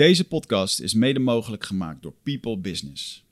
Deze 0.00 0.24
podcast 0.24 0.80
is 0.80 0.94
mede 0.94 1.18
mogelijk 1.18 1.64
gemaakt 1.64 2.02
door 2.02 2.14
People 2.22 2.58
Business. 2.58 3.24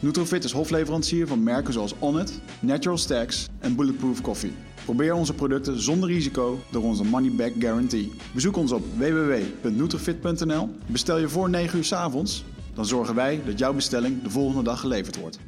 Nutrofit 0.00 0.44
is 0.44 0.52
hofleverancier 0.52 1.26
van 1.26 1.42
merken 1.42 1.72
zoals 1.72 1.94
Onnit, 1.98 2.40
Natural 2.60 2.98
Stacks 2.98 3.46
en 3.58 3.76
Bulletproof 3.76 4.20
Coffee. 4.20 4.52
Probeer 4.84 5.14
onze 5.14 5.34
producten 5.34 5.80
zonder 5.80 6.08
risico 6.08 6.58
door 6.70 6.82
onze 6.82 7.04
money 7.04 7.30
back 7.30 7.52
guarantee. 7.58 8.10
Bezoek 8.34 8.56
ons 8.56 8.72
op 8.72 8.82
www.nutrofit.nl. 8.96 10.70
Bestel 10.86 11.18
je 11.18 11.28
voor 11.28 11.50
9 11.50 11.78
uur 11.78 11.84
's 11.84 11.92
avonds, 11.92 12.44
dan 12.74 12.86
zorgen 12.86 13.14
wij 13.14 13.40
dat 13.44 13.58
jouw 13.58 13.72
bestelling 13.72 14.22
de 14.22 14.30
volgende 14.30 14.62
dag 14.62 14.80
geleverd 14.80 15.16
wordt. 15.16 15.38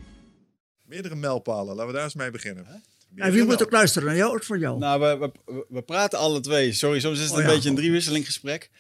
Meerdere 0.85 1.15
mijlpalen, 1.15 1.75
laten 1.75 1.87
we 1.87 1.93
daar 1.93 2.05
eens 2.05 2.15
mee 2.15 2.31
beginnen. 2.31 2.83
En 3.15 3.33
wie 3.33 3.45
moet 3.45 3.63
ook 3.63 3.71
luisteren, 3.71 4.09
naar 4.09 4.17
jou 4.17 4.39
of 4.39 4.45
van 4.47 4.59
jou? 4.59 4.79
Nou, 4.79 5.01
we, 5.01 5.31
we, 5.45 5.65
we 5.69 5.83
praten 5.83 6.19
alle 6.19 6.41
twee. 6.41 6.73
Sorry, 6.73 7.01
soms 7.01 7.19
is 7.19 7.25
het 7.25 7.33
Oh 7.33 7.39
een 7.39 7.45
ja. 7.45 7.51
beetje 7.51 7.69
een 7.69 7.75
driewisseling 7.75 8.27
gesprek. 8.27 8.71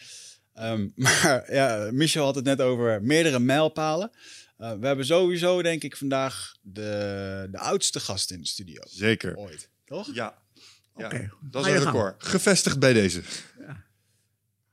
Ehm, 0.54 0.88
maar 0.94 1.52
ja, 1.52 1.88
Michel 1.92 2.24
had 2.24 2.34
het 2.34 2.44
net 2.44 2.60
over 2.60 3.02
meerdere 3.02 3.38
mijlpalen. 3.38 4.10
Eh, 4.56 4.72
we 4.72 4.86
hebben 4.86 5.06
sowieso, 5.06 5.62
denk 5.62 5.82
ik, 5.82 5.96
vandaag 5.96 6.54
de, 6.62 7.48
de 7.50 7.58
oudste 7.58 8.00
gast 8.00 8.30
in 8.30 8.40
de 8.40 8.46
studio. 8.46 8.82
Zeker. 8.86 9.36
Ooit, 9.36 9.68
toch? 9.84 10.14
Ja. 10.14 10.38
ja. 10.96 11.06
Oké, 11.06 11.30
Dat 11.40 11.66
is 11.66 11.72
een 11.72 11.84
record. 11.84 12.24
Gevestigd 12.24 12.78
bij 12.78 12.92
deze. 12.92 13.22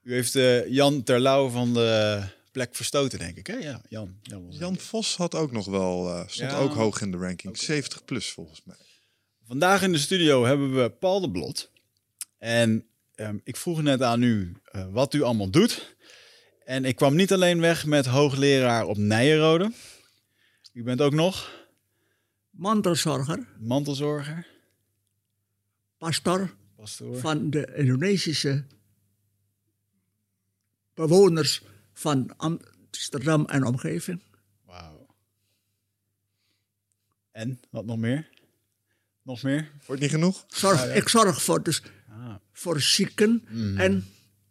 U 0.03 0.13
heeft 0.13 0.35
eh, 0.35 0.69
Jan 0.69 1.03
Terlouw 1.03 1.49
van 1.49 1.73
de 1.73 2.21
plek 2.53 2.75
verstoten, 2.75 3.19
denk 3.19 3.37
ik. 3.37 3.47
Hè? 3.47 3.55
Ja, 3.57 3.81
Jan. 3.89 4.19
Jan. 4.49 4.77
Vos 4.77 5.15
had 5.15 5.35
ook 5.35 5.51
nog 5.51 5.65
wel, 5.65 6.09
eh, 6.09 6.27
stond 6.27 6.51
Ja. 6.51 6.57
ook 6.57 6.73
hoog 6.73 7.01
in 7.01 7.11
de 7.11 7.17
ranking. 7.17 7.57
70 7.57 8.05
plus 8.05 8.29
volgens 8.31 8.61
mij. 8.65 8.75
Vandaag 9.47 9.81
in 9.81 9.91
de 9.91 9.97
studio 9.97 10.45
hebben 10.45 10.75
we 10.75 10.89
Paul 10.89 11.21
de 11.21 11.31
Blot. 11.31 11.71
En 12.37 12.87
ehm, 13.15 13.37
ik 13.43 13.57
vroeg 13.57 13.81
net 13.81 14.01
aan 14.01 14.21
u 14.23 14.53
eh, 14.63 14.87
wat 14.91 15.13
u 15.13 15.21
allemaal 15.21 15.49
doet. 15.49 15.95
En 16.65 16.85
ik 16.85 16.95
kwam 16.95 17.15
niet 17.15 17.33
alleen 17.33 17.59
weg 17.59 17.85
met 17.85 18.05
hoogleraar 18.05 18.85
op 18.85 18.97
Nijenrode. 18.97 19.71
U 20.73 20.83
bent 20.83 21.01
ook 21.01 21.13
nog 21.13 21.61
Mantelzorger, 22.49 23.47
mantelzorger, 23.59 24.47
pastor 25.97 26.55
pastoor. 26.75 27.17
van 27.17 27.49
de 27.49 27.73
Indonesische 27.75 28.65
bewoners 30.93 31.61
van 31.93 32.33
Amsterdam 32.37 33.45
en 33.45 33.63
omgeving. 33.65 34.21
Wauw. 34.65 35.05
En, 37.31 37.59
wat 37.69 37.85
nog 37.85 37.97
meer? 37.97 38.29
Nog 39.21 39.43
meer? 39.43 39.71
Wordt 39.85 40.01
niet 40.01 40.09
genoeg? 40.11 40.43
Zorg, 40.47 40.93
Ik 40.95 41.07
zorg 41.09 41.43
voor, 41.43 41.63
dus, 41.63 41.81
Ah, 42.09 42.35
voor 42.51 42.81
zieken 42.81 43.45
en 43.77 44.05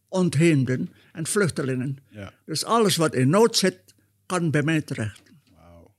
ontheemden 0.09 0.93
en 1.13 1.27
vluchtelingen. 1.27 1.99
ja. 2.11 2.33
Dus 2.45 2.65
alles 2.65 2.97
wat 2.97 3.15
in 3.15 3.29
nood 3.29 3.57
zit, 3.57 3.95
kan 4.27 4.51
bij 4.51 4.63
mij 4.63 4.81
terecht. 4.83 5.23
Wauw. 5.55 5.95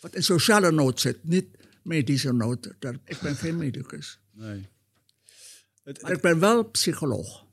Wat 0.00 0.14
in 0.14 0.22
sociale 0.22 0.70
nood 0.70 1.00
zit, 1.00 1.24
niet 1.24 1.46
medische 1.82 2.32
nood. 2.32 2.66
Ik 3.04 3.20
ben 3.20 3.36
geen 3.36 3.56
medicus. 3.56 4.18
Nee. 4.32 4.68
Het, 5.82 6.02
Maar 6.02 6.12
ik 6.12 6.20
ben 6.20 6.40
wel 6.40 6.64
psycholoog. 6.64 7.44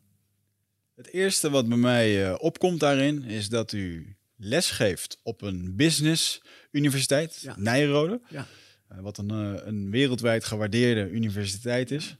Het 0.98 1.12
eerste 1.12 1.50
wat 1.50 1.68
bij 1.68 1.78
mij 1.78 2.26
eh, 2.28 2.36
opkomt 2.38 2.80
daarin 2.80 3.24
is 3.24 3.50
dat 3.50 3.72
u 3.72 4.16
les 4.36 4.72
geeft 4.72 5.20
op 5.24 5.42
een 5.42 5.76
business 5.76 6.42
universiteit, 6.72 7.40
Ja. 7.42 7.56
Nijrode, 7.58 8.22
Ja. 8.30 8.48
eh, 8.88 9.00
wat 9.00 9.18
een, 9.18 9.30
eh, 9.30 9.66
een 9.66 9.90
wereldwijd 9.92 10.46
gewaardeerde 10.46 11.10
universiteit 11.10 11.92
is. 11.92 12.16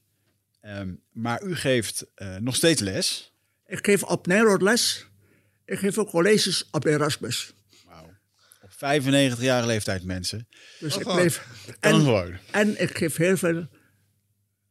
Ehm, 0.62 0.94
maar 1.12 1.44
u 1.44 1.56
geeft 1.56 2.06
nog 2.40 2.56
steeds 2.56 2.82
les. 2.82 3.32
Ik 3.66 3.86
geef 3.86 4.04
op 4.04 4.28
Nederland 4.28 4.62
les. 4.62 5.06
Ik 5.66 5.80
geef 5.80 5.98
ook 5.98 6.10
colleges 6.10 6.68
op 6.72 6.86
Erasmus. 6.86 7.54
Wauw. 7.86 8.10
Op 8.62 8.72
95-jarige 8.72 9.68
leeftijd, 9.68 10.04
mensen. 10.04 10.48
Dus 10.80 10.98
ik 10.98 11.06
leef. 11.14 11.48
En, 11.80 12.26
en 12.52 12.82
ik 12.82 12.98
geef 12.98 13.16
heel 13.16 13.38
veel 13.38 13.68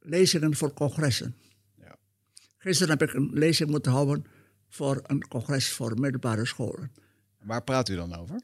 lezingen 0.01 0.57
voor 0.57 0.73
congressen. 0.75 1.37
Gisteren 2.67 2.99
heb 2.99 3.09
ik 3.09 3.15
een 3.15 3.31
lezing 3.33 3.71
moeten 3.71 3.93
houden 3.93 4.25
voor 4.69 5.01
een 5.07 5.29
congres 5.29 5.73
voor 5.73 6.01
middelbare 6.01 6.47
scholen. 6.47 6.93
Waar 7.43 7.63
praat 7.63 7.89
u 7.89 7.97
dan 7.97 8.15
over? 8.15 8.41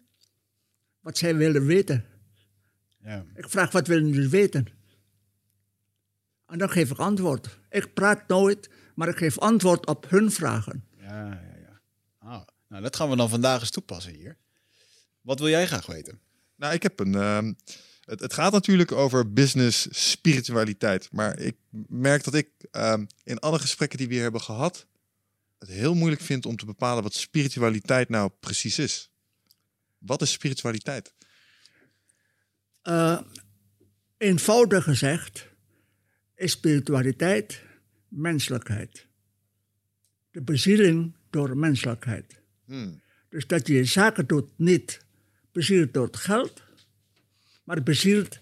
Wat 1.01 1.19
zij 1.19 1.37
willen 1.37 1.67
weten. 1.67 2.05
Ja. 3.01 3.25
Ik 3.35 3.49
vraag, 3.49 3.73
wat 3.73 3.87
willen 3.87 4.09
jullie 4.09 4.29
weten? 4.29 4.67
En 6.47 6.59
dan 6.59 6.71
geef 6.71 6.91
ik 6.91 6.99
antwoord. 6.99 7.59
Ik 7.71 7.95
praat 7.95 8.29
nooit, 8.29 8.71
maar 8.95 9.09
ik 9.09 9.17
geef 9.17 9.39
antwoord 9.39 9.87
op 9.87 10.11
hun 10.11 10.31
vragen. 10.31 10.85
Ja, 10.97 11.27
ja, 11.27 11.57
ja. 11.61 11.81
Ah, 12.19 12.43
nou, 12.69 12.83
dat 12.83 12.97
gaan 12.97 13.11
we 13.11 13.17
dan 13.17 13.29
vandaag 13.29 13.61
eens 13.61 13.71
toepassen 13.71 14.13
hier. 14.15 14.37
Wat 15.21 15.39
wil 15.39 15.49
jij 15.49 15.67
graag 15.67 15.87
weten? 15.87 16.19
Nou, 16.57 16.75
ik 16.75 16.83
heb 16.83 17.01
een. 17.01 17.15
ehm, 17.15 17.53
het, 18.05 18.21
het 18.21 18.33
gaat 18.33 18.53
natuurlijk 18.53 18.93
over 18.93 19.33
business 19.33 19.89
spiritualiteit. 20.11 21.13
Maar 21.13 21.39
ik 21.39 21.57
merk 21.89 22.25
dat 22.25 22.35
ik 22.35 22.49
ehm, 22.71 23.05
in 23.25 23.39
alle 23.39 23.59
gesprekken 23.59 23.99
die 23.99 24.07
we 24.07 24.13
hier 24.13 24.23
hebben 24.23 24.41
gehad. 24.41 24.87
het 25.59 25.69
heel 25.69 25.95
moeilijk 25.95 26.23
vind 26.23 26.47
om 26.47 26.57
te 26.57 26.67
bepalen 26.67 27.03
wat 27.03 27.15
spiritualiteit 27.15 28.09
nou 28.09 28.31
precies 28.41 28.79
is. 28.79 29.11
Wat 29.99 30.23
is 30.23 30.33
spiritualiteit? 30.33 31.15
Eh, 32.83 33.21
eenvoudig 34.17 34.85
gezegd 34.85 35.49
is 36.35 36.53
spiritualiteit 36.53 37.63
menselijkheid. 38.09 39.07
De 40.31 40.43
bezieling 40.43 41.17
door 41.31 41.57
menselijkheid. 41.57 42.41
Hmm. 42.65 43.01
Dus 43.29 43.47
dat 43.47 43.67
je 43.67 43.85
zaken 43.85 44.27
doet 44.27 44.49
niet 44.57 45.05
bezield 45.53 45.93
door 45.95 46.07
het 46.07 46.17
geld, 46.17 46.63
maar 47.65 47.83
bezield 47.83 48.39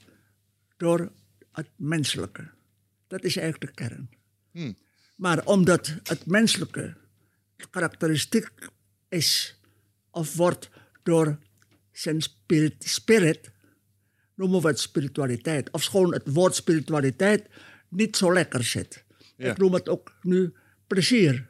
door 0.77 1.13
het 1.53 1.69
menselijke. 1.77 2.51
Dat 3.07 3.25
is 3.25 3.37
eigenlijk 3.37 3.77
de 3.77 3.83
kern. 3.85 4.11
Hmm. 4.51 4.77
Maar 5.17 5.45
omdat 5.47 5.95
het 6.03 6.27
menselijke 6.27 6.97
karakteristiek 7.71 8.51
is 9.09 9.61
of 10.11 10.35
wordt 10.35 10.71
door 11.03 11.39
zijn 11.93 12.21
spirit, 12.23 12.75
spirit 12.79 13.51
noemen 14.35 14.61
we 14.63 14.69
het 14.69 14.81
spiritualiteit. 14.81 15.71
Of 15.71 15.85
gewoon 15.85 16.13
het 16.13 16.33
woord 16.33 16.55
spiritualiteit 16.55 17.47
niet 17.89 18.17
zo 18.17 18.33
lekker 18.33 18.65
zit. 18.65 19.05
Ja. 19.37 19.51
Ik 19.51 19.59
noem 19.59 19.75
het 19.75 19.89
ook 19.89 20.15
nu 20.23 20.53
plezier. 20.87 21.49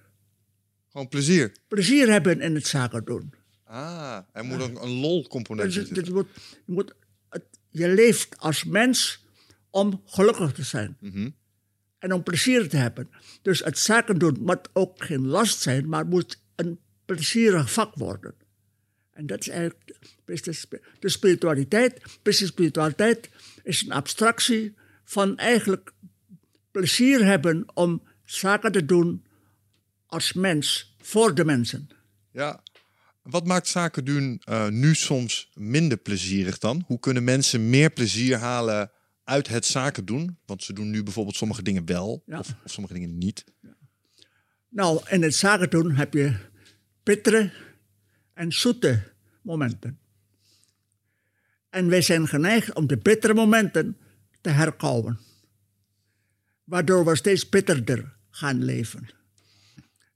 Gewoon 0.91 1.08
plezier. 1.08 1.52
Plezier 1.69 2.08
hebben 2.10 2.41
in 2.41 2.54
het 2.54 2.66
zaken 2.66 3.04
doen. 3.04 3.32
Ah, 3.64 4.19
er 4.32 4.44
moet 4.44 4.60
ook 4.62 4.82
een 4.82 4.91
lol-component 4.91 5.66
Dus 5.72 5.76
in 5.76 5.82
het- 5.84 5.94
zitten. 5.94 6.14
moet, 6.14 6.28
je, 6.66 6.72
moet 6.72 6.94
je 7.70 7.88
leeft 7.88 8.38
als 8.38 8.64
mens 8.64 9.25
om 9.70 10.02
gelukkig 10.06 10.52
te 10.52 10.62
zijn. 10.62 10.96
Mhm. 11.00 11.31
En 11.99 12.12
om 12.12 12.22
plezier 12.22 12.69
te 12.69 12.76
hebben. 12.76 13.11
Dus 13.43 13.58
het 13.58 13.78
zaken 13.78 14.19
doen 14.19 14.37
moet 14.40 14.69
ook 14.72 15.05
geen 15.05 15.26
last 15.26 15.61
zijn, 15.61 15.88
maar 15.88 16.06
moet 16.06 16.43
een 16.56 16.78
plezierig 17.05 17.72
vak 17.72 17.94
worden. 17.94 18.34
En 19.11 19.26
dat 19.26 19.40
is 19.40 19.49
eigenlijk 19.49 19.96
de 20.99 21.08
spiritualiteit. 21.08 22.02
Business 22.22 22.52
spiritualiteit 22.52 23.31
is 23.62 23.82
een 23.82 23.93
abstractie 23.93 24.75
van 25.05 25.37
eigenlijk 25.37 25.93
plezier 26.70 27.25
hebben 27.25 27.64
om 27.75 28.02
zaken 28.25 28.72
te 28.72 28.84
doen 28.84 29.25
als 30.06 30.32
mens, 30.32 30.94
voor 31.00 31.34
de 31.34 31.44
mensen. 31.44 31.88
Ja. 32.32 32.62
Wat 33.31 33.47
maakt 33.47 33.69
zaken 33.69 34.05
doen 34.05 34.41
eh, 34.44 34.69
nu 34.69 34.94
soms 34.94 35.50
minder 35.55 35.99
plezierig 35.99 36.59
dan? 36.59 36.82
Hoe 36.87 36.99
kunnen 36.99 37.25
mensen 37.25 37.71
meer 37.71 37.91
plezier 37.91 38.37
halen 38.37 38.91
uit 39.25 39.49
het 39.49 39.65
zaken 39.65 40.05
doen? 40.05 40.38
Want 40.47 40.62
ze 40.62 40.73
doen 40.73 40.91
nu 40.91 41.03
bijvoorbeeld 41.03 41.37
sommige 41.37 41.62
dingen 41.62 41.87
wel 41.87 42.23
Ja. 42.27 42.38
of, 42.38 42.55
of 42.65 42.71
sommige 42.71 42.94
dingen 42.94 43.19
niet. 43.19 43.44
Nou, 44.69 45.00
in 45.09 45.23
het 45.23 45.35
zaken 45.35 45.71
doen 45.71 45.94
heb 45.94 46.12
je 46.15 46.37
bittere 47.03 47.53
en 48.35 48.53
zoete 48.53 49.03
momenten. 49.43 49.99
En 51.71 51.88
wij 51.88 52.03
zijn 52.03 52.29
geneigd 52.29 52.73
om 52.75 52.87
de 52.87 52.99
bittere 52.99 53.35
momenten 53.35 53.97
te 54.41 54.49
herkauwen. 54.50 55.19
Waardoor 56.65 57.05
we 57.05 57.17
steeds 57.17 57.49
bitterder 57.49 58.17
gaan 58.31 58.65
leven. 58.65 59.09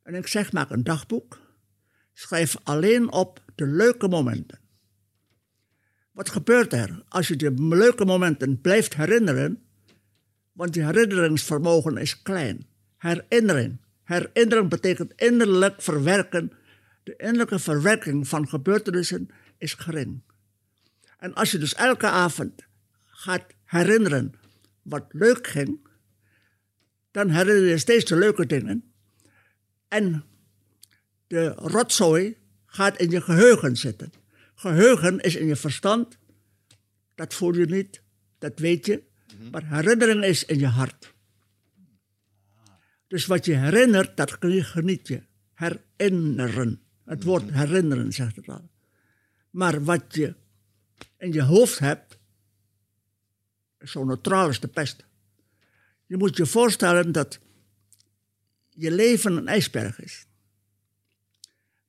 En 0.03 0.15
ik 0.15 0.27
zeg, 0.27 0.53
maak 0.53 0.71
een 0.71 0.85
dagboek. 0.85 1.44
Schrijf 2.15 2.57
alleen 2.63 3.13
op 3.13 3.43
de 3.55 3.67
leuke 3.67 4.09
momenten. 4.09 4.59
Wat 6.13 6.31
gebeurt 6.31 6.73
er 6.73 7.03
als 7.09 7.29
je 7.29 7.37
de 7.37 7.53
leuke 7.53 8.05
momenten 8.05 8.61
blijft 8.61 8.95
herinneren? 8.95 9.63
Want 10.53 10.75
je 10.75 10.85
herinneringsvermogen 10.85 11.97
is 11.97 12.23
klein. 12.23 12.67
Herinnering. 12.97 13.81
Herinnering 14.05 14.69
betekent 14.69 15.13
innerlijk 15.17 15.83
verwerken. 15.83 16.53
De 17.03 17.17
innerlijke 17.17 17.59
verwerking 17.59 18.29
van 18.29 18.49
gebeurtenissen 18.49 19.29
is 19.59 19.75
gering. 19.75 20.23
En 21.19 21.35
als 21.35 21.51
je 21.51 21.59
dus 21.59 21.75
elke 21.75 22.07
avond 22.07 22.63
gaat 23.07 23.45
herinneren 23.65 24.35
wat 24.83 25.05
leuk 25.09 25.47
ging, 25.47 25.89
dan 27.11 27.31
herinner 27.31 27.69
je 27.69 27.79
steeds 27.79 28.05
de 28.05 28.17
leuke 28.17 28.47
dingen. 28.47 28.93
En 29.89 30.25
de 31.35 31.49
rotzooi 31.49 32.37
gaat 32.67 32.99
in 32.99 33.11
je 33.11 33.21
geheugen 33.21 33.77
zitten. 33.77 34.13
Geheugen 34.55 35.21
is 35.21 35.37
in 35.37 35.47
je 35.47 35.57
verstand. 35.57 36.19
Dat 37.15 37.35
voel 37.35 37.55
je 37.55 37.67
niet, 37.67 38.03
dat 38.39 38.59
weet 38.59 38.87
je. 38.87 39.03
Maar 39.51 39.69
herinnering 39.69 40.25
is 40.25 40.45
in 40.45 40.59
je 40.59 40.67
hart. 40.67 41.15
Dus 43.07 43.27
wat 43.27 43.45
je 43.45 43.55
herinnert, 43.55 44.17
dat 44.17 44.37
geniet 44.41 45.09
je. 45.09 45.23
Herinneren. 45.55 46.83
Het 47.05 47.25
woord 47.25 47.51
herinneren 47.51 48.13
zegt 48.13 48.37
het 48.37 48.49
al. 48.49 48.71
Maar 49.51 49.85
wat 49.85 50.15
je 50.15 50.35
in 51.19 51.33
je 51.33 51.43
hoofd 51.43 51.79
hebt, 51.79 52.19
zo 53.79 54.05
neutraal 54.05 54.49
is 54.49 54.61
de 54.61 54.69
pest. 54.69 55.05
Je 56.07 56.17
moet 56.17 56.37
je 56.37 56.47
voorstellen 56.47 57.13
dat 57.13 57.41
je 58.69 58.91
leven 58.91 59.37
een 59.37 59.49
ijsberg 59.49 60.01
is. 60.01 60.27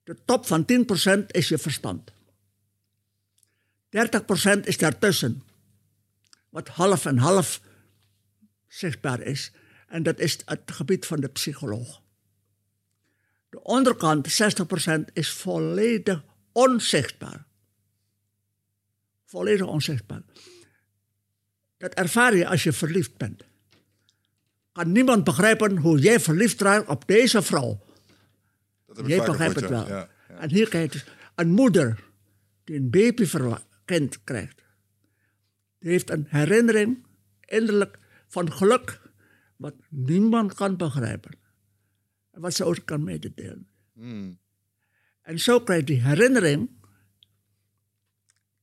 De 0.06 0.16
top 0.24 0.46
van 0.46 0.64
10% 1.22 1.26
is 1.26 1.48
je 1.48 1.58
verstand. 1.58 2.10
30% 2.10 2.14
is 4.62 4.78
daartussen. 4.78 5.42
Wat 6.48 6.68
half 6.68 7.06
en 7.06 7.18
half 7.18 7.60
zichtbaar 8.68 9.20
is. 9.20 9.52
En 9.88 10.02
dat 10.02 10.18
is 10.18 10.38
het 10.44 10.60
gebied 10.64 11.06
van 11.06 11.20
de 11.20 11.28
psycholoog. 11.28 12.00
De 13.48 13.62
onderkant, 13.62 14.28
60%, 14.28 14.32
is 15.12 15.30
volledig 15.30 16.24
onzichtbaar. 16.52 17.46
Volledig 19.24 19.66
onzichtbaar. 19.66 20.22
Dat 21.76 21.94
ervaar 21.94 22.36
je 22.36 22.48
als 22.48 22.62
je 22.62 22.72
verliefd 22.72 23.16
bent. 23.16 23.42
Kan 24.72 24.92
niemand 24.92 25.24
begrijpen 25.24 25.76
hoe 25.76 25.98
jij 25.98 26.20
verliefd 26.20 26.60
raakt 26.60 26.88
op 26.88 27.06
deze 27.06 27.42
vrouw. 27.42 27.85
Vaker 28.96 29.24
begrijpt 29.24 29.54
het 29.54 29.68
wel. 29.68 29.86
ja. 29.86 29.94
Ja, 29.94 30.08
ja. 30.28 30.38
En 30.38 30.50
hier 30.50 30.68
kijk 30.68 30.92
je 30.92 30.98
dus. 30.98 31.14
Een 31.34 31.50
moeder 31.50 32.04
die 32.64 32.76
een 32.76 32.90
babykind 32.90 34.24
krijgt. 34.24 34.62
Die 35.78 35.90
heeft 35.90 36.10
een 36.10 36.26
herinnering 36.28 37.06
innerlijk 37.40 37.98
van 38.28 38.52
geluk. 38.52 39.00
Wat 39.56 39.74
niemand 39.88 40.54
kan 40.54 40.76
begrijpen. 40.76 41.38
En 42.30 42.40
wat 42.40 42.54
ze 42.54 42.64
ook 42.64 42.78
kan 42.84 43.04
mededelen. 43.04 43.68
Hmm. 43.92 44.38
En 45.22 45.40
zo 45.40 45.60
krijg 45.60 45.80
je 45.80 45.86
die 45.86 46.02
herinnering. 46.02 46.70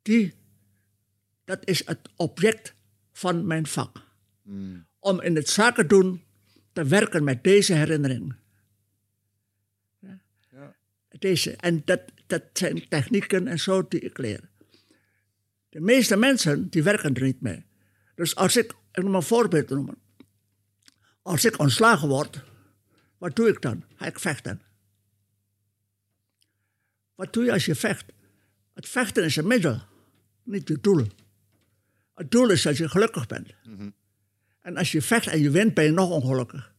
Die, 0.02 0.34
dat 1.44 1.68
is 1.68 1.86
het 1.86 2.10
object 2.16 2.76
van 3.12 3.48
mijn 3.48 3.68
vak. 3.68 3.98
Hmm. 4.42 4.86
Om 5.00 5.22
in 5.22 5.36
het 5.36 5.50
zaken 5.50 5.88
doen 5.88 6.24
te 6.72 6.84
werken 6.86 7.24
met 7.24 7.44
deze 7.44 7.74
herinnering. 7.74 8.36
Deze, 11.24 11.56
en 11.56 11.82
dat, 11.86 12.02
dat 12.28 12.44
zijn 12.54 12.88
technieken 12.90 13.48
en 13.48 13.60
zo 13.60 13.88
die 13.88 14.00
ik 14.00 14.18
leer. 14.18 14.50
De 15.70 15.80
meeste 15.80 16.18
mensen 16.18 16.70
die 16.70 16.84
werken 16.84 17.14
er 17.14 17.24
niet 17.24 17.42
mee. 17.42 17.66
Dus 18.16 18.36
als 18.36 18.58
ik, 18.58 18.74
ik 18.92 19.04
noem 19.04 19.16
een 19.16 19.24
voorbeeld 19.24 19.70
noemen. 19.70 19.98
Als 21.22 21.46
ik 21.46 21.60
ontslagen 21.60 22.08
word, 22.08 22.44
wat 23.18 23.36
doe 23.36 23.48
ik 23.48 23.62
dan? 23.62 23.84
Ga 23.96 24.06
ik 24.06 24.20
vechten. 24.20 24.62
Wat 27.16 27.34
doe 27.34 27.44
je 27.44 27.52
als 27.52 27.66
je 27.66 27.76
vecht? 27.76 28.06
Het 28.74 28.88
vechten 28.88 29.24
is 29.24 29.36
een 29.36 29.48
middel, 29.48 29.82
niet 30.44 30.68
je 30.68 30.80
doel. 30.82 31.08
Het 32.14 32.32
doel 32.32 32.50
is 32.50 32.62
dat 32.62 32.78
je 32.78 32.90
gelukkig 32.90 33.28
bent. 33.28 33.54
En 34.62 34.78
als 34.78 34.92
je 34.92 35.02
vecht 35.02 35.28
en 35.28 35.40
je 35.40 35.50
wint, 35.50 35.74
ben 35.74 35.84
je 35.84 35.92
nog 35.92 36.10
ongelukkig. 36.10 36.74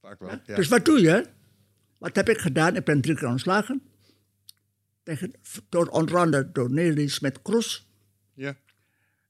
Vaak 0.00 0.18
wel. 0.18 0.40
Ja. 0.46 0.56
Dus 0.56 0.68
wat 0.68 0.84
doe 0.84 1.00
je? 1.00 1.34
Wat 2.06 2.16
heb 2.16 2.28
ik 2.28 2.38
gedaan? 2.38 2.76
Ik 2.76 2.84
ben 2.84 3.00
drie 3.00 3.16
keer 3.16 3.28
ontslagen. 3.28 3.82
Tegen, 5.02 5.32
door, 5.68 5.86
onder 5.86 6.16
andere 6.16 6.52
door 6.52 6.70
Nelly 6.70 7.08
Smit-Kroes. 7.08 7.88
ja. 8.34 8.56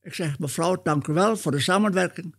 Ik 0.03 0.15
zeg, 0.15 0.39
mevrouw, 0.39 0.83
dank 0.83 1.07
u 1.07 1.13
wel 1.13 1.37
voor 1.37 1.53
de 1.53 1.61
samenwerking. 1.61 2.35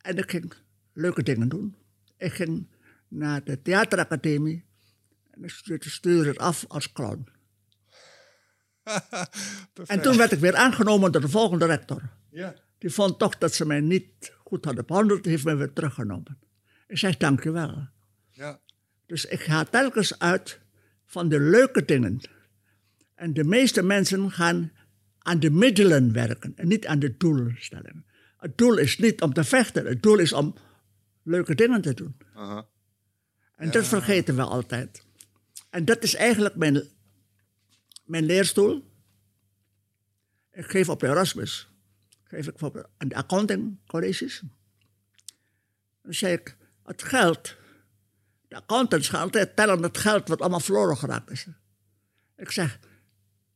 En 0.00 0.16
ik 0.16 0.30
ging 0.30 0.54
leuke 0.92 1.22
dingen 1.22 1.48
doen. 1.48 1.76
Ik 2.16 2.32
ging 2.32 2.68
naar 3.08 3.44
de 3.44 3.62
theateracademie. 3.62 4.64
En 5.30 5.44
ik 5.44 5.50
stuurde, 5.50 5.90
stuurde 5.90 6.28
het 6.28 6.38
af 6.38 6.64
als 6.68 6.92
clown. 6.92 7.28
En 9.86 10.02
toen 10.02 10.16
werd 10.16 10.32
ik 10.32 10.38
weer 10.38 10.54
aangenomen 10.56 11.12
door 11.12 11.20
de 11.20 11.28
volgende 11.28 11.66
rector. 11.66 12.02
Ja. 12.30 12.54
Die 12.78 12.90
vond 12.90 13.18
toch 13.18 13.38
dat 13.38 13.54
ze 13.54 13.66
mij 13.66 13.80
niet 13.80 14.32
goed 14.38 14.64
hadden 14.64 14.86
behandeld. 14.86 15.22
Die 15.22 15.32
heeft 15.32 15.44
mij 15.44 15.56
weer 15.56 15.72
teruggenomen. 15.72 16.38
Ik 16.86 16.98
zeg, 16.98 17.16
dank 17.16 17.44
u 17.44 17.50
wel. 17.50 17.88
Ja. 18.30 18.60
Dus 19.06 19.24
ik 19.24 19.40
ga 19.40 19.64
telkens 19.64 20.18
uit 20.18 20.60
van 21.04 21.28
de 21.28 21.40
leuke 21.40 21.84
dingen. 21.84 22.20
En 23.14 23.32
de 23.32 23.44
meeste 23.44 23.82
mensen 23.82 24.30
gaan 24.30 24.72
aan 25.18 25.40
de 25.40 25.50
middelen 25.50 26.12
werken 26.12 26.52
en 26.56 26.68
niet 26.68 26.86
aan 26.86 26.98
de 26.98 27.16
doelstellingen. 27.16 28.06
Het 28.38 28.58
doel 28.58 28.76
is 28.76 28.98
niet 28.98 29.22
om 29.22 29.32
te 29.32 29.44
vechten, 29.44 29.86
het 29.86 30.02
doel 30.02 30.18
is 30.18 30.32
om 30.32 30.54
leuke 31.22 31.54
dingen 31.54 31.80
te 31.80 31.94
doen. 31.94 32.16
Aha. 32.34 32.66
En 33.56 33.70
dat 33.70 33.86
vergeten 33.86 34.36
we 34.36 34.42
altijd. 34.42 35.04
En 35.70 35.84
dat 35.84 36.02
is 36.02 36.14
eigenlijk 36.14 36.56
mijn, 36.56 36.82
mijn 38.04 38.24
leerstoel. 38.24 38.92
Ik 40.52 40.70
geef 40.70 40.88
op 40.88 41.02
Erasmus, 41.02 41.68
geef 42.22 42.48
ik 42.48 42.58
voor 42.58 42.88
aan 42.96 43.08
de 43.08 43.14
accounting 43.14 43.78
colleges. 43.86 44.42
Dan 46.02 46.14
zeg 46.14 46.38
ik, 46.38 46.56
het 46.84 47.02
geld, 47.02 47.56
de 48.54 48.60
accountants 48.60 49.08
gaan 49.08 49.20
altijd 49.20 49.56
tellen 49.56 49.82
het 49.82 49.98
geld 49.98 50.28
wat 50.28 50.40
allemaal 50.40 50.60
verloren 50.60 50.96
geraakt 50.96 51.30
is. 51.30 51.46
Ik 52.36 52.50
zeg, 52.50 52.78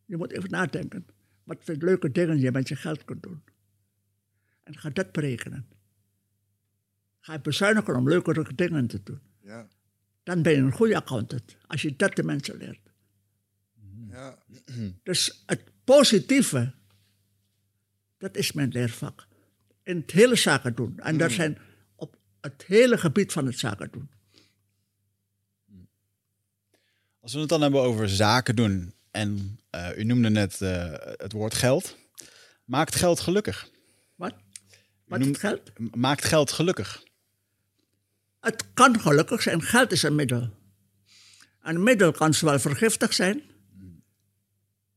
je 0.04 0.16
moet 0.16 0.32
even 0.32 0.50
nadenken 0.50 1.06
wat 1.44 1.56
voor 1.60 1.74
leuke 1.74 2.12
dingen 2.12 2.38
je 2.38 2.50
met 2.50 2.68
je 2.68 2.76
geld 2.76 3.04
kunt 3.04 3.22
doen. 3.22 3.42
En 4.62 4.78
ga 4.78 4.90
dat 4.90 5.12
berekenen. 5.12 5.66
Ga 7.20 7.32
je 7.32 7.40
bezuinigen 7.40 7.96
om 7.96 8.08
leukere 8.08 8.54
dingen 8.54 8.86
te 8.86 9.02
doen 9.02 9.20
Ja. 9.40 9.68
dan 10.22 10.42
ben 10.42 10.52
je 10.52 10.58
een 10.58 10.72
goede 10.72 10.96
accountant. 10.96 11.56
Als 11.66 11.82
je 11.82 11.96
dat 11.96 12.16
de 12.16 12.22
mensen 12.22 12.56
leert. 12.56 12.90
Ja. 14.10 14.38
Dus 15.02 15.42
het 15.46 15.62
positieve, 15.84 16.74
dat 18.18 18.36
is 18.36 18.52
mijn 18.52 18.68
leervak. 18.70 19.26
In 19.82 19.96
het 19.96 20.10
hele 20.10 20.36
zaken 20.36 20.74
doen. 20.74 20.98
En 20.98 21.18
dat 21.18 21.30
zijn 21.30 21.58
op 21.94 22.16
het 22.40 22.64
hele 22.66 22.98
gebied 22.98 23.32
van 23.32 23.46
het 23.46 23.58
zaken 23.58 23.88
doen. 23.90 24.10
Als 27.28 27.36
we 27.36 27.42
het 27.42 27.52
dan 27.52 27.62
hebben 27.62 27.80
over 27.80 28.08
zaken 28.08 28.56
doen 28.56 28.94
en 29.10 29.60
eh, 29.70 29.96
u 29.96 30.04
noemde 30.04 30.30
net 30.30 30.60
eh, 30.60 30.92
het 31.16 31.32
woord 31.32 31.54
geld. 31.54 31.96
Maakt 32.64 32.94
geld 32.94 33.20
gelukkig? 33.20 33.70
Wat? 34.14 34.34
Wat 35.04 35.18
noemt- 35.18 35.38
geld? 35.38 35.72
Maakt 35.94 36.24
geld 36.24 36.52
gelukkig? 36.52 37.02
Het 38.40 38.64
kan 38.74 39.00
gelukkig 39.00 39.42
zijn. 39.42 39.62
Geld 39.62 39.92
is 39.92 40.02
een 40.02 40.14
middel. 40.14 40.50
Een 41.62 41.82
middel 41.82 42.12
kan 42.12 42.34
zowel 42.34 42.58
vergiftig 42.58 43.12
zijn 43.12 43.42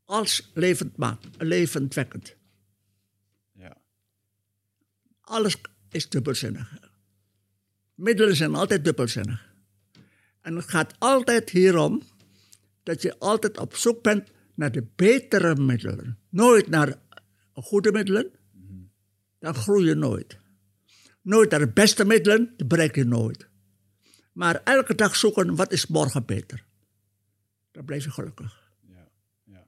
als 0.05 0.51
levend 0.53 0.95
levendwekkend. 1.37 2.35
Ja. 3.51 3.77
Alles 5.21 5.57
is 5.89 6.09
dubbelzinnig. 6.09 6.77
Middelen 7.95 8.35
zijn 8.35 8.55
altijd 8.55 8.83
dubbelzinnig. 8.83 9.49
En 10.41 10.55
het 10.55 10.69
gaat 10.69 10.93
altijd 10.99 11.49
hierom 11.49 12.01
dat 12.83 13.01
je 13.01 13.19
altijd 13.19 13.57
op 13.57 13.75
zoek 13.75 14.03
bent 14.03 14.31
naar 14.53 14.71
de 14.71 14.85
betere 14.95 15.55
middelen. 15.55 16.17
Nooit 16.29 16.67
naar 16.67 16.99
goede 17.53 17.91
middelen, 17.91 18.31
dan 19.39 19.55
groei 19.55 19.85
je 19.85 19.95
nooit. 19.95 20.39
Nooit 21.21 21.49
naar 21.49 21.59
de 21.59 21.71
beste 21.71 22.05
middelen, 22.05 22.53
dat 22.57 22.67
bereik 22.67 22.95
je 22.95 23.03
nooit. 23.03 23.47
Maar 24.31 24.61
elke 24.63 24.95
dag 24.95 25.15
zoeken, 25.15 25.55
wat 25.55 25.71
is 25.71 25.87
morgen 25.87 26.25
beter? 26.25 26.65
Dan 27.71 27.85
blijf 27.85 28.03
je 28.03 28.11
gelukkig. 28.11 28.71
Ja. 28.87 29.07
ja. 29.43 29.67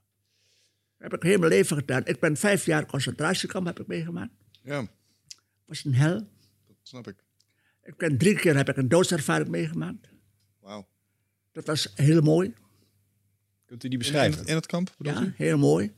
heb 0.98 1.14
ik 1.14 1.24
heel 1.24 1.40
mijn 1.40 1.52
leven 1.52 1.78
gedaan. 1.78 2.06
Ik 2.06 2.20
ben 2.20 2.38
vijf 2.38 2.66
jaar 2.66 2.86
concentratiekamp 2.86 3.66
heb 3.66 3.80
ik 3.80 3.88
meegemaakt. 3.88 4.34
Ja, 4.62 4.88
was 5.66 5.86
een 5.86 5.96
hel. 5.96 6.20
dat 6.68 6.78
snap 6.82 7.08
ik. 7.08 7.16
Ik 7.84 7.98
ben 7.98 8.18
drie 8.18 8.36
keer 8.36 8.56
heb 8.56 8.70
ik 8.70 8.78
een 8.78 8.88
doodservaring 8.88 9.50
meegemaakt. 9.50 10.10
Wauw. 10.60 10.88
Dat 11.52 11.66
was 11.66 11.92
heel 11.96 12.22
mooi. 12.22 12.54
Kunt 13.74 13.86
u 13.86 13.90
die 13.90 14.00
In, 14.00 14.06
in, 14.06 14.12
beschrijven? 14.12 14.40
het- 14.40 14.50
in 14.50 14.56
het 14.56 14.66
kamp, 14.66 14.96
Ja, 15.00 15.22
u? 15.22 15.34
heel 15.36 15.58
mooi. 15.58 15.94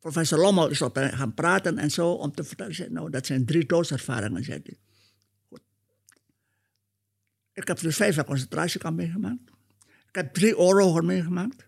Professor 0.00 0.38
Lommel 0.38 0.68
is 0.68 0.82
op 0.82 0.94
mij 0.94 1.10
gaan 1.12 1.34
praten 1.34 1.78
en 1.78 1.90
zo 1.90 2.12
om 2.12 2.32
te 2.32 2.44
vertellen. 2.44 2.74
Zei, 2.74 2.90
nou, 2.90 3.10
dat 3.10 3.26
zijn 3.26 3.44
drie 3.46 3.66
doodservaringen, 3.66 4.44
zei 4.44 4.60
hij. 4.64 4.76
Goed. 5.48 5.60
Ik 7.52 7.66
heb 7.68 7.78
dus 7.78 7.96
vijf 7.96 8.14
jaar 8.14 8.24
concentratiekamp 8.24 8.96
meegemaakt. 8.96 9.50
Ik 10.08 10.14
heb 10.14 10.34
drie 10.34 10.58
oorlogen 10.58 11.06
meegemaakt. 11.06 11.66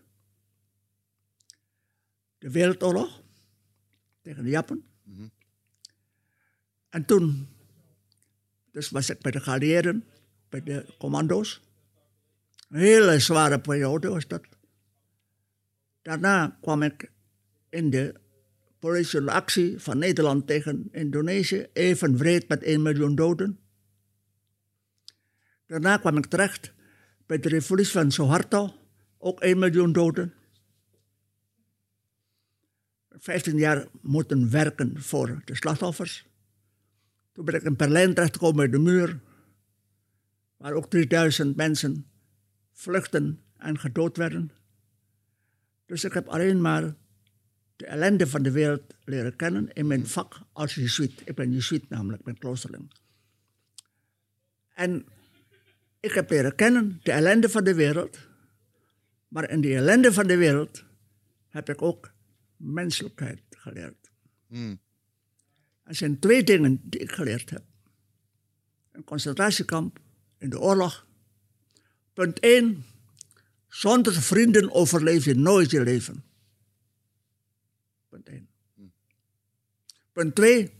De 2.37 2.51
Wereldoorlog 2.51 3.21
tegen 4.21 4.43
de 4.43 4.49
Japan. 4.49 4.83
En 6.89 7.05
toen 7.05 7.47
dus 8.71 8.89
was 8.89 9.09
ik 9.09 9.19
bij 9.19 9.31
de 9.31 9.39
geallieerden, 9.39 10.03
bij 10.49 10.63
de 10.63 10.85
commando's. 10.97 11.61
Een 12.71 12.79
hele 12.79 13.19
zware 13.19 13.59
periode 13.59 14.09
was 14.09 14.27
dat. 14.27 14.41
Daarna 16.01 16.57
kwam 16.61 16.81
ik 16.81 17.11
in 17.69 17.89
de 17.89 18.13
politieke 18.79 19.31
actie 19.31 19.79
van 19.79 19.97
Nederland 19.97 20.47
tegen 20.47 20.87
Indonesië, 20.91 21.67
even 21.73 22.17
wreed 22.17 22.47
met 22.47 22.63
1 22.63 22.81
miljoen 22.81 23.15
doden. 23.15 23.59
Daarna 25.65 25.97
kwam 25.97 26.17
ik 26.17 26.25
terecht 26.25 26.73
bij 27.25 27.39
de 27.39 27.49
revolutie 27.49 27.91
van 27.91 28.11
Suharto, 28.11 28.73
ook 29.17 29.39
1 29.39 29.59
miljoen 29.59 29.91
doden. 29.91 30.33
15 33.09 33.57
jaar 33.57 33.87
moeten 34.01 34.49
werken 34.49 35.01
voor 35.01 35.41
de 35.45 35.55
slachtoffers. 35.55 36.25
Toen 37.31 37.45
ben 37.45 37.55
ik 37.55 37.63
in 37.63 37.75
Berlijn 37.75 38.13
terechtgekomen 38.13 38.55
bij 38.55 38.69
de 38.69 38.79
muur, 38.79 39.19
waar 40.57 40.73
ook 40.73 40.89
3000 40.89 41.55
mensen 41.55 42.10
vluchten 42.81 43.39
en 43.57 43.79
gedood 43.79 44.17
werden. 44.17 44.51
Dus 45.85 46.03
ik 46.03 46.13
heb 46.13 46.27
alleen 46.27 46.61
maar 46.61 46.95
de 47.75 47.85
ellende 47.85 48.27
van 48.27 48.43
de 48.43 48.51
wereld 48.51 48.95
leren 49.05 49.35
kennen 49.35 49.73
in 49.73 49.87
mijn 49.87 50.07
vak 50.07 50.39
als 50.51 50.75
jezuïet. 50.75 51.21
Ik 51.25 51.35
ben 51.35 51.51
jezuïet 51.51 51.89
namelijk, 51.89 52.19
ik 52.19 52.25
ben 52.25 52.37
kloosterling. 52.37 52.91
En 54.73 55.05
ik 55.99 56.11
heb 56.11 56.29
leren 56.29 56.55
kennen 56.55 56.99
de 57.03 57.11
ellende 57.11 57.49
van 57.49 57.63
de 57.63 57.73
wereld. 57.73 58.17
Maar 59.27 59.49
in 59.49 59.61
die 59.61 59.75
ellende 59.75 60.13
van 60.13 60.27
de 60.27 60.37
wereld 60.37 60.83
heb 61.49 61.69
ik 61.69 61.81
ook 61.81 62.11
menselijkheid 62.57 63.41
geleerd. 63.49 64.11
Hmm. 64.47 64.79
Er 65.83 65.95
zijn 65.95 66.19
twee 66.19 66.43
dingen 66.43 66.81
die 66.83 66.99
ik 66.99 67.11
geleerd 67.11 67.49
heb. 67.49 67.63
Een 68.91 69.03
concentratiekamp 69.03 69.99
in 70.37 70.49
de 70.49 70.59
oorlog. 70.59 71.09
Punt 72.13 72.39
1. 72.39 72.85
Zonder 73.67 74.13
vrienden 74.13 74.71
overleef 74.71 75.25
je 75.25 75.35
nooit 75.35 75.71
je 75.71 75.81
leven. 75.83 76.23
Punt 78.09 78.27
1. 78.27 78.49
Punt 80.11 80.35
2. 80.35 80.73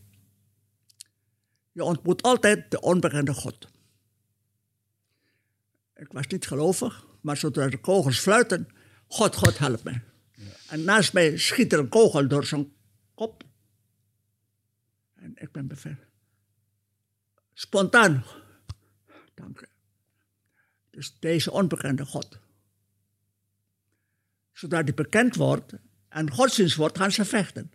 Je 1.71 1.83
ontmoet 1.83 2.21
altijd 2.21 2.71
de 2.71 2.81
onbekende 2.81 3.33
God. 3.33 3.67
Ik 5.95 6.11
was 6.11 6.27
niet 6.27 6.47
gelovig, 6.47 7.05
maar 7.21 7.37
zodra 7.37 7.67
de 7.67 7.79
kogels 7.79 8.19
fluiten, 8.19 8.67
God, 9.07 9.35
God, 9.35 9.57
help 9.57 9.83
me. 9.83 9.99
En 10.67 10.83
naast 10.83 11.13
mij 11.13 11.37
schiet 11.37 11.73
er 11.73 11.79
een 11.79 11.89
kogel 11.89 12.27
door 12.27 12.45
zijn 12.45 12.73
kop. 13.13 13.43
En 15.13 15.31
ik 15.35 15.51
ben 15.51 15.67
beveiligd. 15.67 16.11
Spontaan. 17.53 18.23
Dank 19.33 19.61
u. 19.61 19.70
Dus 20.91 21.15
deze 21.19 21.51
onbekende 21.51 22.05
God. 22.05 22.39
Zodra 24.51 24.83
die 24.83 24.93
bekend 24.93 25.35
wordt 25.35 25.73
en 26.09 26.31
godsdienst 26.31 26.75
wordt, 26.75 26.97
gaan 26.97 27.11
ze 27.11 27.25
vechten. 27.25 27.71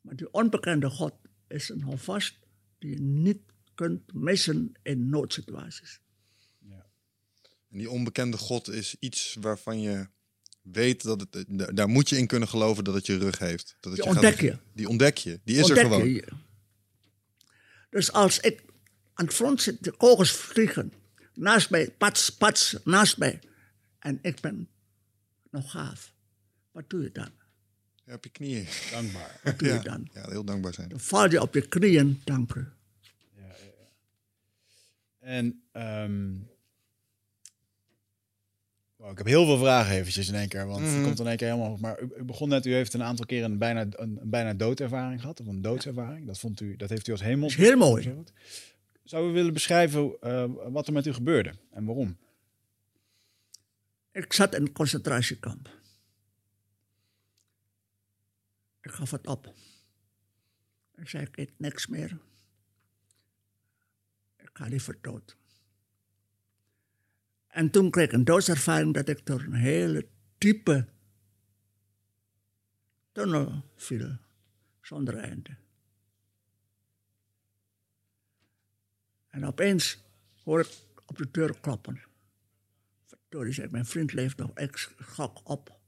Maar 0.00 0.16
die 0.16 0.32
onbekende 0.32 0.90
God 0.90 1.14
is 1.48 1.68
een 1.68 1.82
houvast 1.82 2.38
die 2.78 2.90
je 2.90 3.00
niet 3.00 3.38
kunt 3.74 4.12
missen 4.14 4.72
in 4.82 5.08
noodsituaties. 5.10 6.00
En 7.70 7.78
die 7.78 7.90
onbekende 7.90 8.36
God 8.36 8.68
is 8.68 8.96
iets 8.98 9.36
waarvan 9.40 9.80
je 9.80 10.06
weet 10.62 11.02
dat 11.02 11.20
het, 11.30 11.44
da- 11.48 11.66
daar 11.72 11.88
moet 11.88 12.08
je 12.08 12.16
in 12.18 12.26
kunnen 12.26 12.48
geloven 12.48 12.84
dat 12.84 12.94
het 12.94 13.06
je 13.06 13.18
rug 13.18 13.38
heeft. 13.38 13.76
Dat 13.80 13.92
het 13.92 14.02
Die 14.02 14.12
gaat- 14.12 14.22
ontdek 14.22 14.40
je. 14.40 14.58
Die 14.74 14.88
ontdek 14.88 15.16
je. 15.16 15.40
Die 15.44 15.56
is 15.56 15.62
Ontdek 15.62 15.78
er 15.84 15.90
gewoon. 15.90 16.08
je. 16.08 16.28
Dus 17.90 18.12
als 18.12 18.40
ik 18.40 18.62
aan 19.14 19.24
het 19.26 19.34
front 19.34 19.62
zit, 19.62 19.84
de 19.84 19.96
kogels 19.96 20.30
vliegen, 20.32 20.92
naast 21.34 21.70
mij, 21.70 21.90
pats, 21.90 22.30
pats, 22.36 22.76
naast 22.84 23.18
mij, 23.18 23.40
en 23.98 24.18
ik 24.22 24.40
ben 24.40 24.68
nog 25.50 25.70
gaaf, 25.70 26.14
wat 26.70 26.90
doe 26.90 27.02
je 27.02 27.12
dan? 27.12 27.30
Ja, 28.04 28.14
op 28.14 28.24
je 28.24 28.30
knieën. 28.30 28.66
Dankbaar. 28.90 29.40
Wat 29.44 29.58
doe 29.58 29.68
Ja. 29.68 29.74
je 29.74 29.80
dan? 29.80 30.08
ja, 30.12 30.28
heel 30.30 30.44
dankbaar 30.44 30.74
zijn. 30.74 30.88
Dan 30.88 31.00
val 31.00 31.30
je 31.30 31.40
op 31.40 31.54
je 31.54 31.68
knieën, 31.68 32.20
dank 32.24 32.54
u. 32.54 32.66
En 35.18 35.62
ehm, 35.72 36.30
wow, 38.96 39.10
ik 39.10 39.18
heb 39.18 39.26
heel 39.26 39.44
veel 39.44 39.58
vragen 39.58 39.94
eventjes 39.96 40.28
in 40.28 40.34
één 40.34 40.48
keer, 40.48 40.66
want 40.66 40.84
het 40.86 41.02
komt 41.02 41.20
in 41.20 41.26
één 41.26 41.36
keer 41.36 41.48
helemaal. 41.48 41.76
Maar 41.76 42.02
u, 42.02 42.08
u 42.18 42.22
begon 42.24 42.48
net, 42.48 42.66
u 42.66 42.72
heeft 42.74 42.94
een 42.94 43.02
aantal 43.02 43.26
keren 43.26 43.50
een 43.50 43.58
bijna, 43.58 43.80
een, 43.80 43.94
een 44.20 44.30
bijna 44.30 44.54
doodervaring 44.54 45.20
gehad, 45.20 45.40
of 45.40 45.46
een 45.46 45.62
doodservaring. 45.62 46.26
Dat, 46.26 46.38
vond 46.38 46.60
u, 46.60 46.76
dat 46.76 46.88
heeft 46.90 47.08
u 47.08 47.12
als 47.12 47.20
hemel. 47.22 47.48
is 47.48 47.54
heel 47.56 47.76
mooi. 47.76 48.14
Zou 49.04 49.30
u 49.30 49.32
willen 49.32 49.52
beschrijven 49.52 50.20
eh, 50.20 50.44
wat 50.54 50.86
er 50.86 50.92
met 50.92 51.06
u 51.06 51.12
gebeurde 51.12 51.54
en 51.70 51.84
waarom? 51.84 52.16
Ik 54.12 54.32
zat 54.32 54.54
in 54.54 54.62
een 54.62 54.72
concentratiekamp. 54.72 55.68
Ik 58.80 58.90
gaf 58.90 59.10
het 59.10 59.26
op. 59.26 59.54
Ik 60.94 61.08
zei, 61.08 61.28
ik 61.34 61.52
niks 61.56 61.86
meer. 61.86 62.18
Ik 64.36 64.50
ga 64.52 64.66
liever 64.66 64.98
dood. 65.00 65.36
En 67.46 67.70
toen 67.70 67.90
kreeg 67.90 68.06
ik 68.06 68.12
een 68.12 68.24
doodservaring 68.24 68.94
dat 68.94 69.08
ik 69.08 69.26
door 69.26 69.40
een 69.40 69.54
hele 69.54 70.08
diepe 70.38 70.88
tunnel 73.12 73.62
viel, 73.76 74.16
zonder 74.80 75.16
einde. 75.16 75.61
En 79.32 79.46
opeens 79.46 80.04
hoor 80.44 80.60
ik 80.60 80.68
op 81.06 81.16
de 81.16 81.30
deur 81.30 81.60
kloppen. 81.60 82.00
Verdorie, 83.04 83.52
zei 83.52 83.68
mijn 83.70 83.86
vriend 83.86 84.12
leeft 84.12 84.36
nog. 84.36 84.58
Ik 84.58 84.76
schrok 84.76 85.48
op. 85.48 85.80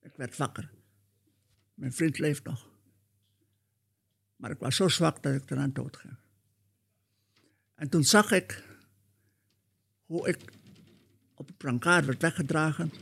Ik 0.00 0.12
werd 0.16 0.36
wakker. 0.36 0.70
Mijn 1.74 1.92
vriend 1.92 2.18
leeft 2.18 2.44
nog. 2.44 2.68
Maar 4.36 4.50
ik 4.50 4.58
was 4.58 4.76
zo 4.76 4.88
zwak 4.88 5.22
dat 5.22 5.34
ik 5.34 5.50
eraan 5.50 5.72
dood 5.72 5.96
ging. 5.96 6.16
En 7.74 7.88
toen 7.88 8.04
zag 8.04 8.30
ik 8.30 8.64
hoe 10.04 10.28
ik 10.28 10.52
op 11.34 11.48
een 11.48 11.56
brancard 11.56 12.04
werd 12.04 12.22
weggedragen. 12.22 12.92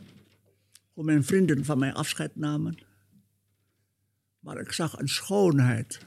Hoe 0.92 1.04
mijn 1.04 1.24
vrienden 1.24 1.64
van 1.64 1.78
mij 1.78 1.92
afscheid 1.92 2.36
namen. 2.36 2.78
Maar 4.38 4.58
ik 4.60 4.72
zag 4.72 4.98
een 4.98 5.08
schoonheid 5.08 6.06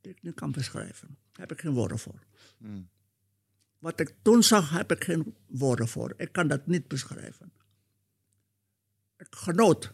die 0.00 0.12
ik 0.12 0.22
niet 0.22 0.34
kan 0.34 0.52
beschrijven. 0.52 1.08
Daar 1.08 1.46
heb 1.46 1.52
ik 1.52 1.60
geen 1.60 1.74
woorden 1.74 1.98
voor. 1.98 2.25
Wat 3.78 4.00
ik 4.00 4.14
toen 4.22 4.42
zag, 4.42 4.70
heb 4.70 4.92
ik 4.92 5.04
geen 5.04 5.36
woorden 5.46 5.88
voor. 5.88 6.14
Ik 6.16 6.32
kan 6.32 6.48
dat 6.48 6.66
niet 6.66 6.88
beschrijven. 6.88 7.52
Ik 9.16 9.26
genoot. 9.30 9.92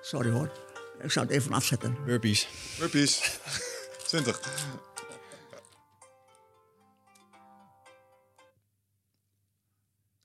Sorry 0.00 0.30
hoor. 0.30 0.52
Ik 1.00 1.10
zou 1.10 1.26
het 1.26 1.34
even 1.34 1.52
afzetten. 1.52 2.04
Burpees. 2.04 2.48
Puppies. 2.78 3.40
20. 4.06 4.38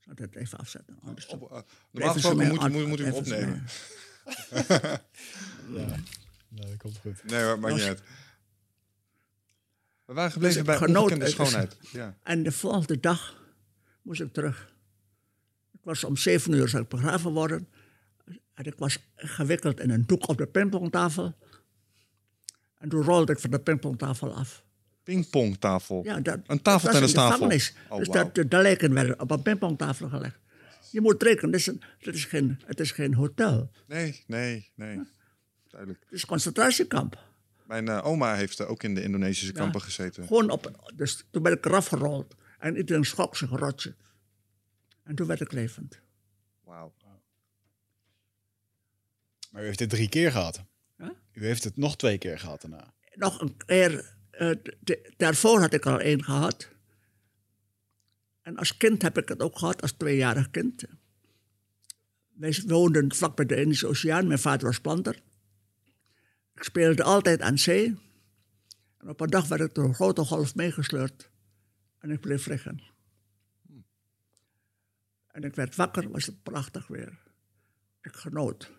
Ik 0.07 0.17
zou 0.17 0.29
het 0.29 0.35
even 0.35 0.57
afzetten. 0.57 0.99
Anders 1.03 1.25
Op, 1.27 1.51
uh, 1.51 1.59
normaal 1.91 2.13
gesproken 2.13 2.47
moet 2.47 2.87
moet, 2.87 2.97
je 2.97 3.03
hem 3.03 3.13
opnemen. 3.13 3.65
Ja, 6.49 6.65
dat 6.65 6.77
komt 6.77 6.97
goed. 6.97 7.23
Nee 7.23 7.43
hoor, 7.43 7.59
maakt 7.59 7.75
niet 7.75 7.83
uit. 7.83 8.01
We 10.07 10.13
waren 10.13 10.31
gebleven 10.31 10.59
ik 10.59 10.65
bij 10.65 10.77
ongekende 10.95 11.25
is- 11.25 11.31
schoonheid. 11.31 11.77
Ja. 11.91 12.17
En 12.23 12.43
de 12.43 12.51
volgende 12.51 12.99
dag 12.99 13.43
moest 14.01 14.21
ik 14.21 14.33
terug. 14.33 14.73
Ik 15.71 15.79
was 15.83 16.03
om 16.03 16.17
zeven 16.17 16.53
uur 16.53 16.67
zou 16.67 16.83
ik 16.83 16.89
begraven 16.89 17.31
worden. 17.31 17.67
En 18.53 18.65
ik 18.65 18.73
was 18.77 18.99
gewikkeld 19.15 19.79
in 19.79 19.89
een 19.89 20.05
doek 20.05 20.27
op 20.27 20.37
de 20.37 20.47
pingpongtafel. 20.47 21.35
En 22.77 22.89
toen 22.89 23.03
rolde 23.03 23.31
ik 23.31 23.39
van 23.39 23.49
de 23.51 23.59
pingpongtafel 23.59 24.33
af. 24.35 24.63
Pingpongtafel. 25.03 26.03
Ja, 26.03 26.19
dat, 26.19 26.39
Een 26.47 26.55
de 26.57 26.61
tafeltennistafel. 26.61 27.31
gevangenis. 27.31 27.73
Oh, 27.89 27.97
dus 27.97 28.07
wauw. 28.07 28.23
dat, 28.23 28.35
de, 28.35 28.47
de 28.47 28.57
lijken 28.57 28.93
werden 28.93 29.19
op 29.19 29.31
een 29.31 29.41
pingpongtafel 29.41 30.09
gelegd. 30.09 30.39
Je 30.91 31.01
moet 31.01 31.23
rekenen, 31.23 31.51
het 31.51 31.59
is, 31.59 31.67
een, 31.67 31.81
het 31.99 32.15
is, 32.15 32.25
geen, 32.25 32.61
het 32.65 32.79
is 32.79 32.91
geen 32.91 33.13
hotel. 33.13 33.71
Nee, 33.87 34.23
nee, 34.27 34.71
nee. 34.75 34.99
Duidelijk. 35.67 36.01
Het 36.03 36.11
is 36.13 36.21
een 36.21 36.27
concentratiekamp. 36.27 37.23
Mijn 37.67 37.87
eh, 37.87 38.05
oma 38.05 38.35
heeft 38.35 38.61
ook 38.61 38.83
in 38.83 38.95
de 38.95 39.01
Indonesische 39.03 39.53
Ja. 39.53 39.59
kampen 39.59 39.81
gezeten. 39.81 40.27
Gewoon 40.27 40.49
op, 40.49 40.91
dus 40.95 41.25
toen 41.31 41.43
ben 41.43 41.51
ik 41.53 41.65
eraf 41.65 41.87
gerold. 41.87 42.35
En 42.59 42.77
iedereen 42.77 43.05
een 43.17 43.47
rotje. 43.57 43.95
En 45.03 45.15
toen 45.15 45.27
werd 45.27 45.41
ik 45.41 45.51
levend. 45.51 45.99
Wauw. 46.63 46.93
Maar 49.51 49.61
u 49.61 49.65
heeft 49.65 49.79
het 49.79 49.89
drie 49.89 50.09
keer 50.09 50.31
gehad. 50.31 50.63
Ja? 50.97 51.13
U 51.31 51.45
heeft 51.45 51.63
het 51.63 51.77
nog 51.77 51.97
twee 51.97 52.17
keer 52.17 52.39
gehad 52.39 52.61
daarna. 52.61 52.93
Nog 53.13 53.41
een 53.41 53.57
keer, 53.57 54.15
eh, 54.31 54.51
de- 54.79 55.13
daarvoor 55.17 55.59
had 55.59 55.73
ik 55.73 55.85
er 55.85 55.91
al 55.91 55.99
één 55.99 56.23
gehad. 56.23 56.69
En 58.41 58.57
als 58.57 58.77
kind 58.77 59.01
heb 59.01 59.17
ik 59.17 59.29
het 59.29 59.39
ook 59.41 59.57
gehad, 59.57 59.81
als 59.81 59.91
tweejarig 59.91 60.49
kind. 60.51 60.83
Wij 62.27 62.61
woonden 62.65 63.15
vlak 63.15 63.35
bij 63.35 63.45
de 63.45 63.55
Indische 63.55 63.87
Oceaan. 63.87 64.27
Mijn 64.27 64.39
vader 64.39 64.67
was 64.67 64.79
planter. 64.79 65.19
Ik 66.57 66.63
speelde 66.63 67.03
altijd 67.03 67.41
aan 67.41 67.57
zee. 67.57 67.97
En 68.97 69.09
op 69.09 69.19
een 69.19 69.29
dag 69.29 69.47
werd 69.47 69.61
ik 69.61 69.73
door 69.73 69.85
een 69.85 69.93
grote 69.93 70.25
golf 70.25 70.55
meegesleurd. 70.55 71.29
En 71.99 72.11
ik 72.11 72.19
bleef 72.19 72.45
liggen. 72.45 72.81
En 75.27 75.43
ik 75.43 75.55
werd 75.55 75.75
wakker, 75.75 76.09
was 76.09 76.25
het 76.25 76.43
prachtig 76.43 76.87
weer. 76.87 77.19
Ik 78.01 78.15
genoot. 78.15 78.71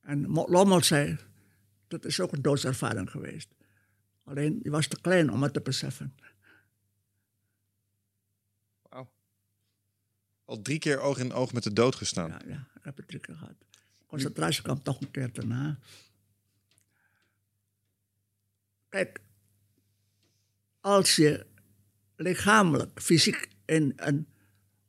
En 0.00 0.26
Lommel 0.26 0.82
zei, 0.82 1.18
dat 1.88 2.04
is 2.04 2.20
ook 2.20 2.32
een 2.32 2.42
doodservaring 2.42 3.10
geweest. 3.10 3.48
Alleen, 4.24 4.60
je 4.62 4.70
was 4.70 4.86
te 4.86 5.00
klein 5.00 5.30
om 5.30 5.42
het 5.42 5.52
te 5.52 5.60
beseffen. 5.60 6.14
Wauw. 8.82 9.12
Al 10.44 10.62
drie 10.62 10.78
keer 10.78 11.00
oog 11.00 11.18
in 11.18 11.32
oog 11.32 11.52
met 11.52 11.62
de 11.62 11.72
dood 11.72 11.94
gestaan. 11.94 12.28
Ja, 12.28 12.40
ja, 12.46 12.68
ik 12.74 12.84
heb 12.84 12.96
het 12.96 13.08
drie 13.08 13.20
keer 13.20 13.36
gehad. 13.36 13.56
Concentratiekamp 14.06 14.84
toch 14.84 15.00
een 15.00 15.10
keer 15.10 15.32
daarna. 15.32 15.78
Kijk, 18.92 19.18
als 20.80 21.16
je 21.16 21.46
lichamelijk, 22.16 23.00
fysiek 23.00 23.48
in 23.64 23.92
een 23.96 24.26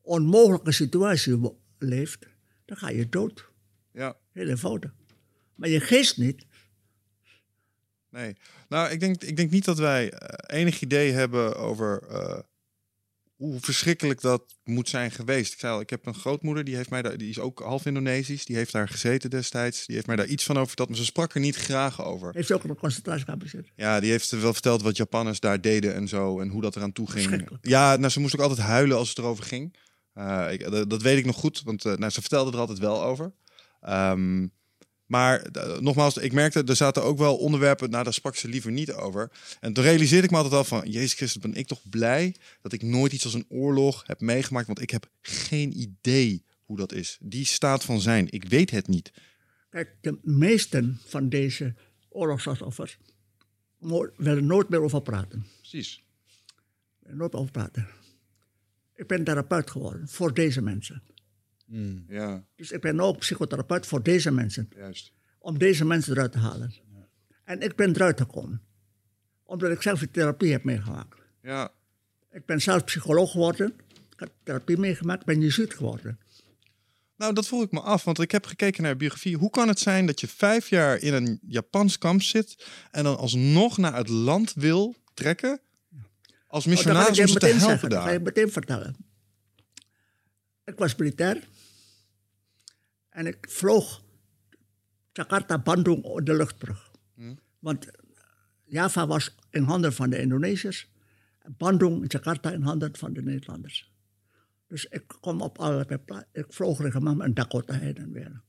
onmogelijke 0.01 0.71
situatie 0.71 1.57
leeft, 1.77 2.27
dan 2.65 2.77
ga 2.77 2.89
je 2.89 3.09
dood. 3.09 3.49
Ja. 3.91 4.17
Heel 4.31 4.47
eenvoudig. 4.47 4.93
Maar 5.55 5.69
je 5.69 5.79
geest 5.79 6.17
niet. 6.17 6.45
Nee. 8.09 8.35
Nou, 8.69 8.89
ik 8.89 8.99
denk, 8.99 9.23
ik 9.23 9.35
denk 9.35 9.51
niet 9.51 9.65
dat 9.65 9.77
wij 9.77 10.11
eh, 10.11 10.59
enig 10.59 10.81
idee 10.81 11.11
hebben 11.11 11.55
over 11.55 12.07
eh, 12.07 12.39
hoe 13.43 13.59
verschrikkelijk 13.59 14.21
dat 14.21 14.43
moet 14.63 14.89
zijn 14.89 15.11
geweest. 15.11 15.53
Ik 15.53 15.59
zei 15.59 15.73
al, 15.73 15.79
ik 15.79 15.89
heb 15.89 16.05
een 16.05 16.13
grootmoeder, 16.13 16.63
die, 16.63 16.75
heeft 16.75 16.89
mij 16.89 17.01
daar, 17.01 17.17
die 17.17 17.29
is 17.29 17.39
ook 17.39 17.59
half 17.59 17.85
Indonesisch. 17.85 18.45
Die 18.45 18.55
heeft 18.55 18.71
daar 18.71 18.87
gezeten 18.87 19.29
destijds. 19.29 19.85
Die 19.85 19.95
heeft 19.95 20.07
mij 20.07 20.15
daar 20.15 20.25
iets 20.25 20.43
van 20.43 20.55
over 20.55 20.67
verteld, 20.67 20.89
maar 20.89 20.97
ze 20.97 21.05
sprak 21.05 21.33
er 21.33 21.39
niet 21.39 21.55
graag 21.55 22.03
over. 22.05 22.33
Heeft 22.33 22.51
ook 22.51 22.63
in 22.63 22.69
een 22.69 22.75
concentratiekamp 22.75 23.41
gezeten. 23.41 23.71
Ja, 23.75 23.99
die 23.99 24.11
heeft 24.11 24.29
wel 24.29 24.53
verteld 24.53 24.81
wat 24.81 24.97
Japanners 24.97 25.39
daar 25.39 25.61
deden 25.61 25.95
en 25.95 26.07
zo. 26.07 26.39
En 26.39 26.49
hoe 26.49 26.61
dat 26.61 26.75
eraan 26.75 26.91
toe 26.91 27.09
ging. 27.11 27.47
Ja, 27.61 27.95
nou, 27.95 28.11
ze 28.11 28.19
moest 28.19 28.35
ook 28.35 28.41
altijd 28.41 28.67
huilen 28.67 28.97
als 28.97 29.09
het 29.09 29.17
erover 29.17 29.43
ging. 29.43 29.77
Eh, 30.13 30.47
ik, 30.51 30.71
dat, 30.71 30.89
dat 30.89 31.01
weet 31.01 31.17
ik 31.17 31.25
nog 31.25 31.35
goed, 31.35 31.61
want 31.63 31.85
eh, 31.85 31.93
nou, 31.95 32.11
ze 32.11 32.21
vertelde 32.21 32.51
er 32.51 32.57
altijd 32.57 32.79
wel 32.79 33.03
over. 33.03 33.33
Ehm, 33.81 34.47
maar 35.05 35.41
eh, 35.41 35.79
nogmaals, 35.79 36.17
ik 36.17 36.33
merkte, 36.33 36.63
er 36.63 36.75
zaten 36.75 37.03
ook 37.03 37.17
wel 37.17 37.37
onderwerpen, 37.37 37.89
nou, 37.89 38.03
daar 38.03 38.13
sprak 38.13 38.35
ze 38.35 38.47
liever 38.47 38.71
niet 38.71 38.91
over. 38.91 39.31
En 39.59 39.73
toen 39.73 39.83
realiseerde 39.83 40.25
ik 40.25 40.31
me 40.31 40.37
altijd 40.37 40.55
al 40.55 40.63
van, 40.63 40.89
Jezus 40.89 41.13
Christus, 41.13 41.41
ben 41.41 41.53
ik 41.53 41.67
toch 41.67 41.89
blij 41.89 42.35
dat 42.61 42.73
ik 42.73 42.81
nooit 42.81 43.13
iets 43.13 43.23
als 43.23 43.33
een 43.33 43.45
oorlog 43.49 44.03
heb 44.05 44.21
meegemaakt, 44.21 44.67
want 44.67 44.81
ik 44.81 44.89
heb 44.89 45.09
geen 45.21 45.79
idee 45.79 46.43
hoe 46.65 46.77
dat 46.77 46.91
is. 46.91 47.17
Die 47.21 47.45
staat 47.45 47.83
van 47.83 48.01
zijn, 48.01 48.27
ik 48.29 48.43
weet 48.43 48.71
het 48.71 48.87
niet. 48.87 49.11
Kijk, 49.69 49.95
de 50.01 50.19
meesten 50.21 50.99
van 51.05 51.29
deze 51.29 51.75
oorlogsslachtoffers 52.09 52.97
willen 54.17 54.45
nooit 54.45 54.69
meer 54.69 54.81
over 54.81 55.01
praten. 55.01 55.45
Precies. 55.57 56.03
Nooit 57.07 57.33
over 57.33 57.51
praten. 57.51 57.87
Ik 58.95 59.07
ben 59.07 59.23
therapeut 59.23 59.71
geworden 59.71 60.07
voor 60.07 60.33
deze 60.33 60.61
mensen. 60.61 61.03
Ja, 62.07 62.43
Dus 62.55 62.71
ik 62.71 62.81
ben 62.81 62.99
ook 62.99 63.17
psychotherapeut 63.17 63.85
voor 63.87 64.03
deze 64.03 64.31
mensen. 64.31 64.69
juist. 64.75 65.11
Om 65.39 65.57
deze 65.57 65.85
mensen 65.85 66.13
eruit 66.13 66.31
te 66.31 66.37
halen. 66.37 66.73
En 67.43 67.61
ik 67.61 67.75
ben 67.75 67.95
eruit 67.95 68.19
gekomen. 68.19 68.61
Omdat 69.43 69.71
ik 69.71 69.81
zelf 69.81 69.99
die 69.99 70.11
therapie 70.11 70.51
heb 70.51 70.63
meegemaakt. 70.63 71.17
Ja, 71.41 71.71
Ik 72.31 72.45
ben 72.45 72.61
zelf 72.61 72.83
psycholoog 72.83 73.31
geworden. 73.31 73.73
Ik 74.09 74.19
heb 74.19 74.31
therapie 74.43 74.77
meegemaakt. 74.77 75.19
Ik 75.19 75.25
ben 75.25 75.41
jezuïet 75.41 75.73
geworden. 75.73 76.19
Nou, 77.17 77.33
dat 77.33 77.47
vroeg 77.47 77.63
ik 77.63 77.71
me 77.71 77.79
af, 77.81 78.03
want 78.03 78.19
ik 78.19 78.31
heb 78.31 78.45
gekeken 78.45 78.81
naar 78.81 78.91
je 78.91 78.97
biografie. 78.97 79.37
Hoe 79.37 79.49
kan 79.49 79.67
het 79.67 79.79
zijn 79.79 80.05
dat 80.05 80.19
je 80.21 80.27
vijf 80.27 80.69
jaar 80.69 80.97
in 80.97 81.13
een 81.13 81.39
Japans 81.47 81.97
kamp 81.97 82.21
zit 82.21 82.65
en 82.91 83.03
dan 83.03 83.17
alsnog 83.17 83.77
naar 83.77 83.95
het 83.95 84.09
land 84.09 84.53
wil 84.53 84.95
trekken 85.13 85.59
als 86.47 86.63
Oh, 86.65 86.69
missionaris 86.69 87.19
om 87.19 87.27
ze 87.27 87.39
te 87.39 87.45
helpen 87.45 87.61
zeggen. 87.69 87.89
Dat 87.89 87.99
ga 87.99 88.05
daar? 88.05 88.13
ik 88.13 88.21
meteen 88.23 88.51
vertellen. 88.51 88.95
Ik 90.65 90.77
was 90.77 90.95
militair. 90.95 91.47
En 93.13 93.25
ik 93.25 93.49
vloog 93.49 94.03
Jakarta, 95.11 95.59
Bandung 95.59 96.23
de 96.23 96.33
luchtbrug. 96.33 96.91
Want 97.59 97.87
Java 98.63 99.07
was 99.07 99.35
in 99.49 99.63
handen 99.63 99.93
van 99.93 100.09
de 100.09 100.19
Indonesiërs. 100.19 100.91
Bandung 101.57 102.11
Jakarta 102.11 102.51
in 102.51 102.61
handen 102.61 102.95
van 102.95 103.13
de 103.13 103.21
Nederlanders. 103.21 103.91
Dus 104.67 104.85
ik 104.85 105.07
kwam 105.07 105.41
op 105.41 105.57
allerlei 105.57 105.97
plaatsen. 105.97 106.29
Ik 106.31 106.53
vloog 106.53 106.79
regelmatig 106.79 107.25
in 107.25 107.33
Dakota 107.33 107.73
heen 107.73 107.95
en 107.95 108.11
weer. 108.11 108.41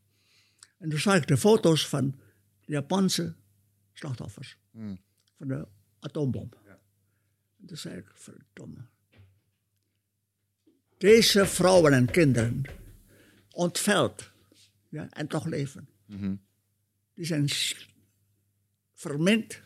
En 0.79 0.89
toen 0.89 0.99
zag 0.99 1.17
ik 1.17 1.27
de 1.27 1.37
foto's 1.37 1.89
van 1.89 2.21
de 2.65 2.73
Japanse 2.73 3.35
slachtoffers. 3.93 4.59
Van 5.37 5.49
de 5.49 5.69
atoombom. 5.99 6.49
En 7.61 7.67
toen 7.67 7.77
zei 7.77 7.97
ik, 7.97 8.11
verdomme. 8.15 8.87
Deze 10.99 11.47
vrouwen 11.47 11.93
en 11.93 12.11
kinderen, 12.11 12.63
ontveld 13.51 14.33
ja, 14.95 15.09
en 15.11 15.27
toch 15.27 15.45
leven, 15.47 15.89
die 17.15 17.25
zijn 17.25 17.49
verminkt 18.93 19.63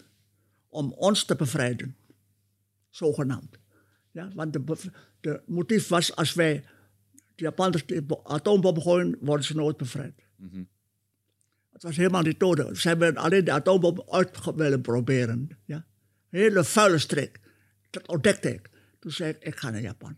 om 0.69 0.93
ons 0.93 1.25
te 1.25 1.37
bevrijden, 1.37 1.97
zogenaamd. 2.91 3.59
Ja, 4.11 4.31
want 4.35 4.53
de 4.53 5.43
motief 5.47 5.89
was, 5.89 6.17
als 6.17 6.35
wij 6.35 6.65
de 7.35 7.45
Japanners 7.45 7.87
de 7.87 8.03
bo- 8.03 8.21
atoombom 8.25 8.81
gooien, 8.81 9.17
worden 9.21 9.45
ze 9.45 9.55
nooit 9.55 9.77
bevrijd. 9.77 10.23
Het 11.73 11.83
was 11.83 11.97
helemaal 11.97 12.23
niet 12.23 12.39
nodig. 12.41 12.81
Ze 12.81 12.89
hebben 12.89 13.17
alleen 13.17 13.45
de 13.45 13.53
atoombom 13.53 14.03
uit 14.09 14.55
willen 14.55 14.81
proberen. 14.81 15.49
Ja? 15.65 15.77
Een 16.31 16.41
hele 16.41 16.65
vuile 16.65 16.99
streek. 16.99 17.41
Dat 17.91 18.09
ontdekte 18.09 18.55
ik. 18.55 18.71
Toen 18.99 19.11
zei 19.11 19.31
ik, 19.33 19.43
ik 19.45 19.57
ga 19.57 19.71
naar 19.71 19.81
Japan. 19.81 20.17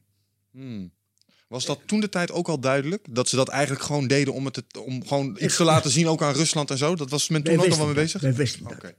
Was 1.51 1.65
dat 1.67 1.81
toen 1.87 2.01
de 2.01 2.09
tijd 2.09 2.31
ook 2.33 2.49
al 2.49 2.61
duidelijk? 2.61 3.07
Dat 3.11 3.29
ze 3.29 3.37
dat 3.37 3.49
eigenlijk 3.49 3.83
gewoon 3.83 4.07
deden 4.07 4.35
om, 4.35 4.45
het 4.45 4.55
te- 4.67 4.81
om 4.81 5.07
gewoon 5.07 5.37
iets 5.41 5.57
te 5.57 5.65
laten 5.65 5.91
zien, 5.91 6.07
ook 6.09 6.23
aan 6.23 6.35
Rusland 6.35 6.71
en 6.71 6.79
zo? 6.79 6.97
Dat 6.97 7.11
was 7.11 7.29
men 7.29 7.43
toen 7.43 7.57
Wij 7.57 7.65
ook 7.65 7.71
al 7.71 7.77
wel 7.79 7.87
mee 7.87 7.95
bezig? 7.95 8.21
Wij 8.21 8.35
wisten 8.35 8.63
dat. 8.65 8.73
Oké, 8.73 8.95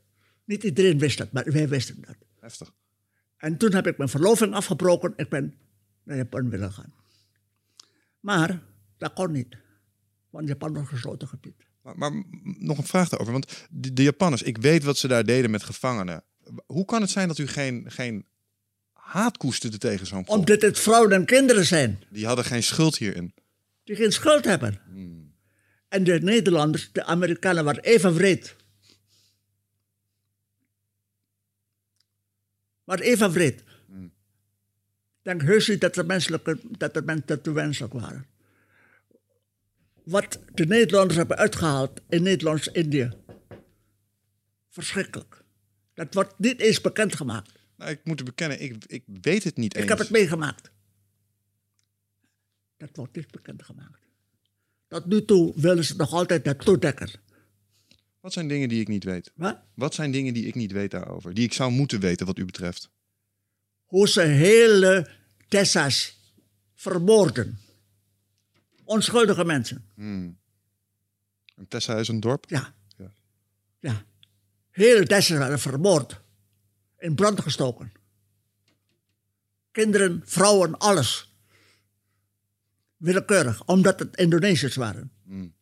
Niet 0.45 0.63
iedereen 0.63 0.99
wist 0.99 1.17
dat, 1.17 1.31
maar 1.31 1.51
wij 1.51 1.69
wisten 1.69 2.01
dat. 2.01 2.15
heftig. 2.39 2.73
En 3.37 3.57
toen 3.57 3.73
heb 3.73 3.87
ik 3.87 3.97
mijn 3.97 4.09
verloving 4.09 4.53
afgebroken. 4.53 5.13
Ik 5.15 5.29
ben 5.29 5.53
naar 6.03 6.17
Japan 6.17 6.49
willen 6.49 6.71
gaan. 6.71 6.93
Maar 8.19 8.61
dat 8.97 9.13
kon 9.13 9.31
niet. 9.31 9.57
Want 10.29 10.47
Japan 10.47 10.73
was 10.73 10.81
een 10.81 10.87
gesloten 10.87 11.27
gebied. 11.27 11.55
Maar, 11.95 12.23
nog 12.59 12.77
een 12.77 12.83
vraag 12.83 13.09
daarover. 13.09 13.33
Want 13.33 13.67
de, 13.69 13.93
de 13.93 14.03
Japanners, 14.03 14.41
ik 14.41 14.57
weet 14.57 14.83
wat 14.83 14.97
ze 14.97 15.07
daar 15.07 15.25
deden 15.25 15.51
met 15.51 15.63
gevangenen. 15.63 16.23
Hoe 16.65 16.85
kan 16.85 17.01
het 17.01 17.09
zijn 17.09 17.27
dat 17.27 17.37
u 17.37 17.47
geen, 17.47 17.85
geen 17.91 18.25
haat 19.01 19.37
koesterde 19.37 19.77
tegen 19.77 20.07
zo'n 20.07 20.25
volk? 20.25 20.37
Omdat 20.37 20.61
het 20.61 20.79
vrouwen 20.79 21.11
en 21.11 21.25
kinderen 21.25 21.65
zijn. 21.65 22.03
Die 22.09 22.25
hadden 22.25 22.45
geen 22.45 22.63
schuld 22.63 22.97
hierin. 22.97 23.33
Die 23.83 23.95
geen 23.95 24.11
schuld 24.11 24.45
hebben. 24.45 24.79
En 25.87 26.03
de 26.03 26.19
Nederlanders, 26.21 26.89
de 26.91 27.03
Amerikanen, 27.03 27.63
waren 27.63 27.83
even 27.83 28.13
wreed. 28.13 28.55
Maar 32.83 32.99
even 32.99 33.31
wreed. 33.31 33.63
Ik 35.21 35.27
denk 35.27 35.41
heus 35.41 35.67
niet 35.67 35.81
dat 35.81 35.93
de, 35.93 36.03
menselijke, 36.03 36.59
dat 36.77 36.93
de 36.93 37.01
mensen 37.01 37.41
te 37.41 37.51
wenselijk 37.51 37.93
waren. 37.93 38.25
Wat 40.03 40.39
de 40.53 40.65
Nederlanders 40.65 41.17
hebben 41.17 41.37
uitgehaald 41.37 42.01
in 42.09 42.23
Nederlands-Indië. 42.23 43.11
Verschrikkelijk. 44.69 45.43
Dat 45.93 46.13
wordt 46.13 46.33
niet 46.37 46.59
eens 46.59 46.81
bekendgemaakt. 46.81 47.60
Nou, 47.81 47.93
ik 47.93 47.99
moet 48.03 48.23
bekennen, 48.23 48.61
ik, 48.61 48.85
ik 48.85 49.03
weet 49.21 49.43
het 49.43 49.57
niet 49.57 49.73
eens. 49.73 49.83
Ik 49.83 49.89
heb 49.89 49.97
het 49.97 50.09
meegemaakt. 50.09 50.71
Dat 52.77 52.89
wordt 52.93 53.15
niet 53.15 53.31
bekendgemaakt. 53.31 53.99
Tot 54.87 55.05
nu 55.05 55.25
toe 55.25 55.53
willen 55.55 55.85
ze 55.85 55.95
nog 55.95 56.11
altijd 56.11 56.45
dat 56.45 56.59
toedekken. 56.59 57.09
Wat 58.19 58.33
zijn 58.33 58.47
dingen 58.47 58.69
die 58.69 58.81
ik 58.81 58.87
niet 58.87 59.03
weet? 59.03 59.31
Wat? 59.35 59.59
Wat 59.73 59.93
zijn 59.93 60.11
dingen 60.11 60.33
die 60.33 60.45
ik 60.45 60.55
niet 60.55 60.71
weet 60.71 60.91
daarover? 60.91 61.33
Die 61.33 61.43
ik 61.43 61.53
zou 61.53 61.71
moeten 61.71 61.99
weten 61.99 62.25
wat 62.25 62.37
u 62.37 62.45
betreft? 62.45 62.89
Hoe 63.85 64.09
ze 64.09 64.21
hele 64.21 65.09
Tessa's 65.47 66.17
vermoorden. 66.73 67.59
Onschuldige 68.83 69.45
mensen. 69.45 69.85
Hmm. 69.95 70.37
En 71.55 71.67
Tessa 71.67 71.97
is 71.97 72.07
een 72.07 72.19
dorp? 72.19 72.45
Ja. 72.47 72.73
Ja. 72.97 73.11
Ja. 73.79 74.05
Hele 74.69 75.05
Dessen 75.05 75.37
werden 75.37 75.59
vermoord. 75.59 76.21
In 77.01 77.15
brand 77.15 77.41
gestoken. 77.41 77.91
Kinderen, 79.71 80.21
vrouwen, 80.25 80.77
alles. 80.77 81.35
Willekeurig, 82.97 83.65
omdat 83.65 83.99
het 83.99 84.17
Indonesiërs 84.17 84.75
waren. 84.75 85.11
Hmm. 85.23 85.53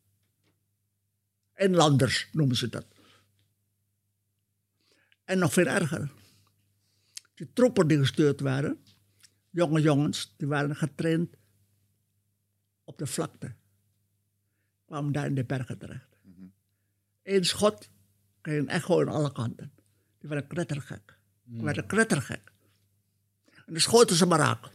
Inlanders 1.54 2.28
noemen 2.32 2.56
ze 2.56 2.68
dat. 2.68 2.86
En 5.24 5.38
nog 5.38 5.52
veel 5.52 5.66
erger. 5.66 6.10
Die 7.34 7.52
troepen 7.52 7.88
die 7.88 7.98
gestuurd 7.98 8.40
waren, 8.40 8.84
jonge 9.50 9.80
jongens, 9.80 10.34
die 10.36 10.48
waren 10.48 10.76
getraind 10.76 11.36
op 12.84 12.98
de 12.98 13.06
vlakte. 13.06 13.54
Kwamen 14.84 15.12
daar 15.12 15.26
in 15.26 15.34
de 15.34 15.44
bergen 15.44 15.78
terecht. 15.78 16.16
Eén 17.22 17.44
schot, 17.44 17.88
kreeg 18.40 18.58
een 18.58 18.68
echo 18.68 19.00
aan 19.00 19.08
alle 19.08 19.32
kanten. 19.32 19.72
Die 20.18 20.28
waren 20.28 20.46
knettergek. 20.46 21.18
Die 21.50 21.64
werden 21.64 21.86
knettergek. 21.86 22.52
En 23.54 23.72
dan 23.72 23.80
schoten 23.80 24.16
ze 24.16 24.26
maar 24.26 24.38
raak. 24.38 24.68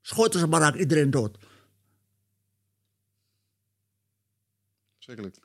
Schoten 0.00 0.40
ze 0.40 0.46
maar 0.46 0.60
raak, 0.60 0.74
iedereen 0.74 1.10
dood. 1.10 1.38
Zekerlijk. 4.98 5.44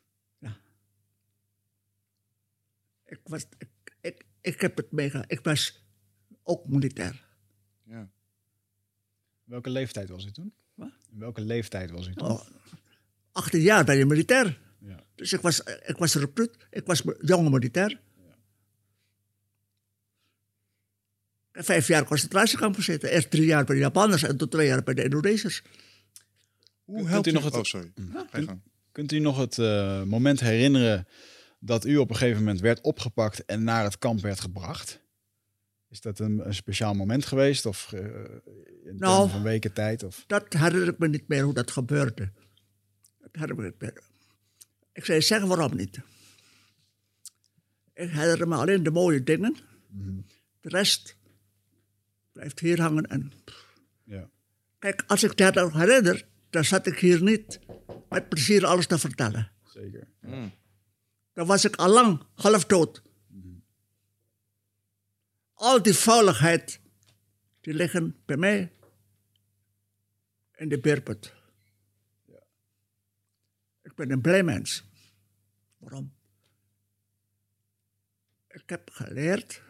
Ik, 3.06 3.20
was, 3.24 3.46
ik, 3.58 3.70
ik, 4.02 4.26
ik 4.42 4.62
heb 4.62 4.78
het 4.78 4.92
meegemaakt. 4.92 5.32
Ik 5.32 5.44
was 5.44 5.84
ook 6.44 6.68
militair. 6.68 7.26
Ja. 7.84 8.10
Welke 9.44 9.70
leeftijd 9.70 10.10
was 10.10 10.26
u 10.26 10.32
toen? 10.32 10.54
Wat? 10.74 10.92
In 11.12 11.20
welke 11.20 11.42
leeftijd 11.42 11.92
was 11.92 12.08
u 12.08 12.14
toen? 12.14 12.30
Oh, 12.30 12.42
18 13.32 13.62
jaar 13.62 13.86
ben 13.86 13.98
je 13.98 14.06
militair. 14.06 14.62
Ja. 14.80 15.04
Dus 15.16 15.34
ik 15.34 15.42
was, 15.42 15.64
ik 15.64 15.98
was 15.98 16.16
recruit. 16.16 16.68
Ik 16.70 16.86
was 16.86 17.04
jonge 17.22 17.50
militair. 17.50 17.92
Ik 17.92 17.98
heb 17.98 18.10
vijf 21.52 21.88
jaar 21.88 22.06
concentratiekamp 22.06 22.76
gezeten. 22.76 23.10
Eerst 23.10 23.32
drie 23.32 23.46
jaar 23.46 23.66
bij 23.66 23.76
de 23.76 23.82
Japanners 23.82 24.24
en 24.24 24.38
toen 24.38 24.50
twee 24.50 24.68
jaar 24.68 24.84
bij 24.84 24.94
de 24.94 25.04
Indonesiërs. 25.04 25.62
Hoe 26.84 26.96
Kunt 26.96 27.10
helpt 27.10 27.28
u 27.28 27.30
u 27.30 27.34
nog 27.34 27.44
het- 27.44 27.54
Oh, 27.54 27.64
sorry. 27.64 27.92
Je 27.96 28.28
gang. 28.46 28.62
Kunt 28.92 29.12
u 29.12 29.20
nog 29.20 29.38
het 29.38 29.58
eh, 29.60 30.04
moment 30.04 30.40
herinneren 30.40 31.08
dat 31.60 31.86
u 31.86 31.98
op 31.98 32.10
een 32.10 32.16
gegeven 32.16 32.40
moment 32.40 32.60
werd 32.60 32.82
opgepakt 32.82 33.46
en 33.46 33.64
naar 33.64 33.84
het 33.84 33.98
kamp 33.98 34.22
werd 34.22 34.40
gebracht? 34.40 35.00
Is 35.90 36.02
dat 36.02 36.20
een, 36.20 36.46
een 36.48 36.54
speciaal 36.54 36.94
moment 36.94 37.26
geweest? 37.26 37.66
Of 37.66 37.94
eh, 37.94 38.00
in 38.00 38.96
Nou. 38.98 38.98
termen 38.98 39.30
van 39.30 39.44
weken 39.44 39.74
tijd? 39.74 40.04
Of? 40.04 40.24
Dat 40.28 40.54
herinner 40.54 40.88
ik 40.88 40.98
me 40.98 41.08
niet 41.08 41.28
meer 41.28 41.44
hoe 41.44 41.54
dat 41.54 41.72
gebeurde. 41.72 42.32
Dat 43.20 43.30
herinner 43.32 43.50
ik 43.52 43.58
me 43.58 43.64
niet 43.66 43.82
meer. 43.82 44.04
Ik 44.94 45.06
zei, 45.06 45.22
zeg 45.22 45.44
waarom 45.44 45.76
niet. 45.76 45.98
Ik 47.94 48.10
herinner 48.10 48.48
me 48.48 48.56
alleen 48.56 48.84
de 48.84 48.92
mooie 48.92 49.24
dingen. 49.24 49.56
De 50.62 50.70
rest 50.70 51.16
blijft 52.32 52.60
hier 52.60 52.82
hangen. 52.82 53.06
En 53.06 53.32
Ja. 54.04 54.30
kijk, 54.80 55.04
als 55.08 55.24
ik 55.24 55.38
dat 55.38 55.54
nog 55.54 55.74
herinner, 55.74 56.26
dan 56.50 56.64
zat 56.66 56.86
ik 56.88 57.00
hier 57.00 57.24
niet 57.24 57.60
met 58.10 58.30
plezier 58.30 58.66
alles 58.66 58.88
te 58.88 58.98
vertellen. 59.00 59.52
Zeker. 59.64 60.08
Dan 61.34 61.48
was 61.48 61.66
ik 61.66 61.76
al 61.76 61.90
lang 61.90 62.24
half 62.34 62.66
dood. 62.66 63.02
Al 65.54 65.82
die 65.82 65.94
vuiligheid, 65.94 66.80
die 67.60 67.74
liggen 67.74 68.22
bij 68.26 68.38
mij 68.38 68.72
in 70.56 70.70
de 70.70 70.80
beerput. 70.80 71.34
Ik 73.82 73.96
ben 73.96 74.12
een 74.12 74.22
blij 74.22 74.44
mens. 74.44 74.84
Waarom? 75.78 76.14
Ik 78.48 78.70
heb 78.70 78.90
geleerd 78.90 79.62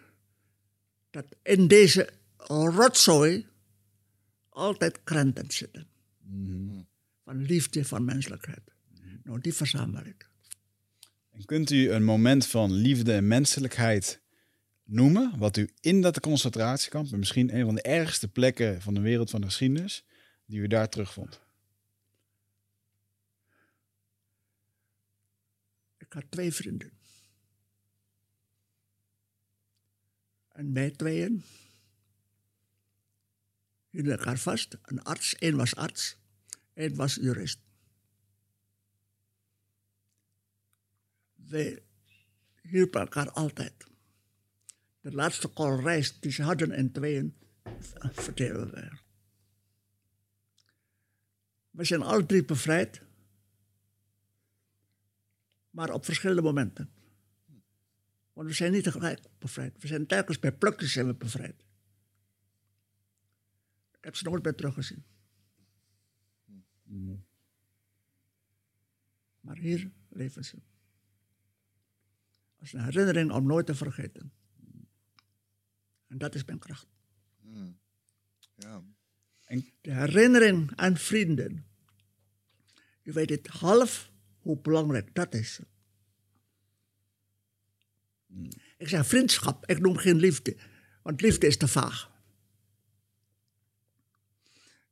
dat 1.10 1.26
in 1.43 1.67
deze 1.67 2.10
rotzooi 2.48 3.48
altijd 4.50 5.04
krenten 5.04 5.52
zitten. 5.52 5.88
Van 7.24 7.42
liefde, 7.42 7.86
van 7.86 8.06
menselijkheid. 8.06 8.62
Nou, 9.24 9.42
die 9.42 9.54
verzamel 9.54 10.06
ik. 10.06 10.30
En 11.32 11.46
kunt 11.46 11.70
u 11.70 11.92
een 11.92 12.04
moment 12.04 12.48
van 12.48 12.72
liefde 12.72 13.14
en 13.14 13.28
menselijkheid 13.28 14.22
noemen, 14.84 15.38
wat 15.38 15.58
u 15.58 15.70
in 15.80 16.02
dat 16.02 16.20
concentratiekamp, 16.20 17.12
en 17.12 17.20
misschien 17.20 17.56
een 17.56 17.66
van 17.66 17.76
de 17.76 17.82
ergste 17.82 18.28
plekken 18.28 18.82
van 18.82 18.94
de 18.94 19.00
wereld 19.00 19.30
van 19.30 19.42
de 19.42 19.48
geschiedenis, 19.48 20.06
die 20.46 20.60
u 20.60 20.68
daar 20.68 20.90
terugvond? 20.90 21.42
Ik 25.98 26.14
had 26.14 26.24
twee 26.30 26.54
vrienden. 26.54 26.92
En 30.52 30.74
wij 30.74 30.92
tweeën 30.92 31.44
hielden 33.92 34.18
elkaar 34.18 34.38
vast. 34.38 34.78
Een 34.82 35.04
arts, 35.04 35.36
één 35.36 35.56
was 35.58 35.76
arts, 35.76 36.18
één 36.74 36.96
was 36.96 37.16
jurist. 37.16 37.60
Wij 41.36 41.84
hielpen 42.62 43.02
elkaar 43.02 43.32
altijd. 43.32 43.74
De 45.02 45.12
laatste 45.12 45.48
koolreis 45.48 46.20
die 46.20 46.32
ze 46.32 46.44
hadden 46.44 46.72
in 46.72 46.92
tweeën, 46.92 47.36
v- 47.80 47.94
vertellen 48.12 48.72
wij. 48.72 48.92
We 51.70 51.84
zijn 51.84 52.02
alle 52.02 52.26
drie 52.26 52.46
bevrijd 52.46 53.02
maar 55.70 55.94
op 55.94 56.06
verschillende 56.06 56.42
momenten. 56.42 56.92
Want 58.34 58.48
we 58.48 58.54
zijn 58.54 58.72
niet 58.72 58.84
tegelijk 58.84 59.20
bevrijd. 59.40 59.82
We 59.82 59.88
zijn 59.88 60.08
telkens 60.08 60.40
bij 60.40 60.52
plukjes 60.52 60.92
zijn 60.92 61.08
we 61.08 61.14
bevrijd. 61.14 61.64
Ik 64.02 64.08
heb 64.08 64.16
ze 64.16 64.30
nooit 64.30 64.44
meer 64.44 64.56
teruggezien. 64.56 65.04
Maar 69.40 69.58
hier 69.58 69.92
leven 70.10 70.46
ze. 70.46 70.58
Als 72.60 72.74
een 72.74 72.84
herinnering 72.84 73.32
om 73.32 73.46
nooit 73.46 73.66
te 73.66 73.76
vergeten. 73.76 74.32
En 76.08 76.18
dat 76.18 76.36
is 76.36 76.46
mijn 76.46 76.60
kracht. 76.60 76.88
Ja. 78.56 78.84
De 79.82 79.94
herinnering 79.94 80.76
aan 80.76 80.98
vrienden. 80.98 81.66
Je 83.02 83.12
weet 83.12 83.30
het 83.30 83.48
half 83.48 84.12
hoe 84.40 84.62
belangrijk 84.62 85.14
dat 85.14 85.34
is. 85.34 85.60
Ik 88.78 88.88
zeg 88.90 89.08
vriendschap, 89.08 89.66
ik 89.66 89.80
noem 89.80 89.98
geen 89.98 90.18
liefde, 90.18 90.58
want 91.02 91.22
liefde 91.22 91.48
is 91.48 91.58
te 91.58 91.68
vaag. 91.68 92.11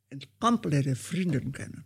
Het 0.10 0.28
kamp 0.38 0.66
leren 0.66 0.98
vrienden 0.98 1.52
kennen. 1.52 1.86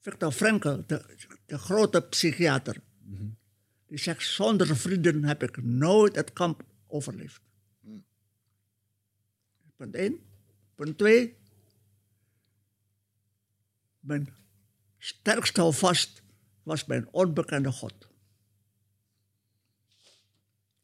Victor 0.00 0.32
Frankl, 0.32 0.80
de, 0.86 1.16
de 1.46 1.58
grote 1.58 2.02
psychiater, 2.02 2.80
die 3.86 3.98
zegt: 3.98 4.22
zonder 4.26 4.76
vrienden 4.76 5.24
heb 5.24 5.42
ik 5.42 5.62
nooit 5.62 6.14
het 6.14 6.32
kamp 6.32 6.64
overleefd. 6.86 7.40
Punt 9.76 9.94
1. 9.94 10.20
Punt 10.74 10.98
2. 10.98 11.36
Mijn 14.00 14.34
sterkste 14.98 15.60
houvast 15.60 16.22
was 16.62 16.84
mijn 16.84 17.08
onbekende 17.10 17.72
God. 17.72 18.08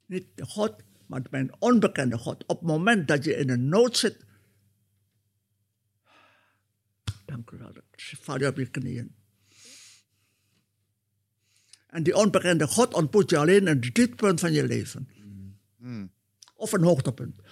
Niet 0.06 0.26
de 0.34 0.46
God, 0.46 0.82
maar 1.06 1.22
mijn 1.30 1.60
onbekende 1.60 2.18
God. 2.18 2.46
Op 2.46 2.58
het 2.58 2.68
moment 2.68 3.08
dat 3.08 3.24
je 3.24 3.36
in 3.36 3.50
een 3.50 3.68
nood 3.68 3.96
zit, 3.96 4.24
dank 7.32 7.50
u 7.50 7.58
wel, 7.58 7.72
val 7.96 8.38
je 8.38 8.46
op 8.46 8.56
je 8.56 8.66
knieën. 8.66 9.14
En 11.86 12.02
die 12.02 12.16
onbekende 12.16 12.66
God 12.66 12.94
ontmoet 12.94 13.30
je 13.30 13.38
alleen 13.38 13.60
in 13.60 13.66
het 13.66 13.82
dieptepunt 13.82 14.40
van 14.40 14.52
je 14.52 14.66
leven. 14.66 15.08
Of 16.54 16.72
een 16.72 16.82
hoogtepunt. 16.82 17.42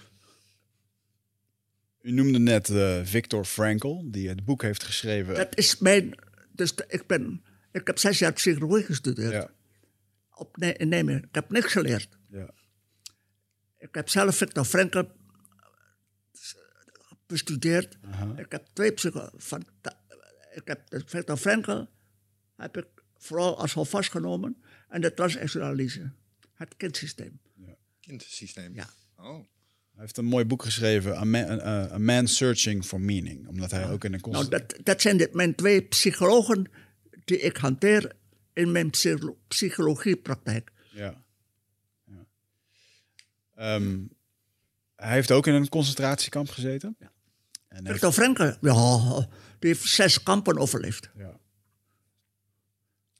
U 2.02 2.10
noemde 2.10 2.38
net 2.38 2.68
eh, 2.68 3.00
Viktor 3.04 3.44
Frankl, 3.44 4.10
die 4.10 4.28
het 4.28 4.44
boek 4.44 4.62
heeft 4.62 4.82
geschreven. 4.82 5.34
Dat 5.34 5.56
is 5.56 5.78
mijn. 5.78 6.14
Dus 6.52 6.74
ik, 6.88 7.06
ben, 7.06 7.42
ik 7.72 7.86
heb 7.86 7.98
zes 7.98 8.18
jaar 8.18 8.32
psychologie 8.32 8.84
gestudeerd. 8.84 9.32
Ja. 9.32 9.50
Op, 10.34 10.56
nee, 10.56 10.72
in 10.72 10.88
Nijmegen. 10.88 11.22
Ik 11.22 11.34
heb 11.34 11.50
niks 11.50 11.72
geleerd. 11.72 12.18
Ja. 12.30 12.50
Ik 13.78 13.94
heb 13.94 14.08
zelf 14.08 14.36
Victor 14.36 14.64
Frankl 14.64 15.02
bestudeerd. 17.30 17.98
Ik 18.36 18.46
heb 18.52 18.66
twee 18.72 18.92
psycho... 18.92 19.28
Van, 19.36 19.66
ik 20.54 20.62
heb 20.64 21.02
Victor 21.06 21.36
Frankl 21.36 21.84
heb 22.56 22.76
ik 22.76 22.86
vooral 23.16 23.58
als 23.58 23.72
houvast 23.72 24.10
genomen. 24.10 24.62
En 24.88 25.00
de 25.00 25.14
transactionalisme. 25.14 26.12
Het 26.54 26.76
kindsysteem. 26.76 27.40
Kindsysteem. 28.00 28.74
Ja. 28.74 28.88
Oh. 29.16 29.44
Hij 29.92 30.08
heeft 30.08 30.16
een 30.16 30.24
mooi 30.24 30.44
boek 30.44 30.62
geschreven, 30.62 31.16
A 31.16 31.24
Man, 31.24 31.60
A- 31.60 31.92
A 31.92 31.98
Man 31.98 32.26
Searching 32.26 32.84
for 32.84 33.00
Meaning. 33.00 33.48
Omdat 33.48 33.70
hij 33.70 33.90
ook 33.90 34.04
in 34.04 34.12
een 34.12 34.20
Nou, 34.30 34.48
dat, 34.48 34.74
dat 34.82 35.00
zijn 35.00 35.16
de, 35.16 35.28
mijn 35.32 35.54
twee 35.54 35.82
psychologen 35.82 36.70
die 37.24 37.38
ik 37.40 37.56
hanteer 37.56 38.12
in 38.52 38.72
mijn 38.72 38.90
psycholo- 38.90 39.38
psychologiepraktijk. 39.48 40.72
Ja. 40.92 41.24
ja. 42.04 42.26
Ehm, 43.54 43.98
hij 44.96 45.12
heeft 45.12 45.30
ook 45.30 45.46
in 45.46 45.54
een 45.54 45.68
concentratiekamp 45.68 46.48
gezeten. 46.48 46.96
Ja. 46.98 47.12
En 47.70 47.76
heeft, 47.86 47.90
Victor 47.90 48.12
Franke, 48.12 48.58
ja, 48.60 49.28
die 49.58 49.68
heeft 49.70 49.84
zes 49.88 50.22
kampen 50.22 50.58
overleefd. 50.58 51.10
ja. 51.14 51.38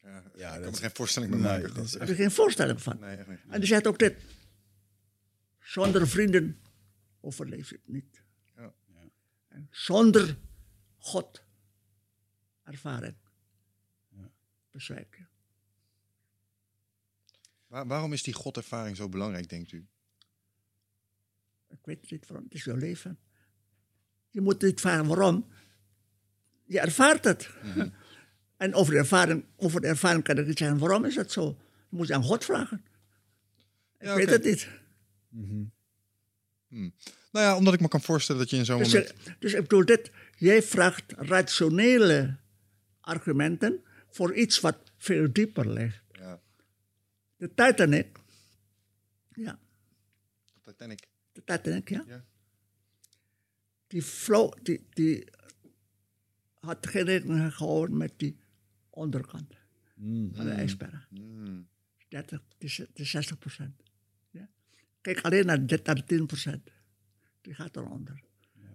Ja, 0.02 0.22
Ja, 0.36 0.54
ik 0.54 0.62
kan 0.62 0.70
me 0.70 0.76
geen 0.76 0.90
voorstelling 0.94 1.32
meer 1.32 1.40
Nee, 1.40 1.62
maken. 1.62 1.82
is 1.82 1.90
Daar 1.90 2.00
heb 2.00 2.08
je 2.08 2.14
geen 2.14 2.30
voorstelling 2.30 2.82
van. 2.82 2.98
Nee, 3.00 3.16
echt 3.16 3.28
niet. 3.28 3.38
En 3.48 3.58
die 3.60 3.68
zegt 3.68 3.86
ook 3.86 3.98
dit. 3.98 4.22
Zonder 5.60 6.08
vrienden 6.08 6.60
overleef 7.20 7.68
je 7.70 7.74
het 7.74 7.88
niet. 7.88 8.22
Ja. 8.56 8.72
En 9.48 9.68
zonder 9.70 10.36
God 10.98 11.42
ervaring 12.64 13.14
bezwijk 14.70 15.16
je. 15.18 15.24
Waar- 17.66 17.86
waarom 17.86 18.12
is 18.12 18.22
die 18.22 18.34
godervaring 18.34 18.96
zo 18.96 19.08
belangrijk, 19.08 19.48
denkt 19.48 19.72
u? 19.72 19.86
Ik 21.68 21.78
weet 21.82 22.00
het 22.00 22.10
niet 22.10 22.26
waarom, 22.26 22.44
het 22.44 22.54
is 22.54 22.64
jouw 22.64 22.76
leven. 22.76 23.18
Je 24.30 24.40
moet 24.40 24.62
niet 24.62 24.80
vragen 24.80 25.06
waarom. 25.06 25.46
Je 26.66 26.80
ervaart 26.80 27.24
het. 27.24 27.50
En 28.56 28.74
over 28.74 28.92
de, 28.92 28.98
ervaring, 28.98 29.44
over 29.56 29.80
de 29.80 29.86
ervaring 29.86 30.24
kan 30.24 30.38
ik 30.38 30.46
niet 30.46 30.58
zeggen 30.58 30.78
waarom 30.78 31.04
is 31.04 31.14
het 31.16 31.32
zo. 31.32 31.56
Je 31.90 31.96
moet 31.96 32.06
je 32.06 32.14
aan 32.14 32.22
God 32.22 32.44
vragen. 32.44 32.84
Ik 33.98 34.06
Ja, 34.06 34.14
weet 34.14 34.30
het 34.30 34.44
niet. 34.44 34.68
Nou 37.32 37.44
ja, 37.46 37.56
omdat 37.56 37.74
ik 37.74 37.80
me 37.80 37.88
kan 37.88 38.00
voorstellen 38.00 38.40
dat 38.40 38.50
je 38.50 38.56
in 38.56 38.64
zo'n 38.64 38.78
Dus, 38.78 38.92
moment... 38.92 39.14
je- 39.24 39.34
dus 39.38 39.52
ik 39.54 39.60
bedoel 39.60 39.84
dit. 39.84 40.10
Jij 40.36 40.62
vraagt 40.62 41.12
rationele 41.12 42.36
argumenten 43.00 43.84
voor 44.10 44.34
iets 44.34 44.60
wat 44.60 44.76
veel 44.96 45.32
dieper 45.32 45.68
ligt. 45.72 46.02
Ja, 46.12 46.40
De 47.36 47.48
Titanic. 47.54 48.18
Ja, 49.32 49.58
Titanic. 50.62 51.06
de 51.32 51.42
Titanic, 51.44 51.88
ja. 51.88 52.04
Ja. 52.06 52.24
Die, 53.90 54.04
vloog, 54.04 54.54
die, 54.62 54.86
die 54.90 55.24
had 56.60 56.86
geen 56.86 57.04
rekening 57.04 57.54
gehouden 57.54 57.96
met 57.96 58.12
die 58.16 58.36
onderkant 58.90 59.54
van 60.32 60.44
de 60.44 60.50
ijsberg. 60.50 61.06
Mm. 61.10 61.68
30, 62.08 62.42
die 62.58 62.68
is- 62.68 62.76
die 62.76 62.88
is 63.04 63.10
60 63.10 63.38
procent. 63.38 63.82
Ja? 64.30 64.48
Kijk 65.00 65.20
alleen 65.20 65.46
naar, 65.46 65.66
de 65.66 66.04
10 66.04 66.26
procent. 66.26 66.70
Die 67.40 67.54
gaat 67.54 67.76
eronder. 67.76 68.20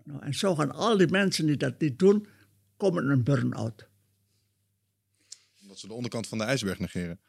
Nou, 0.04 0.22
en 0.24 0.34
zo 0.34 0.56
gaan 0.56 0.72
al 0.72 0.98
die 0.98 1.08
mensen 1.08 1.46
die 1.46 1.58
dat 1.58 1.80
niet 1.80 2.00
doen, 2.00 2.28
komen 2.78 3.04
in 3.04 3.10
een 3.10 3.24
burn-out. 3.24 3.88
Omdat 5.62 5.80
ze 5.80 5.88
de 5.88 5.94
onderkant 5.94 6.28
van 6.28 6.38
de 6.38 6.44
ijsberg 6.44 6.80
negeren. 6.80 7.20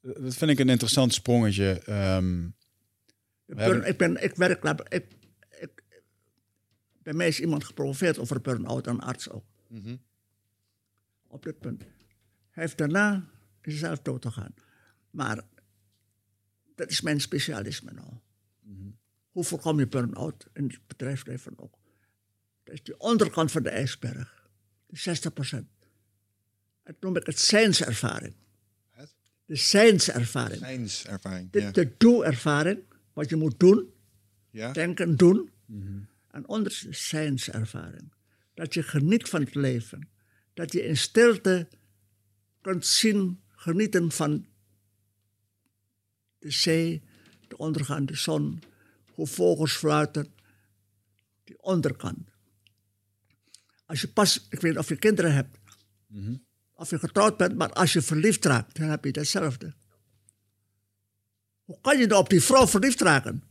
Dat 0.00 0.34
vind 0.34 0.50
ik 0.50 0.58
een 0.58 0.68
interessant 0.68 1.14
sprongetje. 1.14 1.80
Ehm, 1.84 2.48
burn- 3.46 3.58
hebben- 3.58 3.84
ik, 3.88 3.98
ben, 3.98 4.22
ik 4.22 4.34
werk, 4.34 4.64
ik, 4.88 5.06
bij 7.02 7.12
mij 7.12 7.28
is 7.28 7.40
iemand 7.40 7.64
gepromoveerd 7.64 8.18
over 8.18 8.40
burn-out, 8.40 8.86
een 8.86 9.00
arts 9.00 9.30
ook. 9.30 9.44
Mhm. 9.68 9.96
Op 11.26 11.42
dit 11.42 11.58
punt. 11.60 11.80
Hij 12.50 12.62
heeft 12.62 12.78
daarna 12.78 13.28
zelf 13.62 13.98
dood 13.98 14.24
gegaan. 14.24 14.54
Maar 15.10 15.44
dat 16.74 16.90
is 16.90 17.00
mijn 17.00 17.20
specialisme 17.20 17.92
nou. 17.92 18.08
Hoe 19.30 19.44
voorkom 19.44 19.78
je 19.78 19.88
burn-out 19.88 20.46
in 20.52 20.64
het 20.64 20.86
bedrijfsleven 20.86 21.52
ook? 21.56 21.78
Dat 22.64 22.74
is 22.74 22.82
de 22.82 22.98
onderkant 22.98 23.50
van 23.52 23.62
de 23.62 23.68
ijsberg. 23.68 24.48
De 24.86 24.96
60 24.96 25.32
procent. 25.32 25.68
Dat 26.82 26.94
noem 27.00 27.16
ik 27.16 27.26
het 27.26 27.38
zijnservaring. 27.38 28.34
Het? 28.90 29.14
De 29.44 29.56
zijnservaring. 29.56 30.58
Zijnservaring. 30.58 31.50
De, 31.50 31.60
Ja. 31.60 31.70
de 31.70 31.92
doe-ervaring, 31.98 32.82
wat 33.12 33.28
je 33.28 33.36
moet 33.36 33.58
doen, 33.60 33.92
ja? 34.50 34.72
denken, 34.72 35.16
doen. 35.16 35.50
En 35.68 35.76
onder 35.76 36.08
is 36.64 36.80
de 36.80 36.92
zijnservaring. 36.92 38.12
Dat 38.54 38.74
je 38.74 38.82
geniet 38.82 39.28
van 39.28 39.40
het 39.40 39.54
leven. 39.54 40.08
Dat 40.54 40.72
je 40.72 40.82
in 40.82 40.96
stilte 40.96 41.68
kunt 42.60 42.86
zien, 42.86 43.40
genieten 43.48 44.12
van 44.12 44.46
de 46.38 46.50
zee, 46.50 47.02
de 47.48 47.56
ondergaande 47.56 48.16
zon, 48.16 48.62
hoe 49.12 49.26
vogels 49.26 49.72
fluiten, 49.72 50.34
die 51.44 51.62
onderkant. 51.62 52.28
Als 53.86 54.00
je 54.00 54.08
pas, 54.08 54.46
ik 54.50 54.60
weet 54.60 54.70
niet 54.70 54.80
of 54.80 54.88
je 54.88 54.96
kinderen 54.96 55.34
hebt, 55.34 55.58
of 56.74 56.90
je 56.90 56.98
getrouwd 56.98 57.36
bent, 57.36 57.56
maar 57.56 57.72
als 57.72 57.92
je 57.92 58.02
verliefd 58.02 58.44
raakt, 58.44 58.76
dan 58.76 58.88
heb 58.88 59.04
je 59.04 59.10
hetzelfde. 59.10 59.74
Hoe 61.64 61.80
kan 61.80 61.98
je 61.98 62.06
nou 62.06 62.20
op 62.20 62.28
die 62.28 62.42
vrouw 62.42 62.66
verliefd 62.66 63.00
raken? 63.00 63.42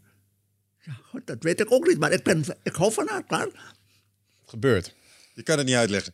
Ja, 0.82 0.94
goed, 1.04 1.28
dat 1.28 1.44
weet 1.44 1.60
ik 1.60 1.72
ook 1.72 1.88
niet, 1.88 2.00
maar 2.00 2.12
ik, 2.12 2.24
ben, 2.24 2.44
ik 2.64 2.74
hou 2.76 2.94
van 2.94 3.08
haar, 3.08 3.24
klaar. 3.24 3.46
het 3.46 4.50
gebeurt. 4.50 4.96
Je 5.34 5.44
kan 5.44 5.58
het 5.58 5.68
niet 5.68 5.76
uitleggen. 5.76 6.14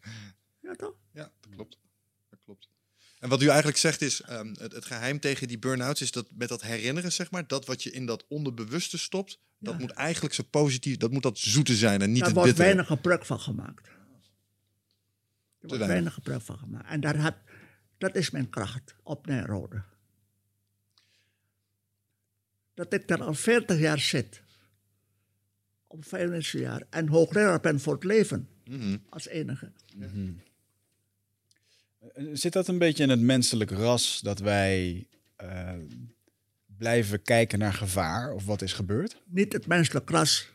Ja, 0.62 0.74
toch? 0.76 0.96
Ja, 1.12 1.32
dat 1.42 1.52
klopt. 1.56 1.78
Dat 2.30 2.40
klopt. 2.46 2.70
En 3.20 3.30
wat 3.30 3.42
u 3.42 3.48
eigenlijk 3.48 3.78
zegt 3.78 4.02
is, 4.02 4.22
ehm, 4.22 4.48
het, 4.60 4.72
het 4.72 4.86
geheim 4.86 5.20
tegen 5.20 5.48
die 5.48 5.60
burn-outs 5.60 6.02
is 6.02 6.12
dat 6.12 6.28
met 6.36 6.50
dat 6.50 6.62
herinneren, 6.62 7.12
zeg 7.12 7.32
maar, 7.32 7.48
dat 7.48 7.66
wat 7.66 7.84
je 7.84 7.92
in 7.92 8.06
dat 8.06 8.26
onderbewuste 8.28 8.98
stopt, 8.98 9.40
dat 9.60 9.74
Ja. 9.74 9.80
moet 9.80 9.92
eigenlijk 9.92 10.36
zo 10.36 10.44
positief, 10.44 10.98
dat 10.98 11.12
moet 11.12 11.24
dat 11.24 11.38
zoete 11.38 11.76
zijn 11.76 12.02
en 12.02 12.08
niet 12.12 12.18
Daar 12.20 12.28
het 12.28 12.36
wordt 12.38 12.50
bittere. 12.50 12.68
weinig 12.76 12.88
gebruik 12.88 13.26
van 13.26 13.40
gemaakt. 13.40 13.88
Er 13.88 13.94
wordt 15.60 15.70
weinig. 15.70 15.88
weinig 15.88 16.14
gebruik 16.14 16.42
van 16.42 16.58
gemaakt. 16.58 16.88
En 16.90 17.00
daar 17.00 17.22
heb, 17.22 17.38
dat 17.98 18.16
is 18.16 18.30
mijn 18.30 18.50
kracht 18.50 18.96
op 19.04 19.26
Nijrode. 19.26 19.84
Dat 22.74 22.94
ik 22.94 23.08
daar 23.08 23.24
al 23.24 23.34
40 23.34 23.80
jaar 23.80 24.00
zit. 24.00 24.42
Op 25.98 26.06
95 26.06 26.62
jaar. 26.62 26.84
En 26.90 27.08
hoogleraar 27.08 27.60
ben 27.60 27.80
voor 27.80 27.94
het 27.94 28.04
leven. 28.04 28.48
Mhm. 28.66 28.98
Als 29.10 29.28
enige. 29.28 29.72
Zit 32.34 32.54
dat 32.54 32.68
een 32.68 32.78
beetje 32.78 33.04
in 33.04 33.10
het 33.10 33.20
menselijk 33.20 33.72
ras 33.72 34.22
dat 34.22 34.40
wij 34.40 35.08
eh, 35.36 35.74
blijven 36.78 37.22
kijken 37.22 37.60
naar 37.60 37.74
gevaar 37.74 38.34
of 38.34 38.46
wat 38.46 38.62
is 38.62 38.74
gebeurd? 38.74 39.22
Niet 39.26 39.54
het 39.54 39.68
menselijk 39.68 40.10
ras. 40.10 40.52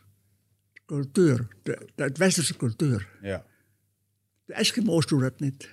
Cultuur. 0.85 1.47
De, 1.63 1.89
de, 1.95 2.03
het 2.03 2.17
westerse 2.17 2.57
cultuur. 2.57 3.09
Ja. 3.21 3.45
De 4.45 4.53
Eskimo's 4.53 5.05
doen 5.05 5.21
dat 5.21 5.39
niet. 5.39 5.69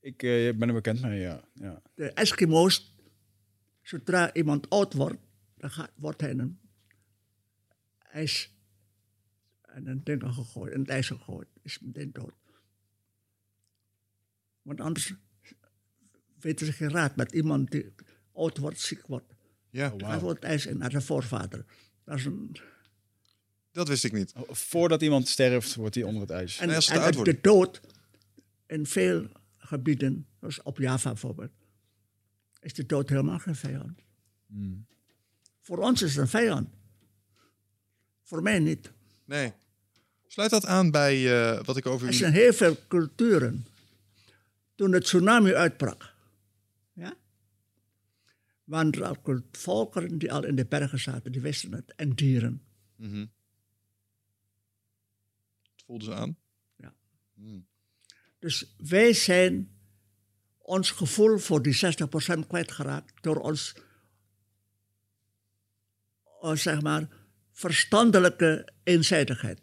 Ik 0.00 0.22
eh, 0.22 0.54
ben 0.54 0.68
er 0.68 0.74
bekend 0.74 1.02
mee, 1.02 1.20
ja. 1.20 1.40
ja. 1.54 1.82
De 1.94 2.10
Eskimo's, 2.12 2.94
zodra 3.82 4.32
iemand 4.32 4.70
oud 4.70 4.94
wordt, 4.94 5.18
dan 5.56 5.70
gaat, 5.70 5.90
wordt 5.94 6.20
hij 6.20 6.30
een 6.30 6.58
ijs 8.12 8.57
en 9.78 9.86
een 9.86 10.04
ding 10.04 10.22
gegooid, 10.34 10.74
het 10.74 10.88
ijs 10.88 11.06
gegooid, 11.06 11.48
is 11.62 11.78
meteen 11.80 12.12
dood. 12.12 12.34
Want 14.62 14.80
anders 14.80 15.14
weten 16.40 16.66
ze 16.66 16.72
geen 16.72 16.90
raad 16.90 17.16
met 17.16 17.32
iemand 17.32 17.70
die 17.70 17.94
oud 18.32 18.58
wordt, 18.58 18.80
ziek 18.80 19.06
wordt. 19.06 19.34
Ja, 19.70 19.92
Oh, 19.92 20.08
Hij 20.08 20.18
wordt 20.20 20.42
het 20.42 20.50
ijs 20.50 20.66
in 20.66 20.78
naar 20.78 20.90
zijn 20.90 21.02
voorvader. 21.02 21.64
Dat 22.04 22.18
is 22.18 22.24
een, 22.24 22.56
dat 23.70 23.88
wist 23.88 24.04
ik 24.04 24.12
niet. 24.12 24.32
Oh, 24.36 24.50
Voordat 24.52 25.02
iemand 25.02 25.28
sterft, 25.28 25.74
wordt 25.74 25.94
hij 25.94 26.04
onder 26.04 26.20
het 26.22 26.30
ijs. 26.30 26.58
en, 26.58 26.66
Nee, 26.66 26.76
als 26.76 26.84
ze 26.86 26.92
en 26.92 26.98
te 27.12 27.16
oud 27.16 27.24
de 27.24 27.40
dood 27.40 27.80
in 28.66 28.86
veel 28.86 29.28
gebieden, 29.56 30.26
zoals 30.40 30.62
op 30.62 30.78
Java 30.78 31.08
bijvoorbeeld, 31.10 31.52
is 32.60 32.74
de 32.74 32.86
dood 32.86 33.08
helemaal 33.08 33.38
geen 33.38 33.56
vijand. 33.56 34.00
Hmm. 34.46 34.86
Voor 35.60 35.78
ons 35.78 36.02
is 36.02 36.10
het 36.14 36.20
een 36.20 36.28
vijand. 36.28 36.68
Voor 38.22 38.42
mij 38.42 38.58
niet. 38.58 38.92
Nee. 39.24 39.52
Sluit 40.28 40.50
dat 40.50 40.66
aan 40.66 40.90
bij 40.90 41.40
eh, 41.40 41.64
wat 41.64 41.76
ik 41.76 41.86
over 41.86 42.06
Er 42.06 42.14
zijn 42.14 42.32
heel 42.32 42.52
veel 42.52 42.76
culturen. 42.88 43.66
Toen 44.74 44.90
de 44.90 45.00
tsunami 45.00 45.54
uitbrak, 45.54 46.14
ja, 46.92 47.14
waren 48.64 48.92
er 48.92 49.04
al 49.04 49.42
volkeren 49.52 50.18
die 50.18 50.32
al 50.32 50.44
in 50.44 50.56
de 50.56 50.64
bergen 50.64 50.98
zaten, 50.98 51.32
die 51.32 51.40
wisten 51.40 51.72
het, 51.72 51.94
en 51.96 52.14
dieren. 52.14 52.62
Mhm. 52.96 53.26
Het 55.72 55.82
voelde 55.86 56.04
ze 56.04 56.14
aan. 56.14 56.36
Ja. 56.76 56.94
Hmm. 57.34 57.66
Dus 58.38 58.74
wij 58.76 59.12
zijn 59.12 59.70
ons 60.58 60.90
gevoel 60.90 61.38
voor 61.38 61.62
die 61.62 61.74
60% 61.74 62.46
kwijtgeraakt 62.46 63.22
door 63.22 63.36
ons, 63.36 63.74
eh, 66.40 66.54
zeg 66.54 66.80
maar, 66.82 67.08
verstandelijke 67.52 68.68
eenzijdigheid. 68.82 69.60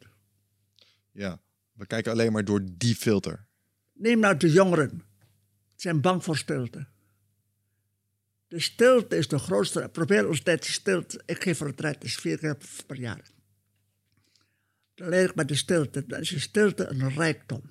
Ja, 1.16 1.42
we 1.72 1.86
kijken 1.86 2.12
alleen 2.12 2.32
maar 2.32 2.46
door 2.46 2.62
die 2.72 2.96
filter. 2.96 3.46
Neem 3.94 4.20
nou 4.20 4.38
de 4.38 4.52
jongeren. 4.52 5.04
Ze 5.68 5.74
zijn 5.76 6.02
bang 6.02 6.24
voor 6.24 6.38
stilte. 6.38 6.88
De 8.48 8.56
De 8.56 8.60
stilte 8.60 9.18
is 9.18 9.28
de 9.28 9.40
grootste. 9.40 9.90
Probeer 9.92 10.28
ons 10.28 10.42
tijd 10.42 10.66
stilte. 10.66 11.22
Ik 11.26 11.44
geef 11.44 11.60
retreat, 11.60 12.04
is 12.04 12.16
vier 12.16 12.38
keer 12.38 12.58
per 12.86 13.00
jaar. 13.00 13.32
Dan 14.94 15.10
leer 15.10 15.30
ik 15.30 15.36
met 15.36 15.48
de 15.48 15.56
stilte. 15.56 16.06
Dan 16.06 16.20
is 16.20 16.30
de 16.30 16.40
stilte 16.40 16.88
een 16.88 17.10
rijkdom. 17.10 17.62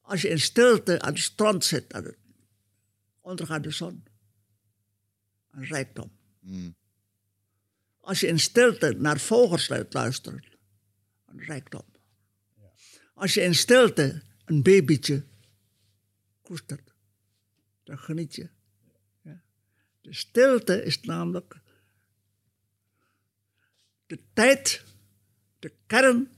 Als 0.00 0.22
je 0.22 0.28
in 0.28 0.40
stilte 0.40 1.00
aan 1.00 1.12
het 1.12 1.22
strand 1.22 1.64
zit, 1.64 1.92
aan 1.92 2.04
het 2.04 2.16
ondergaande 3.20 3.70
zon, 3.70 4.04
een 5.50 5.64
rijkdom. 5.64 6.10
Mm. 6.40 6.74
Als 8.00 8.20
je 8.20 8.26
in 8.26 8.38
stilte 8.38 8.94
naar 8.98 9.20
vogels 9.20 9.68
luistert, 9.68 10.56
een 11.26 11.40
rijkdom. 11.40 11.93
Als 13.14 13.34
je 13.34 13.40
in 13.40 13.54
stilte 13.54 14.22
een 14.44 14.62
babytje 14.62 15.24
koestert, 16.42 16.94
dan 17.82 17.98
geniet 17.98 18.34
je. 18.34 18.48
Ja. 19.22 19.42
De 20.00 20.14
stilte 20.14 20.84
is 20.84 21.00
namelijk 21.00 21.60
de 24.06 24.18
tijd, 24.32 24.84
de 25.58 25.72
kern 25.86 26.28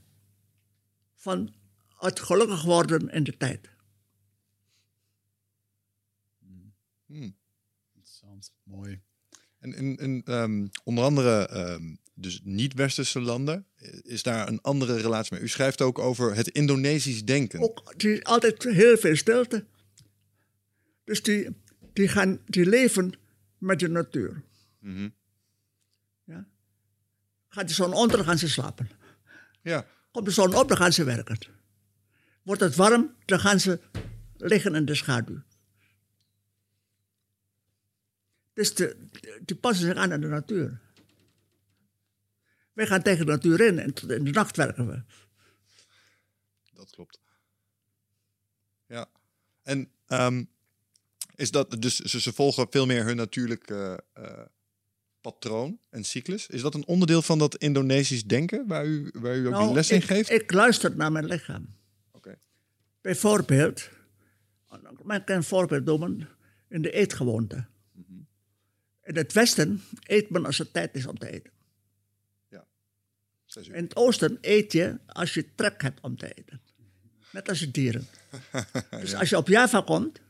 van 1.15 1.55
het 1.89 2.21
gelukkig 2.21 2.63
worden 2.63 3.09
in 3.09 3.25
de 3.25 3.37
tijd. 3.37 3.71
Interessant, 7.07 8.53
mooi. 8.63 9.03
En 9.59 9.99
in 9.99 10.23
ehm, 10.25 10.67
onder 10.85 11.05
andere 11.05 11.49
ehm, 11.49 11.95
dus 12.19 12.41
niet-westerse 12.45 13.21
landen 13.21 13.67
is 14.03 14.23
daar 14.23 14.49
een 14.49 14.61
andere 14.61 14.97
relatie 14.97 15.35
mee. 15.35 15.43
U 15.43 15.49
schrijft 15.49 15.81
ook 15.81 15.99
over 15.99 16.35
het 16.35 16.49
Indonesisch 16.49 17.25
denken. 17.25 17.61
Ook, 17.61 17.95
die 17.97 18.13
is 18.13 18.25
altijd 18.25 18.63
heel 18.63 18.97
veel 18.97 19.17
stilte. 19.17 19.65
Dus 21.05 21.23
die, 21.23 21.49
die, 21.93 22.09
gaan, 22.09 22.39
die 22.47 22.67
leven 22.67 23.13
met 23.59 23.79
de 23.79 23.89
natuur. 23.89 24.43
Mhm. 24.79 25.09
Ja? 26.25 26.47
Gaat 27.49 27.69
de 27.69 27.75
zon 27.75 27.93
onder, 27.93 28.17
dan 28.17 28.27
gaan 28.27 28.39
ze 28.39 28.49
slapen. 28.49 28.91
Ja, 29.63 29.87
Komt 30.11 30.27
de 30.27 30.31
zon 30.31 30.55
op, 30.55 30.69
dan 30.69 30.77
gaan 30.77 30.93
ze 30.93 31.05
werken. 31.05 31.39
Wordt 32.43 32.61
het 32.61 32.77
warm, 32.77 33.15
dan 33.25 33.41
gaan 33.41 33.61
ze 33.61 33.81
liggen 34.37 34.75
in 34.75 34.85
de 34.85 34.95
schaduw. 34.95 35.43
Dus 38.53 38.75
de, 38.75 38.97
die 39.45 39.57
passen 39.57 39.87
zich 39.87 39.97
aan 39.97 40.13
aan 40.13 40.21
de 40.21 40.27
natuur. 40.27 40.81
Wij 42.77 42.87
gaan 42.87 43.03
tegen 43.03 43.27
de 43.27 43.33
natuur 43.33 43.61
in 43.61 43.79
en 43.79 43.93
in 44.09 44.25
de 44.25 44.31
nacht 44.31 44.57
werken 44.57 44.87
we. 44.87 45.03
dat 46.73 46.91
klopt. 46.91 47.21
Ja. 48.87 49.07
En 49.63 49.91
ehm, 50.07 50.45
is 51.35 51.51
dat 51.51 51.83
dus 51.83 51.99
ze, 51.99 52.21
ze 52.21 52.33
volgen 52.33 52.67
veel 52.71 52.87
meer 52.87 53.05
hun 53.05 53.17
natuurlijke 53.17 54.05
eh, 54.13 54.43
patroon 55.21 55.79
en 55.91 56.05
cyclus. 56.05 56.47
Is 56.47 56.61
dat 56.61 56.75
een 56.75 56.87
onderdeel 56.87 57.23
van 57.23 57.39
dat 57.39 57.57
Indonesisch 57.57 58.25
denken 58.25 58.67
waar 58.67 58.87
u, 58.87 59.11
waar 59.13 59.37
u 59.37 59.47
ook 59.47 59.53
Nou, 59.53 59.75
les 59.75 59.91
in 59.91 59.97
ik, 59.97 60.05
geeft? 60.05 60.31
Ik 60.31 60.53
luister 60.53 60.97
naar 60.97 61.13
mijn 61.13 61.27
lichaam. 61.27 61.75
Oké. 62.11 62.39
Bijvoorbeeld, 63.01 63.91
ik 65.09 65.25
kan 65.25 65.37
een 65.37 65.45
voorbeeld 65.45 65.85
noemen 65.85 66.29
in 66.69 66.83
de 66.83 66.91
eetgewoonte. 66.91 67.67
In 69.03 69.17
het 69.17 69.33
Westen 69.33 69.83
eet 70.03 70.31
men 70.31 70.47
als 70.47 70.59
het 70.59 70.73
tijd 70.73 70.95
is 70.95 71.07
om 71.07 71.19
te 71.19 71.31
eten. 71.31 71.55
In 73.65 73.85
het 73.85 73.97
Oosten 73.97 74.39
eet 74.41 74.73
je 74.73 74.99
als 75.07 75.35
je 75.35 75.55
trek 75.55 75.83
hebt 75.83 76.01
om 76.01 76.17
te 76.17 76.35
eten. 76.35 76.61
Net 77.31 77.49
als 77.49 77.59
de 77.59 77.71
dieren. 77.71 78.07
Dus 79.01 79.15
als 79.15 79.29
je 79.29 79.37
op 79.37 79.49
Java 79.49 79.81
komt, 79.81 80.21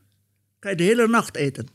kan 0.59 0.71
je 0.71 0.77
de 0.77 0.83
hele 0.83 1.07
nacht 1.07 1.35
eten. 1.35 1.67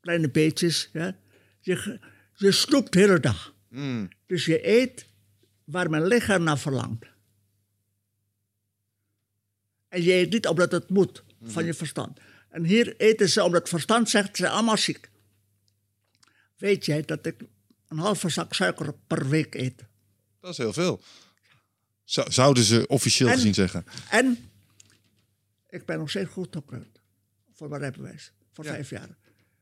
Kleine 0.00 0.30
beetjes. 0.30 0.90
Ja. 0.92 1.16
Je, 1.60 1.98
je 2.34 2.52
snoept 2.52 2.92
de 2.92 2.98
hele 2.98 3.20
dag. 3.20 3.54
Mm, 3.68 4.08
Dus 4.26 4.44
je 4.44 4.68
eet 4.68 5.06
waar 5.64 5.90
mijn 5.90 6.06
lichaam 6.06 6.42
naar 6.42 6.58
verlangt. 6.58 7.06
En 9.88 10.02
je 10.02 10.12
eet 10.12 10.30
niet 10.32 10.46
omdat 10.46 10.72
het 10.72 10.88
moet, 10.88 11.24
van 11.42 11.64
je 11.64 11.74
verstand. 11.74 12.18
En 12.48 12.64
hier 12.64 12.96
eten 12.96 13.28
ze 13.28 13.42
omdat 13.42 13.60
het 13.60 13.68
verstand 13.68 14.10
zegt, 14.10 14.36
ze 14.36 14.42
zijn 14.42 14.52
allemaal 14.52 14.76
ziek. 14.76 15.10
Weet 16.56 16.84
jij 16.86 17.02
dat 17.02 17.26
ik 17.26 17.40
een 17.88 17.98
halve 17.98 18.28
zak 18.28 18.54
suiker 18.54 18.94
per 19.06 19.28
week 19.28 19.54
eet? 19.54 19.84
Dat 20.44 20.52
is 20.52 20.58
heel 20.58 20.72
veel. 20.72 21.00
Zou- 22.04 22.32
zouden 22.32 22.62
ze 22.64 22.86
officieel 22.86 23.28
En- 23.28 23.34
gezien 23.34 23.54
zeggen. 23.54 23.84
En 24.10 24.38
ik 25.68 25.84
ben 25.86 25.98
nog 25.98 26.10
steeds 26.10 26.30
goed 26.30 26.56
opgeruimd. 26.56 27.00
Voor 27.52 27.68
mijn 27.68 27.80
rijbewijs. 27.80 28.32
Voor 28.52 28.64
Ja. 28.64 28.70
vijf 28.72 28.90
jaar. 28.90 29.08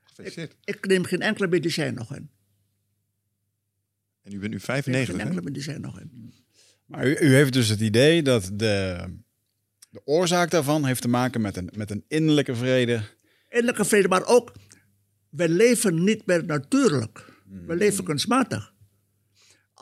Gefeliciteerd. 0.03 0.55
Ik 0.65 0.87
neem 0.87 1.05
geen 1.05 1.21
enkele 1.21 1.49
medicijn 1.49 1.95
nog 1.95 2.15
in. 2.17 2.31
En 4.23 4.33
u 4.33 4.39
bent 4.39 4.51
nu 4.51 4.57
Ik 4.57 4.67
neem 4.67 4.83
95, 4.83 5.15
geen 5.17 5.21
enkele 5.27 5.43
medicijn 5.43 5.81
nog 5.81 6.01
in. 6.01 6.33
Maar 6.87 7.07
u, 7.07 7.17
u 7.21 7.35
heeft 7.35 7.53
dus 7.53 7.69
het 7.69 7.81
idee 7.81 8.23
dat 8.23 8.51
de, 8.55 9.05
de 9.91 10.01
oorzaak 10.05 10.51
daarvan 10.51 10.85
heeft 10.85 11.03
te 11.03 11.09
maken 11.09 11.41
met 11.41 11.57
een, 11.57 11.71
met 11.77 11.91
een 11.91 12.05
innerlijke 12.09 12.55
vrede. 12.55 13.03
Innerlijke 13.49 13.85
vrede, 13.85 14.09
maar 14.09 14.27
ook, 14.27 14.53
we 15.29 15.49
leven 15.49 16.05
niet 16.05 16.27
meer 16.27 16.45
natuurlijk. 16.45 17.31
We 17.67 17.77
leven 17.77 18.05
kunstmatig. 18.05 18.72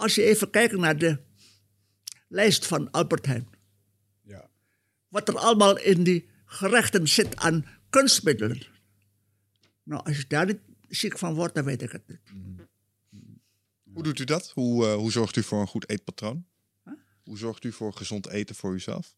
Als 0.01 0.15
je 0.15 0.23
even 0.23 0.51
kijkt 0.51 0.77
naar 0.77 0.99
de 0.99 1.19
lijst 2.29 2.67
van 2.67 2.91
Albert 2.91 3.27
Heijn. 3.27 3.49
Ja. 4.23 4.51
Wat 5.09 5.29
er 5.29 5.39
allemaal 5.39 5.79
in 5.79 6.03
die 6.03 6.29
gerechten 6.45 7.09
zit 7.09 7.37
aan 7.37 7.67
kunstmiddelen. 7.91 8.67
Nou, 9.83 10.05
als 10.05 10.17
je 10.17 10.27
daar 10.27 10.47
niet 10.47 10.61
ziek 10.89 11.19
van 11.19 11.35
wordt, 11.35 11.55
dan 11.55 11.65
weet 11.65 11.83
ik 11.83 11.93
het 11.93 12.09
niet. 12.09 12.21
Hoe 13.93 14.03
doet 14.03 14.19
u 14.19 14.25
dat? 14.25 14.51
Hoe, 14.51 14.87
eh, 14.87 14.95
hoe 14.95 15.13
zorgt 15.13 15.37
u 15.37 15.43
voor 15.43 15.61
een 15.61 15.67
goed 15.67 15.89
eetpatroon? 15.89 16.47
Hoe 17.23 17.39
zorgt 17.39 17.65
u 17.65 17.73
voor 17.73 17.93
gezond 17.93 18.29
eten 18.29 18.55
voor 18.55 18.75
uzelf? 18.75 19.17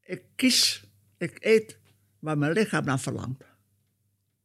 Ik 0.00 0.22
kies, 0.34 0.84
ik 1.16 1.44
eet 1.44 1.78
waar 2.18 2.38
mijn 2.38 2.52
lichaam 2.52 2.84
naar 2.84 3.00
verlangt. 3.00 3.44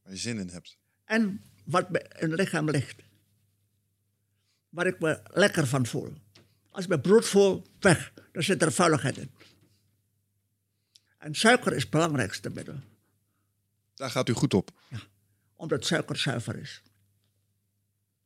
Waar 0.02 0.12
je 0.12 0.18
zin 0.18 0.38
in 0.38 0.48
hebt. 0.48 0.78
En 1.04 1.42
wat 1.64 1.88
het 1.90 2.32
lichaam 2.32 2.70
ligt. 2.70 3.06
Waar 4.78 4.86
ik 4.86 5.00
me 5.00 5.20
lekker 5.24 5.66
van 5.66 5.86
voel. 5.86 6.12
Als 6.70 6.84
ik 6.84 6.90
me 6.90 7.00
brood 7.00 7.28
voel, 7.28 7.66
weg. 7.78 8.12
Dan 8.32 8.42
zit 8.42 8.62
er 8.62 8.72
vuiligheid 8.72 9.16
in. 9.16 9.30
En 11.18 11.34
suiker 11.34 11.72
is 11.72 11.82
het 11.82 11.90
belangrijkste 11.90 12.50
middel. 12.50 12.80
Daar 13.94 14.10
gaat 14.10 14.28
u 14.28 14.32
goed 14.32 14.54
op. 14.54 14.70
Omdat 15.56 15.86
suiker 15.86 16.16
zuiver 16.16 16.56
is. 16.56 16.82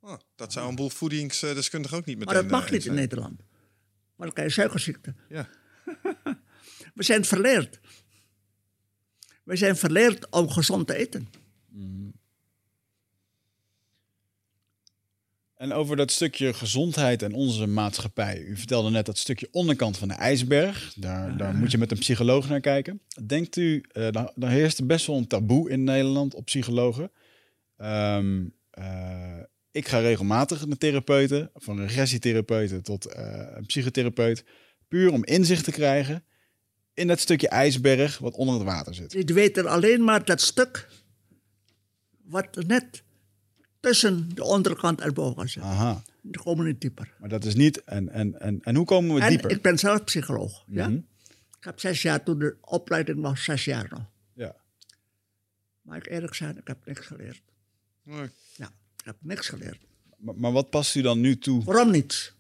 Ah, 0.01 0.19
dat 0.35 0.53
zou 0.53 0.69
een 0.69 0.75
boel 0.75 0.89
voedingsdeskundigen 0.91 1.97
ook 1.97 2.05
niet 2.05 2.19
meteen 2.19 2.35
Maar 2.35 2.43
dat 2.43 2.53
mag 2.53 2.65
eh, 2.65 2.73
niet 2.73 2.87
in. 2.87 2.95
Nederland. 2.95 3.37
Want 3.37 4.17
dan 4.17 4.33
krijg 4.33 4.49
je 4.49 4.55
suikerziekte. 4.55 5.15
Ja. 5.29 5.49
We 6.95 7.03
zijn 7.03 7.25
verleerd. 7.25 7.81
We 9.45 9.57
zijn 9.57 9.77
verleerd 9.77 10.31
om 10.31 10.51
gezond 10.51 10.87
te 10.87 10.95
eten. 10.95 11.29
En 15.63 15.73
over 15.73 15.97
dat 15.97 16.11
stukje 16.11 16.53
gezondheid 16.53 17.23
en 17.23 17.33
onze 17.33 17.67
maatschappij. 17.67 18.41
U 18.41 18.57
vertelde 18.57 18.91
net 18.91 19.07
dat 19.07 19.19
stukje 19.19 19.49
onderkant 19.51 19.99
van 19.99 20.09
de 20.09 20.15
ijsberg. 20.15 20.95
Daar, 20.97 21.37
daar 21.37 21.55
moet 21.55 21.71
je 21.71 21.79
met 21.79 21.91
een 21.91 21.99
psycholoog 21.99 22.49
naar 22.49 22.61
kijken. 22.61 23.01
Denkt 23.27 23.57
u, 23.57 23.85
eh 23.93 24.11
daar, 24.11 24.33
daar 24.35 24.51
heerst 24.51 24.87
best 24.87 25.07
wel 25.07 25.17
een 25.17 25.27
taboe 25.27 25.71
in 25.71 25.85
Nederland 25.85 26.35
op 26.35 26.45
psychologen. 26.45 27.11
Ehm, 27.77 28.45
eh, 28.71 29.39
ik 29.71 29.89
ga 29.89 29.99
regelmatig 29.99 30.67
naar 30.67 30.79
therapeuten, 30.79 31.51
van 31.55 31.81
regressietherapeuten 31.81 32.83
tot 32.83 33.07
eh, 33.07 33.47
een 33.55 33.67
psychotherapeut. 33.67 34.45
Puur 34.89 35.13
om 35.13 35.25
inzicht 35.25 35.65
te 35.65 35.71
krijgen 35.71 36.25
in 36.95 37.07
dat 37.07 37.21
stukje 37.21 37.49
ijsberg 37.49 38.19
wat 38.19 38.35
onder 38.35 38.55
het 38.55 38.65
water 38.65 38.95
zit. 38.95 39.11
Die 39.11 39.35
weten 39.35 39.67
alleen 39.67 40.05
maar 40.05 40.25
dat 40.25 40.41
stuk 40.41 40.89
wat 42.25 42.65
net 42.67 43.03
tussen 43.83 44.35
de 44.35 44.45
onderkant 44.45 45.01
en 45.01 45.15
boven 45.15 45.49
zit. 45.49 45.63
Aha, 45.63 46.03
Die 46.23 46.43
komen 46.43 46.65
niet 46.67 46.81
dieper. 46.81 47.15
maar 47.19 47.29
dat 47.29 47.45
is 47.45 47.55
niet. 47.55 47.85
En, 47.85 48.09
en, 48.09 48.41
en, 48.41 48.63
en 48.63 48.75
hoe 48.77 48.85
komen 48.85 49.15
we 49.15 49.21
En 49.21 49.29
dieper? 49.29 49.51
ik 49.51 49.63
ben 49.63 49.79
zelf 49.79 50.05
psycholoog. 50.05 50.65
ja? 50.69 50.89
Mhm. 50.89 50.97
Ik 51.59 51.65
heb 51.69 51.81
zes 51.81 52.03
jaar 52.03 52.23
toen 52.23 52.39
de 52.39 52.57
opleiding 52.61 53.21
was, 53.21 53.45
zes 53.45 53.65
jaar 53.65 53.87
nog. 53.91 54.05
Ja. 54.35 54.57
Maar 55.83 55.97
ik 55.97 56.07
eerlijk 56.09 56.35
zijn, 56.35 56.59
ik 56.59 56.67
heb 56.67 56.87
niks 56.87 57.07
geleerd. 57.07 57.43
Nee. 58.03 58.29
Ja, 58.57 58.67
ik 58.97 59.05
heb 59.05 59.17
niks 59.21 59.49
geleerd. 59.49 59.79
Maar, 60.17 60.35
maar 60.37 60.53
wat 60.53 60.71
past 60.71 60.95
u 60.95 61.03
dan 61.03 61.21
nu 61.21 61.39
toe? 61.39 61.65
Waarom 61.65 61.91
niet? 61.91 62.33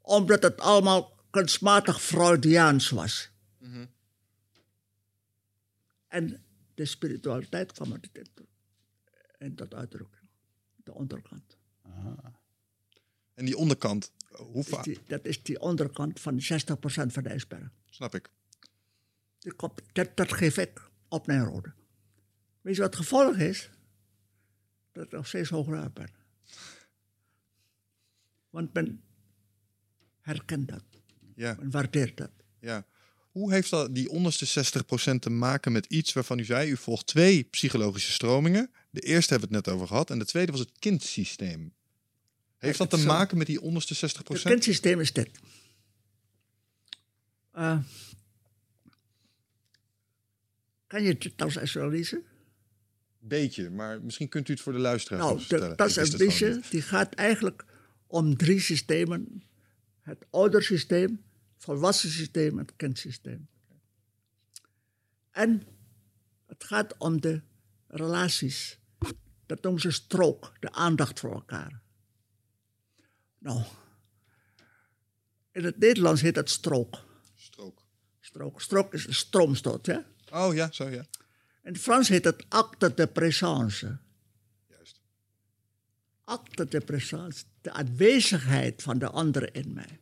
Omdat 0.00 0.42
het 0.42 0.60
allemaal 0.60 1.12
kunstmatig 1.30 2.02
Freudiaans 2.02 2.90
was. 2.90 3.30
En 6.08 6.44
de 6.74 6.84
spiritualiteit 6.84 7.72
kwam 7.72 7.92
er 7.92 7.98
niet 8.00 8.18
in, 8.18 8.46
in 9.38 9.54
dat 9.56 9.74
uitdrukking. 9.74 10.23
De 10.84 10.94
onderkant. 10.94 11.56
En 13.34 13.44
die 13.44 13.56
onderkant, 13.56 14.12
hoe 14.36 14.64
vaak? 14.64 15.08
dat 15.08 15.24
is 15.26 15.42
die 15.42 15.60
onderkant 15.60 16.20
van 16.20 16.34
60% 16.34 16.40
van 16.86 17.22
de 17.22 17.28
ijsberg. 17.28 17.70
Snap 17.90 18.14
ik. 18.14 18.30
Dat, 19.92 20.16
dat 20.16 20.32
geef 20.32 20.56
ik 20.56 20.90
op 21.08 21.26
Nijrode. 21.26 21.72
Weet 22.60 22.74
je 22.74 22.80
wat 22.80 22.94
het 22.96 23.02
gevolg 23.06 23.36
is? 23.36 23.70
Dat 24.92 25.04
ik 25.04 25.10
nog 25.12 25.26
steeds 25.26 25.48
hoger 25.50 25.92
ben. 25.92 26.10
Want 28.50 28.72
men 28.72 29.02
herkent 30.20 30.68
dat. 30.68 30.84
Ja, 31.34 31.54
Men 31.58 31.70
waardeert 31.70 32.16
dat. 32.16 32.30
ja. 32.58 32.86
Hoe 33.34 33.52
heeft 33.52 33.70
dat, 33.70 33.94
die 33.94 34.10
onderste 34.10 34.64
60% 35.14 35.18
te 35.18 35.30
maken 35.30 35.72
met 35.72 35.86
iets 35.86 36.12
waarvan 36.12 36.38
u 36.38 36.44
zei, 36.44 36.70
u 36.70 36.76
volgt 36.76 37.06
twee 37.06 37.42
psychologische 37.44 38.12
stromingen. 38.12 38.70
De 38.90 39.00
eerste 39.00 39.30
hebben 39.32 39.48
we 39.50 39.56
het 39.56 39.64
net 39.66 39.74
over 39.74 39.86
gehad 39.88 40.10
en 40.10 40.18
de 40.18 40.24
tweede 40.24 40.52
was 40.52 40.60
het 40.60 40.72
kindsysteem. 40.78 41.72
Heeft 42.58 42.78
dat 42.78 42.90
te 42.90 42.98
Zo. 42.98 43.06
maken 43.06 43.38
met 43.38 43.46
die 43.46 43.60
onderste 43.60 43.94
60%? 43.94 43.98
Het 44.26 44.42
kindsysteem 44.42 45.00
is 45.00 45.12
dit. 45.12 45.30
Eh, 47.52 47.78
kan 50.86 51.02
je 51.02 51.08
het 51.08 51.56
eens 51.56 51.74
lezen? 51.74 52.22
Beetje, 53.18 53.70
maar 53.70 54.02
misschien 54.02 54.28
kunt 54.28 54.48
u 54.48 54.52
het 54.52 54.62
voor 54.62 54.72
de 54.72 54.78
luisteraar 54.78 55.18
Nou, 55.18 55.40
vertellen. 55.40 55.76
beetje, 56.16 56.60
die 56.70 56.82
gaat 56.82 57.14
eigenlijk 57.14 57.64
om 58.06 58.36
drie 58.36 58.60
systemen. 58.60 59.42
Het 60.00 60.26
oudersysteem, 60.30 61.22
volwassen 61.64 62.10
systeem 62.10 62.58
en 62.58 62.64
het 62.66 62.76
kindsysteem. 62.76 63.48
En 65.30 65.62
het 66.46 66.64
gaat 66.64 66.96
om 66.98 67.20
de 67.20 67.42
relaties. 67.86 68.78
Dat 69.46 69.62
noemen 69.62 69.80
ze 69.80 69.90
strook, 69.90 70.52
de 70.60 70.72
aandacht 70.72 71.20
voor 71.20 71.32
elkaar. 71.32 71.82
Nou, 73.38 73.62
in 75.52 75.64
het 75.64 75.78
Nederlands 75.78 76.20
heet 76.20 76.34
dat 76.34 76.50
strook. 76.50 77.04
Strook. 77.34 77.82
Strook, 78.20 78.60
strook 78.60 78.94
is 78.94 79.06
een 79.06 79.14
stroomstoot, 79.14 79.86
ja? 79.86 80.04
Oh 80.32 80.54
ja, 80.54 80.72
zo 80.72 80.88
ja. 80.88 81.06
In 81.62 81.72
het 81.72 81.78
Frans 81.78 82.08
heet 82.08 82.24
het 82.24 82.44
acte 82.48 82.94
de 82.94 83.06
présence. 83.06 83.98
Juist. 84.66 85.00
acte 86.24 86.64
de 86.64 86.80
présence, 86.80 87.44
de 87.60 87.70
aanwezigheid 87.70 88.82
van 88.82 88.98
de 88.98 89.10
andere 89.10 89.50
in 89.50 89.72
mij. 89.72 90.00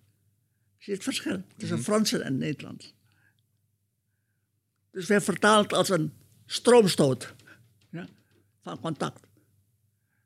Zie 0.82 0.92
je 0.92 0.98
het 0.98 1.02
verschil 1.02 1.42
tussen 1.56 1.82
Frans 1.82 2.12
en 2.12 2.38
Nederlands? 2.38 2.94
Dus 4.90 5.06
vertalen 5.06 5.62
het 5.62 5.72
als 5.72 5.88
een 5.88 6.12
stroomstoot 6.46 7.34
ja, 7.90 8.08
van 8.60 8.80
contact. 8.80 9.26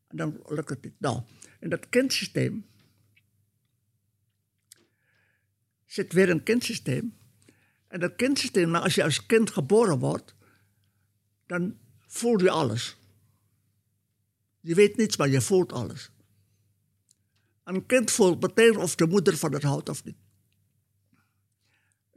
En 0.07 0.16
dan 0.16 0.42
lukt 0.46 0.68
het 0.68 0.82
niet. 0.82 1.00
Nou, 1.00 1.22
in 1.61 1.68
dat 1.68 1.88
kindsysteem 1.88 2.66
zit 5.86 6.12
weer 6.12 6.30
een 6.30 6.42
kindsysteem. 6.42 7.16
En 7.88 8.00
dat 8.00 8.16
kindsysteem, 8.16 8.70
nou, 8.70 8.84
als 8.84 8.94
je 8.94 9.04
als 9.04 9.26
kind 9.26 9.50
geboren 9.50 9.98
wordt, 9.98 10.34
dan 11.46 11.78
voel 12.07 12.42
je 12.42 12.50
alles. 12.50 12.96
Je 14.61 14.74
weet 14.74 14.96
niets, 14.96 15.16
maar 15.16 15.28
je 15.28 15.40
voelt 15.40 15.72
alles. 15.72 16.11
Een 17.64 17.86
kind 17.86 18.11
voelt 18.11 18.40
meteen 18.40 18.76
of 18.76 18.94
de 18.94 19.07
moeder 19.07 19.36
van 19.36 19.52
het 19.52 19.62
houdt 19.62 19.88
of 19.88 20.04
niet. 20.04 20.24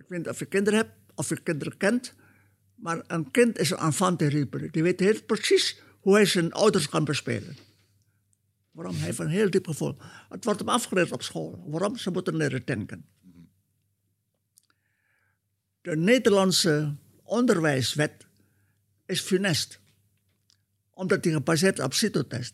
Weet 0.10 0.20
niet 0.20 0.28
of 0.28 0.40
je 0.40 0.46
kinderen 0.46 0.80
hebt, 0.80 0.92
of 1.16 1.30
je 1.30 1.42
kinderen 1.42 1.78
kent, 1.78 2.14
maar 2.76 3.04
een 3.08 3.32
kind 3.32 3.58
is 3.58 3.70
een 3.70 3.78
enfant 3.78 4.20
terrible. 4.20 4.70
Die 4.72 4.84
weet 4.84 5.00
heel 5.00 5.24
precies 5.24 5.82
hoe 6.00 6.14
hij 6.14 6.26
zijn 6.26 6.52
ouders 6.52 6.90
kan 6.90 7.04
bespelen. 7.04 7.58
Waarom? 8.72 8.96
Hij 8.96 9.06
heeft 9.06 9.20
een 9.20 9.28
heel 9.28 9.50
diep 9.50 9.68
gevoel. 9.68 9.98
Het 10.30 10.44
wordt 10.44 10.60
hem 10.60 10.70
afgeleerd 10.70 11.12
op 11.12 11.22
school. 11.22 11.64
Waarom? 11.68 11.98
Ze 11.98 12.12
moeten 12.12 12.36
leren 12.36 12.66
denken. 12.66 13.06
De 15.82 15.98
Nederlandse 15.98 16.96
onderwijswet 17.24 18.28
is 19.06 19.22
funest 19.22 19.80
omdat 20.90 21.24
die 21.24 21.34
gebaseerd 21.34 21.78
is 21.78 21.84
op 21.84 21.94
CITO-test. 21.94 22.54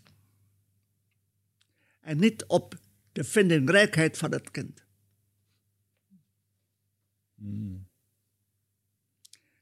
En 2.01 2.17
niet 2.17 2.45
op 2.45 2.75
de 3.11 3.23
vindingrijkheid 3.23 4.17
van 4.17 4.31
het 4.31 4.51
kind. 4.51 4.84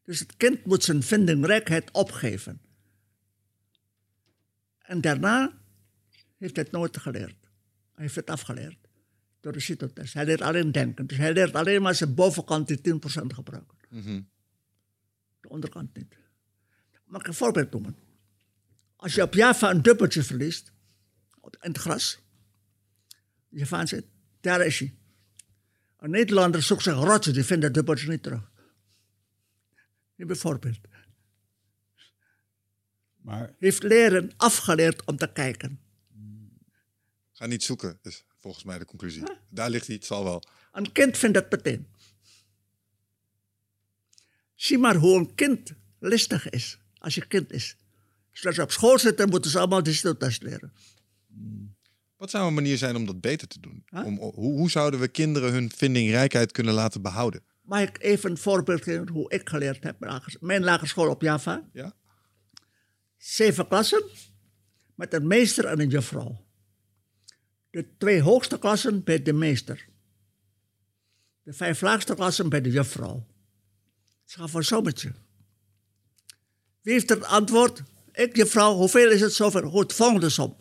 Dus 0.03 0.19
het 0.19 0.37
kind 0.37 0.65
moet 0.65 0.83
zijn 0.83 1.03
vindingrijkheid 1.03 1.91
opgeven. 1.91 2.61
En 4.79 5.01
daarna 5.01 5.61
heeft 6.37 6.55
hij 6.55 6.63
het 6.63 6.73
nooit 6.73 6.97
geleerd. 6.97 7.35
Hij 7.93 8.03
heeft 8.03 8.15
het 8.15 8.29
afgeleerd 8.29 8.77
door 9.39 9.51
de 9.51 9.59
CITO-test. 9.59 10.13
Hij 10.13 10.25
leert 10.25 10.41
alleen 10.41 10.71
denken. 10.71 11.07
Dus 11.07 11.17
hij 11.17 11.33
leert 11.33 11.53
alleen 11.53 11.81
maar 11.81 11.95
zijn 11.95 12.13
bovenkant 12.13 12.67
die 12.67 12.77
10% 12.77 13.25
gebruiken. 13.27 13.77
De 15.39 15.49
onderkant 15.49 15.95
niet. 15.95 16.15
Mag 17.05 17.21
ik 17.21 17.27
een 17.27 17.33
voorbeeld 17.33 17.71
noemen? 17.71 17.97
Als 18.95 19.15
je 19.15 19.21
op 19.21 19.33
Java 19.33 19.69
een 19.69 19.81
dubbeltje 19.81 20.23
verliest, 20.23 20.71
in 21.63 21.69
het 21.69 21.77
gras, 21.77 22.19
Javaan 23.49 23.87
zegt, 23.87 24.03
daar 24.41 24.65
is 24.65 24.79
hij. 24.79 24.93
Een 26.03 26.09
Nederlander 26.09 26.61
zoekt 26.61 26.83
zich 26.83 26.93
rotje, 26.93 27.31
die 27.31 27.43
vindt 27.43 27.63
dat 27.63 27.73
dubbeltje 27.73 28.09
niet 28.09 28.23
terug. 28.23 28.51
Een 30.15 30.27
bijvoorbeeld. 30.27 30.79
Maar 33.21 33.55
Heeft 33.59 33.83
leren 33.83 34.31
afgeleerd 34.37 35.05
om 35.05 35.17
te 35.17 35.31
kijken. 35.31 35.79
Ga 37.31 37.45
niet 37.45 37.63
zoeken, 37.63 37.99
is 38.01 38.25
volgens 38.39 38.63
mij 38.63 38.79
de 38.79 38.85
conclusie. 38.85 39.23
Daar 39.49 39.69
ligt 39.69 39.87
hij, 39.87 39.95
het 39.95 40.05
zal 40.05 40.23
wel. 40.23 40.43
Een 40.71 40.91
kind 40.91 41.17
vindt 41.17 41.35
dat 41.35 41.51
meteen. 41.51 41.87
Zie 44.55 44.77
maar 44.77 44.95
hoe 44.95 45.17
een 45.17 45.35
kind 45.35 45.73
listig 45.99 46.49
is, 46.49 46.79
als 46.97 47.15
je 47.15 47.27
kind 47.27 47.51
is. 47.51 47.75
Als 48.43 48.55
ze 48.55 48.61
op 48.61 48.71
school 48.71 48.99
zitten, 48.99 49.29
moeten 49.29 49.51
ze 49.51 49.57
allemaal 49.59 49.83
de 49.83 49.93
stiltest 49.93 50.41
leren. 50.41 50.73
Wat 52.23 52.31
zou 52.31 52.47
een 52.47 52.53
manier 52.53 52.77
zijn 52.77 52.95
om 52.95 53.05
dat 53.05 53.21
beter 53.21 53.47
te 53.47 53.59
doen? 53.59 53.83
Huh? 53.85 54.05
Om, 54.05 54.17
hoe, 54.17 54.33
hoe 54.33 54.69
zouden 54.69 54.99
we 54.99 55.07
kinderen 55.07 55.51
hun 55.51 55.71
vindingrijkheid 55.75 56.51
kunnen 56.51 56.73
laten 56.73 57.01
behouden? 57.01 57.43
Mag 57.61 57.81
ik 57.81 58.01
even 58.01 58.31
een 58.31 58.37
voorbeeld 58.37 58.83
geven 58.83 59.09
hoe 59.09 59.31
ik 59.31 59.49
geleerd 59.49 59.83
heb? 59.83 60.23
Mijn 60.39 60.63
lagere 60.63 60.87
school 60.87 61.09
op 61.09 61.21
Java. 61.21 61.69
Ja? 61.73 61.93
Zeven 63.17 63.67
klassen 63.67 64.03
met 64.95 65.13
een 65.13 65.27
meester 65.27 65.65
en 65.65 65.79
een 65.79 65.89
juffrouw. 65.89 66.45
De 67.69 67.87
twee 67.97 68.21
hoogste 68.21 68.59
klassen 68.59 69.03
bij 69.03 69.21
de 69.21 69.33
meester. 69.33 69.87
De 71.43 71.53
vijf 71.53 71.81
laagste 71.81 72.15
klassen 72.15 72.49
bij 72.49 72.61
de 72.61 72.71
juffrouw. 72.71 73.25
Ze 74.23 74.37
gaan 74.37 74.49
voor 74.49 74.59
een 74.59 74.65
sommetje. 74.65 75.11
Wie 76.81 76.93
heeft 76.93 77.09
het 77.09 77.23
antwoord? 77.23 77.83
Ik, 78.11 78.35
juffrouw, 78.35 78.73
hoeveel 78.73 79.11
is 79.11 79.21
het 79.21 79.33
zoveel? 79.33 79.69
Goed, 79.69 79.93
volgende 79.93 80.29
som. 80.29 80.57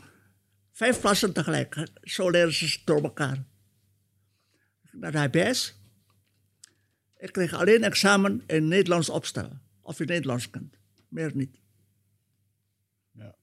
Vijf 0.73 1.01
klassen 1.01 1.33
tegelijk. 1.33 1.87
Zo 2.03 2.31
leren 2.31 2.53
ze 2.53 2.81
door 2.85 3.03
elkaar. 3.03 3.45
Naar 4.91 5.13
de 5.13 5.19
HBS. 5.19 5.81
Ik 7.17 7.33
kreeg 7.33 7.53
alleen 7.53 7.83
examen 7.83 8.43
in 8.47 8.69
Nederlands 8.69 9.09
opstellen. 9.09 9.63
Of 9.81 9.99
je 9.99 10.05
Nederlands 10.05 10.51
kunt. 10.51 10.77
Meer 11.09 11.31
niet. 11.35 11.57
ja. 13.13 13.35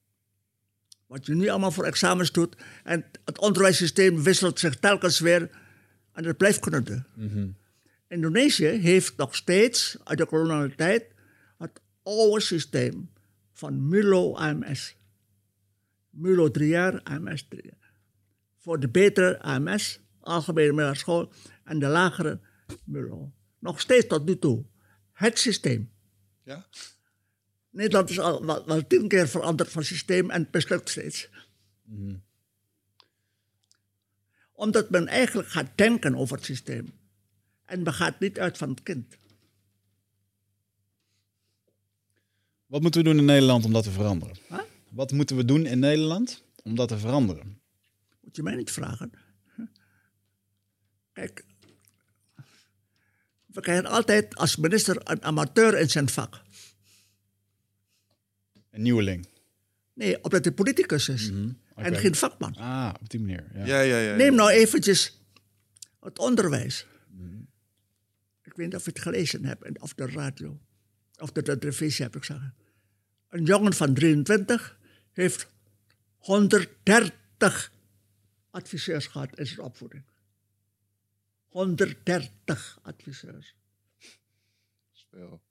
Wat 1.06 1.26
je 1.26 1.34
nu 1.34 1.48
allemaal 1.48 1.70
voor 1.70 1.84
examens 1.84 2.32
doet. 2.32 2.56
En 2.84 3.04
het 3.24 3.38
onderwijssysteem 3.38 4.22
wisselt 4.22 4.58
zich 4.58 4.76
telkens 4.78 5.18
weer. 5.18 5.50
En 6.12 6.22
dat 6.22 6.36
blijft 6.36 6.60
kunnen 6.60 6.84
doen. 6.84 7.56
Indonesië 8.08 8.66
heeft 8.66 9.16
nog 9.16 9.36
steeds 9.36 9.96
uit 10.04 10.18
de 10.18 10.26
koloniale 10.26 10.74
tijd 10.74 11.04
het 11.58 11.80
oude 12.02 12.40
systeem 12.40 13.10
van 13.52 13.88
MULO 13.88 14.34
AMS. 14.34 14.96
MULO 16.20 16.50
drie 16.50 16.68
jaar, 16.68 17.02
AMS 17.02 17.46
drie 17.48 17.64
jaar. 17.64 17.92
Voor 18.56 18.80
de 18.80 18.88
betere 18.88 19.40
AMS, 19.42 20.00
algemene 20.20 20.66
middelbare 20.66 20.98
school, 20.98 21.32
en 21.64 21.78
de 21.78 21.86
lagere 21.86 22.40
MULO. 22.84 23.32
Nog 23.58 23.80
steeds 23.80 24.06
tot 24.06 24.24
nu 24.24 24.38
toe. 24.38 24.64
Het 25.12 25.38
systeem. 25.38 25.90
Ja? 26.42 26.66
Nederland 27.70 28.10
is 28.10 28.18
al 28.18 28.46
wel, 28.46 28.66
wel 28.66 28.86
tien 28.86 29.08
keer 29.08 29.28
veranderd 29.28 29.70
van 29.70 29.84
systeem 29.84 30.30
en 30.30 30.42
het 30.42 30.52
mislukt 30.52 30.88
steeds. 30.88 31.28
Omdat 34.52 34.90
men 34.90 35.06
eigenlijk 35.06 35.48
gaat 35.48 35.70
denken 35.74 36.14
over 36.14 36.36
het 36.36 36.44
systeem. 36.44 36.92
En 37.64 37.82
men 37.82 37.92
gaat 37.92 38.20
niet 38.20 38.38
uit 38.38 38.58
van 38.58 38.68
het 38.68 38.82
kind. 38.82 39.16
Wat 42.66 42.82
moeten 42.82 43.02
we 43.02 43.08
doen 43.08 43.18
in 43.18 43.24
Nederland 43.24 43.64
om 43.64 43.72
dat 43.72 43.84
te 43.84 43.90
veranderen? 43.90 44.36
Huh? 44.48 44.59
Wat 44.90 45.12
moeten 45.12 45.36
we 45.36 45.44
doen 45.44 45.66
in 45.66 45.78
Nederland 45.78 46.44
om 46.62 46.74
dat 46.74 46.88
te 46.88 46.98
veranderen? 46.98 47.60
Moet 48.20 48.36
je 48.36 48.42
mij 48.42 48.54
niet 48.54 48.70
vragen. 48.70 49.12
Kijk, 51.12 51.44
we 53.46 53.60
krijgen 53.60 53.86
altijd 53.86 54.34
als 54.36 54.56
minister 54.56 55.10
een 55.10 55.22
amateur 55.22 55.78
in 55.78 55.90
zijn 55.90 56.08
vak. 56.08 56.42
Een 58.70 58.82
nieuweling. 58.82 59.28
Nee, 59.92 60.24
omdat 60.24 60.44
hij 60.44 60.54
politicus 60.54 61.08
is. 61.08 61.28
En 61.28 61.60
oké. 61.74 61.94
geen 61.94 62.14
vakman. 62.14 62.54
Ah, 62.56 62.94
op 63.00 63.10
die 63.10 63.20
manier. 63.20 63.50
Ja. 63.54 63.64
Ja, 63.64 63.80
ja, 63.80 63.98
ja. 63.98 64.10
ja. 64.10 64.16
Neem 64.16 64.34
nou 64.34 64.50
eventjes 64.50 65.20
het 66.00 66.18
onderwijs. 66.18 66.86
Ik 68.42 68.56
weet 68.56 68.66
niet 68.66 68.74
of 68.76 68.84
je 68.84 68.90
het 68.90 69.00
gelezen 69.00 69.44
hebt, 69.44 69.64
en- 69.64 69.80
of 69.82 69.94
de 69.94 70.06
radio. 70.06 70.60
Of 71.18 71.32
de, 71.32 71.42
de 71.42 71.58
televisie 71.58 72.04
heb 72.04 72.16
ik 72.16 72.24
zeggen. 72.24 72.54
Een 73.28 73.44
jongen 73.44 73.72
van 73.72 73.94
23 73.94 74.78
heeft 75.12 75.48
130 76.16 77.72
adviseurs 78.50 79.06
gehad 79.06 79.38
in 79.38 79.46
zijn 79.46 79.60
opvoeding. 79.60 80.04
130 81.48 82.78
adviseurs. 82.82 83.54
Speel. 84.92 85.42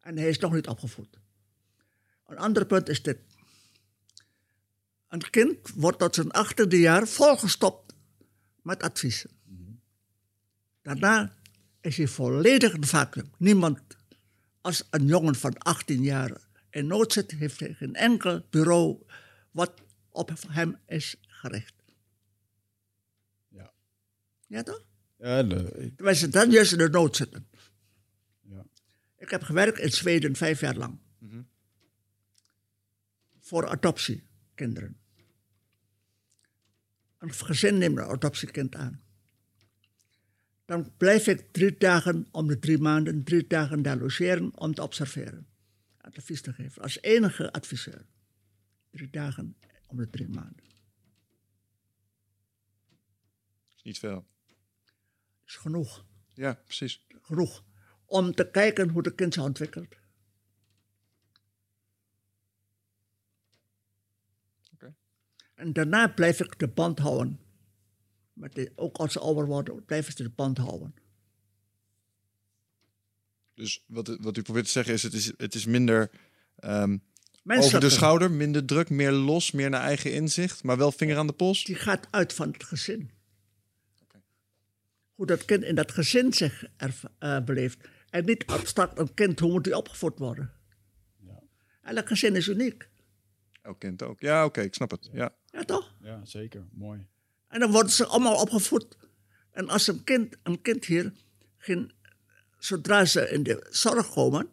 En 0.00 0.16
hij 0.16 0.28
is 0.28 0.38
nog 0.38 0.52
niet 0.52 0.66
opgevoed. 0.66 1.18
Een 2.26 2.38
ander 2.38 2.66
punt 2.66 2.88
is 2.88 3.02
dit. 3.02 3.18
Een 5.08 5.30
kind 5.30 5.70
wordt 5.74 5.98
tot 5.98 6.14
zijn 6.14 6.30
achttiende 6.30 6.78
jaar 6.78 7.08
volgestopt 7.08 7.94
met 8.62 8.82
adviezen. 8.82 9.30
Daarna 10.82 11.36
is 11.80 11.96
hij 11.96 12.06
volledig 12.06 12.72
een 12.72 12.86
vacuüm. 12.86 13.30
Niemand, 13.38 13.80
als 14.60 14.84
een 14.90 15.06
jongen 15.06 15.34
van 15.34 15.58
18 15.58 16.02
jaar 16.02 16.48
in 16.70 16.86
nood 16.86 17.12
zit, 17.12 17.30
heeft 17.30 17.60
hij 17.60 17.74
geen 17.74 17.94
enkel 17.94 18.46
bureau 18.50 19.02
wat 19.50 19.82
op 20.10 20.32
hem 20.48 20.78
is 20.86 21.16
gericht. 21.26 21.74
Ja. 23.48 23.72
Ja 24.46 24.62
toch? 24.62 24.84
Ja, 25.18 25.38
ik- 25.38 25.96
Terwijl 25.96 26.16
ze 26.16 26.28
dan 26.28 26.50
juist 26.50 26.72
in 26.72 26.78
de 26.78 26.88
nood 26.88 27.16
zitten. 27.16 27.46
Ja. 28.40 28.64
Ik 29.18 29.30
heb 29.30 29.42
gewerkt 29.42 29.78
in 29.78 29.92
Zweden 29.92 30.36
vijf 30.36 30.60
jaar 30.60 30.76
lang. 30.76 30.98
Voor 33.40 33.66
adoptiekinderen. 33.68 34.96
Een 37.18 37.32
gezin 37.32 37.78
neemt 37.78 37.98
een 37.98 38.04
adoptiekind 38.04 38.74
aan. 38.74 39.02
Dan 40.64 40.92
blijf 40.96 41.26
ik 41.26 41.52
drie 41.52 41.76
dagen 41.78 42.26
om 42.30 42.46
de 42.46 42.58
drie 42.58 42.78
maanden, 42.78 43.24
drie 43.24 43.46
dagen 43.46 43.82
daar 43.82 43.96
logeren 43.98 44.58
om 44.58 44.74
te 44.74 44.82
observeren. 44.82 45.46
Advies 46.00 46.42
te 46.42 46.52
geven. 46.52 46.82
Als 46.82 47.02
enige 47.02 47.52
adviseur. 47.52 48.06
Drie 48.90 49.10
dagen 49.10 49.56
om 49.86 49.96
de 49.96 50.10
drie 50.10 50.28
maanden. 50.28 50.64
is 53.76 53.82
niet 53.82 53.98
veel. 53.98 54.26
is 55.44 55.56
genoeg. 55.56 56.04
Ja, 56.34 56.54
precies. 56.54 57.06
genoeg 57.20 57.64
om 58.04 58.34
te 58.34 58.50
kijken 58.50 58.88
hoe 58.88 59.02
de 59.02 59.14
kind 59.14 59.34
zich 59.34 59.42
ontwikkelt. 59.42 59.98
En 65.60 65.72
daarna 65.72 66.08
blijf 66.08 66.40
ik 66.40 66.58
de 66.58 66.68
band 66.68 66.98
houden. 66.98 67.40
Ook 68.74 68.96
als 68.96 69.12
ze 69.12 69.18
ouder 69.18 69.46
worden, 69.46 69.84
blijven 69.84 70.12
ze 70.12 70.22
de 70.22 70.30
band 70.30 70.58
houden. 70.58 70.94
Dus 73.60 73.84
wat, 73.86 74.16
wat 74.20 74.36
u 74.36 74.42
probeert 74.42 74.64
te 74.64 74.70
zeggen 74.70 74.92
is, 74.94 75.02
het 75.02 75.12
is, 75.12 75.32
het 75.36 75.54
is 75.54 75.64
minder 75.64 76.10
ehm, 76.56 76.98
over 77.44 77.80
de 77.80 77.90
schouder, 77.90 78.30
minder 78.30 78.64
druk, 78.64 78.90
meer 78.90 79.12
los, 79.12 79.50
meer 79.50 79.70
naar 79.70 79.80
eigen 79.82 80.12
inzicht, 80.12 80.62
maar 80.62 80.76
wel 80.76 80.92
vinger 80.92 81.16
aan 81.16 81.26
de 81.26 81.32
pols. 81.32 81.64
Die 81.64 81.74
gaat 81.74 82.06
uit 82.10 82.32
van 82.32 82.50
het 82.52 82.64
gezin. 82.64 83.10
Hoe 85.14 85.26
dat 85.26 85.44
kind 85.44 85.62
in 85.64 85.74
dat 85.74 85.92
gezin 85.92 86.32
zich 86.32 86.64
erv- 86.76 87.04
eh, 87.18 87.44
beleeft. 87.44 87.88
En 88.10 88.24
niet 88.24 88.46
abstract 88.46 88.98
een 88.98 89.14
kind, 89.14 89.38
hoe 89.40 89.50
moet 89.50 89.64
hij 89.64 89.74
opgevoed 89.74 90.18
worden. 90.18 90.52
Elk 91.82 92.08
gezin 92.08 92.36
is 92.36 92.48
uniek. 92.48 92.88
Elk 93.62 93.78
kind 93.80 94.02
ook. 94.02 94.20
Ja, 94.20 94.44
oké, 94.44 94.60
ik 94.60 94.74
snap 94.74 94.90
het. 94.90 95.08
Ja. 95.12 95.34
Ja, 95.46 95.64
toch? 95.64 95.94
ja, 96.02 96.24
zeker. 96.24 96.66
Mooi. 96.72 97.06
En 97.48 97.60
dan 97.60 97.70
worden 97.70 97.92
ze 97.92 98.06
allemaal 98.06 98.40
opgevoed. 98.40 98.96
En 99.52 99.68
als 99.68 99.86
een 99.86 100.04
kind, 100.04 100.36
een 100.42 100.62
kind 100.62 100.84
hier, 100.84 101.12
geen, 101.56 101.92
zodra 102.60 103.04
ze 103.04 103.28
in 103.30 103.42
de 103.42 103.66
zorg 103.70 104.10
komen, 104.10 104.50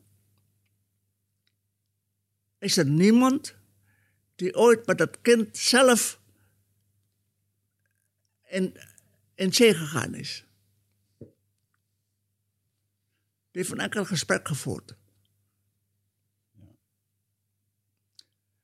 is 2.60 2.78
er 2.78 2.86
niemand 2.86 3.56
die 4.36 4.56
ooit 4.56 4.86
met 4.86 4.98
dat 4.98 5.22
kind 5.22 5.58
zelf 5.58 6.20
in, 8.44 8.78
in 9.36 9.54
zee 9.54 9.74
gegaan 9.74 10.14
is. 10.14 10.46
Die 13.52 13.66
heeft 13.66 13.72
een 13.72 13.80
enkel 13.80 14.06
gesprek 14.06 14.48
gevoerd. 14.48 14.96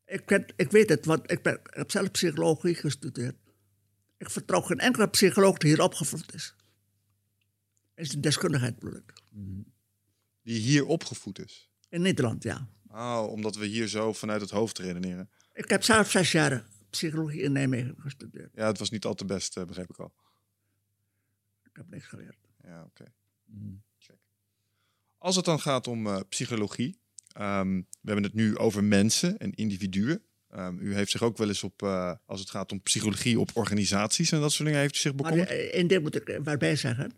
Ik, 0.06 0.54
ik 0.56 0.72
weet 0.72 0.90
het, 0.90 1.06
want 1.06 1.32
ik, 1.32 1.42
ben, 1.42 1.60
heb 1.64 1.92
zelf 1.92 2.12
psychologie 2.12 2.76
gestudeerd. 2.76 3.36
Ik 4.18 4.30
vertrouw 4.30 4.62
geen 4.62 4.80
enkele 4.80 5.10
psycholoog 5.10 5.58
die 5.58 5.70
hier 5.70 5.82
opgevoed 5.82 6.34
is. 6.34 6.56
Is 7.96 8.14
een 8.14 8.22
deskundigheid 8.22 8.80
bedoel 8.80 8.96
ik. 9.00 9.14
Die 10.44 10.60
hier 10.60 10.86
opgevoed 10.86 11.40
is. 11.40 11.70
In 11.90 12.02
Nederland, 12.02 12.44
ja. 12.44 12.68
Oh, 12.88 13.28
omdat 13.30 13.56
we 13.56 13.66
hier 13.66 13.88
zo 13.88 14.14
vanuit 14.14 14.42
het 14.42 14.50
hoofd 14.50 14.78
redeneren. 14.80 15.30
Ik 15.54 15.70
heb 15.70 15.84
zelf 15.84 16.12
zes 16.12 16.32
jaar 16.32 16.66
psychologie 16.90 17.42
in 17.42 17.52
Nijmegen 17.52 17.96
gestudeerd. 17.98 18.50
Ja, 18.56 18.68
het 18.68 18.78
was 18.80 18.90
niet 18.90 19.06
al 19.06 19.14
te 19.14 19.26
best, 19.26 19.58
eh, 19.58 19.64
begreep 19.66 19.90
ik 19.90 19.98
al. 20.00 20.14
Ik 21.64 21.72
heb 21.74 21.90
niks 21.90 22.06
geleerd. 22.06 22.38
Ja, 22.64 22.84
oké. 22.84 23.04
Check. 23.98 24.18
Als 25.18 25.36
het 25.36 25.46
dan 25.46 25.60
gaat 25.60 25.88
om 25.88 26.08
eh, 26.08 26.20
psychologie, 26.30 27.00
ehm, 27.28 27.76
we 27.78 27.86
hebben 28.02 28.24
het 28.24 28.34
nu 28.34 28.58
over 28.58 28.84
mensen 28.84 29.38
en 29.38 29.52
individuen. 29.54 30.24
Ehm, 30.50 30.78
u 30.80 30.94
heeft 30.96 31.12
zich 31.12 31.22
ook 31.24 31.38
wel 31.38 31.48
eens 31.48 31.64
op, 31.64 31.82
eh, 31.84 32.14
als 32.26 32.40
het 32.40 32.50
gaat 32.50 32.72
om 32.72 32.82
psychologie, 32.82 33.40
op 33.40 33.52
organisaties 33.54 34.32
en 34.32 34.40
dat 34.40 34.52
soort 34.52 34.66
dingen, 34.66 34.82
heeft 34.82 34.96
u 34.96 35.00
zich 35.00 35.14
Maar 35.14 35.22
bekommerd? 35.22 35.50
eh, 35.50 35.58
één 35.58 35.88
ding 35.88 36.02
moet 36.02 36.16
ik 36.16 36.40
waarbij 36.44 36.76
zeggen. 36.76 37.12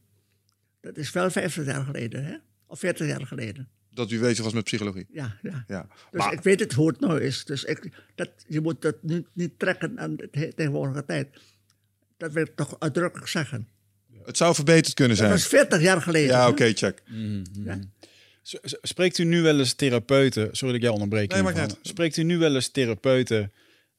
Dat 0.85 0.97
is 0.97 1.11
wel 1.11 1.29
50 1.29 1.65
jaar 1.65 1.85
geleden, 1.85 2.25
hè? 2.25 2.35
Of 2.67 2.79
40 2.79 3.07
jaar 3.07 3.25
geleden. 3.27 3.69
Dat 3.91 4.11
u 4.11 4.19
bezig 4.19 4.43
was 4.43 4.53
met 4.53 4.63
psychologie. 4.63 5.05
Ja, 5.11 5.37
ja. 5.41 5.63
Ja. 5.67 5.87
Dus 6.11 6.19
Maar- 6.21 6.33
ik 6.33 6.41
weet 6.41 6.59
het 6.59 6.73
hoe 6.73 6.87
het 6.87 6.99
nou 6.99 7.21
is. 7.21 7.45
Dus 7.45 7.63
ik, 7.63 7.89
dat, 8.15 8.29
je 8.47 8.61
moet 8.61 8.81
dat 8.81 8.95
niet, 9.01 9.27
niet 9.33 9.59
trekken 9.59 9.99
aan 9.99 10.15
de 10.15 10.29
te- 10.31 10.53
tegenwoordige 10.55 11.05
tijd. 11.05 11.27
Dat 12.17 12.31
wil 12.33 12.43
ik 12.43 12.55
toch 12.55 12.75
uitdrukkelijk 12.79 13.27
zeggen. 13.29 13.67
Het 14.23 14.37
zou 14.37 14.55
verbeterd 14.55 14.93
kunnen 14.93 15.17
Dat 15.17 15.25
zijn. 15.25 15.37
was 15.39 15.47
40 15.47 15.81
jaar 15.81 16.01
geleden. 16.01 16.35
Ja, 16.35 16.47
oké, 16.49 16.73
check. 16.73 17.01
S- 18.41 18.57
Spreekt 18.81 19.17
u 19.17 19.23
nu 19.23 19.41
wel 19.41 19.59
eens 19.59 19.73
therapeuten, 19.73 20.43
sorry 20.51 20.67
dat 20.67 20.75
ik 20.75 20.81
jou 20.81 20.93
onderbreek. 20.93 21.31
Nee, 21.31 21.41
hiervan. 21.41 21.61
niet. 21.61 21.77
Spreekt 21.81 22.17
u 22.17 22.23
nu 22.23 22.37
wel 22.37 22.55
eens 22.55 22.69
therapeuten 22.69 23.51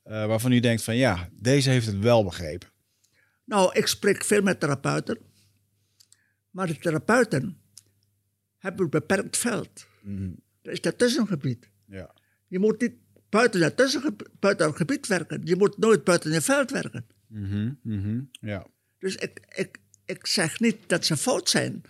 eh, 0.02 0.26
waarvan 0.26 0.52
u 0.52 0.60
denkt 0.60 0.82
van 0.82 0.96
ja, 0.96 1.28
deze 1.32 1.70
heeft 1.70 1.86
het 1.86 1.98
wel 1.98 2.24
begrepen. 2.24 2.68
Nou, 3.44 3.70
ik 3.74 3.86
spreek 3.86 4.24
veel 4.24 4.42
met 4.42 4.60
therapeuten. 4.60 5.18
Maar 6.56 6.66
de 6.66 6.78
therapeuten 6.78 7.56
hebben 8.58 8.84
een 8.84 8.90
beperkt 8.90 9.36
veld. 9.36 9.86
Dat 10.62 10.72
is 10.72 10.80
dat 10.80 10.98
tussengebied. 10.98 11.68
Ja. 11.86 12.14
Je 12.46 12.58
moet 12.58 12.80
niet 12.80 12.94
buiten 13.28 13.60
dat 13.60 13.76
tussengebied, 13.76 14.28
buiten 14.38 14.74
gebied 14.74 15.06
werken. 15.06 15.40
Je 15.44 15.56
moet 15.56 15.78
nooit 15.78 16.04
buiten 16.04 16.32
je 16.32 16.40
veld 16.40 16.70
werken. 16.70 17.06
Mhm, 17.26 17.72
mhm, 17.82 18.20
ja. 18.30 18.66
Dus 18.98 19.16
ik, 19.16 19.40
ik, 19.54 19.78
ik 20.04 20.26
zeg 20.26 20.60
niet 20.60 20.76
dat 20.86 21.04
ze 21.04 21.16
fout 21.16 21.48
zijn. 21.48 21.82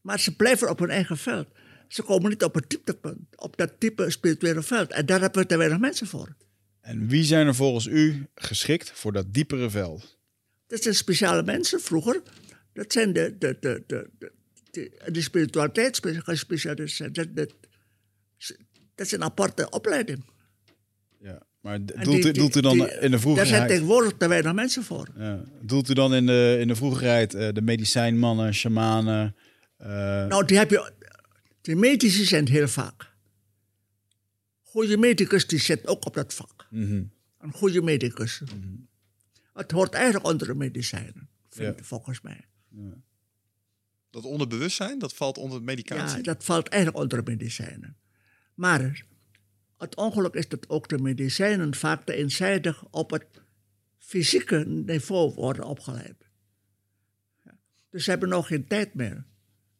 Maar 0.00 0.20
ze 0.20 0.36
blijven 0.36 0.70
op 0.70 0.78
hun 0.78 0.90
eigen 0.90 1.16
veld. 1.16 1.48
Ze 1.88 2.02
komen 2.02 2.30
niet 2.30 2.44
op 2.44 2.54
het 2.54 2.70
dieptepunt, 2.70 3.36
op 3.36 3.56
dat 3.56 3.72
type 3.78 4.10
spirituele 4.10 4.62
veld. 4.62 4.90
En 4.90 5.06
daar 5.06 5.20
hebben 5.20 5.42
we 5.42 5.48
te 5.48 5.56
weinig 5.56 5.78
mensen 5.78 6.06
voor. 6.06 6.36
En 6.80 7.08
wie 7.08 7.24
zijn 7.24 7.46
er 7.46 7.54
volgens 7.54 7.86
u 7.86 8.26
geschikt 8.34 8.90
voor 8.90 9.12
dat 9.12 9.34
diepere 9.34 9.70
veld? 9.70 10.18
Dat 10.66 10.82
zijn 10.82 10.94
speciale 10.94 11.42
mensen 11.42 11.80
vroeger. 11.80 12.22
Dat 12.74 12.92
zijn 12.92 13.12
de, 13.12 13.36
de, 13.38 13.56
de, 13.60 13.82
de, 13.86 14.10
de, 14.18 14.32
de, 14.70 15.10
de 15.12 15.20
spiritualiteit 15.22 16.00
gespecialiseerd. 16.04 17.14
Dat, 17.14 17.36
dat, 17.36 17.54
dat 18.94 19.06
is 19.06 19.12
een 19.12 19.22
aparte 19.22 19.70
opleiding. 19.70 20.24
Ja. 21.20 21.42
Maar 21.60 21.84
doelt, 21.86 22.04
die- 22.04 22.26
u, 22.28 22.32
doelt 22.32 22.56
u 22.56 22.60
dan 22.60 22.72
die- 22.78 22.82
in 22.82 22.88
de 22.90 22.98
Daar 23.00 23.08
zijn 23.08 23.20
vroegerheid... 23.20 23.68
tegenwoordig 23.68 24.12
te 24.18 24.28
weinig 24.28 24.52
mensen 24.54 24.82
voor. 24.82 25.08
Ja. 25.16 25.44
Doelt 25.62 25.88
u 25.90 25.94
dan 25.94 26.14
in 26.14 26.26
de, 26.26 26.56
in 26.60 26.68
de 26.68 26.74
vroegerheid 26.76 27.34
eh, 27.34 27.48
de 27.52 27.62
medicijnmannen, 27.62 28.54
shamanen? 28.54 29.36
eh, 29.76 29.88
Nou, 30.26 30.44
die 30.44 30.56
heb 30.56 30.70
je. 30.70 30.92
De 31.60 31.74
medici 31.74 32.24
zijn 32.24 32.48
heel 32.48 32.68
vaak. 32.68 33.12
Goede 34.62 34.96
medicus 34.96 35.46
die 35.46 35.58
zit 35.58 35.86
ook 35.86 36.06
op 36.06 36.14
dat 36.14 36.34
vak. 36.34 36.66
mhm. 36.70 37.02
Een 37.38 37.52
goede 37.52 37.82
medicus. 37.82 38.42
Het 39.54 39.70
hoort 39.70 39.94
eigenlijk 39.94 40.26
onder 40.26 40.46
de 40.46 40.54
medicijnen, 40.54 41.28
vind, 41.50 41.78
Ja. 41.78 41.84
volgens 41.84 42.20
mij. 42.20 42.44
Dat 44.10 44.24
onderbewustzijn, 44.24 44.98
dat 44.98 45.14
valt 45.14 45.38
onder 45.38 45.62
medicatie. 45.62 46.16
Ja, 46.16 46.22
dat 46.22 46.44
valt 46.44 46.68
eigenlijk 46.68 47.02
onder 47.02 47.24
de 47.24 47.30
medicijnen. 47.30 47.96
Maar 48.54 49.04
het 49.78 49.96
ongeluk 49.96 50.34
is 50.34 50.48
dat 50.48 50.68
ook 50.68 50.88
de 50.88 50.98
medicijnen 50.98 51.74
vaak 51.74 52.04
te 52.04 52.14
eenzijdig 52.14 52.84
op 52.90 53.10
het 53.10 53.26
fysieke 53.98 54.64
niveau 54.66 55.34
worden 55.34 55.64
opgeleid. 55.64 56.28
Ja. 57.44 57.58
Dus 57.90 58.04
ze 58.04 58.10
hebben 58.10 58.28
nog 58.28 58.46
geen 58.46 58.66
tijd 58.66 58.94
meer. 58.94 59.24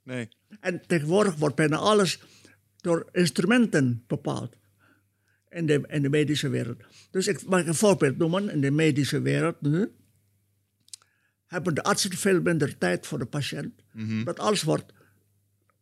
Nee. 0.03 0.29
En 0.61 0.87
tegenwoordig 0.87 1.35
wordt 1.35 1.57
bijna 1.57 1.77
alles 1.77 2.23
door 2.77 3.09
instrumenten 3.13 4.05
bepaald. 4.07 4.57
In 5.49 5.67
de, 5.67 5.85
in 5.87 6.03
de 6.03 6.09
medische 6.09 6.49
wereld. 6.49 6.83
Dus 7.11 7.27
ik 7.27 7.47
mag 7.47 7.67
een 7.67 7.75
voorbeeld 7.75 8.17
noemen. 8.17 8.51
In 8.51 8.61
de 8.61 8.71
medische 8.71 9.21
wereld 9.21 9.61
nu 9.61 9.93
hebben 11.55 11.75
de 11.75 11.83
artsen 11.83 12.17
veel 12.17 12.41
minder 12.41 12.79
tijd 12.79 13.07
voor 13.07 13.19
de 13.19 13.27
patiënt. 13.27 13.83
Dat 14.25 14.39
alles 14.39 14.63
wordt 14.63 14.93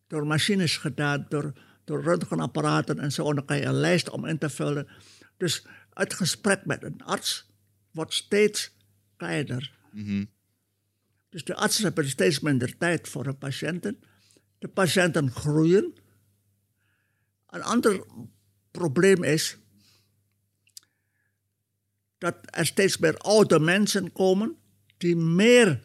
door 0.06 0.26
machines 0.26 0.76
gedaan, 0.76 1.26
door, 1.28 1.52
door 1.84 2.02
röntgenapparaten 2.02 2.98
en 2.98 3.12
zo. 3.12 3.28
En 3.28 3.34
dan 3.34 3.44
kan 3.44 3.56
je 3.56 3.64
een 3.64 3.74
lijst 3.74 4.10
om 4.10 4.24
in 4.24 4.38
te 4.38 4.50
vullen. 4.50 4.88
Dus 5.36 5.66
het 5.92 6.14
gesprek 6.14 6.66
met 6.66 6.82
een 6.82 7.02
arts 7.04 7.50
wordt 7.90 8.14
steeds 8.14 8.76
kleiner. 9.16 9.72
Dus 11.28 11.44
de 11.44 11.54
artsen 11.54 11.84
hebben 11.84 12.08
steeds 12.08 12.40
minder 12.40 12.76
tijd 12.76 13.08
voor 13.08 13.24
de 13.24 13.34
patiënten. 13.34 14.00
De 14.58 14.68
patiënten 14.68 15.30
groeien. 15.30 15.94
Een 17.48 17.62
ander 17.62 18.04
probleem 18.70 19.24
is 19.24 19.58
dat 22.18 22.36
er 22.40 22.66
steeds 22.66 22.98
meer 22.98 23.16
oude 23.16 23.60
mensen 23.60 24.12
komen 24.12 24.56
die 25.02 25.16
meer 25.16 25.80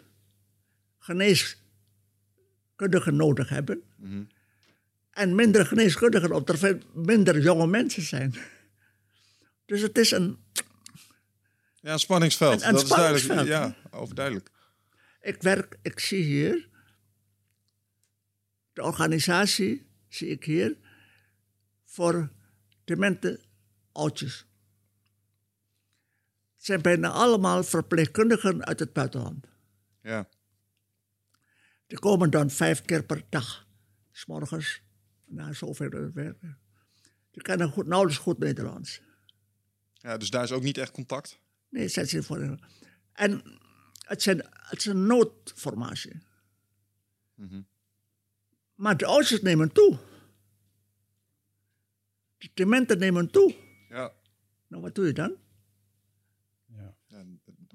geneeskundigen 0.99 3.15
nodig 3.15 3.49
hebben. 3.49 3.83
En 5.11 5.35
minder 5.35 5.65
geneeskundigen, 5.65 6.31
omdat 6.31 6.49
er 6.49 6.57
veel 6.57 6.77
minder 6.93 7.39
jonge 7.41 7.67
mensen 7.67 8.01
zijn. 8.03 8.35
Dus 9.65 9.81
het 9.81 9.97
is 9.97 10.11
een. 10.11 10.37
Ja, 11.75 11.93
een 11.93 11.99
spanningsveld. 11.99 12.61
Een- 12.61 12.67
een 12.67 12.73
dat 12.73 12.83
is 12.83 12.89
duidelijk. 12.89 13.23
spanningsveld. 13.23 13.75
Ja, 13.91 13.97
overduidelijk. 13.97 14.51
Ik 15.21 15.41
werk, 15.41 15.77
ik 15.81 15.99
zie 15.99 16.23
hier. 16.23 16.69
De 18.73 18.83
organisatie 18.83 19.87
zie 20.07 20.27
ik 20.27 20.43
hier. 20.43 20.77
Voor 21.85 22.31
demente 22.83 23.39
oudjes. 23.91 24.46
Zijn 26.67 26.81
bijna 26.81 27.09
allemaal 27.09 27.63
verpleegkundigen 27.63 28.65
uit 28.65 28.79
het 28.79 28.93
buitenland. 28.93 29.47
Ja. 30.01 30.29
Die 31.87 31.99
komen 31.99 32.29
dan 32.29 32.49
vijf 32.49 32.81
keer 32.81 33.03
per 33.03 33.25
dag. 33.29 33.67
S 34.11 34.25
morgens, 34.25 34.81
na 35.25 35.53
zoveel 35.53 36.11
werken. 36.13 36.59
Die 37.31 37.41
kennen 37.41 37.69
goed, 37.69 37.87
nauwelijks 37.87 38.21
goed 38.21 38.37
Nederlands. 38.37 39.01
ja, 39.93 40.17
dus 40.17 40.29
daar 40.29 40.43
is 40.43 40.51
ook 40.51 40.63
niet 40.63 40.77
echt 40.77 40.91
contact. 40.91 41.39
Nee, 41.69 41.87
zijn 41.87 42.07
ze 42.07 42.23
voor. 42.23 42.57
En 43.13 43.59
het, 44.05 44.21
zijn, 44.21 44.37
het 44.51 44.79
is 44.79 44.85
een 44.85 45.05
noodformatie. 45.05 46.21
Maar 48.75 48.97
de 48.97 49.05
ouders 49.05 49.41
nemen 49.41 49.71
toe. 49.71 49.97
De 52.37 52.49
dementen 52.53 52.97
nemen 52.97 53.31
toe. 53.31 53.55
Ja. 53.89 54.13
Nou, 54.67 54.81
wat 54.81 54.95
doe 54.95 55.05
je 55.05 55.13
dan? 55.13 55.45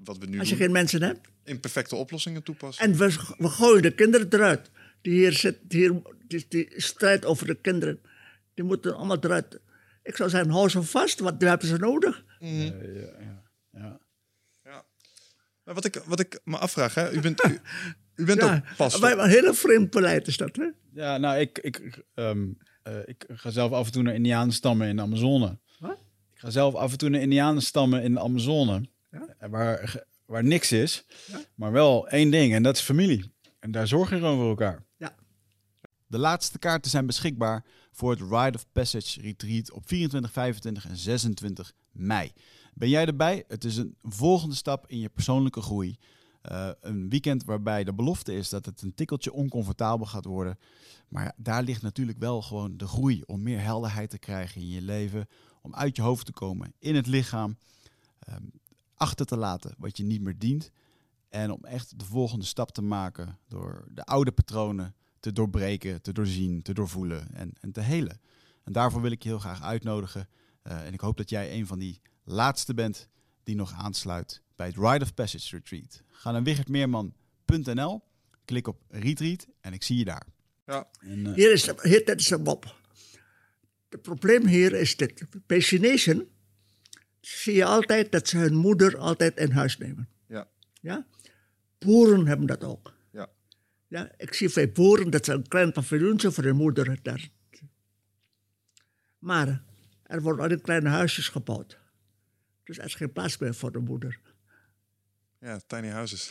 Ja, 0.05 0.11
wat 0.13 0.17
we 0.17 0.25
nu 0.25 0.39
Als 0.39 0.49
je 0.49 0.55
doen, 0.55 0.63
geen 0.63 0.73
mensen 0.73 1.01
hebt. 1.01 1.27
imperfecte 1.43 1.95
oplossingen 1.95 2.43
toepassen. 2.43 2.83
En 2.85 2.97
we, 2.97 3.15
we 3.37 3.47
gooien 3.49 3.81
de 3.81 3.93
kinderen 3.95 4.27
eruit. 4.29 4.71
Die 5.01 5.13
hier 5.13 5.41
die, 5.61 5.79
hier, 5.79 6.01
die, 6.27 6.45
die 6.49 6.73
strijd 6.75 7.25
over 7.25 7.47
de 7.47 7.55
kinderen. 7.55 7.99
Die 8.53 8.63
moeten 8.65 8.95
allemaal 8.95 9.17
eruit. 9.19 9.59
Ik 10.03 10.15
zou 10.15 10.29
zeggen, 10.29 10.49
hou 10.49 10.69
ze 10.69 10.83
vast, 10.83 11.19
want 11.19 11.39
die 11.39 11.49
hebben 11.49 11.67
ze 11.67 11.77
nodig. 11.77 12.23
Ja. 12.39 13.99
Ja. 14.63 14.85
Maar 15.63 15.73
wat 15.75 15.85
ik, 15.85 16.01
wat 16.05 16.19
ik 16.19 16.39
me 16.43 16.57
afvraag, 16.57 16.93
hè, 16.95 17.11
u 17.11 17.19
bent, 17.19 17.45
u, 17.45 17.59
u 18.21 18.25
bent 18.25 18.41
Ja, 18.41 18.55
ook 18.55 18.75
pastor. 18.77 19.01
maar 19.01 19.17
een 19.19 19.29
hele 19.29 19.53
vreemd 19.53 19.89
beleid 19.91 20.27
is 20.27 20.37
dat, 20.37 20.55
hè? 20.55 20.69
Ja, 20.93 21.17
nou, 21.17 21.39
ik, 21.39 21.57
ik, 21.59 22.03
ehm, 22.13 22.47
eh, 22.83 22.97
ik 23.05 23.25
ga 23.27 23.49
zelf 23.49 23.71
af 23.71 23.85
en 23.85 23.91
toe 23.91 24.03
naar 24.03 24.13
Indianenstammen 24.13 24.87
in 24.87 24.95
de 24.95 25.01
Amazone. 25.01 25.57
Wat? 25.79 25.97
Ik 26.33 26.39
ga 26.39 26.49
zelf 26.49 26.73
af 26.75 26.91
en 26.91 26.97
toe 26.97 27.09
naar 27.09 27.21
Indianenstammen 27.21 28.03
in 28.03 28.13
de 28.13 28.19
Amazone. 28.19 28.89
Ja? 29.13 29.35
eh, 29.37 29.49
Waar, 29.49 30.03
waar 30.25 30.43
niks 30.43 30.71
is, 30.71 31.05
maar 31.55 31.71
wel 31.71 32.07
één 32.07 32.31
ding 32.31 32.53
en 32.53 32.63
dat 32.63 32.75
is 32.75 32.81
familie. 32.81 33.31
En 33.59 33.71
daar 33.71 33.87
zorgen 33.87 34.15
je 34.15 34.21
gewoon 34.21 34.37
voor 34.37 34.49
elkaar. 34.49 34.83
Ja. 34.97 35.15
De 36.07 36.17
laatste 36.17 36.59
kaarten 36.59 36.91
zijn 36.91 37.05
beschikbaar 37.05 37.65
voor 37.91 38.11
het 38.11 38.19
Ride 38.19 38.53
of 38.57 38.65
Passage 38.71 39.21
Retreat 39.21 39.71
op 39.71 39.87
24, 39.87 40.31
25 40.31 40.85
en 40.87 40.97
26 40.97 41.73
mei. 41.91 42.31
Ben 42.73 42.89
jij 42.89 43.05
erbij? 43.05 43.43
Het 43.47 43.63
is 43.63 43.77
een 43.77 43.95
volgende 44.01 44.55
stap 44.55 44.87
in 44.87 44.99
je 44.99 45.09
persoonlijke 45.09 45.61
groei. 45.61 45.97
Eh, 46.41 46.69
een 46.81 47.09
weekend 47.09 47.43
waarbij 47.43 47.83
de 47.83 47.93
belofte 47.93 48.33
is 48.33 48.49
dat 48.49 48.65
het 48.65 48.81
een 48.81 48.93
tikkeltje 48.93 49.33
oncomfortabel 49.33 50.05
gaat 50.05 50.25
worden. 50.25 50.57
Maar 51.07 51.33
daar 51.37 51.63
ligt 51.63 51.81
natuurlijk 51.81 52.17
wel 52.17 52.41
gewoon 52.41 52.77
de 52.77 52.87
groei 52.87 53.21
om 53.25 53.43
meer 53.43 53.61
helderheid 53.61 54.09
te 54.09 54.17
krijgen 54.17 54.61
in 54.61 54.69
je 54.69 54.81
leven. 54.81 55.27
Om 55.61 55.75
uit 55.75 55.95
je 55.95 56.01
hoofd 56.01 56.25
te 56.25 56.31
komen 56.31 56.73
in 56.79 56.95
het 56.95 57.07
lichaam. 57.07 57.57
ehm, 58.19 58.43
achter 59.03 59.25
te 59.25 59.37
laten 59.37 59.75
wat 59.77 59.97
je 59.97 60.03
niet 60.03 60.21
meer 60.21 60.37
dient. 60.37 60.71
En 61.29 61.51
om 61.51 61.65
echt 61.65 61.99
de 61.99 62.05
volgende 62.05 62.45
stap 62.45 62.71
te 62.71 62.81
maken 62.81 63.37
door 63.47 63.85
de 63.91 64.03
oude 64.03 64.31
patronen 64.31 64.95
te 65.19 65.33
doorbreken, 65.33 66.01
te 66.01 66.11
doorzien, 66.11 66.61
te 66.61 66.73
doorvoelen 66.73 67.33
en, 67.33 67.53
en 67.61 67.71
te 67.71 67.81
helen. 67.81 68.19
En 68.63 68.73
daarvoor 68.73 69.01
wil 69.01 69.11
ik 69.11 69.23
je 69.23 69.29
heel 69.29 69.39
graag 69.39 69.61
uitnodigen. 69.61 70.27
Eh, 70.61 70.85
en 70.85 70.93
ik 70.93 70.99
hoop 70.99 71.17
dat 71.17 71.29
jij 71.29 71.53
een 71.53 71.67
van 71.67 71.79
die 71.79 72.01
laatste 72.23 72.73
bent 72.73 73.07
die 73.43 73.55
nog 73.55 73.73
aansluit 73.73 74.41
bij 74.55 74.67
het 74.67 74.75
Ride 74.75 75.03
of 75.03 75.13
Passage 75.13 75.55
Retreat. 75.55 76.01
Ga 76.09 76.31
naar 76.31 76.43
wichertmeerman.nl, 76.43 78.01
klik 78.45 78.67
op 78.67 78.81
Retreat 78.89 79.47
en 79.61 79.73
ik 79.73 79.83
zie 79.83 79.97
je 79.97 80.05
daar. 80.05 80.25
Ja. 80.65 80.87
En, 80.99 81.25
eh, 81.25 81.33
Hier 81.33 81.51
is, 81.51 81.63
de, 81.63 81.75
hier, 81.81 82.05
dit 82.05 82.19
is 82.19 82.29
een 82.29 82.41
mop. 82.41 82.75
Het 83.89 84.01
probleem 84.01 84.47
hier 84.47 84.73
is 84.73 84.97
dit. 84.97 85.25
Bij 85.45 85.59
Chinezen 85.59 86.27
zie 87.25 87.53
je 87.53 87.65
altijd 87.65 88.11
dat 88.11 88.27
ze 88.27 88.37
hun 88.37 88.55
moeder 88.55 88.97
altijd 88.97 89.37
in 89.37 89.51
huis 89.51 89.77
nemen. 89.77 90.09
Ja. 90.27 90.47
Ja? 90.81 91.07
Boeren 91.77 92.27
hebben 92.27 92.47
dat 92.47 92.63
ook. 92.63 92.93
Ja. 93.11 93.29
Ja, 93.87 94.11
ik 94.17 94.33
zie 94.33 94.53
bij 94.53 94.71
boeren 94.71 95.09
dat 95.09 95.25
ze 95.25 95.33
een 95.33 95.47
klein 95.47 95.71
paviljoentje 95.71 96.31
voor 96.31 96.43
hun 96.43 96.55
moeder 96.55 96.99
daar. 97.01 97.29
Maar 99.19 99.63
er 100.03 100.21
worden 100.21 100.45
alleen 100.45 100.61
kleine 100.61 100.89
huisjes 100.89 101.29
gebouwd. 101.29 101.79
Dus 102.63 102.77
er 102.77 102.85
is 102.85 102.95
geen 102.95 103.11
plaats 103.11 103.37
meer 103.37 103.55
voor 103.55 103.71
de 103.71 103.79
moeder. 103.79 104.19
ja, 105.39 105.59
tiny 105.67 105.89
houses. 105.89 106.29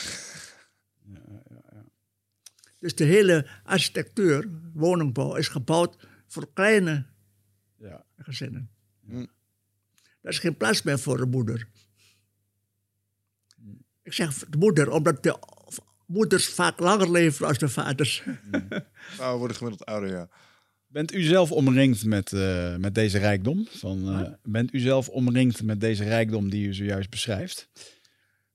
Dus 2.79 2.95
de 2.95 3.05
hele 3.05 3.47
architectuur, 3.65 4.51
woningbouw, 4.73 5.35
is 5.35 5.49
gebouwd 5.49 6.09
voor 6.27 6.53
kleine 6.53 7.07
ja. 7.77 8.05
gezinnen. 8.17 8.71
Hm. 9.05 9.27
Er 10.23 10.31
is 10.31 10.39
geen 10.39 10.57
plaats 10.57 10.83
meer 10.83 10.99
voor 10.99 11.17
de 11.17 11.27
moeder. 11.27 11.69
Ik 14.03 14.13
zeg 14.13 14.35
de 14.35 14.57
moeder, 14.57 14.91
omdat 14.91 15.23
de 15.23 15.39
moeders 16.07 16.49
vaak 16.49 16.81
langer 16.81 17.11
leven 17.11 17.47
als 17.47 17.59
de 17.59 17.69
vaders. 17.69 18.23
Vrouwen 19.15 19.39
worden 19.39 19.57
gemiddeld 19.57 19.85
ouder, 19.85 20.11
ja. 20.11 20.29
Bent 20.87 21.13
u 21.13 21.23
zelf 21.23 21.53
omringd 21.53 22.05
met, 22.05 22.33
eh, 22.33 22.77
met 22.77 22.95
deze 22.95 23.19
rijkdom? 23.19 23.67
Van, 23.71 24.09
eh, 24.09 24.33
bent 24.43 24.75
u 24.75 24.79
zelf 24.79 25.09
omringd 25.09 25.63
met 25.63 25.81
deze 25.81 26.05
rijkdom 26.05 26.51
die 26.51 26.67
u 26.67 26.75
zojuist 26.75 27.11
beschrijft? 27.11 27.69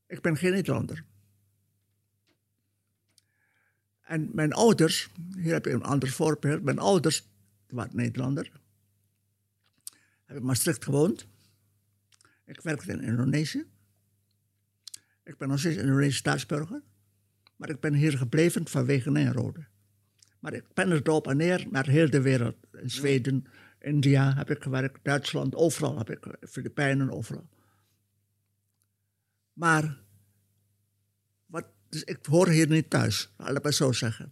Ik 0.08 0.22
ben 0.22 0.38
geen 0.38 0.52
Nederlander. 0.52 1.04
En 4.02 4.30
mijn 4.34 4.54
ouders, 4.54 5.08
hier 5.36 5.54
heb 5.54 5.66
je 5.66 5.72
een 5.72 5.84
ander 5.84 6.10
voorbeeld. 6.10 6.64
Mijn 6.64 6.80
ouders 6.80 7.24
waren 7.68 7.96
Nederlander. 7.96 8.52
Hebben 10.26 10.42
in 10.42 10.46
Maastricht 10.46 10.84
gewoond. 10.84 11.28
Ik 12.48 12.62
werkte 12.62 12.92
in 12.92 13.02
Indonesië. 13.02 13.66
Ik 15.24 15.38
ben 15.38 15.48
nog 15.48 15.60
steeds 15.60 15.78
Indonesische 15.78 16.20
staatsburger. 16.20 16.82
Maar 17.56 17.70
ik 17.70 17.80
ben 17.80 17.94
hier 17.94 18.18
gebleven 18.18 18.68
vanwege 18.68 19.12
Nijrode. 19.12 19.66
Maar 20.40 20.54
ik 20.54 20.74
ben 20.74 20.92
er 20.92 21.12
op 21.12 21.28
en 21.28 21.38
neer 21.38 21.68
naar 21.70 21.88
heel 21.88 22.10
de 22.10 22.22
wereld. 22.22 22.56
In 22.82 22.90
Zweden, 22.90 23.46
India 23.80 24.34
heb 24.36 24.50
ik 24.50 24.64
gewerkt, 24.64 25.00
Duitsland, 25.04 25.56
overal 25.56 25.98
heb 25.98 26.10
ik, 26.10 26.38
Filipijnen, 26.50 27.12
overal. 27.12 27.50
Maar, 29.54 30.02
wat, 31.46 31.66
dus 31.90 32.04
ik 32.04 32.26
hoor 32.26 32.48
hier 32.48 32.68
niet 32.68 32.90
thuis, 32.90 33.34
laat 33.38 33.58
ik 33.58 33.64
maar 33.64 33.74
zo 33.74 33.92
zeggen. 33.92 34.30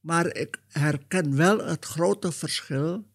Maar 0.00 0.34
ik 0.36 0.62
herken 0.68 1.36
wel 1.36 1.66
het 1.66 1.84
grote 1.84 2.32
verschil 2.32 3.08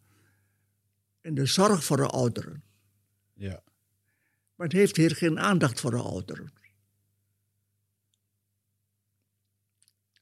in 1.21 1.35
de 1.35 1.45
zorg 1.45 1.83
voor 1.83 1.97
de 1.97 2.07
ouderen. 2.07 2.63
Ja. 3.33 3.63
Maar 4.55 4.67
het 4.67 4.75
heeft 4.75 4.95
hier 4.95 5.15
geen 5.15 5.39
aandacht 5.39 5.79
voor 5.79 5.91
de 5.91 5.97
ouderen. 5.97 6.51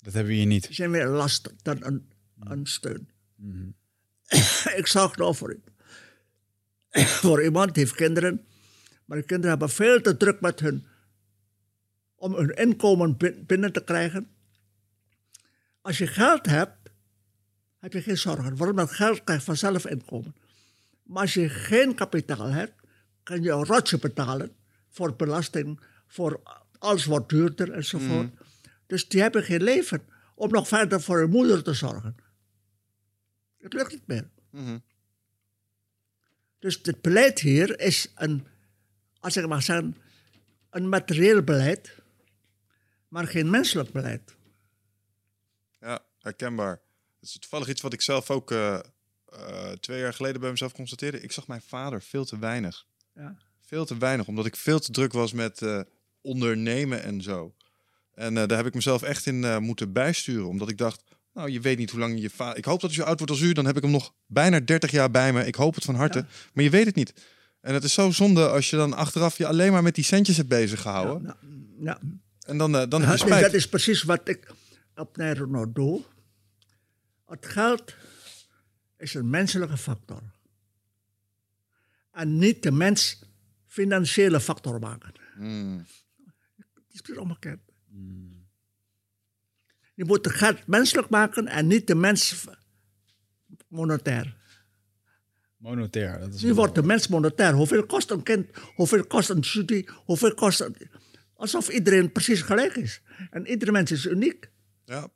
Dat 0.02 0.14
hebben 0.14 0.32
we 0.32 0.38
hier 0.38 0.48
niet. 0.48 0.66
Ze 0.66 0.74
zijn 0.74 0.90
meer 0.92 1.08
last 1.08 1.54
dan 1.64 1.84
een, 1.84 2.12
een 2.40 2.66
steun. 2.66 3.10
ik 4.82 4.88
zag 4.88 5.18
nou 5.18 5.36
voor, 5.36 5.58
voor 7.22 7.44
iemand 7.44 7.74
die 7.74 7.84
heeft 7.84 7.96
kinderen, 7.96 8.46
maar 9.06 9.18
de 9.18 9.24
kinderen 9.24 9.50
hebben 9.50 9.70
veel 9.70 10.02
te 10.02 10.18
druk 10.18 10.42
met 10.42 10.60
hun 10.60 10.86
om 12.16 12.36
hun 12.36 12.50
inkomen 12.50 13.18
bin- 13.18 13.46
binnen 13.46 13.74
te 13.74 13.84
krijgen. 13.84 14.30
Als 15.82 15.98
je 15.98 16.08
geld 16.08 16.46
hebt, 16.46 16.90
heb 17.78 17.94
je 17.94 18.02
geen 18.02 18.18
zorgen. 18.18 18.58
Waarom 18.58 18.76
dat 18.76 18.92
geld 18.92 19.24
krijg 19.24 19.40
je 19.40 19.46
vanzelf 19.46 19.86
inkomen. 19.86 20.36
Maar 21.04 21.22
als 21.22 21.34
je 21.34 21.50
geen 21.50 21.96
kapitaal 21.96 22.48
hebt, 22.48 22.81
kan 23.24 23.42
je 23.44 23.52
een 23.52 23.66
rotje 23.66 23.98
betalen 23.98 24.56
voor 24.90 25.16
belasting, 25.16 25.80
voor 26.08 26.42
alles 26.78 27.06
wordt 27.06 27.30
duurder 27.30 27.72
enzovoort. 27.72 28.30
Dus 28.86 29.08
die 29.08 29.22
hebben 29.22 29.44
geen 29.44 29.64
leven 29.64 30.02
om 30.36 30.52
nog 30.52 30.68
verder 30.68 31.02
voor 31.02 31.20
hun 31.20 31.30
moeder 31.30 31.64
te 31.64 31.74
zorgen. 31.74 32.16
Het 33.58 33.74
lukt 33.74 33.92
niet 33.92 34.08
meer. 34.08 34.30
Mhm. 34.50 34.78
Dus 36.60 36.80
het 36.82 37.02
beleid 37.02 37.40
hier 37.40 37.80
is 37.80 38.12
een, 38.16 38.48
als 39.20 39.38
ik 39.38 39.48
mag 39.48 39.64
zeggen, 39.64 39.98
een 40.70 40.90
materieel 40.90 41.42
beleid, 41.42 41.96
maar 43.08 43.28
geen 43.28 43.50
menselijk 43.50 43.92
beleid. 43.92 44.36
Ja, 45.80 46.00
herkenbaar. 46.20 46.82
Het 47.20 47.30
is 47.30 47.40
toevallig 47.40 47.68
iets 47.68 47.82
wat 47.82 47.94
ik 47.94 48.02
zelf 48.02 48.30
ook 48.30 48.52
eh, 48.52 48.80
eh, 49.26 49.72
twee 49.72 50.00
jaar 50.00 50.14
geleden 50.14 50.42
bij 50.42 50.50
mezelf 50.50 50.74
constateerde. 50.74 51.22
Ik 51.22 51.32
zag 51.32 51.48
mijn 51.48 51.62
vader 51.62 52.02
veel 52.02 52.26
te 52.26 52.40
weinig. 52.40 52.86
Ja. 53.16 53.36
Veel 53.62 53.86
te 53.86 53.98
weinig, 53.98 54.28
omdat 54.28 54.46
ik 54.46 54.56
veel 54.56 54.80
te 54.80 54.92
druk 54.92 55.14
was 55.14 55.34
met 55.34 55.62
eh, 55.62 55.80
ondernemen 56.22 57.04
en 57.04 57.22
zo. 57.22 57.56
En 58.14 58.38
eh, 58.38 58.48
daar 58.48 58.58
heb 58.58 58.68
ik 58.68 58.74
mezelf 58.74 59.02
echt 59.02 59.26
in 59.26 59.44
eh, 59.44 59.58
moeten 59.58 59.94
bijsturen, 59.94 60.48
omdat 60.48 60.70
ik 60.70 60.78
dacht, 60.78 61.04
nou, 61.34 61.50
je 61.50 61.60
weet 61.60 61.78
niet 61.78 61.92
hoe 61.92 62.00
lang 62.00 62.22
je 62.22 62.30
vader... 62.30 62.58
Ik 62.58 62.66
hoop 62.66 62.82
dat 62.82 62.90
hij 62.90 63.00
zo 63.00 63.06
oud 63.06 63.18
wordt 63.18 63.32
als 63.32 63.42
u, 63.42 63.54
dan 63.54 63.66
heb 63.66 63.76
ik 63.76 63.82
hem 63.82 63.92
nog 63.92 64.14
bijna 64.26 64.60
30 64.60 64.92
jaar 64.92 65.12
bij 65.12 65.34
me. 65.34 65.46
Ik 65.46 65.56
hoop 65.56 65.76
het 65.76 65.84
van 65.86 65.96
harte, 65.96 66.18
Ja. 66.20 66.26
maar 66.54 66.64
je 66.64 66.70
weet 66.70 66.86
het 66.86 66.96
niet. 66.96 67.14
En 67.62 67.74
het 67.74 67.84
is 67.84 67.94
zo 67.94 68.12
zonde 68.12 68.50
als 68.50 68.70
je 68.70 68.76
dan 68.76 68.94
achteraf 68.94 69.38
je 69.38 69.48
alleen 69.48 69.72
maar 69.72 69.84
met 69.84 69.96
die 69.96 70.04
centjes 70.04 70.38
hebt 70.38 70.50
bezig 70.50 70.82
gehouden. 70.82 71.24
Ja, 71.24 71.38
ja. 71.80 72.00
En 72.42 72.58
dan, 72.58 72.76
eh, 72.76 72.88
dan 72.90 73.02
Ja, 73.02 73.12
dus 73.12 73.20
spijt. 73.20 73.42
dat 73.44 73.54
is 73.54 73.70
precies 73.70 74.04
wat 74.04 74.28
ik 74.30 74.52
op 74.96 75.18
Nederland 75.18 75.76
doe. 75.76 76.02
Het 77.28 77.46
geld 77.46 77.94
is 78.98 79.14
een 79.14 79.30
menselijke 79.30 79.78
factor. 79.78 80.22
En 82.12 82.38
niet 82.38 82.64
de 82.64 82.72
mens 82.72 83.24
financiële 83.68 84.40
factor 84.40 84.80
maken. 84.80 85.12
Mm, 85.36 85.86
Het 86.88 87.10
is 87.10 87.18
omgekeerd. 87.18 87.60
Je 89.94 90.06
moet 90.06 90.26
het 90.26 90.34
geld 90.34 90.68
menselijk 90.68 91.10
maken 91.10 91.48
en 91.48 91.68
niet 91.68 91.88
de 91.88 91.96
mens 91.96 92.46
monetair. 93.68 94.36
Monetair. 95.58 96.20
Dat 96.20 96.34
is 96.34 96.42
Nu 96.42 96.54
wordt 96.54 96.76
de 96.76 96.84
mens 96.84 97.08
monetair. 97.08 97.54
Hoeveel 97.54 97.86
kost 97.86 98.12
een 98.12 98.24
kind? 98.24 98.50
Hoeveel 98.76 99.06
kost 99.06 99.30
een 99.30 99.44
studie? 99.44 99.90
Hoeveel 100.06 100.34
kost 100.34 100.60
een... 100.60 100.76
Alsof 101.34 101.70
iedereen 101.70 102.12
precies 102.12 102.42
gelijk 102.42 102.76
is. 102.76 103.02
En 103.30 103.48
iedere 103.48 103.72
mens 103.72 103.92
is 103.92 104.06
uniek. 104.06 104.50
Ja. 104.86 105.10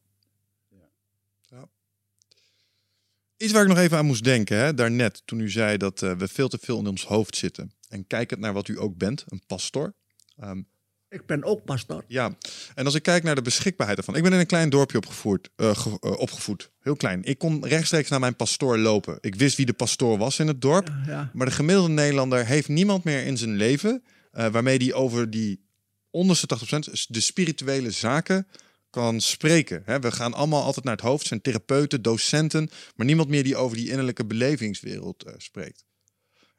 Iets 3.38 3.52
waar 3.54 3.62
ik 3.62 3.68
nog 3.68 3.78
even 3.78 3.98
aan 3.98 4.06
moest 4.06 4.24
denken, 4.24 4.58
hè, 4.58 4.74
daarnet, 4.74 5.22
toen 5.26 5.40
u 5.40 5.50
zei 5.50 5.78
dat 5.78 6.02
eh, 6.02 6.12
we 6.12 6.28
veel 6.28 6.48
te 6.48 6.58
veel 6.62 6.80
in 6.80 6.88
ons 6.88 7.06
hoofd 7.06 7.36
zitten. 7.38 7.72
En 7.90 8.08
kijkend 8.08 8.40
naar 8.40 8.54
wat 8.54 8.68
u 8.68 8.80
ook 8.80 8.98
bent, 8.98 9.24
een 9.28 9.42
pastor. 9.48 9.94
Ehm, 10.38 10.62
Ik 11.10 11.26
ben 11.26 11.44
ook 11.44 11.64
pastoor. 11.66 12.04
ja, 12.08 12.36
en 12.76 12.86
als 12.86 12.96
ik 12.96 13.04
kijk 13.04 13.24
naar 13.24 13.36
de 13.36 13.42
beschikbaarheid 13.42 13.98
ervan. 14.00 14.16
Ik 14.16 14.24
ben 14.24 14.34
in 14.34 14.40
een 14.40 14.46
klein 14.46 14.70
dorpje 14.70 14.98
opgevoerd, 14.98 15.50
eh, 15.56 15.76
ge- 15.78 15.98
eh, 16.02 16.12
opgevoed, 16.20 16.72
heel 16.80 16.96
klein. 16.96 17.24
Ik 17.24 17.38
kon 17.38 17.66
rechtstreeks 17.66 18.10
naar 18.10 18.20
mijn 18.20 18.36
pastoor 18.36 18.78
lopen. 18.78 19.18
Ik 19.22 19.36
wist 19.36 19.58
wie 19.58 19.66
de 19.66 19.74
pastoor 19.74 20.18
was 20.18 20.40
in 20.40 20.48
het 20.48 20.62
dorp. 20.62 20.90
Ja. 21.06 21.30
Maar 21.34 21.46
de 21.46 21.52
gemiddelde 21.54 21.90
Nederlander 21.90 22.46
heeft 22.46 22.68
niemand 22.68 23.04
meer 23.04 23.26
in 23.26 23.38
zijn 23.38 23.56
leven 23.56 24.04
waarmee 24.32 24.80
die 24.80 24.94
over 24.94 25.30
die 25.30 25.64
onderste 26.10 26.48
80% 26.48 27.06
de 27.10 27.20
spirituele 27.20 27.92
zaken 27.92 28.48
kan 28.96 29.22
spreken. 29.22 30.02
We 30.02 30.12
gaan 30.12 30.34
allemaal 30.34 30.64
altijd 30.64 30.86
naar 30.86 30.96
het 30.96 31.06
hoofd, 31.06 31.28
zijn 31.28 31.42
therapeuten, 31.42 32.02
docenten, 32.02 32.70
maar 32.96 33.06
niemand 33.06 33.30
meer 33.30 33.44
die 33.44 33.56
over 33.56 33.78
die 33.78 33.90
innerlijke 33.90 34.26
belevingswereld 34.26 35.24
eh, 35.24 35.34
spreekt. 35.38 35.86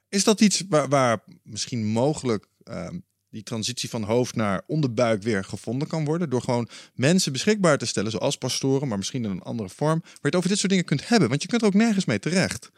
Is 0.09 0.25
dat 0.25 0.41
iets 0.41 0.63
waar, 0.69 0.89
waar 0.89 1.25
misschien 1.43 1.87
mogelijk 1.87 2.47
ehm, 2.63 2.99
die 3.31 3.43
transitie 3.43 3.89
van 3.89 4.03
hoofd 4.03 4.35
naar 4.35 4.63
onderbuik 4.67 5.23
weer 5.23 5.45
gevonden 5.45 5.89
kan 5.89 6.05
worden? 6.05 6.31
Door 6.31 6.43
gewoon 6.43 6.69
mensen 6.95 7.33
beschikbaar 7.33 7.79
te 7.79 7.87
stellen, 7.87 8.11
zoals 8.11 8.37
pastoren, 8.37 8.89
maar 8.89 8.99
misschien 8.99 9.25
in 9.25 9.31
een 9.31 9.43
andere 9.43 9.69
vorm, 9.69 10.01
waar 10.01 10.13
je 10.13 10.19
het 10.21 10.37
over 10.37 10.49
dit 10.49 10.59
soort 10.59 10.71
dingen 10.71 10.85
kunt 10.85 11.09
hebben. 11.09 11.29
Want 11.29 11.43
je 11.43 11.49
kunt 11.49 11.61
er 11.61 11.69
ook 11.69 11.75
nergens 11.75 12.05
mee 12.05 12.19
terecht. 12.19 12.71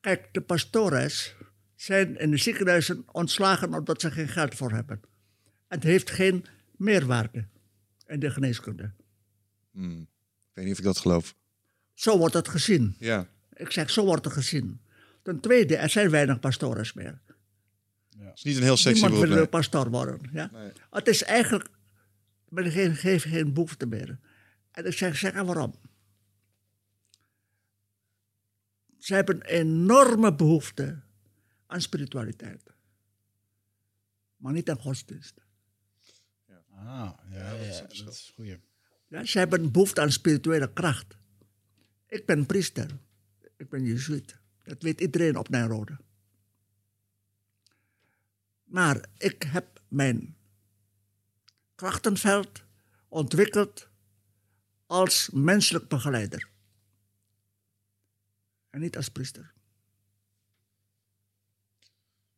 Kijk, 0.00 0.28
de 0.32 0.40
pastores 0.40 1.34
zijn 1.74 2.18
in 2.18 2.30
de 2.30 2.36
ziekenhuizen 2.36 3.04
ontslagen 3.12 3.74
omdat 3.74 4.00
ze 4.00 4.10
geen 4.10 4.28
geld 4.28 4.54
voor 4.54 4.70
hebben. 4.70 5.00
Het 5.68 5.82
heeft 5.82 6.10
geen 6.10 6.44
meerwaarde 6.76 7.48
in 8.06 8.20
de 8.20 8.30
geneeskunde. 8.30 8.92
Hmm. 9.70 10.00
Ik 10.00 10.52
weet 10.52 10.64
niet 10.64 10.72
of 10.72 10.78
ik 10.78 10.84
dat 10.84 10.98
geloof. 10.98 11.34
Zo 11.94 12.18
wordt 12.18 12.34
het 12.34 12.48
gezien. 12.48 12.96
Ja. 12.98 13.28
Ik 13.52 13.70
zeg, 13.70 13.90
zo 13.90 14.04
wordt 14.04 14.24
het 14.24 14.34
gezien. 14.34 14.80
Ten 15.22 15.40
tweede, 15.40 15.76
er 15.76 15.90
zijn 15.90 16.10
weinig 16.10 16.40
pastores 16.40 16.92
meer. 16.92 17.20
Het 18.18 18.36
is 18.36 18.42
niet 18.42 18.56
een 18.56 18.62
heel 18.62 18.76
sexy 18.76 19.00
Niemand 19.00 19.12
beroep. 19.12 19.26
wil 19.26 19.34
nee. 19.34 19.44
een 19.44 19.50
pastoor 19.50 19.90
worden. 19.90 20.30
Ja? 20.32 20.50
Nee. 20.52 20.72
Het 20.90 21.08
is 21.08 21.22
eigenlijk, 21.22 21.68
men 22.48 22.70
geen, 22.70 22.96
geeft 22.96 23.24
geen 23.24 23.52
behoefte 23.52 23.86
meer. 23.86 24.18
En 24.70 24.86
ik 24.86 24.92
zeg, 24.92 25.16
zeg 25.16 25.32
waarom? 25.32 25.74
Ze 28.98 29.14
hebben 29.14 29.36
een 29.36 29.60
enorme 29.60 30.34
behoefte 30.34 31.02
aan 31.66 31.80
spiritualiteit. 31.80 32.62
Maar 34.36 34.52
niet 34.52 34.70
aan 34.70 34.80
godsdienst. 34.80 35.45
Ah, 36.76 37.10
ja, 37.30 37.52
ja, 37.52 37.80
dat 37.80 37.92
is, 37.92 38.32
goed. 38.34 38.58
Ja, 39.08 39.24
ze 39.24 39.38
hebben 39.38 39.62
een 39.62 39.72
behoefte 39.72 40.00
aan 40.00 40.12
spirituele 40.12 40.72
kracht. 40.72 41.16
Ik 42.06 42.26
ben 42.26 42.46
priester. 42.46 42.98
Ik 43.56 43.68
ben 43.68 43.84
jezuïet. 43.84 44.36
Dat 44.62 44.82
weet 44.82 45.00
iedereen 45.00 45.36
op 45.36 45.48
Nijrode. 45.48 45.98
Maar 48.64 49.08
ik 49.16 49.42
heb 49.42 49.80
mijn 49.88 50.36
krachtenveld 51.74 52.64
ontwikkeld 53.08 53.88
als 54.86 55.30
menselijk 55.32 55.88
begeleider. 55.88 56.48
En 58.70 58.80
niet 58.80 58.96
als 58.96 59.08
priester. 59.08 59.54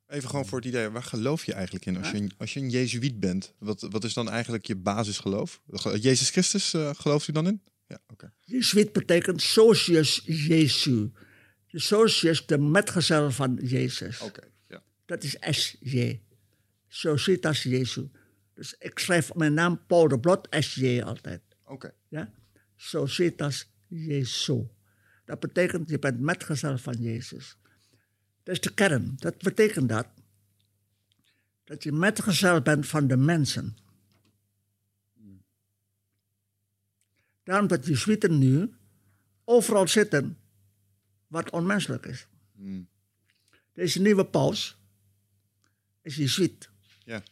Even 0.09 0.29
gewoon 0.29 0.47
voor 0.47 0.59
het 0.59 0.67
idee, 0.67 0.89
waar 0.89 1.03
geloof 1.03 1.45
je 1.45 1.53
eigenlijk 1.53 1.87
in 1.87 1.97
als 1.97 2.11
je 2.11 2.17
een, 2.17 2.33
als 2.37 2.55
je 2.55 2.61
een 2.61 2.71
Jezuïet 2.71 3.21
bent? 3.21 3.55
Wat, 3.59 3.87
wat 3.91 4.05
is 4.05 4.13
dan 4.15 4.31
eigenlijk 4.31 4.67
je 4.67 4.77
basisgeloof? 4.77 5.61
Ge- 5.71 5.99
Jezus 6.01 6.31
Christus 6.31 6.75
eh, 6.75 6.91
gelooft 6.95 7.29
u 7.29 7.33
dan 7.33 7.47
in? 7.47 7.63
Ja, 7.87 7.99
oké. 8.09 8.33
Jezuïet 8.41 8.93
betekent 8.93 9.43
socius 9.43 10.23
Jesu. 10.25 11.11
De 11.71 11.79
socius, 11.79 12.47
de 12.47 12.59
metgezel 12.59 13.31
van 13.31 13.59
Jezus. 13.63 14.21
Oké, 14.21 14.41
ja. 14.69 14.83
Dat 15.07 15.23
is 15.25 15.37
SJ. 15.41 16.21
Societas 16.89 17.63
Jesu. 17.63 18.09
Dus 18.55 18.75
ik 18.79 18.99
schrijf 18.99 19.35
mijn 19.35 19.55
naam 19.55 19.87
Paul 19.87 20.09
de 20.09 20.19
Blot, 20.21 20.47
SJ 20.51 21.01
altijd. 21.05 21.41
Oké. 21.65 21.91
Ja? 22.09 22.31
Societas 22.77 23.71
Jesu. 23.87 24.67
Dat 25.25 25.41
betekent, 25.41 25.91
je 25.91 25.99
bent 25.99 26.21
metgezel 26.21 26.79
van 26.79 26.95
Jezus. 27.03 27.57
Dat 28.49 28.57
is 28.57 28.63
de 28.63 28.75
kern. 28.75 29.15
Dat 29.17 29.39
betekent 29.39 29.89
dat. 29.89 30.07
Dat 31.65 31.83
je 31.83 31.93
metgezel 31.93 32.61
bent 32.61 32.87
van 32.87 33.07
de 33.07 33.17
mensen. 33.17 33.77
Daarom 37.43 37.67
dat 37.67 37.87
Jesuiten 37.87 38.39
nu 38.39 38.75
overal 39.45 39.89
zitten 39.89 40.39
wat 41.27 41.51
onmenselijk 41.51 42.07
is. 42.07 42.27
Hmm. 42.55 42.89
Deze 43.73 44.01
nieuwe 44.01 44.25
paus 44.27 44.77
is 46.03 46.17
Jesuit. 46.17 46.71
Ja, 47.05 47.23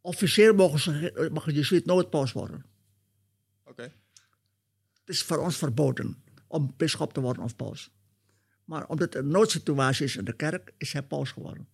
Officieel 0.00 0.54
mogen 0.54 0.78
ze, 0.78 1.28
mag 1.32 1.52
Jesuit 1.52 1.84
nooit 1.84 2.10
paus 2.10 2.32
worden. 2.32 2.64
oké. 3.64 3.82
Het 3.82 5.08
is 5.14 5.22
voor 5.22 5.38
ons 5.38 5.56
verboden 5.56 6.22
om 6.46 6.74
bischop 6.76 7.12
te 7.12 7.20
worden 7.20 7.42
of 7.42 7.56
paus. 7.56 7.90
Maar 8.64 8.86
omdat 8.86 9.14
het 9.14 9.24
een 9.24 9.30
noodsituatie 9.30 10.04
is 10.04 10.16
in 10.16 10.24
de 10.24 10.32
kerk, 10.36 10.72
is 10.76 10.92
hij 10.92 11.02
paus 11.02 11.30
geworden. 11.32 11.66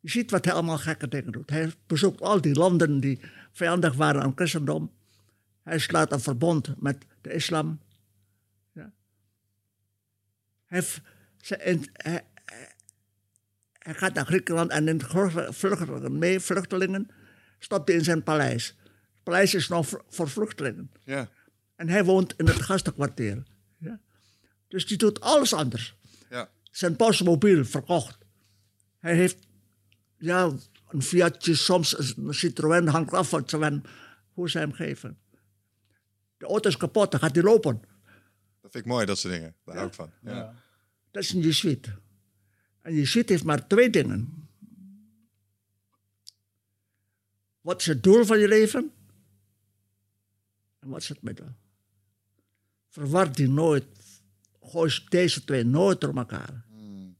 Je 0.00 0.10
ziet 0.10 0.30
wat 0.30 0.44
hij 0.44 0.54
allemaal 0.54 0.78
gekke 0.78 1.08
dingen 1.08 1.32
doet. 1.32 1.50
Hij 1.50 1.72
bezoekt 1.86 2.20
al 2.20 2.40
die 2.40 2.54
landen 2.54 3.00
die 3.00 3.20
vijandig 3.52 3.94
waren 3.94 4.20
aan 4.20 4.26
het 4.28 4.36
christendom. 4.36 4.92
Hij 5.62 5.78
sluit 5.78 6.12
een 6.12 6.20
verbond 6.20 6.80
met 6.80 7.04
de 7.20 7.32
islam. 7.32 7.80
Ja. 8.72 8.92
Hij, 10.64 10.82
gaat 13.78 14.14
naar 14.14 14.26
Griekenland 14.26 14.70
en 14.70 14.84
neemt 14.84 15.02
vlucht- 15.02 15.54
vluchtelingen 15.56 16.18
mee, 16.18 16.40
vluchtelingen, 16.40 17.08
stopt 17.58 17.88
hij 17.88 17.96
in 17.96 18.04
zijn 18.04 18.22
paleis. 18.22 18.76
Het 19.14 19.22
paleis 19.22 19.54
is 19.54 19.68
nog 19.68 19.88
voor- 19.88 20.04
voor 20.08 20.28
vluchtelingen. 20.28 20.90
Ja, 21.04 21.28
En 21.76 21.88
hij 21.88 22.04
woont 22.04 22.34
in 22.36 22.46
het 22.46 22.62
gastenkwartier. 22.62 23.42
Ja? 23.78 24.00
Dus 24.68 24.86
die 24.86 24.96
doet 24.96 25.20
alles 25.20 25.52
anders. 25.54 25.96
Ja. 26.32 26.50
Zijn 26.70 26.96
postmobiel 26.96 27.64
verkocht. 27.64 28.18
Hij 28.98 29.14
heeft 29.14 29.46
ja, 30.18 30.52
een 30.88 31.02
Fiatje, 31.02 31.54
soms 31.54 32.16
een 32.16 32.34
Citroën, 32.34 32.88
hangt 32.88 33.12
af 33.12 33.28
van 33.28 33.48
van 33.48 33.82
hoe 34.32 34.50
ze 34.50 34.58
hem 34.58 34.72
geven. 34.72 35.18
De 36.36 36.46
auto 36.46 36.68
is 36.68 36.76
kapot, 36.76 37.10
dan 37.10 37.20
gaat 37.20 37.34
hij 37.34 37.44
lopen. 37.44 37.82
Dat 38.60 38.70
vind 38.70 38.84
ik 38.84 38.90
mooi, 38.90 39.06
dat 39.06 39.18
soort 39.18 39.34
dingen. 39.34 39.54
Daar 39.64 39.74
hou 39.74 39.88
ik 39.88 39.94
van. 39.94 40.10
Ja. 40.22 40.54
Dat 41.10 41.22
is 41.22 41.32
een 41.32 41.40
jesuit. 41.40 41.90
Een 42.82 42.94
jesuit 42.94 43.28
heeft 43.28 43.44
maar 43.44 43.66
twee 43.66 43.90
dingen. 43.90 44.48
Wat 47.60 47.80
is 47.80 47.86
het 47.86 48.02
doel 48.02 48.24
van 48.24 48.38
je 48.38 48.48
leven? 48.48 48.92
En 50.78 50.88
wat 50.88 51.00
is 51.00 51.08
het 51.08 51.22
middel? 51.22 51.54
Verwar 52.88 53.32
die 53.32 53.48
nooit 53.48 54.01
gooi 54.62 55.04
deze 55.08 55.44
twee 55.44 55.64
nooit 55.64 56.00
door 56.00 56.16
elkaar. 56.16 56.64
Hmm. 56.68 57.16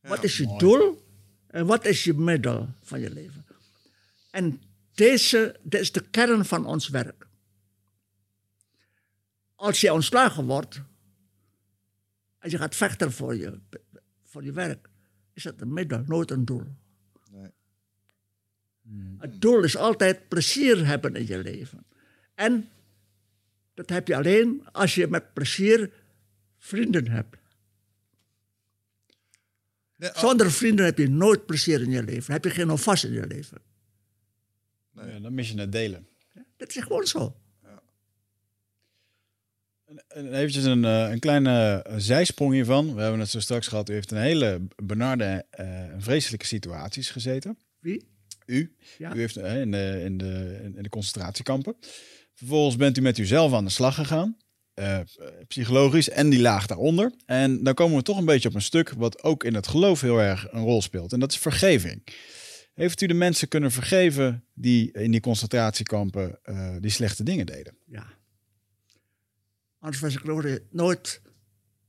Wat 0.00 0.24
is 0.24 0.36
je 0.36 0.44
mooi. 0.44 0.58
doel 0.58 1.08
en 1.46 1.66
wat 1.66 1.84
is 1.84 2.04
je 2.04 2.14
middel 2.14 2.68
van 2.82 3.00
je 3.00 3.10
leven? 3.10 3.46
En 4.30 4.62
deze, 4.94 5.60
dit 5.62 5.80
is 5.80 5.92
de 5.92 6.08
kern 6.10 6.44
van 6.44 6.66
ons 6.66 6.88
werk. 6.88 7.28
Als 9.54 9.80
je 9.80 9.92
ontslagen 9.92 10.44
wordt, 10.46 10.82
als 12.38 12.52
je 12.52 12.58
gaat 12.58 12.76
vechten 12.76 13.12
voor 13.12 13.36
je, 13.36 13.60
voor 14.24 14.44
je 14.44 14.52
werk, 14.52 14.88
is 15.32 15.44
het 15.44 15.60
een 15.60 15.72
middel, 15.72 16.02
nooit 16.06 16.30
een 16.30 16.44
doel. 16.44 16.66
Nee. 17.30 17.50
Het 19.18 19.40
doel 19.40 19.62
is 19.62 19.76
altijd 19.76 20.28
plezier 20.28 20.86
hebben 20.86 21.14
in 21.14 21.26
je 21.26 21.38
leven. 21.38 21.84
En 22.34 22.68
dat 23.80 23.90
heb 23.90 24.08
je 24.08 24.16
alleen 24.16 24.68
als 24.72 24.94
je 24.94 25.06
met 25.06 25.32
plezier 25.32 25.92
vrienden 26.58 27.08
hebt. 27.08 27.36
Nee, 29.96 30.10
oh, 30.10 30.18
Zonder 30.18 30.50
vrienden 30.52 30.84
heb 30.84 30.98
je 30.98 31.08
nooit 31.08 31.46
plezier 31.46 31.80
in 31.80 31.90
je 31.90 32.02
leven. 32.02 32.32
Heb 32.32 32.44
je 32.44 32.50
geen 32.50 32.66
houvast 32.66 33.04
in 33.04 33.12
je 33.12 33.26
leven. 33.26 33.58
Ja, 34.92 35.20
dan 35.20 35.34
mis 35.34 35.50
je 35.50 35.60
het 35.60 35.72
delen. 35.72 36.08
Dat 36.56 36.68
is 36.68 36.82
gewoon 36.82 37.06
zo. 37.06 37.36
En 40.08 40.34
eventjes 40.34 40.64
een, 40.64 40.84
eh, 40.84 41.10
een 41.10 41.18
kleine 41.18 41.82
eh, 41.82 41.94
zijsprong 41.98 42.52
hiervan. 42.52 42.94
We 42.94 43.00
hebben 43.00 43.20
het 43.20 43.28
zo 43.28 43.40
straks 43.40 43.66
gehad. 43.66 43.88
U 43.88 43.92
heeft 43.92 44.10
in 44.10 44.16
hele 44.16 44.60
benarde 44.76 45.44
eh, 45.50 45.92
en 45.92 46.02
vreselijke 46.02 46.46
situaties 46.46 47.10
gezeten. 47.10 47.58
Wie? 47.78 48.08
U. 48.46 48.74
Ja. 48.98 49.14
U 49.14 49.18
heeft 49.18 49.36
in, 49.36 49.70
de, 49.70 50.02
in, 50.04 50.18
de, 50.18 50.60
in 50.74 50.82
de 50.82 50.88
concentratiekampen. 50.88 51.76
Vervolgens 52.40 52.76
bent 52.76 52.98
u 52.98 53.00
met 53.00 53.18
uzelf 53.18 53.52
aan 53.52 53.64
de 53.64 53.70
slag 53.70 53.94
gegaan. 53.94 54.36
eh, 54.74 55.00
psychologisch 55.48 56.08
en 56.08 56.30
die 56.30 56.40
laag 56.40 56.66
daaronder. 56.66 57.12
En 57.26 57.62
dan 57.64 57.74
komen 57.74 57.96
we 57.96 58.02
toch 58.02 58.18
een 58.18 58.24
beetje 58.24 58.48
op 58.48 58.54
een 58.54 58.62
stuk 58.62 58.90
wat 58.90 59.22
ook 59.22 59.44
in 59.44 59.54
het 59.54 59.66
geloof 59.66 60.00
heel 60.00 60.18
erg 60.20 60.52
een 60.52 60.62
rol 60.62 60.82
speelt. 60.82 61.12
En 61.12 61.20
dat 61.20 61.30
is 61.32 61.38
vergeving. 61.38 62.06
Heeft 62.74 63.00
u 63.00 63.06
de 63.06 63.14
mensen 63.14 63.48
kunnen 63.48 63.70
vergeven 63.70 64.44
die 64.54 64.92
in 64.92 65.10
die 65.10 65.20
concentratiekampen 65.20 66.38
eh, 66.42 66.76
die 66.80 66.90
slechte 66.90 67.22
dingen 67.22 67.46
deden? 67.46 67.76
Ja. 67.86 68.06
Anders 69.78 70.02
was 70.02 70.14
ik 70.14 70.24
nooit, 70.24 70.62
nooit 70.70 71.22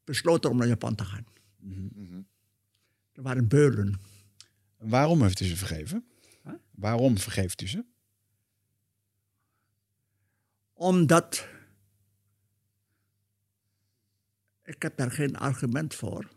besloten 0.04 0.50
om 0.50 0.58
naar 0.58 0.68
Japan 0.68 0.96
te 0.96 1.04
gaan. 1.06 1.26
mhm. 1.58 2.22
Er 3.14 3.22
waren 3.22 3.48
beulen. 3.48 4.00
Waarom 4.78 5.22
heeft 5.22 5.40
u 5.40 5.46
ze 5.46 5.58
vergeven? 5.58 6.06
Huh? 6.44 6.54
Waarom 6.72 7.18
vergeeft 7.18 7.62
u 7.62 7.68
ze? 7.68 7.84
Omdat 10.82 11.48
ik 14.64 14.82
heb 14.82 14.98
daar 14.98 15.12
geen 15.12 15.38
argument 15.38 15.96
voor. 15.96 16.32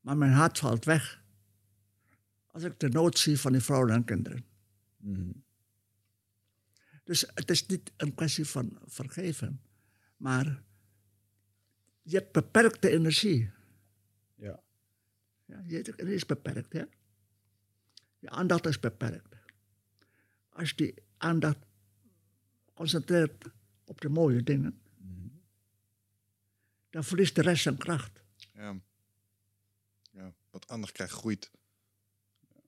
Maar 0.00 0.16
mijn 0.16 0.32
hart 0.32 0.58
valt 0.58 0.84
weg 0.84 1.22
als 2.46 2.62
ik 2.62 2.80
de 2.80 2.88
nood 2.88 3.18
zie 3.18 3.40
van 3.40 3.52
die 3.52 3.60
vrouwen 3.60 3.90
en 3.90 4.04
kinderen. 4.04 4.44
Dus 7.04 7.30
het 7.34 7.50
is 7.50 7.66
niet 7.66 7.92
een 7.96 8.14
kwestie 8.14 8.44
van 8.44 8.78
vergeven, 8.84 9.62
maar 10.16 10.62
je 12.02 12.16
hebt 12.16 12.32
beperkte 12.32 12.90
energie. 12.90 13.50
Ja. 14.34 14.62
Ja, 15.44 15.62
je 15.66 15.76
energie 15.76 16.14
is 16.14 16.26
beperkt, 16.26 16.72
hè? 16.72 16.84
Je 18.18 18.30
aandacht 18.30 18.66
is 18.66 18.80
beperkt. 18.80 19.36
Als 20.48 20.76
die 20.76 20.94
aandacht 21.16 21.70
concentreert 22.74 23.44
op 23.84 24.00
de 24.00 24.08
mooie 24.08 24.42
dingen, 24.42 24.80
dan 26.90 27.04
verliest 27.04 27.34
de 27.34 27.42
rest 27.42 27.62
zijn 27.62 27.76
kracht. 27.76 28.22
Ja. 28.54 28.74
ja. 30.10 30.32
Wat 30.50 30.68
anders 30.68 30.92
krijgt 30.92 31.12
groeit. 31.12 31.50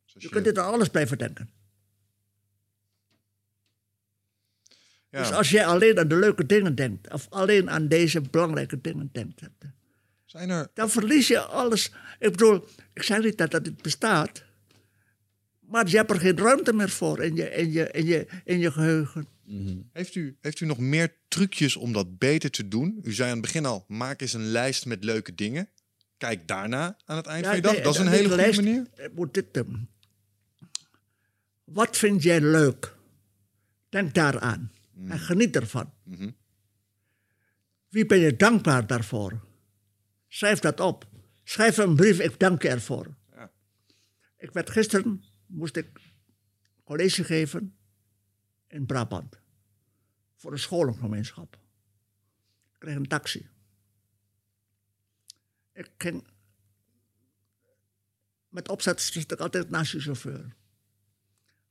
Je 0.05 0.29
kunt 0.29 0.45
dit 0.45 0.59
aan 0.59 0.73
alles 0.73 0.89
blijven 0.89 1.19
denken. 1.19 1.51
ja. 5.09 5.19
Dus 5.19 5.33
als 5.33 5.51
jij 5.51 5.67
alleen 5.67 5.99
aan 5.99 6.09
de 6.09 6.17
leuke 6.17 6.47
dingen 6.47 6.75
denkt, 6.75 7.13
of 7.13 7.27
alleen 7.31 7.71
aan 7.71 7.89
deze 7.89 8.21
belangrijke 8.21 8.81
dingen 8.81 9.09
denkt, 9.13 9.43
Zijn 10.25 10.51
er... 10.51 10.71
dan 10.75 10.91
verlies 10.91 11.29
je 11.29 11.41
alles. 11.41 11.93
Ik 12.19 12.31
bedoel, 12.31 12.67
ik 12.93 13.03
zeg 13.03 13.23
niet 13.23 13.39
dat 13.39 13.51
dat 13.51 13.65
niet 13.65 13.83
bestaat, 13.83 14.45
maar 15.61 15.89
je 15.89 15.97
hebt 15.97 16.11
er 16.11 16.21
geen 16.21 16.39
ruimte 16.39 16.73
meer 16.73 16.91
voor 16.91 17.23
in 17.23 17.35
je, 17.35 17.51
in 17.51 17.73
je, 17.73 17.91
in 17.91 18.05
je, 18.05 18.27
in 18.45 18.59
je 18.59 18.73
geheugen. 18.73 19.27
Heeft 19.93 20.15
u, 20.15 20.37
heeft 20.41 20.61
u 20.61 20.67
nog 20.67 20.79
meer 20.79 21.17
trucjes 21.29 21.77
om 21.77 21.93
dat 21.93 22.19
beter 22.19 22.51
te 22.51 22.69
doen? 22.69 22.99
U 23.03 23.13
zei 23.13 23.29
aan 23.29 23.37
het 23.37 23.45
begin 23.45 23.67
al, 23.67 23.85
maak 23.89 24.21
eens 24.21 24.33
een 24.33 24.45
lijst 24.47 24.87
met 24.87 25.05
leuke 25.05 25.35
dingen. 25.35 25.69
Kijk 26.17 26.49
daarna 26.49 26.99
aan 27.05 27.17
het 27.17 27.27
eind 27.27 27.45
Ja, 27.45 27.47
van 27.47 27.57
je 27.57 27.63
dag. 27.63 27.73
nee, 27.73 27.83
dat 27.83 27.95
is 27.95 28.01
een 28.01 28.07
hele 28.09 28.29
goede 28.29 28.37
lijst- 28.43 28.61
manier. 28.63 28.87
Moet 29.15 29.35
dit 29.35 29.55
doen. 29.55 29.89
Wat 31.65 31.97
vind 31.97 32.23
jij 32.23 32.41
leuk? 32.41 32.95
Denk 33.89 34.15
daaraan 34.15 34.73
en 35.09 35.19
geniet 35.19 35.57
ervan. 35.57 35.93
Mhm. 36.03 36.31
Wie 37.89 38.07
ben 38.07 38.19
je 38.19 38.37
dankbaar 38.37 38.87
daarvoor? 38.87 39.45
Schrijf 40.29 40.59
dat 40.59 40.81
op. 40.81 41.07
Schrijf 41.45 41.77
een 41.77 41.97
brief, 41.97 42.19
ik 42.21 42.39
dank 42.39 42.63
je 42.63 42.69
ervoor. 42.69 43.15
Ja. 43.33 43.51
Ik 44.39 44.51
werd 44.53 44.71
gisteren, 44.71 45.25
moest 45.47 45.77
ik 45.77 45.87
college 46.85 47.25
geven 47.25 47.77
in 48.75 48.87
Brabant. 48.87 49.41
Voor 50.37 50.53
een 50.53 50.59
scholengemeenschap. 50.59 51.59
Ik 52.73 52.79
kreeg 52.79 52.97
een 52.97 53.09
taxi. 53.09 53.49
Ik 55.73 55.91
ging... 55.99 56.27
Met 58.49 58.69
opzet 58.69 59.01
zit 59.01 59.33
ik 59.33 59.41
altijd 59.41 59.71
naast 59.71 59.93
de 59.93 60.01
chauffeur. 60.01 60.57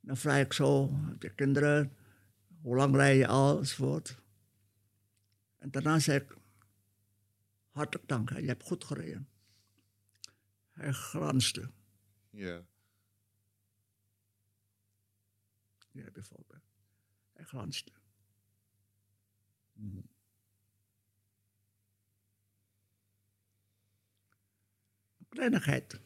Dan 0.00 0.16
vraag 0.16 0.44
ik 0.44 0.52
zo, 0.52 0.90
heb 0.92 1.22
je 1.22 1.34
kinderen? 1.34 1.96
Hoe 2.60 2.76
lang 2.76 2.94
rij 2.94 3.16
je 3.16 3.26
al? 3.26 3.58
Enzovoort. 3.58 4.16
En 5.58 5.70
daarna 5.70 5.98
zei 5.98 6.18
ik, 6.18 6.36
hartelijk 7.70 8.08
dank, 8.08 8.30
hè, 8.30 8.38
je 8.38 8.46
hebt 8.46 8.62
goed 8.62 8.84
gereden. 8.84 9.28
Hij 10.70 10.92
glansde. 10.92 11.70
Ja. 12.30 12.64
Ja, 15.90 16.10
bijvoorbeeld. 16.12 16.53
Hij 17.44 17.52
glansde. 17.52 17.90
Een 25.18 25.26
kleinigheid. 25.28 26.00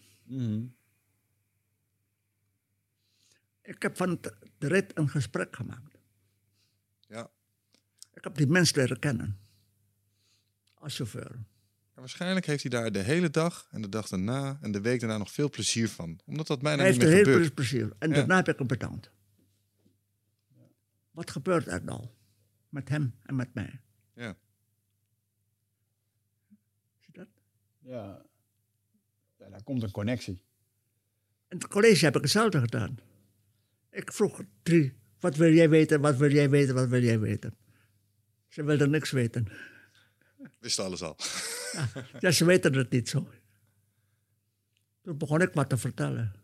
Ik 3.63 3.83
heb 3.83 3.97
van 3.97 4.09
het- 4.11 4.35
de 4.59 4.67
rit 4.69 4.99
een 4.99 5.09
gesprek 5.09 5.57
gemaakt. 5.57 5.97
Ja. 7.09 7.31
Ik 8.15 8.25
heb 8.25 8.35
die 8.37 8.47
mens 8.47 8.75
leren 8.75 8.99
kennen. 8.99 9.39
Als 10.75 10.97
chauffeur. 10.97 11.31
Ja, 11.95 12.01
Waarschijnlijk 12.05 12.47
heeft 12.47 12.63
hij 12.63 12.71
daar 12.71 12.93
de 12.93 12.99
hele 13.03 13.31
dag 13.31 13.69
en 13.71 13.83
de 13.83 13.89
dag 13.89 14.09
daarna 14.09 14.59
en 14.63 14.73
de 14.73 14.81
week 14.81 15.01
daarna 15.01 15.19
nog 15.19 15.31
veel 15.33 15.51
plezier 15.51 15.89
van. 15.89 16.21
Omdat 16.25 16.47
dat 16.47 16.63
bijna 16.63 16.83
Hij 16.83 16.91
niet 16.93 17.01
heeft 17.03 17.13
meer 17.13 17.21
er 17.21 17.25
heel 17.27 17.35
gebeurt. 17.35 17.47
veel 17.55 17.65
plezier. 17.65 17.97
En 17.99 18.09
Ja. 18.09 18.15
daarna 18.15 18.37
heb 18.37 18.49
ik 18.49 18.59
hem 18.59 18.67
bedankt. 18.67 19.11
Wat 21.19 21.31
gebeurt 21.31 21.67
er 21.67 21.85
nou? 21.85 22.07
Met 22.69 22.89
hem 22.89 23.15
en 23.23 23.37
met 23.37 23.55
mij. 23.55 23.81
Ja. 24.15 24.37
Zie 26.99 27.11
je 27.13 27.13
dat? 27.13 27.29
Ja. 27.79 28.23
ja, 29.39 29.49
daar 29.49 29.63
komt 29.63 29.83
een 29.83 29.91
connectie. 29.91 30.43
In 31.49 31.57
het 31.57 31.69
college 31.69 32.05
heb 32.05 32.17
ik 32.17 32.23
hetzelfde 32.23 32.61
gedaan. 32.61 32.99
Ik 33.91 34.13
vroeg 34.13 34.43
drie, 34.63 34.99
wat 35.21 35.37
wil 35.37 35.53
jij 35.53 35.69
weten, 35.69 36.01
wat 36.01 36.17
wil 36.17 36.33
jij 36.33 36.51
weten, 36.51 36.75
wat 36.75 36.89
wil 36.89 37.03
jij 37.03 37.21
weten? 37.21 37.57
Ze 38.49 38.63
wilden 38.63 38.91
niks 38.91 39.11
weten. 39.11 39.49
Wist 40.59 40.79
alles 40.79 41.03
al. 41.03 41.17
Ja, 42.19 42.31
ze 42.31 42.45
weten 42.45 42.75
het 42.75 42.91
niet 42.91 43.09
zo. 43.09 43.29
Toen 45.01 45.19
begon 45.19 45.41
ik 45.41 45.53
wat 45.53 45.69
te 45.69 45.77
vertellen. 45.77 46.35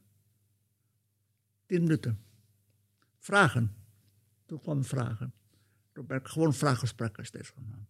Tien 1.67 1.83
minuten. 1.83 2.25
Vragen. 3.19 3.84
Toen 4.55 4.63
kwamen 4.63 4.85
vragen. 4.85 5.33
Toen 5.93 6.07
ben 6.07 6.19
ik 6.19 6.27
gewoon 6.27 6.55
vraaggesprekken 6.55 7.27
steeds 7.27 7.49
gedaan. 7.49 7.89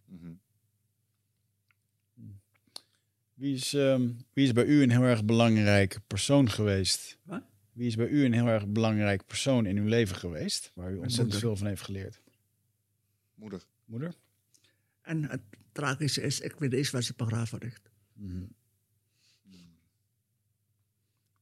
Wie 3.33 3.55
is, 3.55 3.73
ehm, 3.73 4.11
wie 4.33 4.45
is 4.45 4.53
bij 4.53 4.65
u 4.65 4.81
een 4.81 4.89
heel 4.89 5.03
erg 5.03 5.25
belangrijk 5.25 5.99
persoon 6.07 6.49
geweest? 6.49 7.17
Wat? 7.23 7.43
Wie 7.71 7.87
is 7.87 7.95
bij 7.95 8.07
u 8.07 8.25
een 8.25 8.33
heel 8.33 8.47
erg 8.47 8.67
belangrijk 8.67 9.25
persoon 9.25 9.65
in 9.65 9.77
uw 9.77 9.87
leven 9.87 10.15
geweest? 10.15 10.71
Waar 10.75 10.91
u 10.91 10.97
ontzettend 10.97 11.17
moeder. 11.17 11.39
veel 11.39 11.55
van 11.55 11.67
heeft 11.67 11.81
geleerd? 11.81 12.21
Moeder. 13.35 13.65
Moeder? 13.85 14.15
En 15.01 15.29
het 15.29 15.41
tragische 15.71 16.21
is, 16.21 16.39
ik 16.39 16.53
weet 16.53 16.73
eens 16.73 16.89
waar 16.89 17.03
ze 17.03 17.13
begraven 17.15 17.59
ligt. 17.59 17.89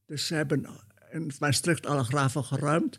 Dus 0.06 0.26
ze 0.26 0.34
hebben 0.34 0.66
in 1.10 1.32
Maastricht 1.38 1.86
alle 1.86 2.04
graven 2.04 2.44
geruimd. 2.44 2.98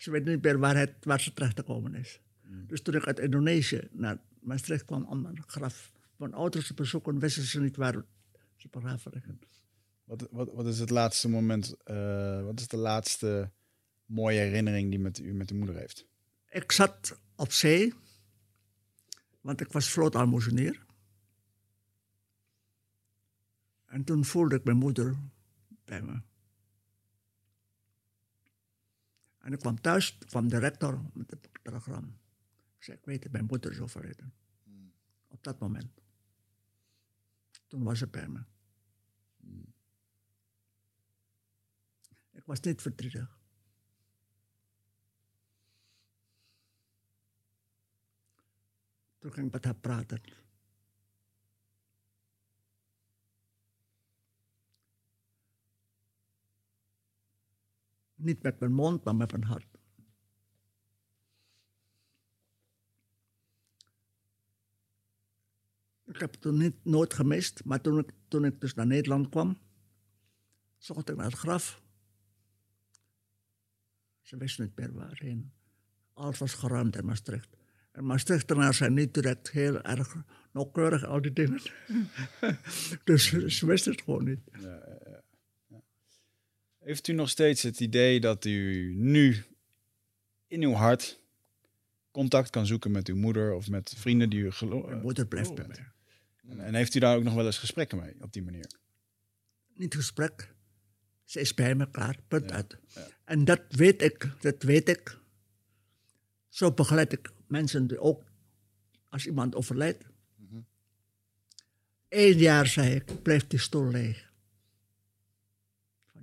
Ze 0.00 0.10
weten 0.10 0.32
niet 0.32 0.42
meer 0.42 0.58
waar, 0.58 0.76
het, 0.76 0.94
waar 1.00 1.20
ze 1.20 1.32
terecht 1.32 1.58
gekomen 1.58 1.94
is. 1.94 2.20
Dus 2.66 2.82
toen 2.82 2.94
ik 2.94 3.06
uit 3.06 3.18
Indonesië 3.18 3.88
naar 3.92 4.18
Maastricht 4.40 4.84
kwam 4.84 5.04
om 5.04 5.24
een 5.24 5.42
graf 5.46 5.92
van 6.16 6.32
ouders 6.32 6.66
te 6.66 6.74
bezoeken, 6.74 7.18
wisten 7.18 7.42
ze 7.42 7.60
niet 7.60 7.76
waar 7.76 8.04
ze 8.56 8.68
begraven 8.70 9.10
liggen. 9.14 9.38
Wat, 10.04 10.28
wat, 10.30 10.52
wat 10.52 10.66
is 10.66 10.78
het 10.78 10.90
laatste 10.90 11.28
moment, 11.28 11.74
eh, 11.84 12.44
wat 12.44 12.60
is 12.60 12.68
de 12.68 12.76
laatste 12.76 13.50
mooie 14.04 14.38
herinnering 14.38 14.90
die 14.90 14.98
met 14.98 15.18
u 15.18 15.32
met 15.32 15.50
uw 15.50 15.56
moeder 15.56 15.76
heeft? 15.76 16.06
Ik 16.48 16.72
zat 16.72 17.20
op 17.36 17.52
zee, 17.52 17.94
want 19.40 19.60
ik 19.60 19.72
was 19.72 19.90
vlootalmoezenier. 19.90 20.84
En 23.86 24.04
toen 24.04 24.24
voelde 24.24 24.54
ik 24.54 24.64
mijn 24.64 24.76
moeder 24.76 25.16
bij 25.84 26.02
me. 26.02 26.20
En 29.40 29.52
ik 29.52 29.58
kwam 29.58 29.80
thuis, 29.80 30.18
kwam 30.18 30.48
de 30.48 30.58
rector 30.58 31.02
met 31.12 31.30
het 31.30 31.48
telegram. 31.62 32.18
Ik 32.76 32.84
zei, 32.84 32.96
ik 32.96 33.04
weet 33.04 33.22
het, 33.22 33.32
mijn 33.32 33.44
moeder 33.44 33.70
is 33.70 33.80
overleden. 33.80 34.32
Op 35.28 35.42
dat 35.42 35.58
moment. 35.58 36.00
Toen 37.66 37.82
was 37.82 38.00
het 38.00 38.10
bij 38.10 38.28
me. 38.28 38.44
Ik 42.30 42.44
was 42.44 42.60
niet 42.60 42.82
verdrietig. 42.82 43.38
Toen 49.18 49.32
ging 49.32 49.46
ik 49.46 49.52
met 49.52 49.64
haar 49.64 49.74
praten. 49.74 50.20
Niet 58.20 58.42
met 58.42 58.60
mijn 58.60 58.72
mond, 58.72 59.04
maar 59.04 59.16
met 59.16 59.30
mijn 59.30 59.44
hart. 59.44 59.78
Ik 66.06 66.20
heb 66.20 66.30
het 66.30 66.40
toen 66.40 66.58
niet, 66.58 66.84
nooit 66.84 67.14
gemist, 67.14 67.64
maar 67.64 67.80
toen 67.80 67.98
ik, 67.98 68.10
toen 68.28 68.44
ik 68.44 68.60
dus 68.60 68.74
naar 68.74 68.86
Nederland 68.86 69.28
kwam, 69.28 69.58
zocht 70.78 71.08
ik 71.08 71.16
naar 71.16 71.24
het 71.24 71.34
graf. 71.34 71.82
Ze 74.20 74.36
wisten 74.36 74.64
niet 74.64 74.76
meer 74.76 74.92
waarheen. 74.92 75.52
Alles 76.12 76.38
was 76.38 76.54
geruimd 76.54 76.96
in 76.96 77.04
Maastricht. 77.04 77.56
En 77.92 78.06
Maastrichtenaars 78.06 78.76
zijn 78.76 78.94
niet 78.94 79.14
direct 79.14 79.50
heel 79.50 79.82
erg 79.82 80.16
nauwkeurig, 80.52 81.04
al 81.04 81.22
die 81.22 81.32
dingen. 81.32 81.60
dus 83.04 83.28
ze 83.46 83.66
wisten 83.66 83.92
het 83.92 84.02
gewoon 84.02 84.24
niet. 84.24 84.40
Heeft 86.80 87.08
u 87.08 87.12
nog 87.12 87.28
steeds 87.28 87.62
het 87.62 87.80
idee 87.80 88.20
dat 88.20 88.44
u 88.44 88.92
nu 88.94 89.44
in 90.46 90.62
uw 90.62 90.72
hart 90.72 91.18
contact 92.10 92.50
kan 92.50 92.66
zoeken 92.66 92.90
met 92.90 93.08
uw 93.08 93.16
moeder 93.16 93.54
of 93.54 93.68
met 93.68 93.94
vrienden 93.96 94.30
die 94.30 94.40
u 94.40 94.50
gelooft? 94.50 95.02
Moeder 95.02 95.26
blijft 95.26 95.54
bij 95.54 95.66
mij. 95.66 95.86
En, 96.48 96.60
en 96.60 96.74
heeft 96.74 96.94
u 96.94 96.98
daar 96.98 97.16
ook 97.16 97.22
nog 97.22 97.34
wel 97.34 97.46
eens 97.46 97.58
gesprekken 97.58 97.98
mee 97.98 98.14
op 98.20 98.32
die 98.32 98.42
manier? 98.42 98.70
Niet 99.74 99.94
gesprek. 99.94 100.54
Ze 101.24 101.40
is 101.40 101.54
bij 101.54 101.74
me, 101.74 101.90
klaar, 101.90 102.16
punt 102.28 102.52
uit. 102.52 102.76
En 103.24 103.44
dat 103.44 103.62
weet 103.68 104.02
ik, 104.02 104.28
dat 104.40 104.62
weet 104.62 104.88
ik. 104.88 105.18
Zo 106.48 106.72
begeleid 106.72 107.12
ik 107.12 107.30
mensen 107.46 107.86
die 107.86 107.98
ook, 107.98 108.24
als 109.08 109.26
iemand 109.26 109.54
overlijdt. 109.54 110.04
Eén 112.08 112.38
jaar, 112.38 112.66
zei 112.66 112.94
ik, 112.94 113.22
blijft 113.22 113.50
die 113.50 113.58
stoel 113.58 113.90
leeg. 113.90 114.29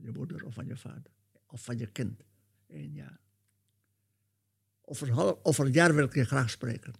Je 0.07 0.13
moeder 0.13 0.45
of 0.45 0.53
van 0.53 0.65
je 0.65 0.77
vader. 0.77 1.11
Of 1.45 1.63
van 1.63 1.77
je 1.77 1.87
kind. 1.87 2.23
Eén 2.67 2.93
jaar. 2.93 3.19
Over, 4.81 5.43
over 5.45 5.65
een 5.65 5.71
jaar 5.71 5.95
wil 5.95 6.05
ik 6.05 6.13
je 6.13 6.25
graag 6.25 6.49
spreken. 6.49 6.93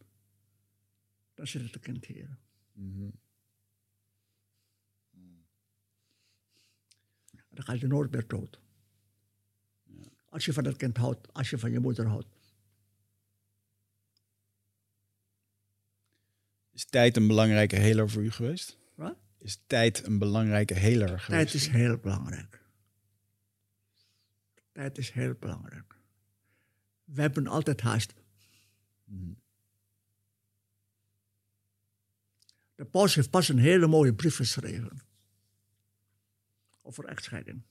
Dan 1.33 1.47
zit 1.47 1.61
het 1.61 1.79
kind 1.79 2.05
hier. 2.05 2.37
Dan 7.49 7.63
ga 7.63 7.73
je 7.73 7.87
nooit 7.87 8.11
meer 8.11 8.27
dood. 8.27 8.59
Als 10.29 10.45
je 10.45 10.53
van 10.53 10.65
het 10.65 10.77
kind 10.77 10.97
houdt, 10.97 11.33
als 11.33 11.49
je 11.49 11.57
van 11.57 11.71
je 11.71 11.79
moeder 11.79 12.07
houdt. 12.07 12.27
Is 16.71 16.85
tijd 16.85 17.17
een 17.17 17.27
belangrijke 17.27 17.75
heler 17.75 18.09
voor 18.09 18.23
u 18.23 18.31
geweest? 18.31 18.77
Wat? 18.95 19.17
Is 19.37 19.59
tijd 19.67 20.05
een 20.05 20.17
belangrijke 20.17 20.73
heler 20.73 21.07
geweest? 21.19 21.27
Tijd 21.27 21.53
is 21.53 21.67
heel 21.67 21.97
belangrijk. 21.97 22.65
Tijd 24.77 24.97
is 24.97 25.11
heel 25.11 25.33
belangrijk. 25.33 25.95
We 27.03 27.21
hebben 27.21 27.47
altijd 27.47 27.81
haast. 27.81 28.13
De 32.75 32.85
paus 32.85 33.15
heeft 33.15 33.29
pas 33.29 33.49
een 33.49 33.57
hele 33.57 33.87
mooie 33.87 34.13
brief 34.13 34.35
geschreven. 34.35 35.01
Over 36.81 37.05
echtscheiding. 37.05 37.61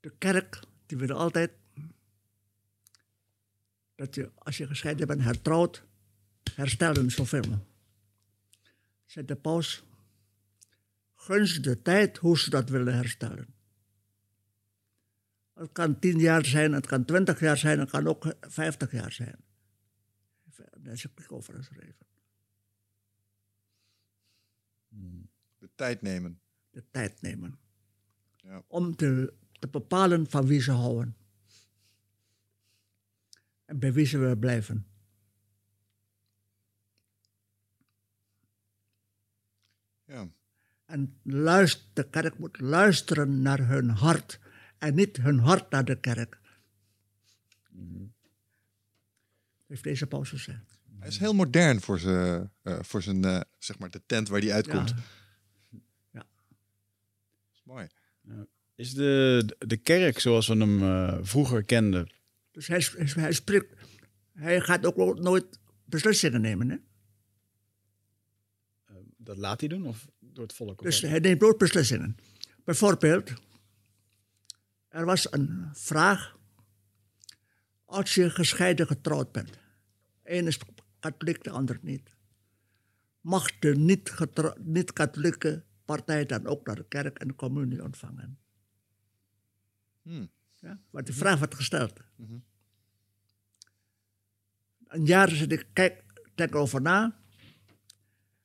De 0.00 0.16
kerk, 0.18 0.60
die 0.86 0.98
wil 0.98 1.16
altijd 1.16 1.52
dat 3.94 4.14
je, 4.14 4.32
als 4.34 4.56
je 4.56 4.66
gescheiden 4.66 5.06
bent, 5.06 5.22
hertrouwt, 5.22 5.84
herstellen 6.54 7.10
zoveel. 7.10 7.66
Zegt 9.04 9.28
de 9.28 9.36
paus, 9.36 9.84
gun 11.14 11.46
ze 11.46 11.60
de 11.60 11.82
tijd 11.82 12.16
hoe 12.16 12.38
ze 12.38 12.50
dat 12.50 12.68
willen 12.68 12.94
herstellen. 12.94 13.54
Het 15.56 15.72
kan 15.72 15.98
tien 15.98 16.18
jaar 16.18 16.44
zijn, 16.44 16.72
het 16.72 16.86
kan 16.86 17.04
twintig 17.04 17.40
jaar 17.40 17.56
zijn, 17.56 17.78
het 17.78 17.90
kan 17.90 18.06
ook 18.06 18.36
vijftig 18.40 18.92
jaar 18.92 19.12
zijn. 19.12 19.36
Daar 20.76 20.92
is 20.92 21.04
een 21.04 21.10
boek 21.14 21.32
over 21.32 21.54
geschreven. 21.54 22.06
De 25.58 25.70
tijd 25.74 26.02
nemen. 26.02 26.40
De 26.70 26.84
tijd 26.90 27.20
nemen. 27.22 27.58
Ja. 28.36 28.62
Om 28.66 28.96
te, 28.96 29.32
te 29.52 29.68
bepalen 29.68 30.30
van 30.30 30.46
wie 30.46 30.60
ze 30.60 30.72
houden. 30.72 31.16
En 33.64 33.78
bij 33.78 33.92
wie 33.92 34.06
ze 34.06 34.18
willen 34.18 34.38
blijven. 34.38 34.86
Ja. 40.04 40.28
En 40.84 41.18
luister, 41.22 41.86
de 41.92 42.08
kerk 42.10 42.38
moet 42.38 42.60
luisteren 42.60 43.42
naar 43.42 43.68
hun 43.68 43.88
hart. 43.88 44.40
En 44.86 44.94
niet 44.94 45.16
hun 45.16 45.38
hart 45.38 45.70
naar 45.70 45.84
de 45.84 46.00
kerk. 46.00 46.38
Heeft 49.66 49.82
deze 49.82 50.06
paus 50.06 50.28
gezegd. 50.28 50.78
Hij 50.98 51.08
is 51.08 51.18
heel 51.18 51.34
modern 51.34 51.80
voor 51.80 51.98
zijn, 51.98 52.50
eh, 52.62 52.78
voor 52.82 53.02
zijn 53.02 53.24
eh, 53.24 53.40
zeg 53.58 53.78
maar, 53.78 53.90
de 53.90 54.02
tent 54.06 54.28
waar 54.28 54.40
hij 54.40 54.52
uitkomt. 54.52 54.94
Ja. 56.10 56.20
Dat 56.20 57.52
is 57.52 57.62
mooi. 57.64 57.88
Is 58.74 58.94
de, 58.94 59.44
de 59.58 59.76
kerk 59.76 60.18
zoals 60.18 60.46
we 60.46 60.56
hem 60.56 60.82
eh, 60.82 61.18
vroeger 61.22 61.64
kenden, 61.64 62.12
Dus 62.50 62.66
hij, 62.66 62.86
hij 63.14 63.32
spreekt. 63.32 63.74
Hij 64.32 64.60
gaat 64.60 64.86
ook 64.86 65.18
nooit 65.18 65.58
beslissingen 65.84 66.40
nemen. 66.40 66.70
Hè? 66.70 66.76
dat 69.16 69.36
laat 69.36 69.60
hij 69.60 69.68
doen 69.68 69.86
of 69.86 70.08
door 70.18 70.44
het 70.44 70.52
volk? 70.52 70.82
Dus 70.82 71.00
hij 71.00 71.18
neemt 71.18 71.40
nooit 71.40 71.58
beslissingen. 71.58 72.16
Bijvoorbeeld, 72.64 73.32
er 74.96 75.04
was 75.04 75.32
een 75.32 75.68
vraag. 75.72 76.36
Als 77.84 78.14
je 78.14 78.30
gescheiden 78.30 78.86
getrouwd 78.86 79.32
bent. 79.32 79.58
Eén 80.22 80.46
is 80.46 80.58
katholiek, 80.98 81.44
de 81.44 81.50
ander 81.50 81.78
niet. 81.82 82.14
Mag 83.20 83.58
de 83.58 83.74
niet-katholieke 84.58 85.64
partij 85.84 86.26
dan 86.26 86.46
ook 86.46 86.66
naar 86.66 86.76
de 86.76 86.88
kerk 86.88 87.18
en 87.18 87.28
de 87.28 87.34
communie 87.34 87.82
ontvangen? 87.82 88.38
Hmm. 90.02 90.30
Ja, 90.60 90.80
want 90.90 91.06
die 91.06 91.14
vraag 91.14 91.38
werd 91.38 91.54
gesteld. 91.54 92.00
Een 94.86 95.04
jaar 95.04 95.30
zit 95.30 95.52
ik, 95.52 95.66
kijk, 95.72 96.02
denk 96.34 96.50
erover 96.50 96.82
na. 96.82 97.20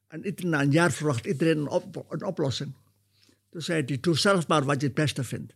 En 0.08 0.36
na 0.36 0.62
een 0.62 0.72
jaar 0.72 0.92
verwacht 0.92 1.26
iedereen 1.26 1.58
een, 1.58 1.68
op- 1.68 2.06
een 2.10 2.24
oplossing. 2.24 2.74
Toen 3.50 3.62
zei 3.62 3.84
hij, 3.86 4.00
doe 4.00 4.18
zelf 4.18 4.48
maar 4.48 4.64
wat 4.64 4.82
je 4.82 4.86
het 4.88 4.96
beste 4.96 5.24
vindt. 5.24 5.54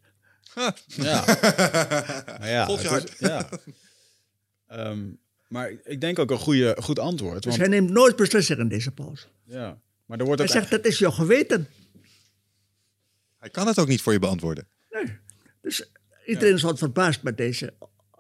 Ja. 0.86 1.26
Maar 2.40 2.50
ja, 2.50 2.66
Volg 2.66 2.82
je 2.82 2.88
het 2.90 3.10
is- 3.14 3.20
ja. 3.20 3.50
Ehm, 4.68 5.08
maar 5.48 5.72
ik 5.84 6.02
denk 6.02 6.20
ook 6.20 6.32
een 6.32 6.38
goede, 6.38 6.76
goed 6.82 7.00
antwoord. 7.00 7.44
Dus 7.44 7.58
Want, 7.58 7.58
hij 7.58 7.80
neemt 7.80 7.90
nooit 7.92 8.16
beslissingen, 8.16 8.68
deze 8.68 8.92
paus. 8.92 9.28
ja. 9.44 9.80
Maar 10.06 10.20
er 10.20 10.26
wordt 10.26 10.42
Hij 10.42 10.50
ook... 10.50 10.56
zegt, 10.58 10.72
dat 10.72 10.86
is 10.92 11.00
jouw 11.00 11.12
geweten. 11.12 11.68
Hij 13.38 13.50
kan 13.50 13.68
het 13.68 13.80
ook 13.80 13.88
niet 13.88 14.02
voor 14.02 14.14
je 14.14 14.20
beantwoorden. 14.20 14.68
Nee. 14.90 15.18
Dus 15.62 15.90
iedereen 16.26 16.54
is 16.54 16.62
wat 16.62 16.78
verbaasd 16.78 17.24
met 17.24 17.38
deze 17.38 17.74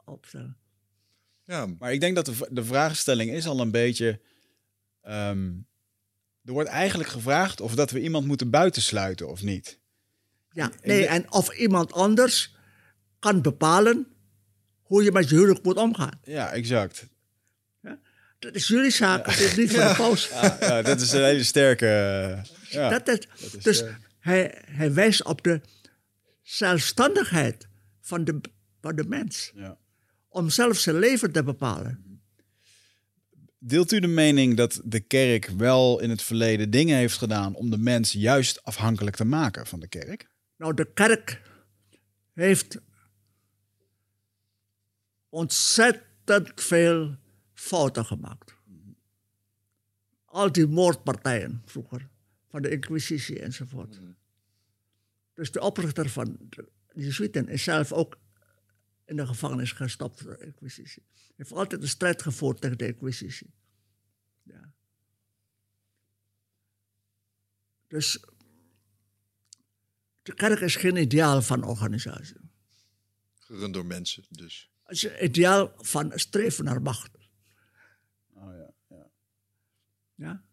opstelling. 0.05 0.55
Ja, 1.45 1.65
Maar 1.79 1.93
ik 1.93 1.99
denk 1.99 2.15
dat 2.15 2.25
de, 2.25 2.47
de 2.51 2.63
vraagstelling 2.65 3.31
is 3.31 3.47
al 3.47 3.59
een 3.59 3.71
beetje... 3.71 4.21
ehm, 5.01 5.51
er 6.43 6.53
wordt 6.53 6.69
eigenlijk 6.69 7.09
gevraagd 7.09 7.61
of 7.61 7.75
dat 7.75 7.91
we 7.91 8.01
iemand 8.01 8.25
moeten 8.27 8.49
buitensluiten 8.49 9.27
of 9.29 9.41
niet. 9.41 9.79
Ja, 10.55 10.71
nee, 10.83 11.07
en 11.07 11.31
of 11.31 11.57
iemand 11.57 11.93
anders 11.93 12.55
kan 13.19 13.41
bepalen 13.41 14.07
hoe 14.81 15.03
je 15.03 15.11
met 15.11 15.29
je 15.29 15.35
huwelijk 15.35 15.63
moet 15.63 15.77
omgaan. 15.77 16.19
Ja, 16.23 16.51
exact. 16.51 17.07
Ja? 17.81 17.99
dat 18.39 18.55
is 18.55 18.67
jullie 18.67 18.91
zaak, 18.91 19.25
dat 19.25 19.39
is 19.39 19.55
niet 19.55 19.71
van 19.71 19.87
de 19.87 19.95
paus. 19.95 20.29
Ja, 20.59 20.81
dat 20.81 21.01
is 21.01 21.11
een 21.11 21.23
hele 21.23 21.43
sterke... 21.43 21.87
eh, 21.87 22.71
ja. 22.71 22.89
Dat 22.89 23.07
is, 23.07 23.27
is, 23.39 23.51
dus 23.51 23.81
eh, 23.81 23.93
hij, 24.19 24.61
hij 24.65 24.93
wijst 24.93 25.23
op 25.23 25.43
de 25.43 25.61
zelfstandigheid 26.41 27.67
van 28.01 28.23
de, 28.23 28.41
van 28.81 28.95
de 28.95 29.03
mens. 29.07 29.51
Ja. 29.55 29.77
Om 30.29 30.49
zelf 30.49 30.77
zijn 30.77 30.99
leven 30.99 31.31
te 31.31 31.43
bepalen. 31.43 32.19
Deelt 33.59 33.91
u 33.91 33.99
de 33.99 34.07
mening 34.07 34.57
dat 34.57 34.81
de 34.83 34.99
kerk 34.99 35.49
wel 35.57 36.01
in 36.01 36.09
het 36.09 36.21
verleden 36.21 36.69
dingen 36.69 36.97
heeft 36.97 37.17
gedaan 37.17 37.55
om 37.55 37.69
de 37.69 37.77
mens 37.77 38.11
juist 38.11 38.63
afhankelijk 38.63 39.15
te 39.15 39.25
maken 39.25 39.67
van 39.67 39.79
de 39.79 39.87
kerk? 39.87 40.33
Nou, 40.55 40.73
de 40.73 40.93
kerk 40.93 41.41
heeft 42.33 42.81
ontzettend 45.29 46.61
veel 46.61 47.17
fouten 47.53 48.05
gemaakt. 48.05 48.55
Al 50.25 50.51
die 50.51 50.67
moordpartijen 50.67 51.61
vroeger, 51.65 52.09
van 52.47 52.61
de 52.61 52.69
Inquisitie 52.69 53.39
enzovoort. 53.39 53.99
Dus 55.33 55.51
de 55.51 55.61
oprichter 55.61 56.09
van 56.09 56.37
de 56.49 56.71
Jezuïeten 56.93 57.47
is 57.47 57.63
zelf 57.63 57.91
ook 57.91 58.17
in 59.05 59.15
de 59.15 59.27
gevangenis 59.27 59.71
gestopt 59.71 60.21
voor 60.21 60.37
de 60.37 60.45
Inquisitie. 60.45 61.03
Hij 61.13 61.33
heeft 61.35 61.51
altijd 61.51 61.81
een 61.81 61.87
strijd 61.87 62.21
gevoerd 62.21 62.61
tegen 62.61 62.77
de 62.77 62.87
Inquisitie. 62.87 63.53
Ja. 64.43 64.73
Dus 67.87 68.25
de 70.25 70.33
kerk 70.33 70.59
is 70.59 70.75
geen 70.75 70.95
ideaal 70.95 71.41
van 71.41 71.63
organisatie. 71.63 72.37
Gerund 73.35 73.73
door 73.73 73.85
mensen, 73.85 74.23
dus. 74.29 74.71
Het 74.83 74.95
is 74.95 75.03
een 75.03 75.23
ideaal 75.23 75.73
van 75.77 76.11
streven 76.15 76.63
naar 76.63 76.81
macht. 76.81 77.17
Oh, 78.33 78.53
ja, 78.57 78.73
ja. 78.87 79.09
Ja? 80.15 80.43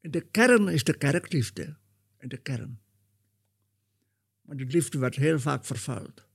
In 0.00 0.10
de 0.10 0.20
kern 0.20 0.68
is 0.68 0.84
de 0.84 0.96
kerk 0.96 1.32
liefde. 1.32 1.76
In 2.18 2.28
de 2.28 2.36
kern. 2.36 2.80
Maar 4.40 4.56
de 4.56 4.64
liefde 4.64 4.98
werd 4.98 5.14
heel 5.14 5.40
vaak 5.40 5.64
vervuild. 5.64 6.26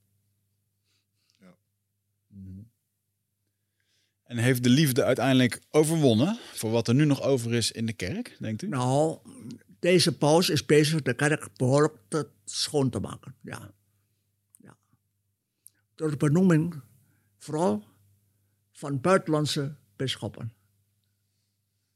En 4.24 4.38
heeft 4.38 4.64
de 4.64 4.70
liefde 4.70 5.03
uiteindelijk 5.03 5.61
overwonnen 5.70 6.39
voor 6.53 6.72
wat 6.72 6.88
er 6.88 6.95
nu 6.95 7.05
nog 7.05 7.22
over 7.22 7.53
is 7.53 7.72
in 7.72 7.86
de 7.86 7.93
kerk, 7.93 8.36
denkt 8.39 8.61
u? 8.61 8.68
Nou, 8.68 9.20
deze 9.84 10.18
paus 10.18 10.50
is 10.50 10.66
bezig 10.66 11.02
de 11.02 11.14
kerk 11.14 11.58
behoorlijk 11.58 11.96
te 12.08 12.30
schoon 12.44 12.90
te 12.90 13.00
maken. 13.00 13.36
Ja. 13.42 13.74
ja. 14.58 14.78
Door 15.96 16.10
de 16.10 16.18
benoeming 16.18 16.82
vooral 17.38 17.84
van 18.72 19.02
buitenlandse 19.02 19.76
bisschoppen. 19.96 20.54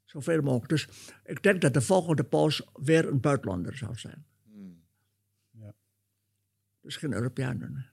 Zoveel 0.03 0.41
mogelijk. 0.41 0.69
Dus 0.69 0.87
ik 1.23 1.43
denk 1.43 1.61
dat 1.61 1.73
de 1.73 1.81
volgende 1.81 2.23
paus 2.23 2.61
weer 2.73 3.07
een 3.07 3.19
buitenlander 3.19 3.77
zou 3.77 3.97
zijn. 3.97 4.25
Ja. 5.51 5.73
Dus 6.81 6.95
geen 6.95 7.13
Europeanen. 7.13 7.89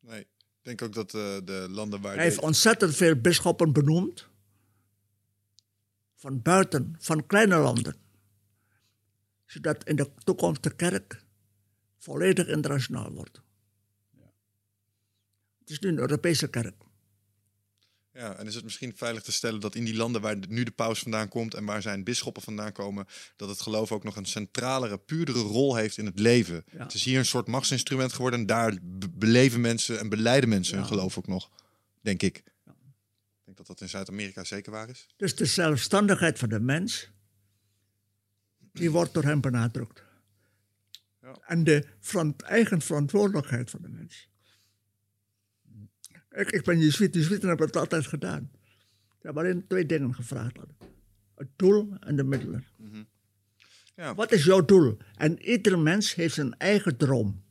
Nee, 0.00 0.20
ik 0.20 0.62
denk 0.62 0.82
ook 0.82 0.92
dat 0.92 1.14
eh, 1.14 1.36
de 1.44 1.66
landen 1.70 2.00
waar... 2.00 2.14
Hij 2.14 2.24
heeft 2.24 2.40
ontzettend 2.40 2.96
veel 2.96 3.16
bisschoppen 3.16 3.72
benoemd. 3.72 4.28
Van 6.16 6.42
buiten, 6.42 6.96
van 6.98 7.26
kleine 7.26 7.56
landen. 7.56 7.96
Zodat 9.46 9.84
in 9.84 9.96
de 9.96 10.10
toekomst 10.24 10.62
de 10.62 10.74
kerk 10.74 11.24
volledig 11.98 12.46
internationaal 12.46 13.12
wordt. 13.12 13.40
Het 15.58 15.70
is 15.70 15.78
nu 15.78 15.88
een 15.88 15.98
Europese 15.98 16.48
kerk. 16.48 16.74
Ja, 18.12 18.36
en 18.36 18.46
is 18.46 18.54
het 18.54 18.64
misschien 18.64 18.96
veilig 18.96 19.22
te 19.22 19.32
stellen 19.32 19.60
dat 19.60 19.74
in 19.74 19.84
die 19.84 19.96
landen 19.96 20.20
waar 20.20 20.36
nu 20.48 20.62
de 20.62 20.70
paus 20.70 20.98
vandaan 20.98 21.28
komt 21.28 21.54
en 21.54 21.64
waar 21.64 21.82
zijn 21.82 22.04
bisschoppen 22.04 22.42
vandaan 22.42 22.72
komen, 22.72 23.06
dat 23.36 23.48
het 23.48 23.60
geloof 23.60 23.92
ook 23.92 24.04
nog 24.04 24.16
een 24.16 24.26
centralere, 24.26 24.98
puurdere 24.98 25.38
rol 25.38 25.76
heeft 25.76 25.98
in 25.98 26.06
het 26.06 26.18
leven. 26.18 26.64
Ja. 26.72 26.78
Het 26.78 26.94
is 26.94 27.04
hier 27.04 27.18
een 27.18 27.26
soort 27.26 27.46
machtsinstrument 27.46 28.12
geworden 28.12 28.40
en 28.40 28.46
daar 28.46 28.78
be- 28.82 29.08
beleven 29.08 29.60
mensen 29.60 29.98
en 29.98 30.08
beleiden 30.08 30.48
mensen 30.48 30.76
hun 30.76 30.86
geloof 30.86 31.18
ook 31.18 31.26
nog, 31.26 31.50
denk 32.00 32.22
ik. 32.22 32.42
Denk 33.56 33.68
dat 33.68 33.78
dat 33.78 33.80
in 33.80 33.88
Zuid-Amerika 33.88 34.44
zeker 34.44 34.72
waar 34.72 34.88
is. 34.88 35.06
Dus 35.16 35.36
de 35.36 35.44
zelfstandigheid 35.44 36.38
van 36.38 36.48
de 36.48 36.60
mens, 36.60 37.10
die 38.72 38.90
wordt 38.90 39.14
door 39.14 39.22
hem 39.22 39.40
benadrukt. 39.40 40.04
Ja. 41.22 41.36
En 41.46 41.64
de 41.64 41.86
verant- 42.00 42.42
eigen 42.42 42.80
verantwoordelijkheid 42.80 43.70
van 43.70 43.82
de 43.82 43.88
mens. 43.88 44.30
Ik, 46.30 46.50
ik 46.50 46.64
ben 46.64 46.78
jezuïet, 46.78 47.14
jezuïeten 47.14 47.48
hebben 47.48 47.66
het 47.66 47.76
altijd 47.76 48.06
gedaan. 48.06 48.50
Ze 49.08 49.26
hebben 49.26 49.42
alleen 49.42 49.66
twee 49.66 49.86
dingen 49.86 50.14
gevraagd. 50.14 50.56
Het 51.34 51.48
doel 51.56 51.96
en 52.00 52.16
de 52.16 52.24
middelen. 52.24 52.64
Ja. 53.94 54.14
Wat 54.14 54.32
is 54.32 54.44
jouw 54.44 54.64
doel? 54.64 54.96
En 55.14 55.42
ieder 55.42 55.78
mens 55.78 56.14
heeft 56.14 56.34
zijn 56.34 56.58
eigen 56.58 56.96
droom. 56.96 57.44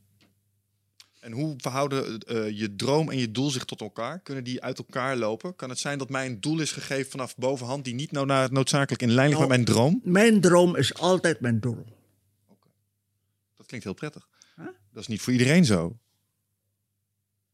En 1.26 1.32
hoe 1.32 1.54
verhouden 1.56 2.18
eh, 2.18 2.58
je 2.58 2.76
droom 2.76 3.10
en 3.10 3.18
je 3.18 3.30
doel 3.30 3.50
zich 3.50 3.64
tot 3.64 3.80
elkaar? 3.80 4.20
Kunnen 4.20 4.44
die 4.44 4.62
uit 4.62 4.78
elkaar 4.78 5.16
lopen? 5.16 5.56
Kan 5.56 5.68
het 5.68 5.78
zijn 5.78 5.98
dat 5.98 6.08
mij 6.08 6.26
een 6.26 6.40
doel 6.40 6.60
is 6.60 6.72
gegeven 6.72 7.10
vanaf 7.10 7.36
bovenhand 7.36 7.84
die 7.84 7.94
niet 7.94 8.12
nou 8.12 8.48
noodzakelijk 8.50 9.02
in 9.02 9.10
lijn 9.10 9.28
ligt 9.28 9.40
Nou, 9.40 9.50
met 9.50 9.58
mijn 9.58 9.76
droom? 9.76 10.00
Mijn 10.04 10.40
droom 10.40 10.76
is 10.76 10.94
altijd 10.94 11.40
mijn 11.40 11.60
doel. 11.60 11.84
Dat 13.56 13.66
klinkt 13.66 13.86
heel 13.86 13.94
prettig. 13.94 14.28
Huh? 14.56 14.66
Dat 14.92 15.02
is 15.02 15.06
niet 15.06 15.20
voor 15.20 15.32
iedereen 15.32 15.64
zo. 15.64 15.98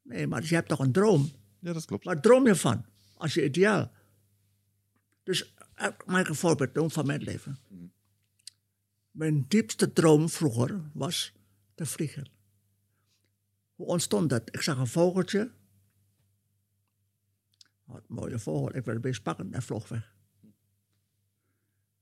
Nee, 0.02 0.26
maar 0.26 0.42
je 0.42 0.54
hebt 0.54 0.68
toch 0.68 0.78
een 0.78 0.92
droom? 0.92 1.30
Ja, 1.58 1.72
dat 1.72 1.84
klopt. 1.84 2.04
Waar 2.04 2.20
droom 2.20 2.46
je 2.46 2.54
van? 2.54 2.84
Als 3.16 3.34
je 3.34 3.44
ideaal. 3.44 3.92
Dus 5.22 5.54
eh, 5.74 5.88
mag 6.06 6.20
ik 6.20 6.28
een 6.28 6.34
voorbeeld 6.34 6.74
doen 6.74 6.90
van 6.90 7.06
mijn 7.06 7.22
leven. 7.22 7.58
Mijn 9.10 9.44
diepste 9.48 9.92
droom 9.92 10.28
vroeger 10.28 10.80
was 10.92 11.32
te 11.74 11.86
vliegen. 11.86 12.40
Hoe 13.74 13.86
ontstond 13.86 14.30
dat? 14.30 14.54
Ik 14.54 14.60
zag 14.60 14.78
een 14.78 14.86
vogeltje. 14.86 15.52
Wat 17.84 18.04
een 18.08 18.14
mooie 18.14 18.38
vogel. 18.38 18.76
Ik 18.76 18.84
wilde 18.84 19.00
beest 19.00 19.22
pakken 19.22 19.52
en 19.52 19.62
vloog 19.62 19.88
weg. 19.88 20.14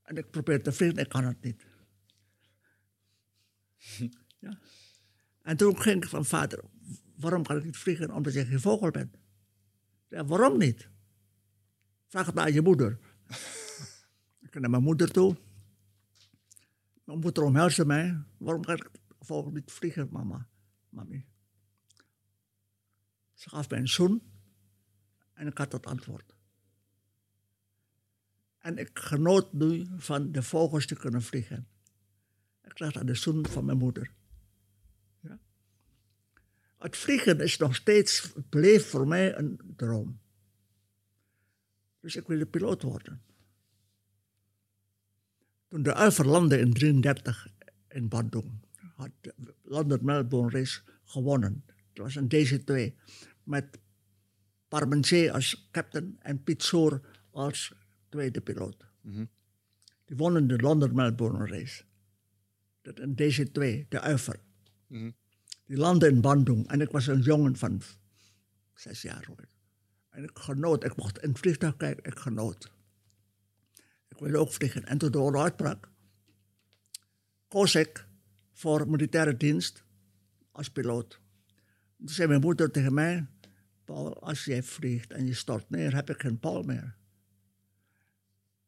En 0.03 0.17
ik 0.17 0.31
probeerde 0.31 0.63
te 0.63 0.71
vliegen, 0.71 0.97
ik 0.97 1.09
kan 1.09 1.23
het 1.23 1.41
niet. 1.41 1.65
ja. 4.39 4.59
En 5.41 5.57
toen 5.57 5.81
ging 5.81 6.03
ik 6.03 6.09
van 6.09 6.25
vader, 6.25 6.63
waarom 7.15 7.43
kan 7.43 7.57
ik 7.57 7.63
niet 7.63 7.77
vliegen? 7.77 8.11
Omdat 8.11 8.33
je 8.33 8.45
geen 8.45 8.59
vogel 8.59 8.91
bent. 8.91 9.17
Ja, 10.07 10.25
waarom 10.25 10.57
niet? 10.57 10.89
Vraag 12.07 12.25
het 12.25 12.35
maar 12.35 12.43
aan 12.43 12.53
je 12.53 12.61
moeder. 12.61 12.99
ik 14.43 14.51
ging 14.51 14.59
naar 14.59 14.69
mijn 14.69 14.83
moeder 14.83 15.11
toe. 15.11 15.37
Mijn 17.03 17.19
moeder 17.19 17.43
omhelsde 17.43 17.85
mij. 17.85 18.23
Waarom 18.37 18.63
kan 18.63 18.75
ik 18.75 18.89
vogel 19.19 19.51
niet 19.51 19.71
vliegen, 19.71 20.09
mama? 20.11 20.47
Mami. 20.89 21.25
Ze 23.41 23.49
gaf 23.49 23.69
mij 23.69 23.79
een 23.79 23.87
zoen. 23.87 24.21
En 25.33 25.47
ik 25.47 25.57
had 25.57 25.71
het 25.71 25.85
antwoord. 25.85 26.35
En 28.57 28.77
ik 28.77 28.99
genoot 28.99 29.53
nu 29.53 29.85
van 29.95 30.31
de 30.31 30.43
vogels 30.43 30.85
te 30.85 30.95
kunnen 30.95 31.21
vliegen. 31.21 31.67
Ik 32.63 32.77
dacht 32.77 32.97
aan 32.97 33.05
de 33.05 33.15
zoen 33.15 33.45
van 33.47 33.65
mijn 33.65 33.77
moeder. 33.77 34.11
Ja. 35.19 35.39
Het 36.77 36.97
vliegen 36.97 37.39
is 37.39 37.57
nog 37.57 37.75
steeds, 37.75 38.33
bleef 38.49 38.89
voor 38.89 39.07
mij 39.07 39.37
een 39.37 39.59
droom. 39.75 40.19
Dus 41.99 42.15
ik 42.15 42.27
wilde 42.27 42.45
piloot 42.45 42.81
worden. 42.81 43.21
Toen 45.67 45.83
de 45.83 45.93
Uiver 45.93 46.25
landde 46.25 46.59
in 46.59 46.71
1933 46.71 47.47
in 47.87 48.07
Bandung, 48.07 48.65
had 48.95 49.11
London 49.61 49.99
Melbourne 50.01 50.57
race 50.57 50.81
gewonnen. 51.03 51.63
Het 51.93 51.97
was 51.97 52.15
een 52.15 52.27
DC-2 52.27 52.99
met 53.43 53.79
Parmentier 54.67 55.31
als 55.31 55.67
captain 55.71 56.15
en 56.19 56.43
Piet 56.43 56.63
Soor 56.63 57.01
als 57.31 57.73
tweede 58.09 58.41
piloot. 58.41 58.85
Die 60.05 60.17
wonnen 60.17 60.47
de 60.47 60.57
London 60.57 60.95
Melbourne 60.95 61.47
race. 61.47 61.83
Dat 62.81 62.99
een 62.99 63.15
DC-2, 63.15 63.87
de 63.89 63.99
Uiver. 63.99 64.39
Die 65.65 65.77
landde 65.77 66.07
in 66.07 66.21
Bandung 66.21 66.67
en 66.67 66.81
ik 66.81 66.91
was 66.91 67.07
een 67.07 67.21
jongen 67.21 67.55
van 67.55 67.81
zes 68.73 69.01
jaar. 69.01 69.25
Hoor. 69.25 69.47
En 70.09 70.23
ik 70.23 70.39
genoot, 70.39 70.83
ik 70.83 70.95
mocht 70.95 71.19
in 71.19 71.29
het 71.29 71.39
vliegtuig 71.39 71.77
kijken, 71.77 72.03
ik 72.03 72.19
genoot. 72.19 72.71
Ik 74.07 74.17
wilde 74.17 74.37
ook 74.37 74.51
vliegen. 74.51 74.85
En 74.85 74.97
toen 74.97 75.11
de 75.11 75.19
oorlog 75.19 75.41
uitbrak, 75.41 75.89
koos 77.47 77.75
ik 77.75 78.07
voor 78.53 78.89
militaire 78.89 79.37
dienst 79.37 79.83
als 80.51 80.69
piloot. 80.69 81.20
Toen 82.05 82.09
zei 82.15 82.27
mijn 82.27 82.41
moeder 82.41 82.71
tegen 82.71 82.93
mij, 82.93 83.25
Paul, 83.85 84.21
als 84.23 84.45
jij 84.45 84.63
vliegt 84.63 85.11
en 85.11 85.25
je 85.27 85.33
stort 85.33 85.69
neer, 85.69 85.95
heb 85.95 86.09
ik 86.09 86.21
geen 86.21 86.39
Paul 86.39 86.63
meer. 86.63 86.95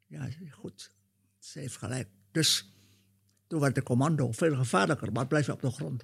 Ja, 0.08 0.28
goed, 0.52 0.92
ze 1.40 1.60
heeft 1.60 1.78
gelijk. 1.78 2.08
Dus 2.32 2.74
toen 3.48 3.60
werd 3.60 3.76
de 3.76 3.84
commando 3.84 4.32
veel 4.32 4.56
gevaarlijker, 4.56 5.12
maar 5.12 5.28
blijf 5.28 5.46
je 5.46 5.52
op 5.52 5.62
de 5.62 5.72
grond. 5.72 6.04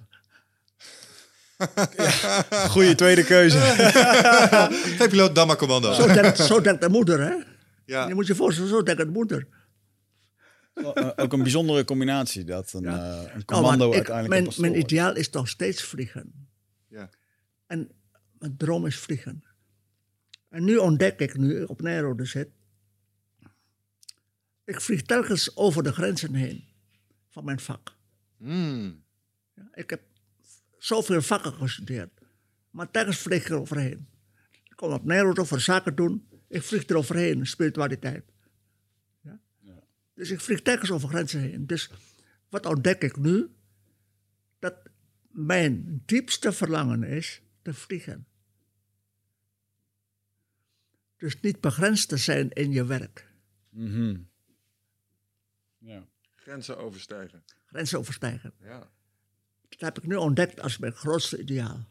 Goeie 2.70 2.94
tweede 2.94 3.24
keuze. 3.24 3.58
Geen 4.98 5.08
piloot, 5.08 5.34
dan 5.34 5.46
maar 5.46 5.56
commando. 5.56 5.92
Zo 5.92 6.06
denkt, 6.06 6.38
zo 6.38 6.60
denkt 6.60 6.80
de 6.80 6.88
moeder, 6.88 7.20
hè? 7.20 7.34
Ja. 7.84 8.08
Je 8.08 8.14
moet 8.14 8.26
je 8.26 8.34
voorstellen, 8.34 8.70
zo 8.70 8.82
denkt 8.82 9.00
de 9.02 9.08
moeder. 9.08 9.46
Eh, 10.74 11.10
Ook 11.16 11.32
een 11.32 11.42
bijzondere 11.42 11.84
combinatie 11.84 12.44
dat 12.44 12.72
een, 12.72 12.82
Ja. 12.82 12.96
eh, 13.12 13.18
een 13.18 13.24
Nou, 13.28 13.44
commando 13.44 13.88
maar 13.88 13.98
ik- 13.98 14.10
uiteindelijk 14.10 14.58
mijn, 14.58 14.78
ideaal 14.78 15.14
is 15.16 15.30
nog 15.30 15.48
steeds 15.48 15.82
vliegen. 15.82 16.48
Ja. 16.88 17.10
En 17.70 17.90
mijn 18.38 18.56
droom 18.56 18.86
is 18.86 18.98
vliegen. 18.98 19.44
En 20.48 20.64
nu 20.64 20.76
ontdek 20.76 21.20
ik, 21.20 21.36
nu 21.36 21.60
ik 21.62 21.68
op 21.68 21.80
Nijrode 21.80 22.24
zit, 22.24 22.48
ik 24.64 24.80
vlieg 24.80 25.02
telkens 25.02 25.56
over 25.56 25.82
de 25.82 25.92
grenzen 25.92 26.34
heen 26.34 26.64
van 27.28 27.44
mijn 27.44 27.60
vak. 27.60 27.96
Mm. 28.36 29.04
Ja, 29.54 29.68
ik 29.72 29.90
heb 29.90 30.02
zoveel 30.78 31.22
vakken 31.22 31.52
gestudeerd, 31.52 32.10
maar 32.70 32.90
telkens 32.90 33.18
vlieg 33.18 33.42
ik 33.42 33.48
er 33.48 33.60
overheen. 33.60 34.08
Ik 34.64 34.76
kom 34.76 34.92
op 34.92 35.04
Nijrode 35.04 35.44
voor 35.44 35.60
zaken 35.60 35.94
doen, 35.94 36.28
ik 36.48 36.62
vlieg 36.62 36.88
er 36.88 36.96
overheen, 36.96 37.46
spiritualiteit. 37.46 38.24
Ja? 39.20 39.40
Dus 40.14 40.30
ik 40.30 40.40
vlieg 40.40 40.62
telkens 40.62 40.90
over 40.90 41.08
grenzen 41.08 41.40
heen. 41.40 41.66
Dus 41.66 41.90
wat 42.48 42.66
ontdek 42.66 43.02
ik 43.02 43.16
nu? 43.16 43.48
Dat 44.58 44.74
mijn 45.28 46.02
diepste 46.06 46.52
verlangen 46.52 47.02
is 47.02 47.42
te 47.62 47.74
vliegen. 47.74 48.26
Dus 51.16 51.40
niet 51.40 51.60
begrensd 51.60 52.08
te 52.08 52.16
zijn 52.16 52.50
in 52.50 52.72
je 52.72 52.84
werk. 52.84 53.32
Mhm. 53.68 54.20
Ja. 55.78 56.08
Grenzen 56.34 56.78
overstijgen. 56.78 57.44
Grenzen 57.66 57.98
overstijgen. 57.98 58.52
Ja. 58.60 58.90
Dat 59.68 59.80
heb 59.80 59.98
ik 59.98 60.06
nu 60.06 60.16
ontdekt 60.16 60.60
als 60.60 60.78
mijn 60.78 60.92
grootste 60.92 61.38
ideaal. 61.38 61.88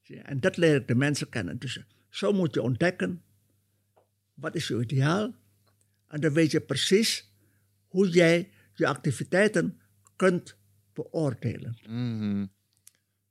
Zie 0.00 0.16
je, 0.16 0.22
En 0.22 0.40
dat 0.40 0.56
leer 0.56 0.74
ik 0.74 0.88
de 0.88 0.94
mensen 0.94 1.28
kennen. 1.28 1.58
Dus 1.58 1.80
zo 2.08 2.32
moet 2.32 2.54
je 2.54 2.62
ontdekken, 2.62 3.22
wat 4.34 4.54
is 4.54 4.68
je 4.68 4.80
ideaal? 4.80 5.34
En 6.08 6.20
dan 6.20 6.32
weet 6.32 6.50
je 6.50 6.60
precies 6.60 7.32
hoe 7.88 8.08
jij 8.08 8.52
je 8.74 8.86
activiteiten 8.86 9.80
kunt 10.16 10.56
beoordelen. 10.92 11.78
Mhm. 11.88 12.46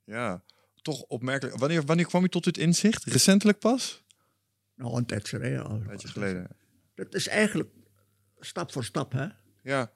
Ja. 0.05 0.43
Toch 0.81 1.01
opmerkelijk. 1.01 1.57
Wanneer, 1.57 1.85
wanneer 1.85 2.05
kwam 2.05 2.23
u 2.23 2.29
tot 2.29 2.43
dit 2.43 2.57
inzicht? 2.57 3.03
Recentelijk 3.03 3.59
pas? 3.59 4.03
Nou, 4.75 4.97
een 4.97 5.05
tijdje 5.05 5.37
geleden 5.37 5.65
al. 5.65 5.71
Een 5.71 5.87
tijdje 5.87 6.07
geleden. 6.07 6.47
Dat 6.95 7.13
is 7.13 7.27
eigenlijk 7.27 7.69
stap 8.39 8.71
voor 8.71 8.83
stap, 8.83 9.11
hè? 9.11 9.27
Ja. 9.63 9.91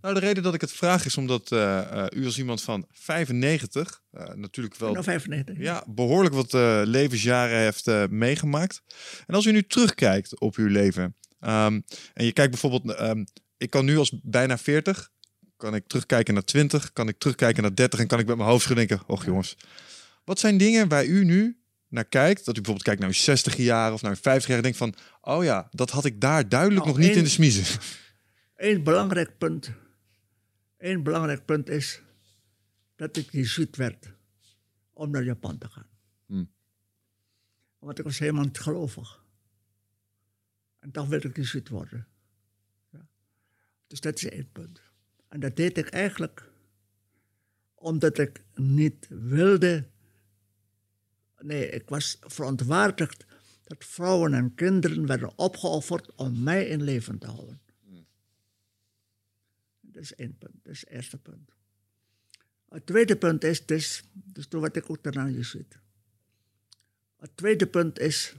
Nou, 0.00 0.14
de 0.14 0.20
reden 0.20 0.42
dat 0.42 0.54
ik 0.54 0.60
het 0.60 0.72
vraag 0.72 1.04
is 1.04 1.16
omdat 1.16 1.52
eh, 1.52 1.78
eh, 1.78 2.06
u 2.14 2.24
als 2.24 2.38
iemand 2.38 2.62
van 2.62 2.86
95 2.90 4.02
eh, 4.10 4.34
natuurlijk 4.34 4.76
wel 4.76 4.92
Nou, 4.92 5.04
95. 5.04 5.58
ja, 5.58 5.84
behoorlijk 5.86 6.34
wat 6.34 6.52
levensjaren 6.88 7.58
heeft 7.58 8.10
meegemaakt. 8.10 8.82
En 9.26 9.34
als 9.34 9.44
u 9.44 9.52
nu 9.52 9.62
terugkijkt 9.62 10.40
op 10.40 10.56
uw 10.56 10.68
leven 10.68 11.16
ehm, 11.40 11.80
en 12.14 12.24
je 12.24 12.32
kijkt 12.32 12.50
bijvoorbeeld, 12.50 12.98
ehm, 12.98 13.24
ik 13.56 13.70
kan 13.70 13.84
nu 13.84 13.98
als 13.98 14.20
bijna 14.22 14.58
40, 14.58 15.10
kan 15.56 15.74
ik 15.74 15.86
terugkijken 15.86 16.34
naar 16.34 16.44
20, 16.44 16.92
kan 16.92 17.08
ik 17.08 17.18
terugkijken 17.18 17.62
naar 17.62 17.74
30 17.74 18.00
en 18.00 18.06
kan 18.06 18.18
ik 18.18 18.26
met 18.26 18.36
mijn 18.36 18.48
hoofd 18.48 18.62
schudden 18.62 18.86
denken, 18.86 19.08
och 19.08 19.24
jongens, 19.24 19.56
wat 20.24 20.38
zijn 20.38 20.58
dingen 20.58 20.88
waar 20.88 21.04
u 21.04 21.24
nu 21.24 21.60
naar 21.88 22.04
kijkt, 22.04 22.38
dat 22.44 22.56
u 22.56 22.60
bijvoorbeeld 22.60 22.82
kijkt 22.82 23.00
naar 23.00 23.08
uw 23.08 23.14
60 23.14 23.56
jaar 23.56 23.92
of 23.92 24.02
naar 24.02 24.10
uw 24.10 24.16
50 24.20 24.46
jaar 24.48 24.56
en 24.56 24.62
denkt 24.62 24.78
van, 24.78 24.94
oh 25.20 25.44
ja, 25.44 25.68
dat 25.70 25.90
had 25.90 26.04
ik 26.04 26.20
daar 26.20 26.48
duidelijk 26.48 26.84
Nou, 26.84 26.88
nog 26.96 26.98
niet 26.98 27.08
één- 27.08 27.18
in 27.18 27.24
de 27.24 27.30
smiezen. 27.30 27.80
Eén 28.56 28.82
belangrijk 28.82 29.38
punt. 29.38 29.70
Één 30.78 31.02
belangrijk 31.02 31.44
punt 31.44 31.68
is 31.68 32.02
dat 32.96 33.16
ik 33.16 33.32
jezuïet 33.32 33.76
werd 33.76 34.12
om 34.92 35.10
naar 35.10 35.24
Japan 35.24 35.58
te 35.58 35.68
gaan. 35.68 35.88
Hmm. 36.26 36.50
Want 37.78 37.98
ik 37.98 38.04
was 38.04 38.18
helemaal 38.18 38.44
niet 38.44 38.58
gelovig. 38.58 39.24
En 40.78 40.90
toch 40.90 41.06
wilde 41.06 41.28
ik 41.28 41.36
jezuïet 41.36 41.68
worden. 41.68 42.06
Ja. 42.90 43.06
Dus 43.86 44.00
dat 44.00 44.16
is 44.16 44.28
één 44.28 44.48
punt. 44.52 44.80
En 45.28 45.40
dat 45.40 45.56
deed 45.56 45.78
ik 45.78 45.88
eigenlijk 45.88 46.50
omdat 47.74 48.18
ik 48.18 48.42
niet 48.54 49.06
wilde. 49.08 49.88
Nee, 51.40 51.70
ik 51.70 51.88
was 51.88 52.18
verontwaardigd 52.20 53.24
dat 53.64 53.84
vrouwen 53.84 54.34
en 54.34 54.54
kinderen 54.54 55.06
werden 55.06 55.38
opgeofferd 55.38 56.14
om 56.14 56.42
mij 56.42 56.66
in 56.66 56.82
leven 56.82 57.18
te 57.18 57.26
houden. 57.26 57.60
Dat 59.80 60.02
is 60.02 60.14
één 60.14 60.38
punt, 60.38 60.54
dat 60.62 60.72
is 60.72 60.80
het 60.80 60.88
eerste 60.88 61.18
punt. 61.18 61.50
Het 62.68 62.86
tweede 62.86 63.16
punt 63.16 63.44
is, 63.44 63.66
dus, 63.66 64.04
dus 64.12 64.46
toen 64.46 64.60
werd 64.60 64.76
ik 64.76 64.90
ook 64.90 65.02
daarna 65.02 65.28
jezuïet. 65.28 65.78
Het 67.16 67.36
tweede 67.36 67.66
punt 67.66 67.98
is 67.98 68.34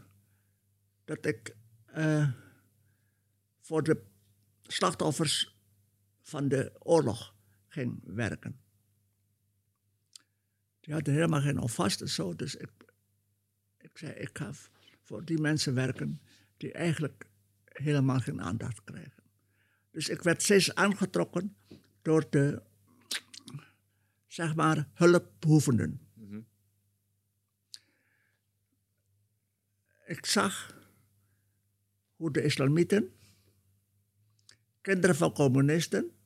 dat 1.05 1.25
ik 1.25 1.55
eh, 1.85 2.29
voor 3.61 3.83
de 3.83 4.01
slachtoffers 4.63 5.56
van 6.27 6.47
de 6.47 6.71
oorlog 6.79 7.35
ging 7.67 8.01
werken. 8.03 8.59
Die 10.79 10.93
hadden 10.93 11.13
helemaal 11.13 11.41
geen 11.41 11.57
alvast 11.57 12.01
en 12.01 12.09
zo, 12.09 12.35
dus 12.35 12.55
ik, 12.55 12.71
ik 13.77 13.97
zei, 13.97 14.11
ik 14.13 14.37
ga 14.37 14.51
voor 15.03 15.25
die 15.25 15.39
mensen 15.39 15.73
werken 15.73 16.21
die 16.57 16.71
eigenlijk 16.71 17.27
helemaal 17.65 18.19
geen 18.19 18.41
aandacht 18.41 18.83
krijgen. 18.83 19.23
Dus 19.91 20.09
ik 20.09 20.21
werd 20.21 20.41
steeds 20.41 20.75
aangetrokken 20.75 21.55
door 22.01 22.29
de, 22.29 22.61
zeg 24.27 24.55
maar, 24.55 24.87
hulpbehoevenden. 24.93 26.01
Ik 30.05 30.25
zag 30.25 30.75
hoe 32.15 32.31
de 32.31 32.43
islamieten, 32.43 33.11
kinderen 34.81 35.15
van 35.15 35.33
communisten, 35.33 36.16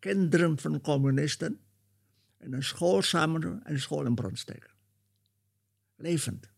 kinderen 0.00 0.58
van 0.58 0.80
communisten, 0.80 1.60
in 2.38 2.52
een 2.52 2.62
school 2.62 3.02
samen 3.02 3.40
doen 3.40 3.64
en 3.64 3.72
een 3.72 3.80
school 3.80 4.06
in 4.06 4.14
brand 4.14 4.38
steken. 4.38 4.70
Levend. 5.96 6.50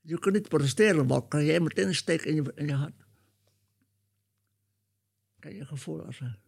Je 0.00 0.18
kunt 0.18 0.34
niet 0.34 0.48
protesteren, 0.48 1.06
want 1.06 1.28
kan 1.28 1.44
jij 1.44 1.60
meteen 1.60 1.86
een 1.86 1.94
steek 1.94 2.22
in 2.22 2.34
je, 2.34 2.52
in 2.54 2.66
je 2.66 2.74
hart. 2.74 3.04
Kan 5.38 5.54
je 5.54 5.66
gevoel 5.66 6.04
als 6.04 6.20
een, 6.20 6.38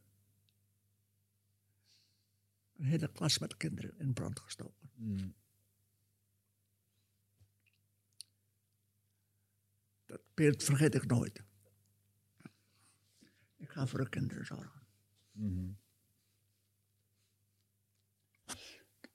een 2.77 2.85
hele 2.85 3.13
klas 3.13 3.39
met 3.39 3.57
kinderen 3.57 3.99
in 3.99 4.13
brand 4.13 4.41
gestoken. 4.41 4.91
Dat 10.07 10.21
beeld 10.35 10.65
vergeet 10.65 10.95
ik 10.95 11.07
nooit. 11.07 11.46
Ga 13.77 13.87
voor 13.87 13.99
de 13.99 14.09
kinderen 14.09 14.47
zorgen. 14.47 14.81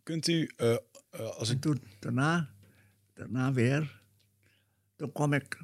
Kunt 0.03 0.27
u, 0.27 0.51
eh, 0.55 0.77
als 1.11 1.49
En 1.49 1.55
ik... 1.55 1.61
toen 1.61 1.83
daarna, 1.99 2.53
daarna 3.13 3.53
weer, 3.53 4.01
toen 4.95 5.11
kwam 5.11 5.33
ik, 5.33 5.61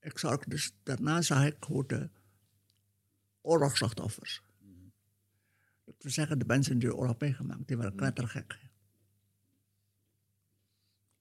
ik 0.00 0.18
zag 0.18 0.38
dus, 0.38 0.72
daarna 0.82 1.22
zag 1.22 1.44
ik 1.44 1.64
hoe 1.64 1.86
de 1.86 2.10
oorlogsslachtoffers, 3.40 4.42
dat 5.84 5.94
we 5.98 6.10
zeggen 6.10 6.38
de 6.38 6.44
mensen 6.44 6.78
die 6.78 6.88
de 6.88 6.96
oorlog 6.96 7.18
meegemaakt, 7.18 7.68
die 7.68 7.76
waren 7.76 7.94
knettergek. 7.94 8.48
Die 8.48 8.70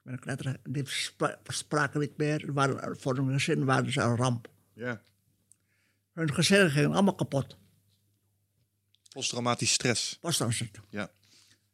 waren 0.02 0.20
knettergek, 0.20 0.74
die 0.74 0.88
spra- 0.88 1.40
spraken 1.44 2.00
niet 2.00 2.18
meer, 2.18 2.54
waren, 2.54 3.00
voor 3.00 3.16
hun 3.16 3.32
gezin 3.32 3.66
waren 3.66 3.92
ze 3.92 4.02
een 4.02 4.16
ramp. 4.16 4.52
Ja. 4.74 5.02
Hun 6.14 6.34
gezinnen 6.34 6.72
gingen 6.72 6.92
allemaal 6.92 7.16
kapot, 7.16 7.58
Posttraumatisch 9.14 9.74
stress. 9.74 10.18
het. 10.22 10.80
Ja. 10.90 11.12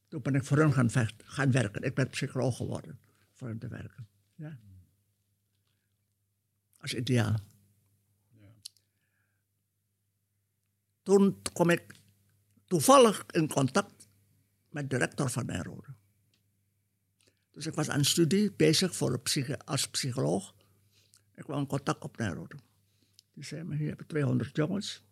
Toen 0.07 0.22
ben 0.22 0.36
ik 0.36 0.44
voor 0.44 0.57
hun 0.57 0.74
gaan, 0.74 0.90
vecht, 0.90 1.14
gaan 1.26 1.52
werken. 1.52 1.82
Ik 1.82 1.95
ben 1.95 2.10
psycholoog 2.10 2.57
geworden 2.57 2.99
voor 3.34 3.48
hen 3.48 3.60
te 3.60 3.68
werken. 3.68 4.07
Ja. 4.36 4.60
Als 6.78 6.94
ideaal. 6.94 7.36
Toen 11.03 11.41
kwam 11.53 11.70
ik 11.70 11.95
toevallig 12.66 13.26
in 13.32 13.48
contact 13.48 14.07
met 14.70 14.90
de 14.90 14.98
rector 14.98 15.30
van 15.30 15.45
Nijrode. 15.45 15.95
Dus 17.52 17.66
ik 17.66 17.74
was 17.74 17.90
aan 17.90 18.06
studie 18.06 18.52
bezig 18.52 18.95
voor 18.95 19.14
een 19.14 19.22
psyche, 19.22 19.60
als 19.66 19.90
psycholoog. 19.90 20.53
Ik 21.36 21.44
kwam 21.44 21.60
in 21.60 21.68
contact 21.68 22.03
op 22.03 22.18
Nijrode. 22.18 22.56
Die 23.40 23.48
zei 23.48 23.64
me, 23.64 23.76
hier 23.76 23.90
heb 23.90 23.99
je 23.99 24.06
200 24.06 24.56
jongens. 24.56 25.03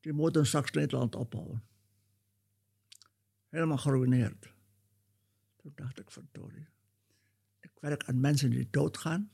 Die 0.00 0.12
moeten 0.12 0.46
straks 0.46 0.70
Nederland 0.70 1.14
opbouwen 1.14 1.62
helemaal 3.54 3.78
geruineerd. 3.78 4.52
Toen 5.56 5.72
dacht 5.74 5.98
ik, 5.98 6.10
verdorie. 6.10 6.66
Ik 7.60 7.70
werk 7.80 8.04
aan 8.04 8.20
mensen 8.20 8.50
die 8.50 8.70
doodgaan. 8.70 9.30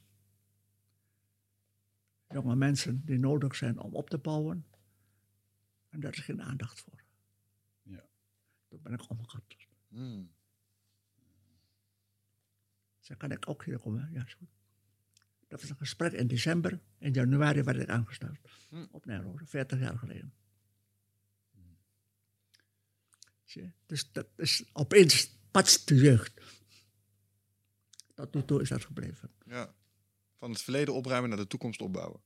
Jonge 2.29 2.57
mensen 2.57 3.05
die 3.05 3.19
nodig 3.19 3.55
zijn 3.55 3.79
om 3.79 3.95
op 3.95 4.11
te 4.11 4.19
bouwen. 4.19 4.67
En 5.89 6.01
daar 6.01 6.13
is 6.13 6.19
geen 6.19 6.43
aandacht 6.43 6.81
voor. 6.81 7.03
Ja. 7.83 8.09
Toen 8.69 8.83
ben 8.83 8.93
ik 8.93 9.11
omgekapt. 9.11 9.69
Hmm. 9.89 10.31
Zei, 12.99 13.19
kan 13.19 13.31
ik 13.31 13.49
ook 13.49 13.65
hier 13.65 13.79
komen? 13.79 14.13
Ja, 14.13 14.25
is 14.25 14.35
goed. 14.35 14.60
Dat 15.51 15.61
was 15.61 15.71
een 15.71 15.77
gesprek 15.77 16.13
in 16.13 16.27
december. 16.27 16.81
In 16.99 17.13
januari 17.13 17.63
werd 17.63 17.79
ik 17.79 17.89
aangesteld. 17.89 18.39
Hm. 18.69 18.87
Op 18.91 19.05
Nijrode, 19.05 19.47
40 19.47 19.79
jaar 19.79 19.99
geleden. 19.99 20.33
Dus 23.87 24.13
dat 24.13 24.27
is 24.37 24.71
opeens 24.73 25.37
patst 25.51 25.89
de 25.89 25.95
jeugd. 25.95 26.41
Tot 28.15 28.35
nu 28.35 28.45
toe 28.45 28.61
is 28.61 28.69
dat 28.69 28.85
gebleven. 28.85 29.31
Ja. 29.45 29.75
Van 30.37 30.51
het 30.51 30.63
verleden 30.63 30.95
opruimen 30.95 31.29
naar 31.29 31.39
de 31.39 31.47
toekomst 31.47 31.81
opbouwen. 31.81 32.21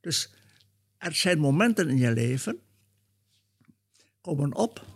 Dus 0.00 0.34
er 0.98 1.14
zijn 1.14 1.38
momenten 1.38 1.88
in 1.88 1.96
je 1.96 2.12
leven, 2.12 2.62
komen 4.20 4.54
op, 4.54 4.86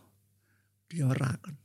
die 0.87 0.99
je 0.99 1.13
raken. 1.13 1.59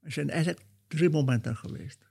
Er 0.00 0.12
zijn 0.12 0.30
eigenlijk 0.30 0.64
drie 0.86 1.10
momenten 1.10 1.56
geweest. 1.56 2.03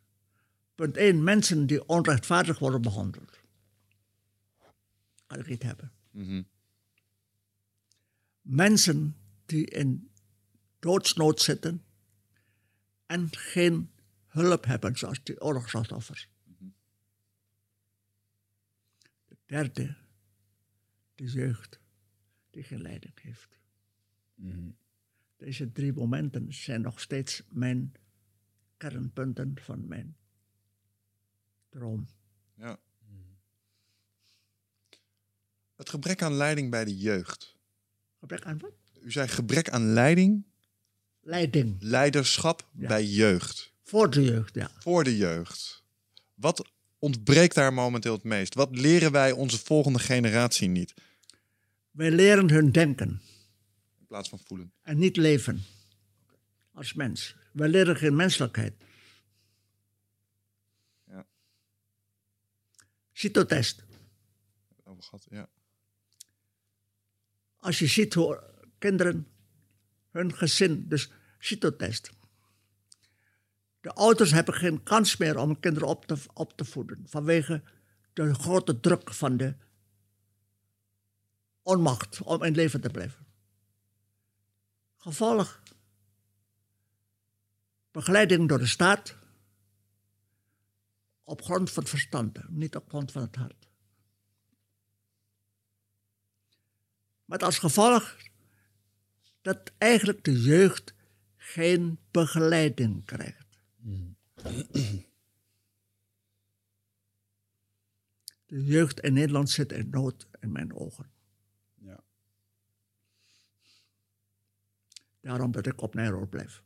Punt 0.75 0.97
1, 0.97 1.23
mensen 1.23 1.65
die 1.67 1.87
onrechtvaardig 1.87 2.59
worden 2.59 2.81
behandeld. 2.81 3.39
Kan 5.27 5.39
ik 5.39 5.47
niet 5.47 5.63
hebben. 5.63 5.91
Mhm. 6.11 6.43
Mensen 8.41 9.17
die 9.45 9.65
in 9.65 10.11
doodsnood 10.79 11.41
zitten 11.41 11.83
en 13.05 13.35
geen 13.35 13.91
hulp 14.27 14.65
hebben, 14.65 14.97
zoals 14.97 15.23
die 15.23 15.41
oorlogsslachtoffers. 15.41 16.29
De 19.25 19.37
derde, 19.45 19.95
de 21.15 21.23
jeugd 21.23 21.79
die 22.49 22.63
geen 22.63 22.81
leiding 22.81 23.21
heeft. 23.21 23.59
Deze 25.37 25.71
drie 25.71 25.93
momenten 25.93 26.53
zijn 26.53 26.81
nog 26.81 26.99
steeds 26.99 27.43
mijn 27.49 27.93
kernpunten 28.77 29.53
van 29.61 29.87
mijn 29.87 30.17
droom. 31.73 32.07
Ja. 32.57 32.77
Het 35.75 35.89
gebrek 35.89 36.21
aan 36.21 36.33
leiding 36.33 36.69
bij 36.71 36.85
de 36.85 36.97
jeugd. 36.97 37.55
Gebrek 38.19 38.45
aan 38.45 38.57
wat? 38.57 38.71
U 39.01 39.11
zei 39.11 39.27
gebrek 39.27 39.69
aan 39.69 39.93
leiding, 39.93 40.43
Leiding 41.25 41.75
leiderschap 41.79 42.67
Ja. 42.77 42.87
bij 42.87 43.05
jeugd. 43.05 43.71
voor 43.83 44.09
de 44.09 44.23
jeugd, 44.23 44.55
ja. 44.55 44.71
Voor 44.79 45.03
de 45.03 45.17
jeugd. 45.17 45.83
Wat 46.33 46.69
ontbreekt 46.99 47.55
daar 47.55 47.73
momenteel 47.73 48.13
het 48.13 48.23
meest? 48.23 48.53
Wat 48.53 48.75
leren 48.75 49.11
wij 49.11 49.31
onze 49.31 49.59
volgende 49.59 49.99
generatie 49.99 50.67
niet? 50.67 50.93
Wij 51.91 52.11
leren 52.11 52.49
hun 52.49 52.71
denken 52.71 53.21
In 53.99 54.05
plaats 54.07 54.29
van 54.29 54.39
voelen. 54.45 54.71
en 54.81 54.97
niet 54.97 55.17
leven 55.17 55.63
als 56.73 56.93
mens. 56.93 57.35
Wij 57.51 57.67
leren 57.69 57.95
geen 57.95 58.15
menselijkheid. 58.15 58.73
Citotest. 63.13 63.83
Over 64.83 65.03
gehad, 65.03 65.27
ja. 65.29 65.49
Als 67.57 67.79
je 67.79 67.87
ziet 67.87 68.13
hoe 68.13 68.43
kinderen 68.77 69.27
hun 70.11 70.35
gezin, 70.35 70.87
dus 70.87 71.11
citotest. 71.39 72.11
De 73.81 73.93
ouders 73.93 74.31
hebben 74.31 74.53
geen 74.53 74.83
kans 74.83 75.17
meer 75.17 75.37
om 75.37 75.59
kinderen 75.59 75.87
op 75.87 76.05
te, 76.05 76.17
op 76.33 76.57
te 76.57 76.65
voeden 76.65 77.03
vanwege 77.07 77.63
de 78.13 78.33
grote 78.33 78.79
druk 78.79 79.13
van 79.13 79.37
de 79.37 79.55
onmacht 81.61 82.21
om 82.21 82.43
in 82.43 82.55
leven 82.55 82.81
te 82.81 82.89
blijven. 82.89 83.25
Gevolg. 84.97 85.61
Begeleiding 87.91 88.49
door 88.49 88.59
de 88.59 88.65
staat 88.65 89.15
op 91.23 91.41
grond 91.41 91.71
van 91.71 91.83
het 91.83 91.91
verstand, 91.91 92.49
niet 92.49 92.75
op 92.75 92.89
grond 92.89 93.11
van 93.11 93.21
het 93.21 93.35
hart. 93.35 93.69
Met 97.25 97.43
als 97.43 97.59
gevolg 97.59 98.17
dat 99.41 99.71
eigenlijk 99.77 100.23
de 100.23 100.41
jeugd 100.41 100.93
geen 101.37 101.99
begeleiding 102.11 103.05
krijgt. 103.05 103.61
De 108.45 108.63
jeugd 108.63 108.99
in 108.99 109.13
Nederland 109.13 109.49
zit 109.49 109.71
in 109.71 109.89
nood 109.89 110.27
in 110.39 110.51
mijn 110.51 110.75
ogen. 110.75 111.11
Ja. 111.75 112.03
Daarom 115.21 115.51
dat 115.51 115.65
ik 115.65 115.81
op 115.81 115.93
Nijrode 115.93 116.27
blijf. 116.27 116.63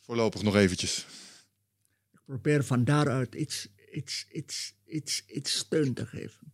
Voorlopig 0.00 0.42
nog 0.42 0.54
eventjes. 0.54 1.06
Ik 2.12 2.20
probeer 2.24 2.64
van 2.64 2.84
daaruit 2.84 3.34
iets, 3.34 3.68
iets, 3.90 4.26
iets, 4.28 4.74
iets, 4.86 5.26
iets 5.26 5.58
steun 5.58 5.94
te 5.94 6.06
geven. 6.06 6.52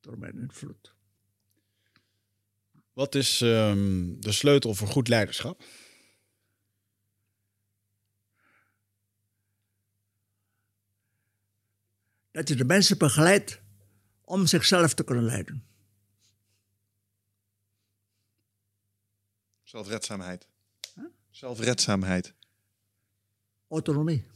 Door 0.00 0.18
mijn 0.18 0.38
invloed. 0.38 0.94
Wat 2.92 3.14
is 3.14 3.40
ehm, 3.40 4.20
de 4.20 4.32
sleutel 4.32 4.74
voor 4.74 4.88
goed 4.88 5.08
leiderschap? 5.08 5.64
Dat 12.30 12.48
je 12.48 12.54
de 12.54 12.64
mensen 12.64 12.98
begeleidt 12.98 13.60
om 14.20 14.46
zichzelf 14.46 14.94
te 14.94 15.04
kunnen 15.04 15.24
leiden. 15.24 15.66
Zelfredzaamheid. 19.62 20.48
Zelfredzaamheid. 21.30 22.34
Autonomie. 23.68 24.35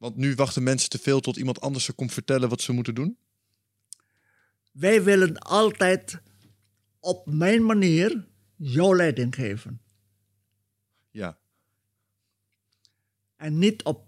Want 0.00 0.16
nu 0.16 0.34
wachten 0.34 0.62
mensen 0.62 0.90
te 0.90 0.98
veel 0.98 1.20
tot 1.20 1.36
iemand 1.36 1.60
anders 1.60 1.84
ze 1.84 1.92
komt 1.92 2.12
vertellen 2.12 2.48
wat 2.48 2.60
ze 2.60 2.72
moeten 2.72 2.94
doen. 2.94 3.18
Wij 4.72 5.02
willen 5.02 5.38
altijd 5.38 6.20
op 7.00 7.26
mijn 7.26 7.64
manier 7.64 8.28
jouw 8.56 8.94
leiding 8.94 9.34
geven. 9.34 9.80
Ja. 11.10 11.38
En 13.36 13.58
niet 13.58 13.82
op 13.82 14.06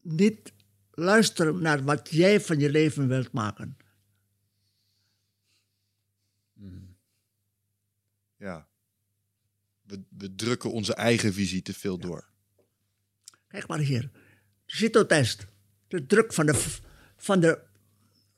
niet 0.00 0.52
luisteren 0.90 1.62
naar 1.62 1.84
wat 1.84 2.10
jij 2.10 2.40
van 2.40 2.58
je 2.58 2.70
leven 2.70 3.08
wilt 3.08 3.32
maken. 3.32 3.76
Ja. 8.36 8.68
We, 9.82 10.02
we 10.08 10.34
drukken 10.34 10.72
onze 10.72 10.94
eigen 10.94 11.32
visie 11.32 11.62
te 11.62 11.74
veel 11.74 11.98
door. 11.98 12.28
Kijk 13.46 13.66
maar 13.66 13.78
hier. 13.78 14.19
De 14.70 14.76
CITO-test. 14.76 15.46
De 15.88 16.06
druk 16.06 16.32
van 16.32 16.46
de, 16.46 16.64
van 17.16 17.40
de 17.40 17.58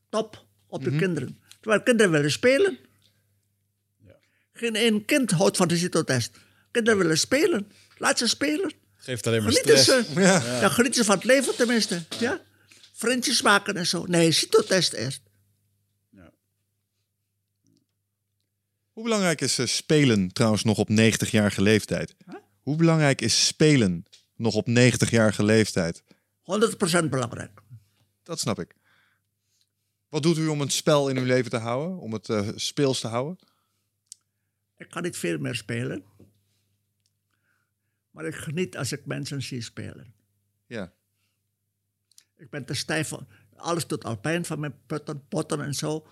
top 0.08 0.44
op 0.66 0.84
de 0.84 0.96
kinderen. 0.96 1.40
Terwijl 1.60 1.82
kinderen 1.82 2.12
willen 2.12 2.30
spelen. 2.30 2.78
Geen 4.52 4.74
één 4.74 5.04
kind 5.04 5.30
houdt 5.30 5.56
van 5.56 5.68
de 5.68 5.76
CITO-test. 5.76 6.38
Kinderen 6.70 6.98
willen 6.98 7.18
spelen. 7.18 7.72
Laat 7.96 8.18
ze 8.18 8.28
spelen. 8.28 8.72
Geeft 8.96 9.26
alleen 9.26 9.42
maar 9.42 9.52
Genieten 9.52 9.78
stress. 9.78 10.12
ze. 10.12 10.20
Ja. 10.20 10.68
genieten 10.68 11.00
ze 11.00 11.04
van 11.04 11.14
het 11.16 11.24
leven 11.24 11.56
tenminste. 11.56 12.02
Ja? 12.18 12.40
Vriendjes 12.92 13.42
maken 13.42 13.76
en 13.76 13.86
zo. 13.86 14.04
Nee, 14.06 14.32
CITO-test 14.32 14.92
eerst. 14.92 15.20
Hoe 18.92 19.02
belangrijk 19.02 19.40
is 19.40 19.58
eh, 19.58 19.66
spelen 19.66 20.32
trouwens 20.32 20.64
nog 20.64 20.78
op 20.78 20.88
90-jarige 20.90 21.62
leeftijd? 21.62 22.14
Hoe 22.62 22.76
belangrijk 22.76 23.20
is 23.20 23.46
spelen 23.46 24.06
nog 24.36 24.54
op 24.54 24.68
90-jarige 24.68 25.44
leeftijd? 25.44 26.02
100% 26.42 27.08
belangrijk. 27.08 27.62
Dat 28.22 28.40
snap 28.40 28.58
ik. 28.58 28.74
Wat 30.08 30.22
doet 30.22 30.38
u 30.38 30.46
om 30.46 30.60
een 30.60 30.70
spel 30.70 31.08
in 31.08 31.16
uw 31.18 31.24
leven 31.24 31.50
te 31.50 31.56
houden? 31.56 31.98
Om 31.98 32.12
het 32.12 32.28
eh, 32.28 32.48
speels 32.54 33.00
te 33.00 33.08
houden? 33.08 33.38
Ik 34.76 34.88
kan 34.90 35.02
niet 35.02 35.16
veel 35.16 35.38
meer 35.38 35.54
spelen. 35.54 36.04
Maar 38.10 38.24
ik 38.26 38.34
geniet 38.34 38.76
als 38.76 38.92
ik 38.92 39.06
mensen 39.06 39.42
zie 39.42 39.62
spelen. 39.62 40.14
Ja. 40.66 40.92
Ik 42.36 42.50
ben 42.50 42.64
te 42.64 42.74
stijf. 42.74 43.12
Alles 43.56 43.86
doet 43.86 44.04
al 44.04 44.16
pijn 44.18 44.44
van 44.44 44.60
mijn 44.60 44.74
putten, 44.86 45.28
potten 45.28 45.60
en 45.60 45.74
zo. 45.74 46.06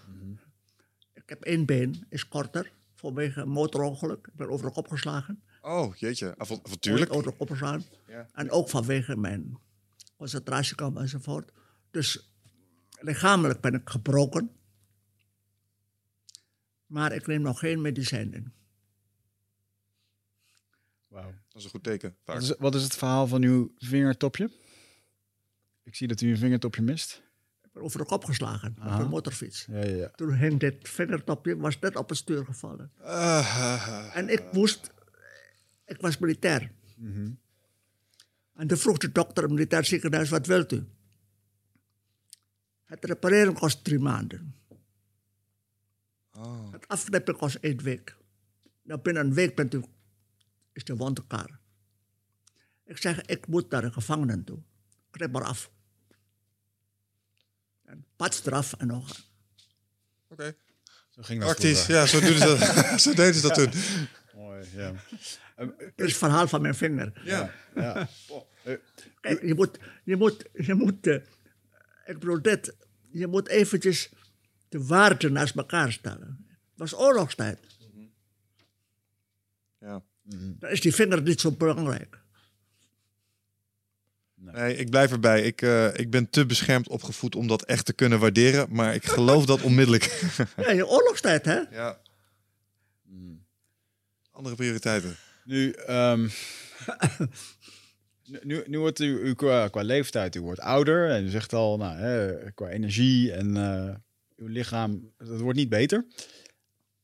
Ik 1.12 1.22
heb 1.28 1.42
één 1.42 1.66
been, 1.66 2.06
is 2.08 2.28
korter. 2.28 2.72
Vanwege 2.94 3.40
een 3.40 3.48
motorongeluk. 3.48 4.26
Ik 4.26 4.34
ben 4.34 4.48
over 4.50 4.66
de 4.66 4.72
kop 4.72 4.88
geslagen. 4.88 5.42
Oh, 5.60 5.96
jeetje. 5.96 6.34
Avon- 6.38 6.60
Avontuurlijk. 6.62 7.12
Over 7.14 7.30
de 7.30 7.36
kop 7.36 7.50
geslagen. 7.50 7.84
Ja. 8.06 8.28
En 8.32 8.50
ook 8.50 8.68
vanwege 8.68 9.16
mijn 9.16 9.58
concentratiekamp 10.20 10.96
enzovoort. 10.98 11.52
Dus 11.90 12.30
lichamelijk 13.00 13.60
ben 13.60 13.74
ik 13.74 13.88
gebroken. 13.88 14.50
Maar 16.86 17.12
ik 17.12 17.26
neem 17.26 17.42
nog 17.42 17.58
geen 17.58 17.80
medicijn 17.80 18.32
in. 18.34 18.52
Wauw. 21.08 21.34
Dat 21.48 21.56
is 21.56 21.64
een 21.64 21.70
goed 21.70 21.82
teken. 21.82 22.16
Wat 22.24 22.42
is, 22.42 22.54
wat 22.58 22.74
is 22.74 22.82
het 22.82 22.96
verhaal 22.96 23.26
van 23.26 23.42
uw 23.42 23.72
vingertopje? 23.76 24.50
Ik 25.82 25.94
zie 25.94 26.08
dat 26.08 26.20
u 26.20 26.30
een 26.30 26.38
vingertopje 26.38 26.82
mist. 26.82 27.22
Ik 27.62 27.82
over 27.82 27.98
de 27.98 28.06
kop 28.06 28.24
geslagen 28.24 28.76
op 28.78 29.00
een 29.00 29.08
motorfiets. 29.08 29.66
Ja, 29.66 29.78
ja, 29.84 29.96
ja. 29.96 30.08
Toen 30.08 30.34
hing 30.34 30.60
dit 30.60 30.88
vingertopje, 30.88 31.56
was 31.56 31.78
net 31.78 31.96
op 31.96 32.08
het 32.08 32.18
stuur 32.18 32.44
gevallen. 32.44 32.92
Ah, 32.98 34.10
En 34.14 34.28
ik 34.28 34.52
moest, 34.52 34.90
ik 35.84 36.00
was 36.00 36.18
militair. 36.18 36.72
Mhm. 36.96 37.30
En 38.60 38.66
toen 38.66 38.78
vroeg 38.78 38.98
de 38.98 39.12
dokter 39.12 39.42
het 39.42 39.52
militair 39.52 39.84
ziekenhuis, 39.84 40.28
wat 40.28 40.46
wilt 40.46 40.72
u? 40.72 40.84
Het 42.84 43.04
repareren 43.04 43.54
kost 43.54 43.84
drie 43.84 43.98
maanden. 43.98 44.54
oh. 46.32 46.72
Het 46.72 46.88
afknippen 46.88 47.36
kost 47.36 47.54
één 47.54 47.82
week. 47.82 48.16
Nou, 48.82 49.00
binnen 49.00 49.26
een 49.26 49.34
week 49.34 49.56
bent 49.56 49.74
u, 49.74 49.84
is 50.72 50.84
de 50.84 50.96
wond 50.96 51.26
klaar. 51.26 51.58
Ik 52.84 52.96
zeg, 52.96 53.22
ik 53.22 53.46
moet 53.46 53.70
naar 53.70 53.82
de 53.82 53.92
gevangenen 53.92 54.44
toe. 54.44 54.58
Knip 55.10 55.32
maar 55.32 55.44
af. 55.44 55.70
En 57.84 58.06
eraf 58.44 58.72
en 58.72 58.86
nog. 58.86 59.28
Oké. 60.28 60.54
Zo 61.10 61.22
ging 61.22 61.40
dat 61.40 61.48
Praktisch, 61.48 61.86
ja, 61.86 62.06
zo, 62.06 62.20
doen 62.20 62.36
ze 62.36 62.44
dat. 62.44 62.58
zo 63.00 63.14
deden 63.14 63.34
ze 63.34 63.40
dat 63.40 63.54
toen. 63.54 63.70
Mooi, 64.34 64.68
ja. 64.74 64.92
Dat 65.56 65.92
is 65.94 66.04
het 66.04 66.16
verhaal 66.16 66.48
van 66.48 66.62
mijn 66.62 66.74
vinger. 66.74 67.20
Ja. 67.24 67.54
ja. 67.74 68.08
Kijk, 69.20 69.42
je 69.42 69.54
moet, 69.54 69.78
je 70.04 70.16
moet, 70.16 70.44
je 70.52 70.74
moet, 70.74 71.06
eh, 71.06 71.14
ik 72.06 72.18
bedoel 72.18 72.42
dit, 72.42 72.74
je 73.10 73.26
moet 73.26 73.48
eventjes 73.48 74.10
de 74.68 74.86
waarden 74.86 75.32
naast 75.32 75.56
elkaar 75.56 75.92
stellen. 75.92 76.46
Het 76.48 76.78
was 76.90 76.94
oorlogstijd. 76.94 77.58
ja. 79.78 80.02
Dan 80.58 80.70
is 80.70 80.80
die 80.80 80.94
vinger 80.94 81.22
niet 81.22 81.40
zo 81.40 81.52
belangrijk. 81.52 82.18
Nee, 84.34 84.76
ik 84.76 84.90
blijf 84.90 85.10
erbij. 85.10 85.42
Ik, 85.42 85.62
eh, 85.62 85.96
ik 85.96 86.10
ben 86.10 86.30
te 86.30 86.46
beschermd 86.46 86.88
opgevoed 86.88 87.34
om 87.34 87.46
dat 87.46 87.64
echt 87.64 87.84
te 87.84 87.92
kunnen 87.92 88.18
waarderen. 88.18 88.66
Maar 88.70 88.94
ik 88.94 89.04
geloof 89.04 89.46
dat 89.46 89.62
onmiddellijk. 89.62 90.04
Ja, 90.56 90.70
je 90.70 90.86
oorlogstijd, 90.86 91.44
hè? 91.44 91.58
ja. 91.70 92.00
Andere 94.30 94.56
prioriteiten. 94.56 95.16
Nu, 95.44 95.70
ehm, 95.70 96.28
nu- 98.42 98.64
nu, 98.66 98.78
wordt 98.78 98.98
u, 98.98 99.18
u 99.18 99.34
qua, 99.34 99.68
qua 99.68 99.82
leeftijd, 99.82 100.34
u 100.34 100.40
wordt 100.40 100.60
ouder 100.60 101.10
en 101.10 101.24
u 101.24 101.28
zegt 101.28 101.52
al, 101.52 101.76
nou, 101.76 101.96
hè, 101.96 102.50
qua 102.52 102.68
energie 102.68 103.32
en 103.32 103.56
eh, 103.56 103.94
uw 104.36 104.46
lichaam, 104.46 105.12
het 105.16 105.40
wordt 105.40 105.58
niet 105.58 105.68
beter. 105.68 106.06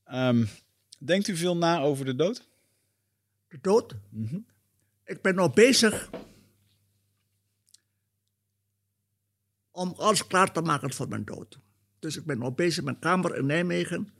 Ehm, 0.04 0.44
denkt 0.98 1.28
u 1.28 1.36
veel 1.36 1.56
na 1.56 1.80
over 1.80 2.04
de 2.04 2.16
dood? 2.16 2.48
De 3.48 3.58
dood. 3.60 3.94
Ik 5.04 5.22
ben 5.22 5.34
nog 5.34 5.54
bezig 5.54 6.10
om 9.70 9.94
alles 9.96 10.26
klaar 10.26 10.52
te 10.52 10.60
maken 10.60 10.92
voor 10.92 11.08
mijn 11.08 11.24
dood. 11.24 11.58
Dus 11.98 12.16
ik 12.16 12.24
ben 12.24 12.38
nog 12.38 12.54
bezig 12.54 12.84
mijn 12.84 12.98
kamer 12.98 13.36
in 13.36 13.46
Nijmegen. 13.46 14.10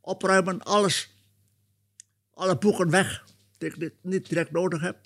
Opruimen, 0.00 0.62
alles. 0.62 1.14
Alle 2.34 2.58
boeken 2.58 2.90
weg 2.90 3.24
die 3.58 3.70
ik 3.70 3.92
niet 4.00 4.28
direct 4.28 4.50
nodig 4.50 4.80
heb. 4.80 4.98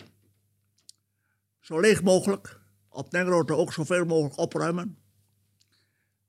Zo 1.62 1.80
leeg 1.80 2.02
mogelijk. 2.02 2.60
Op 2.88 3.12
Nengrote 3.12 3.56
ook 3.56 3.72
zoveel 3.72 4.04
mogelijk 4.04 4.38
opruimen. 4.38 4.98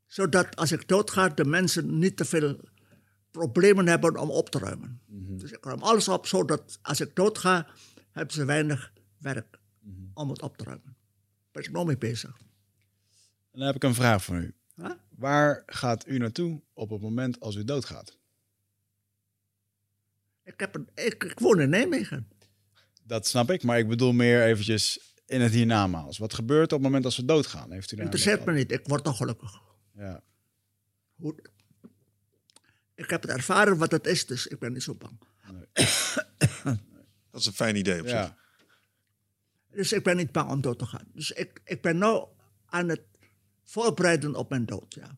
Zodat 0.05 0.55
als 0.55 0.71
ik 0.71 0.87
doodga, 0.87 1.29
de 1.29 1.45
mensen 1.45 1.97
niet 1.99 2.17
te 2.17 2.25
veel 2.25 2.59
problemen 3.31 3.87
hebben 3.87 4.17
om 4.17 4.29
op 4.29 4.49
te 4.49 4.59
ruimen. 4.59 5.01
Dus 5.07 5.51
ik 5.51 5.65
ruim 5.65 5.81
alles 5.81 6.07
op, 6.07 6.27
zodat 6.27 6.79
als 6.81 7.01
ik 7.01 7.15
doodga, 7.15 7.67
hebben 8.11 8.33
ze 8.33 8.45
weinig 8.45 8.93
werk 9.17 9.59
om 10.13 10.29
het 10.29 10.41
op 10.41 10.57
te 10.57 10.63
ruimen. 10.63 10.85
Daar 10.85 11.51
ben 11.51 11.63
ik 11.63 11.71
nog 11.71 11.85
mee 11.85 11.97
bezig. 11.97 12.37
En 13.51 13.59
dan 13.59 13.67
heb 13.67 13.75
ik 13.75 13.83
een 13.83 13.93
vraag 13.93 14.23
voor 14.23 14.35
u. 14.35 14.53
Huh? 14.75 14.91
Waar 15.09 15.63
gaat 15.65 16.07
u 16.07 16.17
naartoe 16.17 16.61
op 16.73 16.89
het 16.89 17.01
moment 17.01 17.39
als 17.39 17.55
u 17.55 17.63
doodgaat? 17.63 18.17
Ik, 20.43 20.59
heb 20.59 20.75
een, 20.75 20.89
ik, 20.93 21.23
ik 21.23 21.39
woon 21.39 21.59
in 21.59 21.69
Nijmegen. 21.69 22.27
Dat 23.03 23.27
snap 23.27 23.51
ik, 23.51 23.63
maar 23.63 23.79
ik 23.79 23.87
bedoel 23.87 24.11
meer 24.11 24.43
eventjes 24.43 25.12
in 25.25 25.41
het 25.41 25.51
hiernamaals. 25.51 26.17
Wat 26.17 26.33
gebeurt 26.33 26.63
op 26.73 26.79
het 26.79 26.81
moment 26.81 27.05
als 27.05 27.17
we 27.17 27.25
doodgaan? 27.25 27.71
Heeft 27.71 27.91
u 27.91 27.95
daar 27.95 28.05
Interesseert 28.05 28.45
me 28.45 28.53
niet, 28.53 28.71
ik 28.71 28.87
word 28.87 29.03
nog 29.03 29.17
gelukkig. 29.17 29.61
Ja. 29.93 30.23
Hoe- 31.15 31.39
Ik 32.95 33.09
heb 33.09 33.21
het 33.21 33.31
ervaren 33.31 33.77
wat 33.77 33.91
het 33.91 34.07
is, 34.07 34.25
dus 34.25 34.47
ik 34.47 34.59
ben 34.59 34.73
niet 34.73 34.83
zo 34.83 34.95
bang. 34.95 35.19
Dat 37.31 37.41
is 37.41 37.45
een 37.45 37.53
fijn 37.53 37.75
idee 37.75 37.99
op 38.01 38.07
zich. 38.07 38.15
ja. 38.17 38.37
Dus 39.71 39.91
ik 39.93 40.03
ben 40.03 40.17
niet 40.17 40.31
bang 40.31 40.49
om 40.51 40.61
dood 40.61 40.79
te 40.79 40.85
gaan. 40.85 41.05
Dus 41.13 41.31
ik, 41.31 41.61
ik 41.65 41.81
ben 41.81 41.97
nu 41.97 42.23
aan 42.65 42.89
het 42.89 43.01
voorbereiden 43.63 44.35
op 44.35 44.49
mijn 44.49 44.65
dood, 44.65 44.93
ja. 44.93 45.17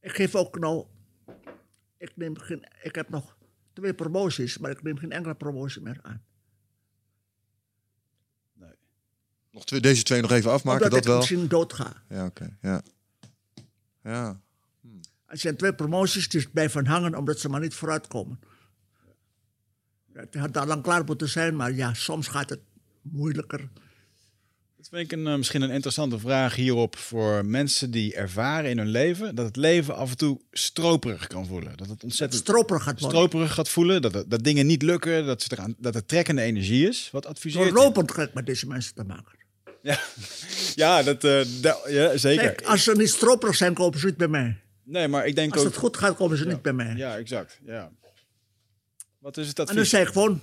Ik 0.00 0.12
geef 0.14 0.34
ook 0.34 0.58
nou... 0.58 0.86
Ik, 1.96 2.12
neem 2.16 2.38
geen, 2.38 2.66
ik 2.82 2.94
heb 2.94 3.08
nog 3.08 3.36
twee 3.72 3.94
promoties, 3.94 4.58
maar 4.58 4.70
ik 4.70 4.82
neem 4.82 4.96
geen 4.98 5.12
enkele 5.12 5.34
promotie 5.34 5.82
meer 5.82 5.98
aan. 6.02 6.24
Nog 9.50 9.64
twee, 9.64 9.80
deze 9.80 10.02
twee 10.02 10.20
nog 10.20 10.30
even 10.30 10.50
afmaken, 10.50 10.84
Omdat 10.84 10.90
dat 10.90 11.00
ik 11.00 11.06
wel. 11.06 11.16
misschien 11.16 11.48
dood 11.48 11.72
ga. 11.72 12.02
Ja, 12.08 12.24
oké. 12.24 12.56
Ja. 12.62 12.82
Ja. 14.02 14.40
Er 15.26 15.38
zijn 15.38 15.56
twee 15.56 15.74
promoties 15.74 16.28
die 16.28 16.48
blijven 16.48 16.86
hangen 16.86 17.14
omdat 17.14 17.38
ze 17.40 17.48
maar 17.48 17.60
niet 17.60 17.74
vooruitkomen. 17.74 18.40
Het 20.12 20.34
had 20.34 20.56
al 20.56 20.66
lang 20.66 20.82
klaar 20.82 21.04
moeten 21.04 21.28
zijn, 21.28 21.56
maar 21.56 21.72
ja, 21.72 21.94
soms 21.94 22.28
gaat 22.28 22.50
het 22.50 22.60
moeilijker. 23.02 23.68
Dat 24.76 24.88
vind 24.88 25.12
ik 25.12 25.18
een, 25.18 25.26
eh, 25.26 25.36
misschien 25.36 25.62
een 25.62 25.70
interessante 25.70 26.18
vraag 26.18 26.54
hierop 26.54 26.96
voor 26.96 27.44
mensen 27.44 27.90
die 27.90 28.14
ervaren 28.14 28.70
in 28.70 28.78
hun 28.78 28.88
leven 28.88 29.34
dat 29.34 29.46
het 29.46 29.56
leven 29.56 29.96
af 29.96 30.10
en 30.10 30.16
toe 30.16 30.40
stroperig 30.50 31.26
kan 31.26 31.46
voelen. 31.46 31.76
Dat 31.76 31.88
het 31.88 32.04
ontzettend 32.04 32.42
stroperig 32.42 32.82
gaat 32.82 33.00
worden. 33.00 33.18
stroperig 33.18 33.54
gaat 33.54 33.68
voelen, 33.68 34.02
dat, 34.02 34.24
dat 34.26 34.44
dingen 34.44 34.66
niet 34.66 34.82
lukken, 34.82 35.26
dat, 35.26 35.42
ze 35.42 35.48
eraan, 35.52 35.74
dat 35.78 35.94
er 35.94 36.06
trekkende 36.06 36.42
energie 36.42 36.88
is. 36.88 37.08
Wat 37.12 37.26
adviseert 37.26 37.66
u? 37.66 37.72
Doorlopend 37.72 38.10
krijg 38.12 38.28
ik 38.28 38.34
met 38.34 38.46
deze 38.46 38.66
mensen 38.66 38.94
te 38.94 39.04
maken. 39.04 39.38
Ja, 39.82 39.98
ja, 40.74 41.02
dat, 41.02 41.24
eh, 41.24 41.62
da- 41.62 41.88
ja 41.88 42.16
zeker. 42.16 42.44
Kijk, 42.44 42.62
als 42.62 42.84
ze 42.84 42.92
niet 42.92 43.08
stroperig 43.10 43.56
zijn, 43.56 43.74
komen 43.74 43.98
ze 43.98 44.06
niet 44.06 44.16
bij 44.16 44.28
mij. 44.28 44.60
Nee, 44.82 45.08
maar 45.08 45.26
ik 45.26 45.34
denk 45.34 45.52
Als 45.52 45.60
ook... 45.60 45.66
het 45.66 45.76
goed 45.76 45.96
gaat, 45.96 46.16
komen 46.16 46.36
ze 46.36 46.46
niet 46.46 46.62
bij 46.62 46.72
mij. 46.72 46.96
Ja, 46.96 47.16
exact. 47.16 47.60
Ja. 47.62 47.92
Wat 49.18 49.36
is 49.36 49.48
het 49.48 49.58
En 49.58 49.64
dan 49.64 49.74
advies? 49.74 49.90
zei 49.90 50.02
ik 50.06 50.12
gewoon... 50.12 50.40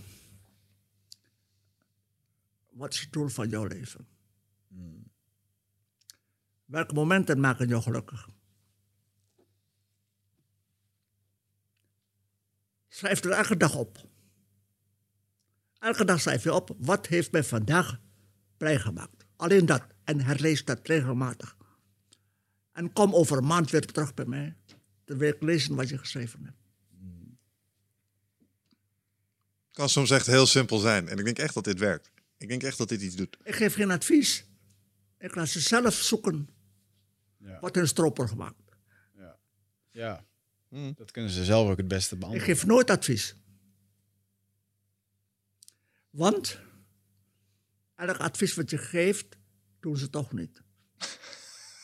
Wat 2.69 2.93
is 2.93 2.99
het 2.99 3.11
doel 3.11 3.27
van 3.27 3.49
jouw 3.49 3.65
leven? 3.65 4.07
Welke 6.65 6.93
momenten 6.93 7.39
maken 7.39 7.67
jou 7.67 7.81
gelukkig? 7.81 8.29
Schrijf 12.87 13.23
er 13.23 13.31
elke 13.31 13.57
dag 13.57 13.75
op. 13.75 13.97
Elke 15.79 16.05
dag 16.05 16.21
schrijf 16.21 16.43
je 16.43 16.53
op, 16.53 16.75
wat 16.77 17.07
heeft 17.07 17.31
mij 17.31 17.43
vandaag 17.43 17.99
blij 18.57 18.79
gemaakt? 18.79 19.16
Alleen 19.37 19.65
dat. 19.65 19.83
En 20.03 20.21
herlees 20.21 20.65
dat 20.65 20.87
regelmatig. 20.87 21.55
En 22.71 22.93
kom 22.93 23.15
over 23.15 23.37
een 23.37 23.45
maand 23.45 23.71
weer 23.71 23.85
terug 23.85 24.13
bij 24.13 24.25
mij. 24.25 24.55
Dan 25.05 25.17
wil 25.17 25.29
ik 25.33 25.41
lezen 25.41 25.75
wat 25.75 25.89
je 25.89 25.97
geschreven 25.97 26.43
hebt. 26.45 26.57
Kan 29.71 29.89
soms 29.89 30.09
echt 30.11 30.25
heel 30.25 30.45
simpel 30.45 30.77
zijn. 30.79 31.07
En 31.07 31.17
ik 31.17 31.25
denk 31.25 31.37
echt 31.39 31.53
dat 31.53 31.63
dit 31.63 31.79
werkt. 31.79 32.11
Ik 32.37 32.47
denk 32.47 32.63
echt 32.63 32.77
dat 32.77 32.89
dit 32.89 33.01
iets 33.01 33.15
doet. 33.15 33.37
Ik 33.43 33.55
geef 33.55 33.73
geen 33.73 33.91
advies. 33.91 34.45
Ik 35.19 35.35
laat 35.35 35.47
ze 35.47 35.59
zelf 35.59 35.93
zoeken 35.93 36.49
Ja. 37.37 37.59
wat 37.59 37.75
hun 37.75 37.87
stroper 37.87 38.27
gemaakt. 38.27 38.55
Ja, 39.91 40.25
Hmm. 40.69 40.93
dat 40.95 41.11
kunnen 41.11 41.31
ze 41.31 41.45
zelf 41.45 41.69
ook 41.69 41.77
het 41.77 41.87
beste 41.87 42.13
Ik 42.13 42.19
beantwoorden. 42.19 42.55
geef 42.55 42.65
nooit 42.65 42.89
advies. 42.89 43.35
Want 46.09 46.59
elk 47.97 48.17
advies 48.17 48.53
wat 48.53 48.69
je 48.69 48.77
geeft, 48.77 49.25
doen 49.79 49.97
ze 49.97 50.09
toch 50.09 50.31
niet. 50.33 50.61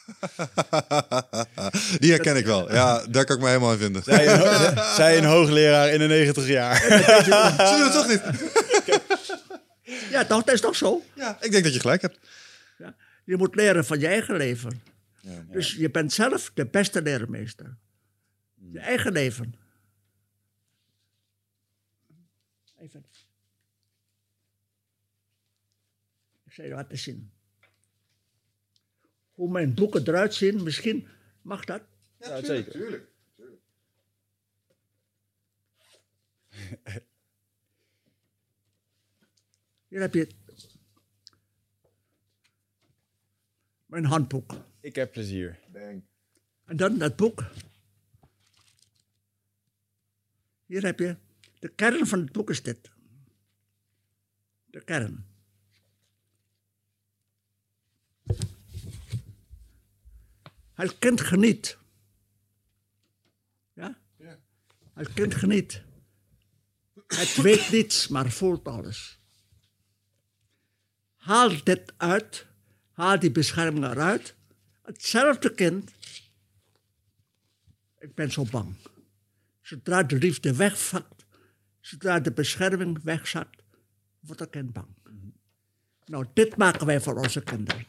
Die 2.00 2.12
herken 2.12 2.36
ik 2.36 2.46
wel. 2.46 2.74
Ja, 2.74 3.06
daar 3.08 3.26
kan 3.26 3.36
ik 3.36 3.42
me 3.42 3.48
helemaal 3.48 3.72
in 3.72 3.78
vinden. 3.78 4.04
Zij 4.04 4.28
een, 4.28 4.40
ho- 4.40 4.82
zij 4.96 5.18
een 5.18 5.24
hoogleraar 5.26 5.90
in 5.90 6.00
de 6.00 6.06
90 6.08 6.48
jaar. 6.48 6.76
Ze 6.82 7.74
doen 7.78 7.84
het 7.84 7.94
toch 7.94 8.08
niet? 8.08 8.22
Ja, 10.10 10.26
toch, 10.26 10.44
dat 10.44 10.54
is 10.54 10.62
toch 10.62 10.76
zo? 10.76 11.02
Ja, 11.16 11.38
ik 11.42 11.52
denk 11.52 11.64
dat 11.64 11.74
je 11.74 11.80
gelijk 11.80 12.02
hebt. 12.02 12.20
Ja. 12.78 12.96
Je 13.26 13.38
moet 13.38 13.56
leren 13.56 13.86
van 13.86 14.00
je 14.00 14.08
eigen 14.08 14.36
leven. 14.38 14.82
Ja. 15.22 15.46
Dus 15.52 15.74
je 15.76 15.92
bent 15.92 16.14
zelf 16.14 16.52
de 16.54 16.66
beste 16.66 17.02
leermeester. 17.02 17.78
Je 18.72 18.80
eigen 18.80 19.12
leven. 19.12 19.54
Even. 22.80 23.06
Ik 26.54 26.60
zal 26.60 26.68
je 26.68 26.74
laten 26.76 26.98
zien. 26.98 27.32
Hoe 29.32 29.52
mijn 29.52 29.74
boeken 29.74 30.08
eruit 30.08 30.34
zien, 30.34 30.64
misschien 30.64 31.08
mag 31.42 31.66
dat. 31.66 31.84
Ja, 32.20 32.44
zeker. 32.44 32.72
Tuurlijk. 32.72 33.12
Hier 39.88 40.00
heb 40.00 40.14
je 40.14 40.30
mijn 43.86 44.06
handboek. 44.06 44.54
Ik 44.80 44.96
heb 44.96 45.12
plezier. 45.12 45.60
Bang. 45.72 46.04
En 46.66 46.78
dan 46.78 46.98
dat 46.98 47.16
boek. 47.16 47.44
Hier 50.66 50.84
heb 50.86 51.00
je, 51.00 51.18
de 51.60 51.70
kern 51.70 52.08
van 52.08 52.20
het 52.20 52.32
boek 52.32 52.50
is 52.50 52.64
dit. 52.64 52.92
De 54.66 54.84
kern. 54.84 55.32
Het 60.74 61.00
kind 61.00 61.22
geniet. 61.22 61.78
Ja? 63.74 63.98
Ja. 64.18 64.40
Het 64.94 65.14
kind 65.14 65.36
geniet. 65.36 65.84
Het 67.08 67.36
weet 67.36 67.72
niets, 67.72 68.08
maar 68.08 68.32
voelt 68.32 68.68
alles. 68.68 69.20
Haal 71.16 71.64
dit 71.64 71.94
uit. 71.98 72.48
Haal 72.92 73.20
die 73.20 73.32
bescherming 73.32 73.86
eruit. 73.86 74.36
Hetzelfde 74.82 75.54
kind. 75.54 75.92
Ik 78.00 78.16
ben 78.16 78.32
zo 78.32 78.46
bang. 78.52 78.76
Zodra 79.62 80.04
de 80.04 80.18
liefde 80.18 80.56
wegvakt, 80.56 81.26
zodra 81.80 82.20
de 82.20 82.32
bescherming 82.32 83.04
wegzakt, 83.04 83.64
wordt 84.20 84.40
dat 84.40 84.50
kind 84.50 84.74
bang. 84.74 84.88
Nou, 86.06 86.26
dit 86.34 86.58
maken 86.58 86.86
wij 86.86 87.02
voor 87.02 87.16
onze 87.16 87.42
kinderen. 87.42 87.86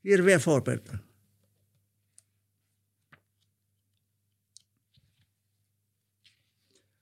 Hier 0.00 0.22
weer 0.22 0.40
voorbeelden. 0.40 1.04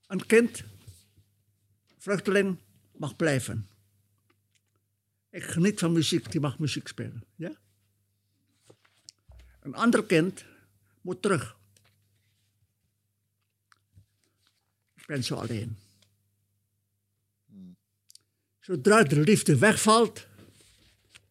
Een 0.06 0.26
kind, 0.26 0.64
vluchteling, 1.98 2.58
mag 2.92 3.16
blijven. 3.16 3.68
Ik 5.30 5.42
geniet 5.42 5.78
van 5.78 5.92
muziek, 5.92 6.30
die 6.30 6.40
mag 6.40 6.58
muziek 6.58 6.88
spelen. 6.88 7.24
Ja? 7.36 7.52
Een 9.60 9.74
ander 9.74 10.04
kind 10.04 10.44
moet 11.00 11.22
terug. 11.22 11.56
Ik 14.94 15.06
ben 15.06 15.24
zo 15.24 15.34
alleen. 15.34 15.76
Zodra 18.60 19.02
de 19.02 19.20
liefde 19.20 19.58
wegvalt, 19.58 20.26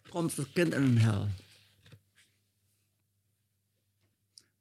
komt 0.09 0.35
het 0.35 0.51
kind 0.53 0.73
in 0.73 0.81
een 0.81 0.97
hel. 0.97 1.29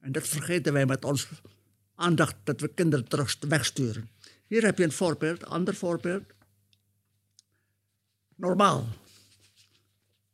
En 0.06 0.12
dat 0.12 0.28
vergeten 0.28 0.72
wij 0.72 0.86
met 0.86 1.04
ons 1.04 1.28
aandacht 1.94 2.36
dat 2.44 2.60
we 2.60 2.68
kinderen 2.68 3.08
terug 3.08 3.36
wegsturen. 3.40 4.10
Hier 4.46 4.64
heb 4.64 4.78
je 4.78 4.84
een 4.84 4.92
voorbeeld, 4.92 5.44
ander 5.44 5.74
voorbeeld. 5.74 6.24
Normaal. 8.34 8.86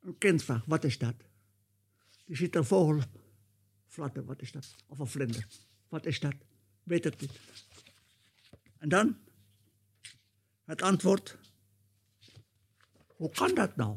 Een 0.00 0.18
kind 0.18 0.42
vraagt, 0.42 0.66
wat 0.66 0.84
is 0.84 0.98
dat? 0.98 1.14
Die 2.24 2.36
ziet 2.36 2.54
een 2.54 2.64
vogel 2.64 3.02
fladderen, 3.86 4.24
wat 4.24 4.42
is 4.42 4.52
dat? 4.52 4.74
Of 4.86 4.98
een 4.98 5.06
vlinder, 5.06 5.46
wat 5.88 6.06
is 6.06 6.20
dat? 6.20 6.34
Weet 6.82 7.04
het 7.04 7.20
niet. 7.20 7.40
En 8.78 8.88
dan 8.88 9.18
het 10.64 10.82
antwoord, 10.82 11.36
hoe 13.06 13.30
kan 13.30 13.54
dat 13.54 13.76
nou? 13.76 13.96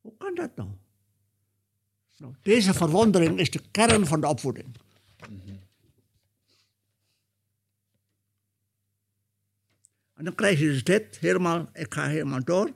Hoe 0.00 0.16
kan 0.16 0.34
dat 0.34 0.56
nou? 0.56 0.70
Nou 2.16 2.34
deze 2.42 2.74
verwondering 2.74 3.38
is 3.38 3.50
de 3.50 3.62
kern 3.70 4.06
van 4.06 4.20
de 4.20 4.26
opvoeding. 4.26 4.76
En 10.14 10.24
dan 10.24 10.34
krijg 10.34 10.58
je 10.58 10.66
dus 10.66 10.84
dit, 10.84 11.18
helemaal, 11.18 11.68
ik 11.72 11.94
ga 11.94 12.06
helemaal 12.06 12.44
door. 12.44 12.72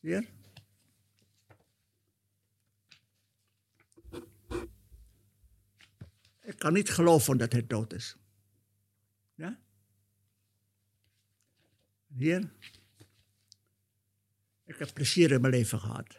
Hier. 0.00 0.28
Ik 6.42 6.58
kan 6.58 6.72
niet 6.72 6.90
geloven 6.90 7.38
dat 7.38 7.52
hij 7.52 7.66
dood 7.66 7.92
is. 7.92 8.16
Ja? 9.34 9.58
Hier. 12.06 12.50
Ik 14.66 14.76
heb 14.78 14.90
plezier 14.94 15.30
in 15.30 15.40
mijn 15.40 15.52
leven 15.52 15.80
gehad. 15.80 16.16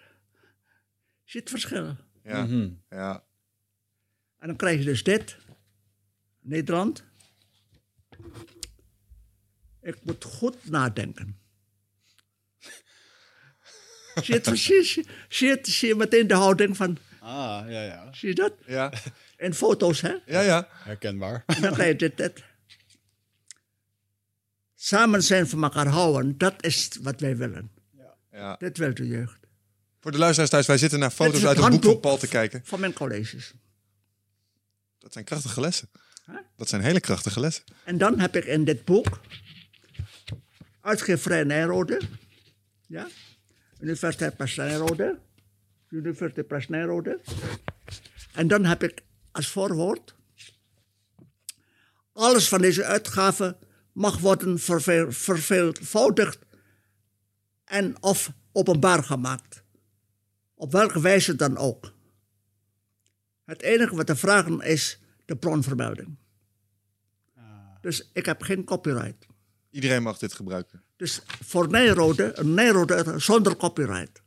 Zie 1.24 1.40
het 1.40 1.50
verschil? 1.50 1.96
Ja. 2.24 2.46
Mhm. 2.46 2.70
ja. 2.90 3.24
En 4.40 4.48
dan 4.48 4.56
krijg 4.56 4.80
je 4.80 4.86
dus 4.86 5.04
dit. 5.04 5.38
Nederland. 6.40 7.04
Ik 9.82 9.98
moet 10.04 10.24
goed 10.24 10.70
nadenken. 10.70 11.38
zie 14.16 14.24
je 14.26 14.34
het 14.34 14.44
precies? 14.44 14.94
Zie 15.30 15.48
je, 15.48 15.56
het, 15.56 15.68
zie 15.68 15.88
je 15.88 15.96
meteen 15.96 16.28
de 16.28 16.34
houding 16.34 16.78
van... 16.78 16.98
Ah, 17.20 17.70
ja, 17.70 17.84
ja. 17.84 18.14
Zie 18.14 18.30
je 18.30 18.36
dat? 18.36 18.54
Ja. 18.66 18.94
In 19.38 19.54
foto's, 19.54 20.02
hè? 20.02 20.16
Ja, 20.26 20.42
ja. 20.42 20.68
Herkenbaar. 20.72 21.44
En 21.46 21.62
dan 21.62 21.74
krijg 21.74 21.90
je 21.90 21.96
dit, 21.96 22.18
dit. 22.18 22.44
Samen 24.76 25.24
zijn 25.24 25.48
van 25.48 25.64
elkaar 25.64 25.88
houden, 25.88 26.38
dat 26.38 26.64
is 26.64 26.98
wat 27.02 27.20
wij 27.20 27.38
willen. 27.38 27.77
Ja. 28.38 28.56
Dit 28.60 28.78
wil 28.78 28.94
de 28.94 29.08
jeugd. 29.08 29.38
Voor 30.00 30.12
de 30.12 30.18
luisteraars 30.18 30.52
thuis, 30.52 30.68
wij 30.68 30.78
zitten 30.78 31.00
naar 31.00 31.12
foto's 31.12 31.42
het 31.42 31.48
uit 31.48 31.58
het 31.58 31.70
boek 31.70 31.84
van 31.84 32.00
Paul 32.00 32.18
te 32.18 32.28
kijken. 32.28 32.62
Van 32.64 32.80
mijn 32.80 32.94
colleges. 32.94 33.54
Dat 35.00 35.14
zijn 35.14 35.26
krachtige 35.26 35.62
lessen. 35.62 35.90
Huh? 36.26 36.36
Dat 36.56 36.70
zijn 36.70 36.82
hele 36.82 37.00
krachtige 37.00 37.40
lessen. 37.40 37.64
En 37.84 37.98
dan 37.98 38.20
heb 38.20 38.36
ik 38.36 38.46
in 38.46 38.64
dit 38.64 38.86
boek, 38.86 39.20
uitgeverij 40.82 41.44
Nijrode, 41.44 42.02
ja, 42.88 43.08
Universiteit 43.80 44.38
Pas 44.38 44.56
Nijrode, 44.56 45.20
Universiteit 45.90 46.48
Pas 46.48 46.68
Nijrode. 46.68 47.20
En 48.34 48.48
dan 48.48 48.66
heb 48.66 48.84
ik 48.84 49.02
als 49.32 49.48
voorwoord, 49.48 50.16
alles 52.14 52.48
van 52.48 52.62
deze 52.62 52.84
uitgaven 52.84 53.58
mag 53.92 54.20
worden 54.20 54.60
verveel- 54.60 55.12
verveelvoudigd 55.12 56.40
en 57.68 58.02
of 58.02 58.32
openbaar 58.52 59.04
gemaakt. 59.04 59.64
Op 60.54 60.72
welke 60.72 61.02
wijze 61.02 61.36
dan 61.36 61.58
ook. 61.58 61.94
Het 63.44 63.62
enige 63.62 63.96
wat 63.96 64.06
te 64.06 64.16
vragen 64.16 64.62
is 64.62 65.00
de 65.26 65.36
bronvermelding. 65.36 66.18
Dus 67.82 68.10
ik 68.14 68.26
heb 68.26 68.42
geen 68.42 68.64
copyright. 68.64 69.28
Iedereen 69.70 70.04
mag 70.04 70.18
dit 70.18 70.34
gebruiken. 70.34 70.84
Dus 70.96 71.22
voor 71.44 71.70
Nijrode, 71.70 72.38
een 72.38 72.54
Nijrode 72.54 73.20
zonder 73.20 73.56
copyright. 73.56 74.22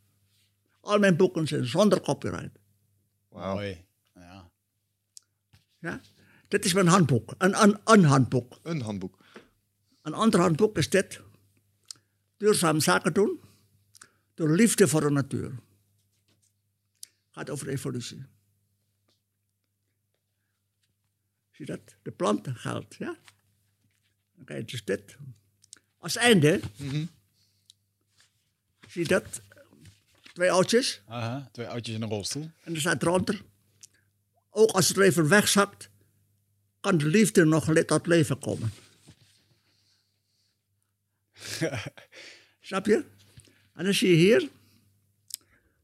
Al 0.81 0.99
mijn 0.99 1.17
boeken 1.17 1.47
zijn 1.47 1.67
zonder 1.67 2.01
copyright. 2.01 2.59
Wauw. 3.29 3.61
Ja. 3.61 4.51
Ja? 5.79 6.01
Dit 6.49 6.65
is 6.65 6.73
mijn 6.73 6.87
handboek, 6.87 7.35
een, 7.39 7.63
een, 7.63 7.79
een 7.85 8.05
handboek. 8.05 8.59
Een 8.63 8.81
handboek. 8.81 9.19
Een 10.03 10.15
ander 10.15 10.41
handboek 10.41 10.77
is 10.77 10.91
dit. 10.91 11.21
Duurzaam 12.41 12.81
zaken 12.81 13.13
doen 13.13 13.41
door 14.35 14.51
liefde 14.51 14.89
voor 14.89 15.01
de 15.01 15.11
natuur. 15.11 15.53
Gaat 17.31 17.51
over 17.51 17.69
evolutie. 17.69 18.25
Zie 21.51 21.67
je 21.67 21.67
dat? 21.67 21.95
De 22.03 22.11
planten 22.11 22.57
geldt, 22.57 22.95
ja? 22.95 23.17
Dan 24.35 24.45
krijg 24.45 24.61
je 24.61 24.67
dus 24.67 24.85
dit. 24.85 25.17
Als 25.99 26.17
einde, 26.17 26.61
zie 28.89 29.03
je 29.03 29.07
dat? 29.07 29.41
Twee 30.33 30.51
oudjes. 30.51 31.03
Aha, 31.07 31.49
twee 31.53 31.69
oudjes 31.69 31.95
in 31.95 32.03
een 32.03 32.09
rolstoel. 32.09 32.51
En 32.63 32.75
er 32.75 32.81
staat 32.81 33.03
eronder. 33.03 33.43
Ook 34.51 34.71
als 34.71 34.89
het 34.89 34.99
even 34.99 35.29
wegzakt, 35.29 35.91
kan 36.81 36.99
de 36.99 37.07
liefde 37.07 37.45
nog 37.45 37.75
tot 37.85 38.07
leven 38.07 38.39
komen. 38.39 38.73
Snap 42.61 42.87
je? 42.87 43.05
En 43.75 43.85
dan 43.85 43.95
zie 43.95 44.09
je 44.09 44.17
hier. 44.17 44.49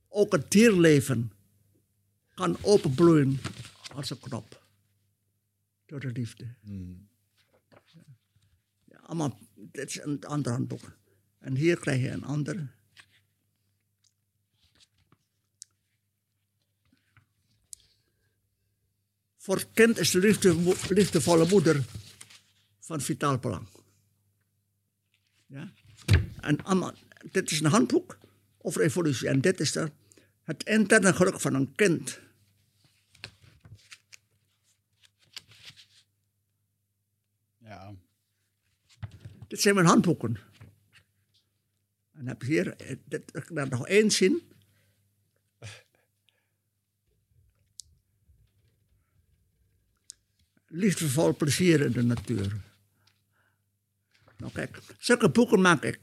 Ook 0.09 0.33
het 0.33 0.51
dierleven 0.51 1.33
kan 2.35 2.57
openbloeien 2.61 3.41
als 3.95 4.11
een 4.11 4.19
knop. 4.19 4.63
Door 5.87 6.01
de 6.01 6.13
liefde. 6.13 6.55
Ja, 8.85 8.99
allemaal, 9.03 9.39
dit 9.55 9.89
is 9.89 10.01
een 10.01 10.25
ander 10.25 10.53
handboek. 10.53 10.97
En 11.39 11.57
hier 11.57 11.79
krijg 11.79 12.01
je 12.01 12.11
een 12.11 12.25
ander. 12.25 12.75
Voor 19.37 19.57
het 19.57 19.69
kind 19.73 19.99
is 19.99 20.11
de 20.11 20.19
liefde, 20.19 20.75
liefdevolle 20.89 21.49
moeder 21.49 21.85
van 22.81 23.01
vitaal 23.01 23.39
belang. 23.39 23.76
Ja? 25.47 25.73
En 26.41 26.65
allemaal, 26.65 26.93
dit 27.31 27.51
is 27.51 27.61
een 27.61 27.71
handboek 27.71 28.19
over 28.59 28.81
evolutie. 28.81 29.29
En 29.29 29.41
dit 29.41 29.61
is 29.61 29.73
de, 29.73 29.91
het 30.43 30.65
interne 30.65 31.15
geluk 31.15 31.41
van 31.41 31.55
een 31.55 31.75
kind. 31.75 32.21
Ja. 37.59 37.95
Dit 39.49 39.61
zijn 39.61 39.75
mijn 39.75 39.87
handboeken. 39.87 40.37
En 42.13 42.27
heb 42.27 42.43
je 42.43 42.49
hier, 42.49 42.77
eh, 42.77 42.97
dit, 43.05 43.37
ik 43.37 43.51
laat 43.51 43.71
nog 43.71 43.87
één 43.87 44.11
zien. 44.11 44.43
Liefdevol 50.67 51.37
plezier 51.37 51.81
in 51.81 51.93
de 51.93 52.03
natuur. 52.03 52.66
Nou 54.37 54.53
kijk, 54.53 54.79
zulke 54.99 55.31
boeken 55.31 55.61
maak 55.61 55.83
ik. 55.83 55.99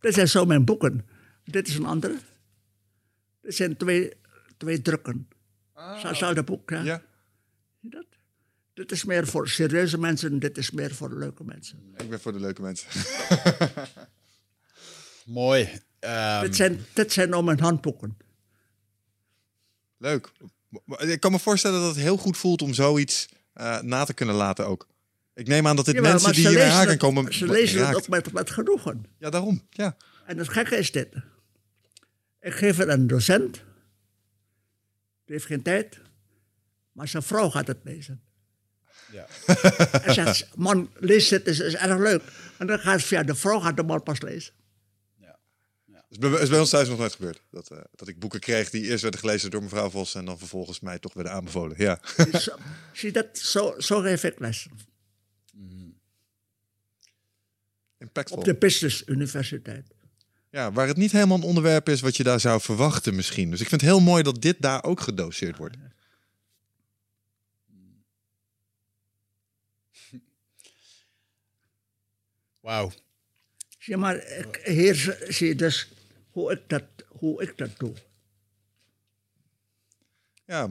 Dit 0.00 0.14
zijn 0.14 0.28
zo 0.28 0.44
mijn 0.44 0.64
boeken. 0.64 1.06
Dit 1.44 1.68
is 1.68 1.74
een 1.74 1.86
andere. 1.86 2.18
Dit 3.40 3.54
zijn 3.54 3.76
twee, 3.76 4.12
twee 4.56 4.82
drukken. 4.82 5.28
Hetzelfde 5.74 6.42
boek, 6.42 6.70
ja. 6.70 6.82
Ja, 6.82 7.02
Zie 7.80 7.90
je 7.90 7.96
dat? 7.96 8.06
Dit 8.74 8.92
is 8.92 9.04
meer 9.04 9.26
voor 9.26 9.48
serieuze 9.48 9.98
mensen, 9.98 10.38
dit 10.38 10.58
is 10.58 10.70
meer 10.70 10.94
voor 10.94 11.18
leuke 11.18 11.44
mensen. 11.44 11.94
ik 11.96 12.10
ben 12.10 12.20
voor 12.20 12.32
de 12.32 12.40
leuke 12.40 12.62
mensen. 12.62 12.88
Mooi. 15.24 15.80
Ehm, 15.98 16.40
dit, 16.40 16.56
zijn, 16.56 16.84
dit 16.92 17.12
zijn 17.12 17.28
nou 17.28 17.44
mijn 17.44 17.60
handboeken. 17.60 18.16
Leuk. 19.96 20.32
Ik 20.98 21.20
kan 21.20 21.32
me 21.32 21.38
voorstellen 21.38 21.80
dat 21.80 21.94
het 21.94 22.04
heel 22.04 22.16
goed 22.16 22.36
voelt 22.36 22.62
om 22.62 22.74
zoiets 22.74 23.28
eh, 23.52 23.80
na 23.80 24.04
te 24.04 24.14
kunnen 24.14 24.34
laten 24.34 24.66
ook. 24.66 24.88
Ik 25.40 25.46
neem 25.46 25.66
aan 25.66 25.76
dat 25.76 25.84
dit 25.84 25.94
Jawel, 25.94 26.10
mensen 26.12 26.32
die 26.32 26.48
hier 26.48 26.88
het- 26.88 26.98
komen 26.98 27.34
Ze 27.34 27.46
lezen 27.46 27.86
het 27.86 27.96
ook 27.96 28.08
met, 28.08 28.32
met 28.32 28.50
genoegen. 28.50 29.04
Ja, 29.18 29.30
daarom. 29.30 29.66
Ja. 29.70 29.96
En 30.26 30.38
het 30.38 30.48
gekke 30.48 30.76
is 30.76 30.92
dit. 30.92 31.08
Ik 32.40 32.52
geef 32.52 32.76
het 32.76 32.88
aan 32.88 33.00
een 33.00 33.06
docent. 33.06 33.54
Die 35.24 35.34
heeft 35.34 35.44
geen 35.46 35.62
tijd. 35.62 36.00
Maar 36.92 37.08
zijn 37.08 37.22
vrouw 37.22 37.50
gaat 37.50 37.66
het 37.66 37.78
lezen. 37.82 38.22
ja. 39.12 39.26
En 40.02 40.14
zegt, 40.14 40.56
man, 40.56 40.90
lees 40.94 41.28
dit, 41.28 41.46
is, 41.46 41.58
is 41.58 41.74
erg 41.74 41.98
leuk. 41.98 42.22
En 42.58 42.66
dan 42.66 42.78
gaat 42.78 43.02
via 43.02 43.22
de 43.22 43.34
vrouw 43.34 43.60
gaat 43.60 43.76
de 43.76 43.82
man 43.82 44.02
pas 44.02 44.20
lezen. 44.20 44.52
is 46.08 46.18
bij, 46.18 46.30
is 46.30 46.48
bij 46.48 46.58
ons 46.58 46.70
thuis 46.70 46.88
nog 46.88 46.98
nooit 46.98 47.14
gebeurd. 47.14 47.42
Dat, 47.50 47.70
eh, 47.70 47.78
dat 47.94 48.08
ik 48.08 48.18
boeken 48.18 48.40
kreeg 48.40 48.70
die 48.70 48.82
eerst 48.86 49.02
werden 49.02 49.20
gelezen 49.20 49.50
door 49.50 49.62
mevrouw 49.62 49.90
Vos 49.90 50.14
en 50.14 50.24
dan 50.24 50.38
vervolgens 50.38 50.80
mij 50.80 50.98
toch 50.98 51.14
werden 51.14 51.32
aanbevolen. 51.32 51.74
Ja. 51.78 52.00
Zie 52.92 53.12
dat, 53.12 53.38
zo, 53.38 53.74
zo 53.78 54.00
geef 54.00 54.24
ik 54.24 54.38
les. 54.38 54.68
Impactvol. 58.00 58.38
Op 58.38 58.44
de 58.44 58.54
Business 58.54 59.02
Universiteit. 59.06 59.86
Ja, 60.50 60.72
waar 60.72 60.86
het 60.86 60.96
niet 60.96 61.12
helemaal 61.12 61.36
een 61.36 61.42
onderwerp 61.42 61.88
is 61.88 62.00
wat 62.00 62.16
je 62.16 62.22
daar 62.22 62.40
zou 62.40 62.60
verwachten 62.60 63.14
misschien. 63.14 63.50
Dus 63.50 63.60
ik 63.60 63.68
vind 63.68 63.80
het 63.80 63.90
heel 63.90 64.00
mooi 64.00 64.22
dat 64.22 64.42
dit 64.42 64.56
daar 64.60 64.84
ook 64.84 65.00
gedoseerd 65.00 65.56
wordt. 65.56 65.76
Wauw. 72.60 72.92
Je 73.78 73.96
maar, 73.96 74.16
ik, 74.16 74.60
hier 74.64 74.94
z- 74.94 75.18
zie 75.28 75.48
je 75.48 75.54
dus 75.54 75.88
hoe 76.30 76.52
ik 76.52 76.60
dat, 76.66 76.84
hoe 77.08 77.42
ik 77.42 77.58
dat 77.58 77.78
doe. 77.78 77.92
Ja. 80.44 80.70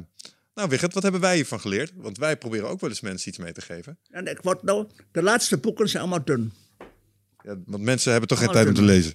Nou, 0.54 0.70
Wigert, 0.70 0.94
wat 0.94 1.04
hebben 1.04 1.22
wij 1.22 1.36
hiervan 1.36 1.60
geleerd? 1.60 1.92
Want 1.96 2.18
wij 2.18 2.38
proberen 2.38 2.70
ook 2.70 2.80
wel 2.80 2.90
eens 2.90 3.02
mensen 3.02 3.30
iets 3.30 3.38
mee 3.38 3.52
te 3.54 3.62
geven. 3.62 3.98
En 4.10 4.28
ik 4.28 4.42
word 4.42 4.64
nou, 4.64 4.88
de 5.12 5.22
laatste 5.24 5.58
boeken 5.58 5.90
zijn 5.90 6.02
allemaal 6.04 6.24
dun. 6.26 6.54
Ja, 7.44 7.58
want 7.66 7.84
mensen 7.84 8.12
hebben 8.12 8.30
toch 8.30 8.38
geen 8.40 8.48
Oh, 8.48 8.54
tijd 8.54 8.68
om 8.68 8.74
te 8.74 8.82
lezen. 8.82 9.14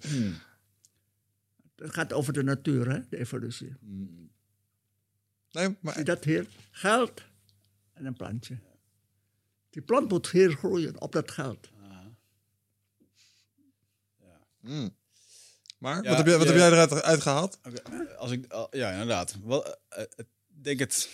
Het 1.76 1.94
gaat 1.94 2.12
over 2.12 2.32
de 2.32 2.42
natuur, 2.42 2.90
hè, 2.90 3.00
de 3.08 3.16
evolutie. 3.18 3.76
Nee, 3.80 5.66
Zie 5.66 5.76
maar 5.80 5.98
je 5.98 6.04
dat 6.04 6.24
hier? 6.24 6.46
Geld 6.70 7.22
en 7.92 8.06
een 8.06 8.16
plantje. 8.16 8.58
Die 9.70 9.82
plant 9.82 10.08
moet 10.10 10.30
hier 10.30 10.50
groeien 10.52 11.00
op 11.00 11.12
dat 11.12 11.30
geld. 11.30 11.68
Maar 15.78 16.02
Ja, 16.02 16.08
wat, 16.08 16.16
heb 16.16 16.26
jij, 16.26 16.36
wat 16.38 16.46
je- 16.46 16.52
heb 16.52 16.60
jij 16.60 16.70
eruit 16.70 17.02
uit 17.02 17.20
gehaald? 17.22 17.58
Oké, 17.64 18.14
Als 18.16 18.30
ik, 18.30 18.52
al- 18.52 18.76
ja, 18.76 18.90
inderdaad. 18.90 19.36
Wel, 19.44 19.64
eh, 19.66 19.74
eh, 19.88 20.04
ik 20.16 20.26
denk 20.46 20.78
het. 20.78 21.08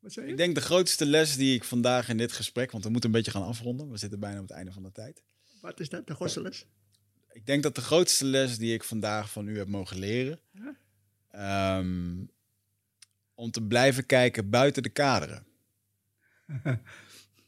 Wat 0.00 0.12
zei 0.12 0.24
Ik 0.26 0.30
je? 0.30 0.36
denk 0.38 0.54
de 0.54 0.60
grootste 0.60 1.06
les 1.06 1.36
die 1.36 1.54
ik 1.54 1.64
vandaag 1.64 2.08
in 2.08 2.16
dit 2.16 2.32
gesprek, 2.32 2.70
want 2.70 2.84
we 2.84 2.90
moeten 2.90 3.10
een 3.10 3.16
beetje 3.16 3.30
gaan 3.30 3.44
afronden. 3.46 3.90
We 3.90 3.96
zitten 3.98 4.20
bijna 4.20 4.36
op 4.40 4.48
het 4.48 4.56
einde 4.56 4.72
van 4.72 4.82
de 4.82 4.92
tijd. 4.92 5.22
Wat 5.60 5.80
is 5.80 5.88
dat, 5.88 6.06
de 6.06 6.14
gosseles? 6.14 6.66
Ik 7.32 7.46
denk 7.46 7.62
dat 7.62 7.74
de 7.74 7.80
grootste 7.80 8.24
les 8.24 8.58
die 8.58 8.74
ik 8.74 8.84
vandaag 8.84 9.30
van 9.30 9.48
u 9.48 9.58
heb 9.58 9.68
mogen 9.68 9.98
leren, 9.98 10.40
ehm, 11.30 12.24
om 13.34 13.50
te 13.50 13.62
blijven 13.62 14.06
kijken 14.06 14.50
buiten 14.50 14.82
de 14.82 14.88
kaderen. 14.88 15.44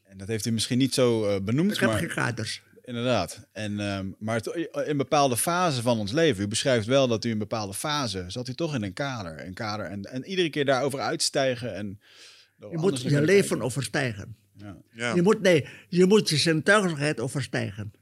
en 0.03 0.17
dat 0.17 0.27
heeft 0.27 0.45
u 0.45 0.51
misschien 0.51 0.77
niet 0.77 0.93
zo 0.93 1.25
eh, 1.27 1.41
benoemd, 1.41 1.71
Ik 1.73 1.79
heb 1.79 1.89
maar 1.89 1.97
geen 1.99 2.07
kaders. 2.09 2.61
inderdaad. 2.83 3.47
En, 3.51 3.79
ehm, 3.79 4.07
maar 4.19 4.35
het- 4.35 4.69
in 4.87 4.97
bepaalde 4.97 5.37
fasen 5.37 5.83
van 5.83 5.99
ons 5.99 6.11
leven, 6.11 6.43
u 6.43 6.47
beschrijft 6.47 6.85
wel 6.87 7.07
dat 7.07 7.25
u 7.25 7.29
in 7.29 7.37
bepaalde 7.37 7.73
fase 7.73 8.25
zat 8.27 8.47
u 8.47 8.53
toch 8.53 8.75
in 8.75 8.83
een 8.83 8.93
kader, 8.93 9.45
een 9.45 9.53
kader 9.53 9.85
en, 9.85 10.03
en 10.03 10.25
iedere 10.25 10.49
keer 10.49 10.65
daarover 10.65 10.99
uitstijgen 10.99 11.75
en 11.75 11.99
Je 12.71 12.77
moet 12.77 13.01
je 13.01 13.21
leven 13.21 13.47
kijken. 13.47 13.61
overstijgen. 13.61 14.35
Ja. 14.57 14.77
Ja. 14.91 15.13
Je 15.15 15.21
moet, 15.21 15.41
nee, 15.41 15.67
je 15.89 16.05
moet 16.05 16.29
je 16.29 16.37
zintuigelijkheid 16.37 17.19
overstijgen. 17.19 17.93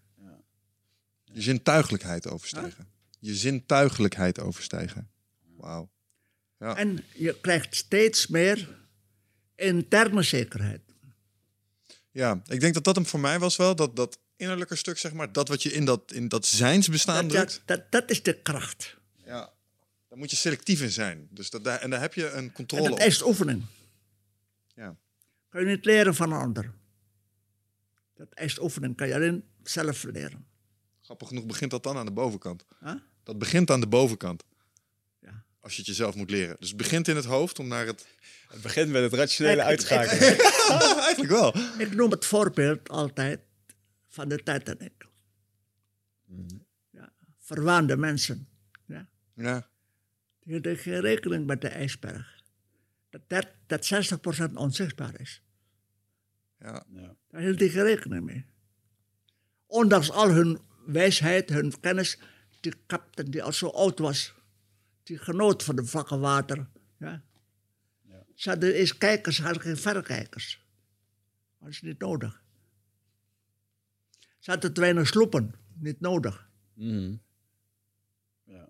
Je 1.34 1.42
zintuigelijkheid 1.42 2.28
overstijgen. 2.28 2.88
Je 3.20 3.36
zintuigelijkheid 3.36 4.40
overstijgen. 4.40 5.10
Wauw. 5.58 5.90
Ja. 6.60 6.76
En 6.78 7.04
je 7.14 7.40
krijgt 7.42 7.76
steeds 7.76 8.28
meer 8.28 8.70
interne 9.56 10.24
zekerheid. 10.24 10.82
Ja, 12.12 12.42
ik 12.48 12.60
denk 12.60 12.74
dat 12.74 12.84
dat 12.84 12.96
hem 12.96 13.06
voor 13.06 13.20
mij 13.20 13.40
was 13.40 13.56
wel. 13.56 13.76
Dat, 13.76 13.96
dat 13.96 14.18
innerlijke 14.36 14.76
stuk, 14.76 14.98
zeg 14.98 15.14
maar. 15.14 15.32
Dat 15.32 15.48
wat 15.48 15.64
je 15.64 15.72
in 15.74 15.86
dat, 15.86 16.12
in 16.14 16.28
dat 16.28 16.46
zijnsbestaan 16.46 17.28
Dat, 17.28 17.36
drukt. 17.38 17.62
dat, 17.66 17.78
dat, 17.78 17.92
dat 17.92 18.10
is 18.12 18.24
de 18.24 18.34
kracht. 18.42 18.98
Ja. 19.26 19.50
Daar 20.10 20.18
moet 20.20 20.32
je 20.32 20.36
selectief 20.38 20.82
in 20.82 20.92
zijn. 20.92 21.28
Dus 21.30 21.50
dat, 21.50 21.64
daar, 21.64 21.80
en 21.80 21.90
daar 21.90 22.02
heb 22.02 22.14
je 22.14 22.30
een 22.30 22.44
En 22.44 22.52
controle 22.52 22.84
dat 22.90 22.92
op. 23.00 23.00
is 23.06 23.24
oefening. 23.24 23.64
Kan 25.52 25.62
je 25.62 25.68
niet 25.68 25.86
leren 25.86 26.16
van 26.16 26.32
een 26.32 26.40
ander. 26.40 26.72
Dat 28.14 28.28
is 28.40 28.60
oefening. 28.60 28.96
Kan 28.96 29.08
je 29.08 29.16
alleen 29.16 29.44
zelf 29.64 30.04
leren. 30.04 30.46
Grappig 31.02 31.28
genoeg 31.28 31.46
begint 31.46 31.72
dat 31.72 31.84
dan 31.84 31.98
aan 31.98 32.06
de 32.06 32.12
bovenkant. 32.12 32.66
Huh? 32.80 32.94
Dat 33.24 33.38
begint 33.38 33.72
aan 33.72 33.80
de 33.80 33.88
bovenkant. 33.88 34.44
Ja. 35.20 35.44
Als 35.60 35.72
je 35.72 35.78
het 35.78 35.88
jezelf 35.88 36.16
moet 36.16 36.30
leren. 36.30 36.56
Dus 36.60 36.68
het 36.68 36.78
begint 36.78 37.08
in 37.08 37.16
het 37.16 37.26
hoofd 37.26 37.60
om 37.60 37.68
naar 37.68 37.86
het... 37.86 38.08
Het 38.48 38.62
begint 38.62 38.90
met 38.90 39.02
het 39.02 39.14
rationele 39.14 39.62
uitschakelen. 39.62 40.20
Eigenlijk 41.08 41.32
wel. 41.32 41.58
Ik 41.78 41.94
noem 41.94 42.12
het 42.12 42.26
voorbeeld 42.26 42.90
altijd 42.90 43.40
van 44.08 44.30
de 44.30 44.36
Titanic. 44.36 45.06
Ja, 46.90 47.14
verwaande 47.40 47.98
mensen. 47.98 48.48
Ja. 48.86 49.08
Ja. 49.36 49.70
Die 50.40 50.54
hielden 50.54 50.78
geen 50.78 51.02
rekening 51.02 51.46
met 51.46 51.62
de 51.62 51.68
ijsberg. 51.68 52.41
Dat, 53.12 53.22
dat, 53.28 53.48
dat 53.68 54.10
60% 54.50 54.54
onzichtbaar 54.54 55.20
is. 55.20 55.42
Ja. 56.60 56.86
Ja. 56.90 57.16
Daar 57.28 57.42
hield 57.42 57.60
hij 57.60 57.70
geen 57.70 57.84
rekening 57.84 58.26
mee. 58.26 58.46
Ondanks 59.66 60.12
al 60.12 60.30
hun 60.30 60.60
wijsheid, 60.86 61.50
hun 61.50 61.80
kennis, 61.80 62.20
die 62.60 62.74
kapitein 62.86 63.32
die 63.32 63.44
al 63.44 63.54
zo 63.54 63.68
oud 63.68 64.00
was, 64.00 64.34
die 65.04 65.18
genoot 65.18 65.64
van 65.64 65.76
de 65.76 65.86
vlakke 65.86 66.18
water. 66.18 66.70
Ja. 66.98 67.24
Ze 68.36 68.50
hadden 68.50 68.74
eens 68.74 68.98
kijkers, 68.98 69.36
ze 69.36 69.44
hadden 69.44 69.62
geen 69.62 69.78
verrekijkers. 69.78 70.66
Dat 71.60 71.70
is 71.70 71.82
niet 71.82 72.00
nodig. 72.00 72.44
Ze 74.40 74.52
hadden 74.52 74.74
te 74.74 74.82
weinig 74.82 75.08
sloepen, 75.08 75.56
niet 75.74 76.00
nodig. 76.00 76.50
Mhm. 76.74 77.16
ja. 78.44 78.70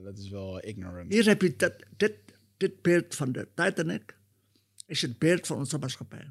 Ja, 0.00 0.06
dat 0.06 0.18
is 0.18 0.28
wel 0.28 0.64
ignorant. 0.64 1.12
Hier 1.12 1.24
heb 1.24 1.42
je 1.42 1.56
dat, 1.56 1.72
dit, 1.96 2.14
dit 2.56 2.82
beeld 2.82 3.14
van 3.14 3.32
de 3.32 3.48
Titanic, 3.54 4.16
is 4.86 5.02
het 5.02 5.18
beeld 5.18 5.46
van 5.46 5.56
onze 5.56 5.78
maatschappij. 5.78 6.30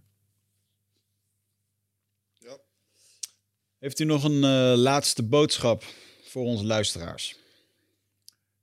Heeft 3.79 3.99
u 3.99 4.03
nog 4.03 4.23
een 4.23 4.43
eh, 4.43 4.73
laatste 4.77 5.23
boodschap 5.23 5.83
voor 6.23 6.45
onze 6.45 6.65
luisteraars? 6.65 7.35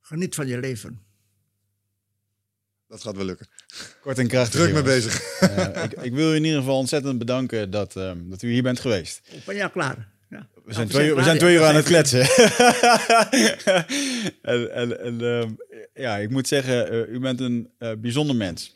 Geniet 0.00 0.34
van 0.34 0.46
je 0.46 0.58
leven. 0.58 1.02
Dat 2.88 3.02
gaat 3.02 3.16
wel 3.16 3.24
lukken. 3.24 3.48
Kort 4.00 4.18
en 4.18 4.28
krachtig. 4.28 4.60
Druk 4.60 4.72
mee 4.72 4.82
bezig. 4.82 5.20
Eh, 5.40 5.84
ik, 5.84 5.92
ik 5.92 6.12
wil 6.12 6.32
u 6.32 6.36
in 6.36 6.44
ieder 6.44 6.58
geval 6.58 6.78
ontzettend 6.78 7.18
bedanken 7.18 7.70
dat, 7.70 7.96
ehm, 7.96 8.28
dat 8.28 8.42
u 8.42 8.50
hier 8.52 8.62
bent 8.62 8.80
geweest. 8.80 9.20
Ik 9.30 9.44
ben 9.44 9.54
ja 9.54 9.68
klaar. 9.68 10.15
Ja. 10.30 10.48
We 10.64 10.72
zijn, 10.74 10.88
twee, 10.88 11.08
uur- 11.08 11.16
we 11.16 11.22
zijn 11.22 11.38
twee 11.38 11.54
uur 11.54 11.64
aan 11.64 11.74
het 11.74 11.84
kletsen. 11.84 12.20
en 14.42 14.74
en, 14.74 15.00
en 15.00 15.20
ehm, 15.20 15.50
ja, 15.94 16.16
ik 16.16 16.30
moet 16.30 16.48
zeggen, 16.48 16.90
eh, 16.90 17.14
u 17.14 17.18
bent 17.18 17.40
een 17.40 17.70
eh, 17.78 17.92
bijzonder 17.98 18.36
mens. 18.36 18.74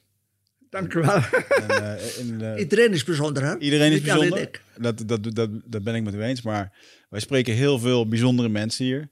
Dank 0.70 0.94
u 0.94 1.01
wel. 1.01 1.14
En, 1.48 1.70
eh, 1.97 2.18
in, 2.18 2.59
Iedereen 2.64 2.93
is 2.93 3.05
bijzonder, 3.05 3.43
hè? 3.44 3.59
Iedereen 3.59 3.93
is 3.93 4.01
bijzonder. 4.01 4.40
ik. 4.40 4.62
Dat, 4.77 5.02
dat, 5.06 5.35
dat, 5.35 5.51
dat 5.64 5.82
ben 5.82 5.94
ik 5.94 6.02
met 6.02 6.14
u 6.14 6.22
eens. 6.22 6.43
Maar 6.43 6.72
wij 7.09 7.20
spreken 7.20 7.55
heel 7.55 7.78
veel 7.78 8.09
bijzondere 8.09 8.48
mensen 8.48 8.85
hier. 8.85 9.10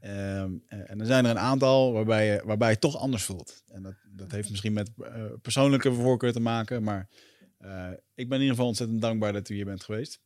Ehm, 0.00 0.50
eh, 0.68 0.78
en 0.90 1.00
er 1.00 1.06
zijn 1.06 1.24
er 1.24 1.30
een 1.30 1.38
aantal 1.38 1.92
waarbij 1.92 2.26
je, 2.26 2.42
waarbij 2.44 2.70
je 2.70 2.78
toch 2.78 2.98
anders 2.98 3.22
voelt. 3.22 3.62
En 3.72 3.82
dat, 3.82 3.94
dat 4.16 4.30
heeft 4.30 4.50
misschien 4.50 4.72
met 4.72 4.90
persoonlijke 5.42 5.92
voorkeur 5.92 6.32
te 6.32 6.40
maken. 6.40 6.82
Maar 6.82 7.08
Eh, 7.58 7.88
ik 8.14 8.28
ben 8.28 8.36
in 8.38 8.40
ieder 8.40 8.48
geval 8.54 8.66
ontzettend 8.66 9.00
dankbaar 9.00 9.32
dat 9.32 9.48
u 9.48 9.54
hier 9.54 9.64
bent 9.64 9.84
geweest. 9.84 10.20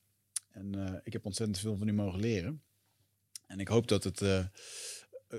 En 0.58 0.86
eh, 0.86 0.94
ik 1.02 1.12
heb 1.12 1.24
ontzettend 1.24 1.58
veel 1.58 1.76
van 1.76 1.88
u 1.88 1.92
mogen 1.92 2.20
leren. 2.20 2.62
En 3.46 3.60
ik 3.60 3.68
hoop 3.68 3.88
dat 3.88 4.04
het, 4.04 4.20
eh, 4.20 4.44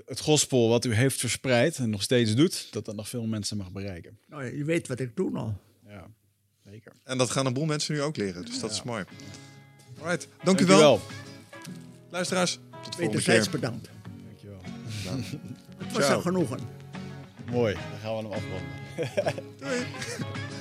het 0.04 0.20
gospel 0.20 0.68
wat 0.68 0.84
u 0.84 0.94
heeft 0.94 1.18
verspreid 1.20 1.76
en 1.76 1.90
nog 1.90 2.02
steeds 2.02 2.34
doet, 2.34 2.72
dat 2.72 2.84
dat 2.84 2.94
nog 2.94 3.08
veel 3.08 3.26
mensen 3.26 3.56
mag 3.56 3.72
bereiken. 3.72 4.18
Nou, 4.26 4.44
ja, 4.44 4.50
je 4.56 4.64
weet 4.64 4.88
wat 4.88 5.00
ik 5.00 5.16
doe 5.16 5.36
al. 5.36 5.60
Ja, 5.86 6.10
zeker. 6.64 6.92
En 7.04 7.18
dat 7.18 7.30
gaan 7.30 7.46
een 7.46 7.52
boel 7.52 7.64
mensen 7.64 7.94
nu 7.94 8.02
ook 8.02 8.16
leren. 8.16 8.44
Dus 8.44 8.60
dat 8.60 8.70
is 8.70 8.82
mooi. 8.82 9.04
Alright, 9.98 10.28
dank, 10.44 10.60
u 10.60 10.66
wel. 10.66 11.00
Luisteraars, 12.10 12.58
tot 12.82 12.92
de 12.96 13.02
volgende 13.02 13.22
keer. 13.22 13.50
bedankt. 13.50 13.88
Dankjewel. 14.24 14.60
Het 15.78 15.92
was 15.92 16.04
Ciao. 16.04 16.16
een 16.16 16.22
genoegen. 16.22 16.58
Mooi, 17.50 17.74
dan 17.74 17.98
gaan 18.00 18.16
we 18.16 18.22
hem 18.22 18.32
afronden. 18.32 18.68
Doei. 19.58 19.86